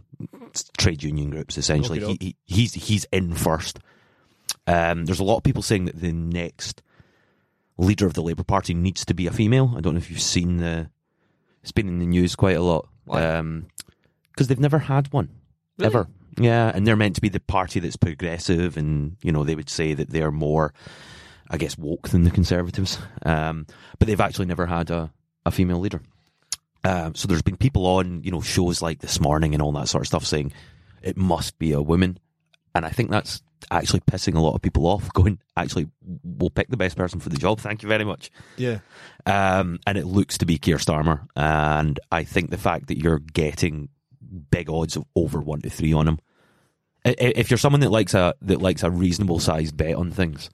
trade 0.77 1.03
union 1.03 1.29
groups. 1.29 1.57
Essentially, 1.57 1.99
he, 1.99 2.17
he, 2.19 2.35
he's 2.45 2.73
he's 2.73 3.05
in 3.11 3.33
first. 3.33 3.79
Um, 4.67 5.05
there's 5.05 5.19
a 5.19 5.23
lot 5.23 5.37
of 5.37 5.43
people 5.43 5.61
saying 5.61 5.85
that 5.85 5.99
the 5.99 6.11
next 6.11 6.81
leader 7.77 8.05
of 8.07 8.13
the 8.13 8.23
Labour 8.23 8.43
Party 8.43 8.73
needs 8.73 9.05
to 9.05 9.13
be 9.13 9.27
a 9.27 9.31
female. 9.31 9.73
I 9.77 9.81
don't 9.81 9.93
know 9.93 9.99
if 9.99 10.09
you've 10.09 10.21
seen 10.21 10.57
the. 10.57 10.89
It's 11.61 11.71
been 11.71 11.87
in 11.87 11.99
the 11.99 12.05
news 12.05 12.35
quite 12.35 12.57
a 12.57 12.61
lot. 12.61 12.87
Because 13.05 14.47
they've 14.47 14.59
never 14.59 14.79
had 14.79 15.11
one 15.13 15.29
Really? 15.77 15.87
ever. 15.87 16.07
Yeah, 16.37 16.71
and 16.73 16.85
they're 16.85 16.95
meant 16.95 17.15
to 17.15 17.21
be 17.21 17.29
the 17.29 17.39
party 17.39 17.79
that's 17.79 17.95
progressive, 17.95 18.75
and 18.77 19.15
you 19.21 19.31
know 19.31 19.43
they 19.43 19.55
would 19.55 19.69
say 19.69 19.93
that 19.93 20.09
they're 20.09 20.31
more, 20.31 20.73
I 21.49 21.57
guess, 21.57 21.77
woke 21.77 22.09
than 22.09 22.23
the 22.23 22.31
Conservatives. 22.31 22.97
Um, 23.25 23.67
but 23.99 24.07
they've 24.07 24.19
actually 24.19 24.47
never 24.47 24.65
had 24.65 24.89
a, 24.89 25.11
a 25.45 25.51
female 25.51 25.79
leader. 25.79 26.01
Um, 26.85 27.15
so 27.15 27.27
there's 27.27 27.41
been 27.41 27.57
people 27.57 27.85
on 27.87 28.21
you 28.23 28.31
know 28.31 28.41
shows 28.41 28.81
like 28.81 28.99
This 28.99 29.19
Morning 29.19 29.53
and 29.53 29.61
all 29.61 29.71
that 29.73 29.87
sort 29.87 30.03
of 30.03 30.07
stuff 30.07 30.25
saying 30.25 30.53
it 31.01 31.17
must 31.17 31.57
be 31.59 31.71
a 31.71 31.81
woman, 31.81 32.19
and 32.73 32.85
I 32.85 32.89
think 32.89 33.09
that's 33.09 33.41
actually 33.71 34.01
pissing 34.01 34.35
a 34.35 34.39
lot 34.39 34.53
of 34.55 34.61
people 34.61 34.85
off. 34.85 35.11
Going, 35.13 35.39
actually, 35.57 35.87
we'll 36.23 36.49
pick 36.51 36.67
the 36.69 36.77
best 36.77 36.95
person 36.95 37.19
for 37.19 37.29
the 37.29 37.37
job. 37.37 37.59
Thank 37.59 37.81
you 37.83 37.89
very 37.89 38.03
much 38.05 38.29
Yeah. 38.57 38.79
um, 39.25 39.79
and 39.87 39.97
it 39.97 40.05
looks 40.05 40.37
to 40.39 40.45
be 40.45 40.57
Keir 40.57 40.77
Starmer. 40.77 41.27
And 41.35 41.99
I 42.11 42.23
think 42.23 42.51
the 42.51 42.57
fact 42.57 42.87
that 42.87 42.97
you're 42.99 43.19
getting 43.19 43.89
big 44.51 44.69
odds 44.69 44.95
of 44.95 45.05
over 45.15 45.39
one 45.39 45.61
to 45.61 45.69
three 45.69 45.93
on 45.93 46.07
him, 46.07 46.19
if 47.03 47.49
you're 47.49 47.57
someone 47.57 47.81
that 47.81 47.91
likes 47.91 48.13
a 48.13 48.35
that 48.41 48.61
likes 48.61 48.83
a 48.83 48.91
reasonable 48.91 49.39
sized 49.39 49.75
bet 49.77 49.95
on 49.95 50.11
things, 50.11 50.49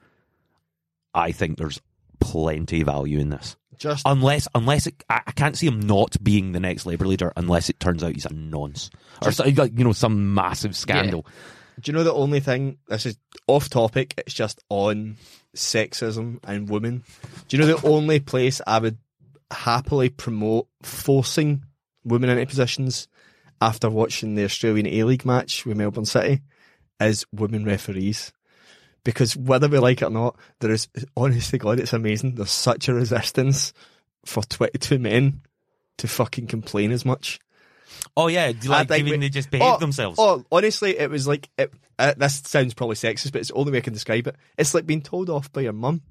I 1.13 1.32
think 1.32 1.57
there's 1.57 1.82
plenty 2.19 2.82
of 2.82 2.86
value 2.88 3.19
in 3.19 3.29
this. 3.29 3.55
Just 3.82 4.03
Unless, 4.05 4.47
unless 4.53 4.86
it, 4.86 5.03
I, 5.09 5.21
I 5.25 5.32
can't 5.32 5.57
see 5.57 5.65
him 5.65 5.79
not 5.79 6.15
being 6.23 6.51
the 6.51 6.59
next 6.59 6.86
Labour 6.86 7.07
leader, 7.07 7.34
unless 7.36 7.67
it 7.67 7.79
turns 7.79 8.03
out 8.03 8.13
he's 8.13 8.27
a 8.27 8.32
nonce 8.32 8.91
or 9.25 9.32
so, 9.32 9.43
like 9.43 9.75
you 9.75 9.84
know 9.84 9.91
some 9.91 10.36
massive 10.36 10.75
scandal. 10.75 11.25
Do 11.82 11.91
you 11.91 11.97
know 11.97 12.03
the 12.03 12.13
only 12.13 12.41
thing? 12.41 12.77
This 12.88 13.07
is 13.07 13.17
off 13.47 13.69
topic. 13.69 14.13
It's 14.19 14.36
just 14.36 14.63
on 14.69 15.17
sexism 15.55 16.38
and 16.43 16.69
women. 16.69 17.03
Do 17.47 17.57
you 17.57 17.63
know 17.63 17.75
the 17.75 17.88
only 17.88 18.19
place 18.19 18.61
I 18.67 18.77
would 18.77 18.99
happily 19.49 20.09
promote 20.09 20.67
forcing 20.84 21.63
women 22.03 22.29
into 22.29 22.45
positions 22.45 23.07
after 23.61 23.89
watching 23.89 24.36
the 24.36 24.43
Australian 24.43 24.86
A 24.86 25.05
League 25.05 25.25
match 25.25 25.65
with 25.65 25.77
Melbourne 25.77 26.05
City 26.05 26.41
is 26.99 27.25
women 27.32 27.65
referees. 27.65 28.32
Because 29.04 29.36
whether 29.36 29.68
we 29.68 29.80
like 29.80 30.02
it 30.02 30.06
or 30.06 30.12
not, 30.12 30.38
there 30.60 30.72
is 30.72 30.88
honestly 31.18 31.58
God, 31.58 31.80
it's 31.80 31.93
amazing. 31.93 32.36
There's 32.36 32.52
such 32.52 32.88
a 32.88 32.93
resistance 32.93 33.74
for 34.26 34.43
22 34.43 34.99
men 34.99 35.41
to 35.97 36.08
fucking 36.08 36.47
complain 36.47 36.91
as 36.91 37.04
much. 37.06 37.39
Oh 38.16 38.28
yeah, 38.28 38.52
do 38.52 38.60
you 38.64 38.70
like 38.70 38.88
think 38.88 39.06
giving 39.06 39.20
we- 39.20 39.26
they 39.26 39.30
just 39.30 39.49
behave 39.52 39.74
oh, 39.76 39.78
themselves? 39.78 40.18
Oh, 40.20 40.43
honestly, 40.52 40.97
it 40.97 41.10
was 41.10 41.28
like 41.28 41.49
it, 41.58 41.72
uh, 41.97 42.14
this 42.18 42.41
sounds 42.45 42.74
probably 42.74 42.95
sexist, 42.95 43.32
but 43.32 43.39
it's 43.39 43.49
the 43.49 43.56
only 43.56 43.72
way 43.72 43.80
I 43.80 43.82
can 43.82 43.93
describe 43.93 44.28
it. 44.28 44.36
It's 44.58 44.74
like 44.74 44.86
being 44.86 45.02
told 45.02 45.30
off 45.30 45.52
by 45.52 45.62
your 45.62 45.74
mum. 45.74 46.02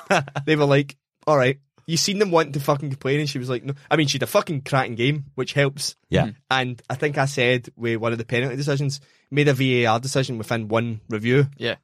they 0.46 0.56
were 0.56 0.64
like, 0.64 0.96
"All 1.26 1.36
right, 1.36 1.58
you 1.86 1.96
seen 1.96 2.18
them 2.18 2.30
wanting 2.30 2.52
to 2.52 2.60
fucking 2.60 2.90
complain," 2.90 3.20
and 3.20 3.28
she 3.28 3.38
was 3.38 3.48
like, 3.48 3.64
"No." 3.64 3.74
I 3.90 3.96
mean, 3.96 4.06
she 4.06 4.16
had 4.16 4.24
a 4.24 4.26
fucking 4.26 4.62
cracking 4.62 4.96
game, 4.96 5.26
which 5.34 5.52
helps. 5.52 5.94
Yeah. 6.10 6.30
And 6.50 6.80
I 6.90 6.94
think 6.94 7.16
I 7.18 7.26
said 7.26 7.68
with 7.76 7.98
one 7.98 8.12
of 8.12 8.18
the 8.18 8.24
penalty 8.24 8.56
decisions, 8.56 9.00
made 9.30 9.48
a 9.48 9.54
VAR 9.54 10.00
decision 10.00 10.38
within 10.38 10.68
one 10.68 11.00
review, 11.08 11.46
Yeah. 11.56 11.76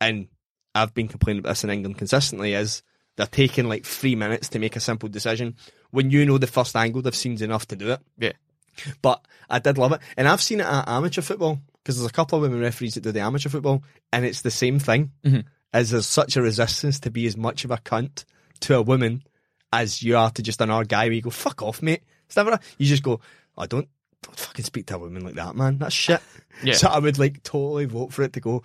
And 0.00 0.28
I've 0.74 0.94
been 0.94 1.08
complaining 1.08 1.40
about 1.40 1.50
this 1.50 1.64
in 1.64 1.70
England 1.70 1.98
consistently. 1.98 2.54
Is 2.54 2.82
they're 3.16 3.26
taking 3.26 3.68
like 3.68 3.84
three 3.84 4.16
minutes 4.16 4.48
to 4.50 4.58
make 4.58 4.76
a 4.76 4.80
simple 4.80 5.08
decision 5.08 5.56
when 5.90 6.10
you 6.10 6.26
know 6.26 6.38
the 6.38 6.46
first 6.46 6.74
angle 6.74 7.02
they've 7.02 7.14
seen's 7.14 7.42
enough 7.42 7.66
to 7.68 7.76
do 7.76 7.90
it. 7.92 8.00
Yeah. 8.18 8.32
But 9.02 9.24
I 9.48 9.60
did 9.60 9.78
love 9.78 9.92
it, 9.92 10.00
and 10.16 10.26
I've 10.26 10.42
seen 10.42 10.60
it 10.60 10.66
at 10.66 10.88
amateur 10.88 11.22
football 11.22 11.60
because 11.82 11.96
there's 11.96 12.10
a 12.10 12.12
couple 12.12 12.36
of 12.36 12.42
women 12.42 12.60
referees 12.60 12.94
that 12.94 13.02
do 13.02 13.12
the 13.12 13.20
amateur 13.20 13.48
football, 13.48 13.84
and 14.12 14.24
it's 14.24 14.42
the 14.42 14.50
same 14.50 14.78
thing. 14.78 15.12
Mhm. 15.24 15.44
As 15.72 15.90
there's 15.90 16.06
such 16.06 16.36
a 16.36 16.42
resistance 16.42 16.98
to 17.00 17.10
be 17.10 17.26
as 17.26 17.36
much 17.36 17.64
of 17.64 17.70
a 17.70 17.76
cunt 17.78 18.24
to 18.60 18.76
a 18.76 18.82
woman 18.82 19.22
as 19.72 20.02
you 20.02 20.16
are 20.16 20.30
to 20.30 20.42
just 20.42 20.60
another 20.60 20.84
guy. 20.84 21.04
Where 21.06 21.12
you 21.12 21.22
go, 21.22 21.30
"Fuck 21.30 21.62
off, 21.62 21.82
mate." 21.82 22.02
It's 22.26 22.36
never. 22.36 22.58
You 22.78 22.86
just 22.86 23.02
go, 23.02 23.20
"I 23.56 23.66
don't." 23.66 23.88
Don't 24.22 24.38
fucking 24.38 24.64
speak 24.64 24.86
to 24.86 24.94
a 24.96 24.98
woman 24.98 25.22
like 25.22 25.34
that, 25.34 25.54
man. 25.54 25.78
That's 25.78 25.94
shit. 25.94 26.20
Yeah. 26.62 26.74
So 26.74 26.88
I 26.88 26.98
would 27.00 27.18
like 27.18 27.42
totally 27.42 27.84
vote 27.84 28.12
for 28.12 28.22
it 28.22 28.32
to 28.34 28.40
go. 28.40 28.62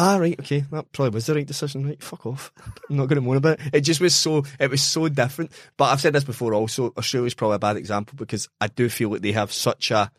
Ah, 0.00 0.16
right, 0.16 0.38
okay, 0.38 0.60
that 0.70 0.92
probably 0.92 1.10
was 1.10 1.26
the 1.26 1.34
right 1.34 1.46
decision. 1.46 1.84
Right, 1.84 2.00
fuck 2.00 2.24
off. 2.24 2.52
I'm 2.88 2.96
not 2.96 3.08
going 3.08 3.16
to 3.16 3.20
moan 3.20 3.36
about 3.36 3.58
it. 3.58 3.74
It 3.74 3.80
just 3.80 4.00
was 4.00 4.14
so, 4.14 4.44
it 4.60 4.70
was 4.70 4.80
so 4.80 5.08
different. 5.08 5.50
But 5.76 5.86
I've 5.86 6.00
said 6.00 6.12
this 6.12 6.22
before. 6.22 6.54
Also, 6.54 6.92
Australia's 6.96 7.34
probably 7.34 7.56
a 7.56 7.58
bad 7.58 7.76
example 7.76 8.14
because 8.16 8.48
I 8.60 8.68
do 8.68 8.88
feel 8.88 9.10
like 9.10 9.22
they 9.22 9.32
have 9.32 9.52
such 9.52 9.90
a. 9.90 10.12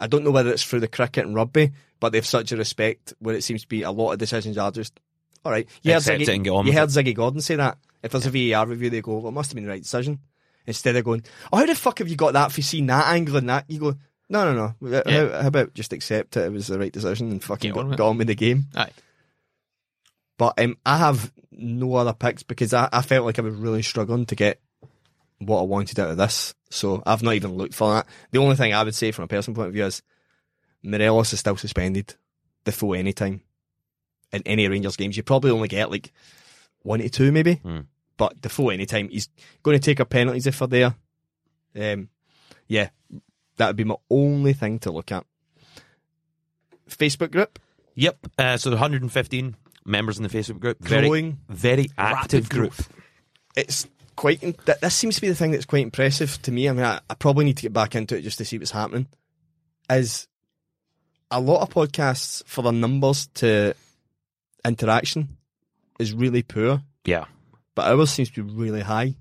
I 0.00 0.08
don't 0.08 0.24
know 0.24 0.32
whether 0.32 0.50
it's 0.50 0.64
through 0.64 0.80
the 0.80 0.88
cricket 0.88 1.26
and 1.26 1.36
rugby, 1.36 1.70
but 2.00 2.10
they 2.10 2.18
have 2.18 2.26
such 2.26 2.50
a 2.50 2.56
respect 2.56 3.14
where 3.20 3.36
it 3.36 3.44
seems 3.44 3.62
to 3.62 3.68
be 3.68 3.82
a 3.82 3.92
lot 3.92 4.12
of 4.12 4.18
decisions 4.18 4.58
are 4.58 4.72
just 4.72 4.98
all 5.44 5.52
right. 5.52 5.68
You 5.82 5.92
heard, 5.92 6.02
Ziggy, 6.02 6.22
it 6.22 6.28
and 6.28 6.44
get 6.44 6.50
on 6.50 6.66
you 6.66 6.72
heard 6.72 6.88
Ziggy 6.88 7.14
Gordon 7.14 7.40
say 7.40 7.54
that. 7.54 7.78
If 8.02 8.12
there's 8.12 8.26
a 8.26 8.30
VAR 8.30 8.66
review, 8.66 8.90
they 8.90 9.00
go, 9.00 9.18
"Well, 9.18 9.28
it 9.28 9.32
must 9.32 9.50
have 9.50 9.54
been 9.54 9.64
the 9.64 9.70
right 9.70 9.82
decision." 9.82 10.18
Instead 10.66 10.96
of 10.96 11.04
going, 11.04 11.22
"Oh, 11.52 11.58
how 11.58 11.66
the 11.66 11.74
fuck 11.74 12.00
have 12.00 12.08
you 12.08 12.16
got 12.16 12.32
that? 12.32 12.50
If 12.50 12.58
you 12.58 12.62
seen 12.64 12.86
that 12.86 13.08
angle 13.08 13.36
and 13.36 13.48
that, 13.48 13.64
you 13.68 13.78
go." 13.78 13.94
No, 14.30 14.52
no, 14.52 14.74
no. 14.80 14.90
How, 15.04 15.10
Yeah. 15.10 15.42
how 15.42 15.48
about 15.48 15.74
just 15.74 15.92
accept 15.92 16.36
it? 16.36 16.44
It 16.44 16.52
was 16.52 16.66
the 16.66 16.78
right 16.78 16.92
decision 16.92 17.30
and 17.30 17.42
fucking 17.42 17.72
Get 17.72 17.78
on 17.78 17.84
got, 17.86 17.88
with 17.90 17.98
got 17.98 18.08
on 18.08 18.18
with 18.18 18.26
the 18.26 18.34
game. 18.34 18.66
Aye. 18.76 18.90
But 20.36 20.60
um, 20.60 20.76
I 20.86 20.98
have 20.98 21.32
no 21.50 21.94
other 21.94 22.12
picks 22.12 22.42
because 22.42 22.72
I, 22.72 22.88
I 22.92 23.02
felt 23.02 23.24
like 23.26 23.38
I 23.38 23.42
was 23.42 23.54
really 23.54 23.82
struggling 23.82 24.26
to 24.26 24.36
get 24.36 24.60
what 25.38 25.60
I 25.60 25.62
wanted 25.64 25.98
out 25.98 26.10
of 26.10 26.16
this. 26.16 26.54
So 26.70 27.02
I've 27.06 27.22
not 27.22 27.34
even 27.34 27.54
looked 27.56 27.74
for 27.74 27.92
that. 27.94 28.06
The 28.30 28.38
only 28.38 28.56
thing 28.56 28.72
I 28.74 28.82
would 28.82 28.94
say 28.94 29.10
from 29.12 29.24
a 29.24 29.28
personal 29.28 29.56
point 29.56 29.68
of 29.68 29.74
view 29.74 29.86
is 29.86 30.02
Morelos 30.82 31.32
is 31.32 31.40
still 31.40 31.56
suspended 31.56 32.14
the 32.64 32.72
full 32.72 32.94
any 32.94 33.12
time 33.12 33.40
in 34.32 34.42
any 34.46 34.68
Rangers 34.68 34.96
games. 34.96 35.16
You 35.16 35.22
probably 35.22 35.50
only 35.50 35.68
get 35.68 35.90
like 35.90 36.12
one 36.82 37.00
to 37.00 37.08
two 37.08 37.32
maybe, 37.32 37.54
Hmm. 37.54 37.80
but 38.16 38.40
the 38.42 38.48
full 38.48 38.70
any 38.70 38.86
time 38.86 39.08
he's 39.08 39.28
going 39.62 39.76
to 39.78 39.84
take 39.84 39.98
our 40.00 40.06
penalties 40.06 40.46
if 40.46 40.58
they're 40.60 40.92
there. 41.74 41.92
Um, 41.94 42.08
yeah, 42.68 42.90
that 43.58 43.66
would 43.68 43.76
be 43.76 43.84
my 43.84 43.96
only 44.10 44.52
thing 44.54 44.78
to 44.80 44.90
look 44.90 45.12
at. 45.12 45.24
Facebook 46.88 47.30
group 47.30 47.58
Yep. 47.94 48.26
Uh, 48.38 48.56
so 48.56 48.70
115 48.70 49.56
members 49.84 50.18
in 50.18 50.22
the 50.22 50.28
Facebook 50.28 50.60
group. 50.60 50.78
Very, 50.80 51.08
growing. 51.08 51.38
very 51.48 51.88
active 51.98 52.44
Rapid 52.44 52.50
group. 52.50 52.74
it's 53.56 53.88
quite. 54.14 54.40
th- 54.40 54.78
This 54.80 54.94
seems 54.94 55.16
to 55.16 55.20
be 55.20 55.28
the 55.28 55.34
thing 55.34 55.50
that's 55.50 55.64
quite 55.64 55.82
impressive 55.82 56.40
to 56.42 56.52
me. 56.52 56.68
I 56.68 56.72
mean, 56.72 56.84
I, 56.84 57.00
I 57.10 57.14
probably 57.14 57.44
need 57.44 57.56
to 57.56 57.62
get 57.62 57.72
back 57.72 57.96
into 57.96 58.16
it 58.16 58.22
just 58.22 58.38
to 58.38 58.44
see 58.44 58.56
what's 58.56 58.70
happening. 58.70 59.08
Is 59.90 60.28
a 61.32 61.40
lot 61.40 61.62
of 61.62 61.70
podcasts 61.70 62.44
for 62.46 62.62
the 62.62 62.70
numbers 62.70 63.26
to 63.34 63.74
interaction 64.64 65.36
is 65.98 66.12
really 66.12 66.44
poor, 66.44 66.80
Yeah. 67.04 67.24
but 67.74 67.90
ours 67.92 68.10
seems 68.10 68.30
to 68.30 68.44
be 68.44 68.52
really 68.52 68.82
high. 68.82 69.16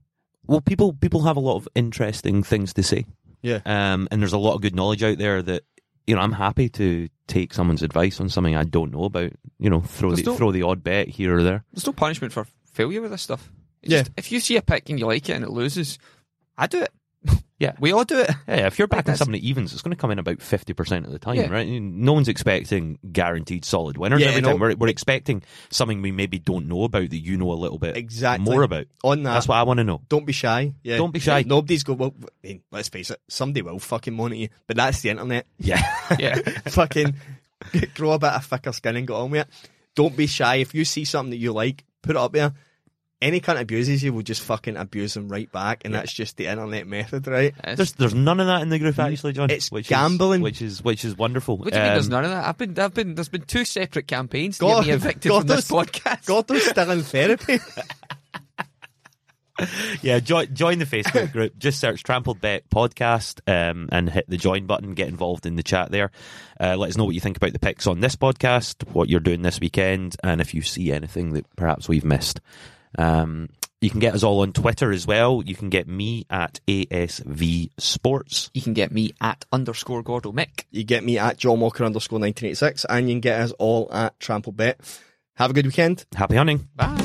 Well, 0.45 0.61
people 0.61 0.93
people 0.93 1.23
have 1.23 1.37
a 1.37 1.39
lot 1.41 1.55
of 1.55 1.67
interesting 1.73 2.43
things 2.43 2.73
to 2.75 2.83
say. 2.83 3.05
Yeah. 3.41 3.59
Um, 3.65 4.07
and 4.11 4.21
there's 4.21 4.33
a 4.33 4.37
lot 4.37 4.55
of 4.55 4.61
good 4.61 4.75
knowledge 4.75 5.03
out 5.03 5.17
there 5.17 5.41
that 5.41 5.63
you 6.05 6.15
know 6.15 6.21
I'm 6.21 6.31
happy 6.31 6.69
to 6.69 7.07
take 7.27 7.53
someone's 7.53 7.83
advice 7.83 8.19
on 8.19 8.29
something 8.29 8.55
I 8.55 8.63
don't 8.63 8.91
know 8.91 9.03
about. 9.05 9.31
You 9.59 9.69
know, 9.69 9.81
throw 9.81 10.09
There's 10.11 10.23
the 10.23 10.31
no- 10.31 10.37
throw 10.37 10.51
the 10.51 10.63
odd 10.63 10.83
bet 10.83 11.07
here 11.07 11.37
or 11.37 11.43
there. 11.43 11.63
There's 11.73 11.85
no 11.85 11.93
punishment 11.93 12.33
for 12.33 12.45
failure 12.73 13.01
with 13.01 13.11
this 13.11 13.21
stuff. 13.21 13.51
It's 13.83 13.91
Yeah. 13.91 13.99
just- 13.99 14.11
if 14.17 14.31
you 14.31 14.39
see 14.39 14.57
a 14.57 14.61
pick 14.61 14.89
and 14.89 14.99
you 14.99 15.05
like 15.05 15.27
it 15.29 15.33
and 15.33 15.43
it 15.43 15.49
loses, 15.51 15.97
I 16.57 16.67
do 16.67 16.81
it. 16.81 16.91
Yeah. 17.59 17.73
We 17.79 17.91
all 17.91 18.03
do 18.03 18.19
it. 18.19 18.29
Yeah, 18.47 18.67
if 18.67 18.77
you're 18.77 18.87
backing 18.87 19.05
that's- 19.05 19.17
somebody 19.17 19.49
evens, 19.49 19.73
it's 19.73 19.81
going 19.81 19.89
to 19.95 19.99
come 19.99 20.11
in 20.11 20.19
about 20.19 20.37
50% 20.37 21.05
of 21.05 21.11
the 21.11 21.17
time, 21.17 21.37
Yeah. 21.37 21.47
right? 21.49 21.67
No 21.67 22.13
one's 22.13 22.27
expecting 22.27 22.99
guaranteed 23.11 23.65
solid 23.65 23.97
winners 23.97 24.21
Yeah, 24.21 24.27
every 24.27 24.43
time. 24.43 24.59
We're, 24.59 24.75
we're 24.75 24.89
expecting 24.89 25.41
something 25.71 26.03
we 26.03 26.11
maybe 26.11 26.37
don't 26.37 26.67
know 26.67 26.83
about 26.83 27.09
that 27.09 27.17
you 27.17 27.35
know 27.35 27.51
a 27.51 27.53
little 27.57 27.79
bit 27.79 27.97
Exactly. 27.97 28.45
more 28.45 28.61
about. 28.61 28.85
On 29.03 29.23
that, 29.23 29.33
That's 29.33 29.47
what 29.47 29.55
I 29.55 29.63
want 29.63 29.79
to 29.79 29.83
know. 29.83 30.01
don't 30.07 30.27
be 30.27 30.33
shy. 30.33 30.75
Yeah. 30.83 30.97
Don't 30.97 31.09
be 31.11 31.17
shy. 31.19 31.45
Nobody's 31.47 31.81
go. 31.83 31.93
Well, 31.93 32.13
I 32.43 32.47
mean, 32.47 32.61
let's 32.71 32.89
face 32.89 33.09
it. 33.09 33.19
Somebody 33.27 33.63
will 33.63 33.79
fucking 33.79 34.13
monitor 34.13 34.39
you, 34.39 34.49
but 34.67 34.77
that's 34.77 35.01
the 35.01 35.09
internet. 35.09 35.47
Yeah. 35.57 35.81
Yeah. 36.19 36.35
fucking 36.69 37.15
grow 37.95 38.11
a 38.11 38.19
bit 38.19 38.33
of 38.33 38.45
thicker 38.45 38.71
skin 38.71 38.97
and 38.97 39.07
get 39.07 39.15
on 39.15 39.31
with 39.31 39.41
it. 39.47 39.69
Don't 39.95 40.15
be 40.15 40.27
shy. 40.27 40.57
If 40.57 40.75
you 40.75 40.85
see 40.85 41.05
something 41.05 41.31
that 41.31 41.37
you 41.37 41.53
like, 41.53 41.83
put 42.03 42.11
it 42.15 42.19
up 42.19 42.33
there. 42.33 42.53
Any 43.19 43.41
cunt 43.41 43.59
abuses 43.59 44.03
you 44.03 44.13
will 44.13 44.21
just 44.21 44.41
fucking 44.41 44.77
abuse 44.77 45.15
them 45.15 45.27
right 45.27 45.51
back, 45.51 45.83
and 45.85 45.93
that's 45.93 46.13
just 46.13 46.37
the 46.37 46.45
internet 46.45 46.85
method, 46.85 47.25
right? 47.25 47.51
There's 47.75 47.93
there's 47.93 48.13
none 48.13 48.39
of 48.39 48.45
that 48.45 48.61
in 48.61 48.69
the 48.69 48.77
group 48.77 48.99
actually, 48.99 49.33
John. 49.33 49.49
It's 49.49 49.71
which 49.71 49.87
gambling. 49.87 50.41
is, 50.41 50.43
which 50.43 50.61
is 50.61 50.83
which 50.83 51.03
is 51.03 51.17
wonderful. 51.17 51.57
What 51.57 51.69
do 51.71 51.75
you 51.77 51.83
mean 51.83 51.93
there's 51.93 52.05
Um, 52.05 52.11
none 52.11 52.25
of 52.25 52.29
that? 52.29 52.45
I've 52.45 52.57
been, 52.59 52.77
I've 52.77 52.93
been, 52.93 53.15
there's 53.15 53.29
been 53.29 53.41
two 53.41 53.65
separate 53.65 54.07
campaigns 54.07 54.59
to 54.59 54.65
God- 54.65 54.85
get 54.85 54.89
me 54.89 54.93
evicted 54.93 55.29
God 55.31 55.39
from 55.39 55.47
this 55.47 55.71
knows- 55.71 55.85
podcast. 55.87 56.25
Gordo's 56.27 56.63
still 56.69 56.91
in 56.91 57.01
therapy. 57.01 57.57
Yeah, 60.03 60.19
join 60.19 60.53
join 60.53 60.77
the 60.77 60.85
Facebook 60.85 61.31
group. 61.31 61.57
Just 61.57 61.79
search 61.79 62.03
Trample 62.03 62.35
Bet 62.35 62.69
podcast 62.69 63.39
um, 63.47 63.89
and 63.91 64.07
hit 64.07 64.29
the 64.29 64.37
join 64.37 64.67
button. 64.67 64.93
Get 64.93 65.07
involved 65.07 65.47
in 65.47 65.55
the 65.55 65.63
chat 65.63 65.89
there. 65.89 66.11
Uh, 66.61 66.75
let 66.77 66.89
us 66.91 66.97
know 66.97 67.05
what 67.05 67.15
you 67.15 67.19
think 67.19 67.37
about 67.37 67.53
the 67.53 67.59
picks 67.59 67.87
on 67.87 67.99
this 67.99 68.15
podcast, 68.15 68.87
what 68.93 69.09
you're 69.09 69.19
doing 69.19 69.41
this 69.41 69.59
weekend, 69.59 70.15
and 70.23 70.41
if 70.41 70.53
you 70.53 70.61
see 70.61 70.91
anything 70.91 71.33
that 71.33 71.47
perhaps 71.55 71.89
we've 71.89 72.05
missed. 72.05 72.39
Um, 72.97 73.49
you 73.79 73.91
can 73.91 73.99
get 73.99 74.15
us 74.15 74.23
all 74.23 74.41
on 74.41 74.53
Twitter 74.53 74.91
as 74.91 75.05
well. 75.05 75.43
You 75.45 75.55
can 75.55 75.69
get 75.69 75.87
me 75.87 76.25
at 76.31 76.59
ASV 76.67 77.69
Sports. 77.77 78.49
You 78.53 78.61
can 78.61 78.73
get 78.73 78.91
me 78.91 79.11
at 79.21 79.45
underscore 79.51 80.01
Gordo 80.01 80.31
Mick. 80.31 80.63
you 80.71 80.83
get 80.83 81.03
me 81.03 81.19
at 81.19 81.37
John 81.37 81.59
Walker 81.59 81.83
underscore 81.83 82.19
1986, 82.19 82.85
and 82.89 83.07
you 83.07 83.13
can 83.15 83.21
get 83.21 83.39
us 83.41 83.51
all 83.59 83.87
at 83.91 84.19
Trample 84.19 84.51
Bet. 84.51 84.79
Have 85.35 85.51
a 85.51 85.53
good 85.53 85.65
weekend. 85.67 86.05
Happy 86.15 86.35
hunting. 86.35 86.67
Bye. 86.75 86.95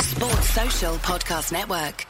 Sports 0.00 0.50
Social 0.50 0.94
Podcast 0.96 1.52
Network. 1.52 2.06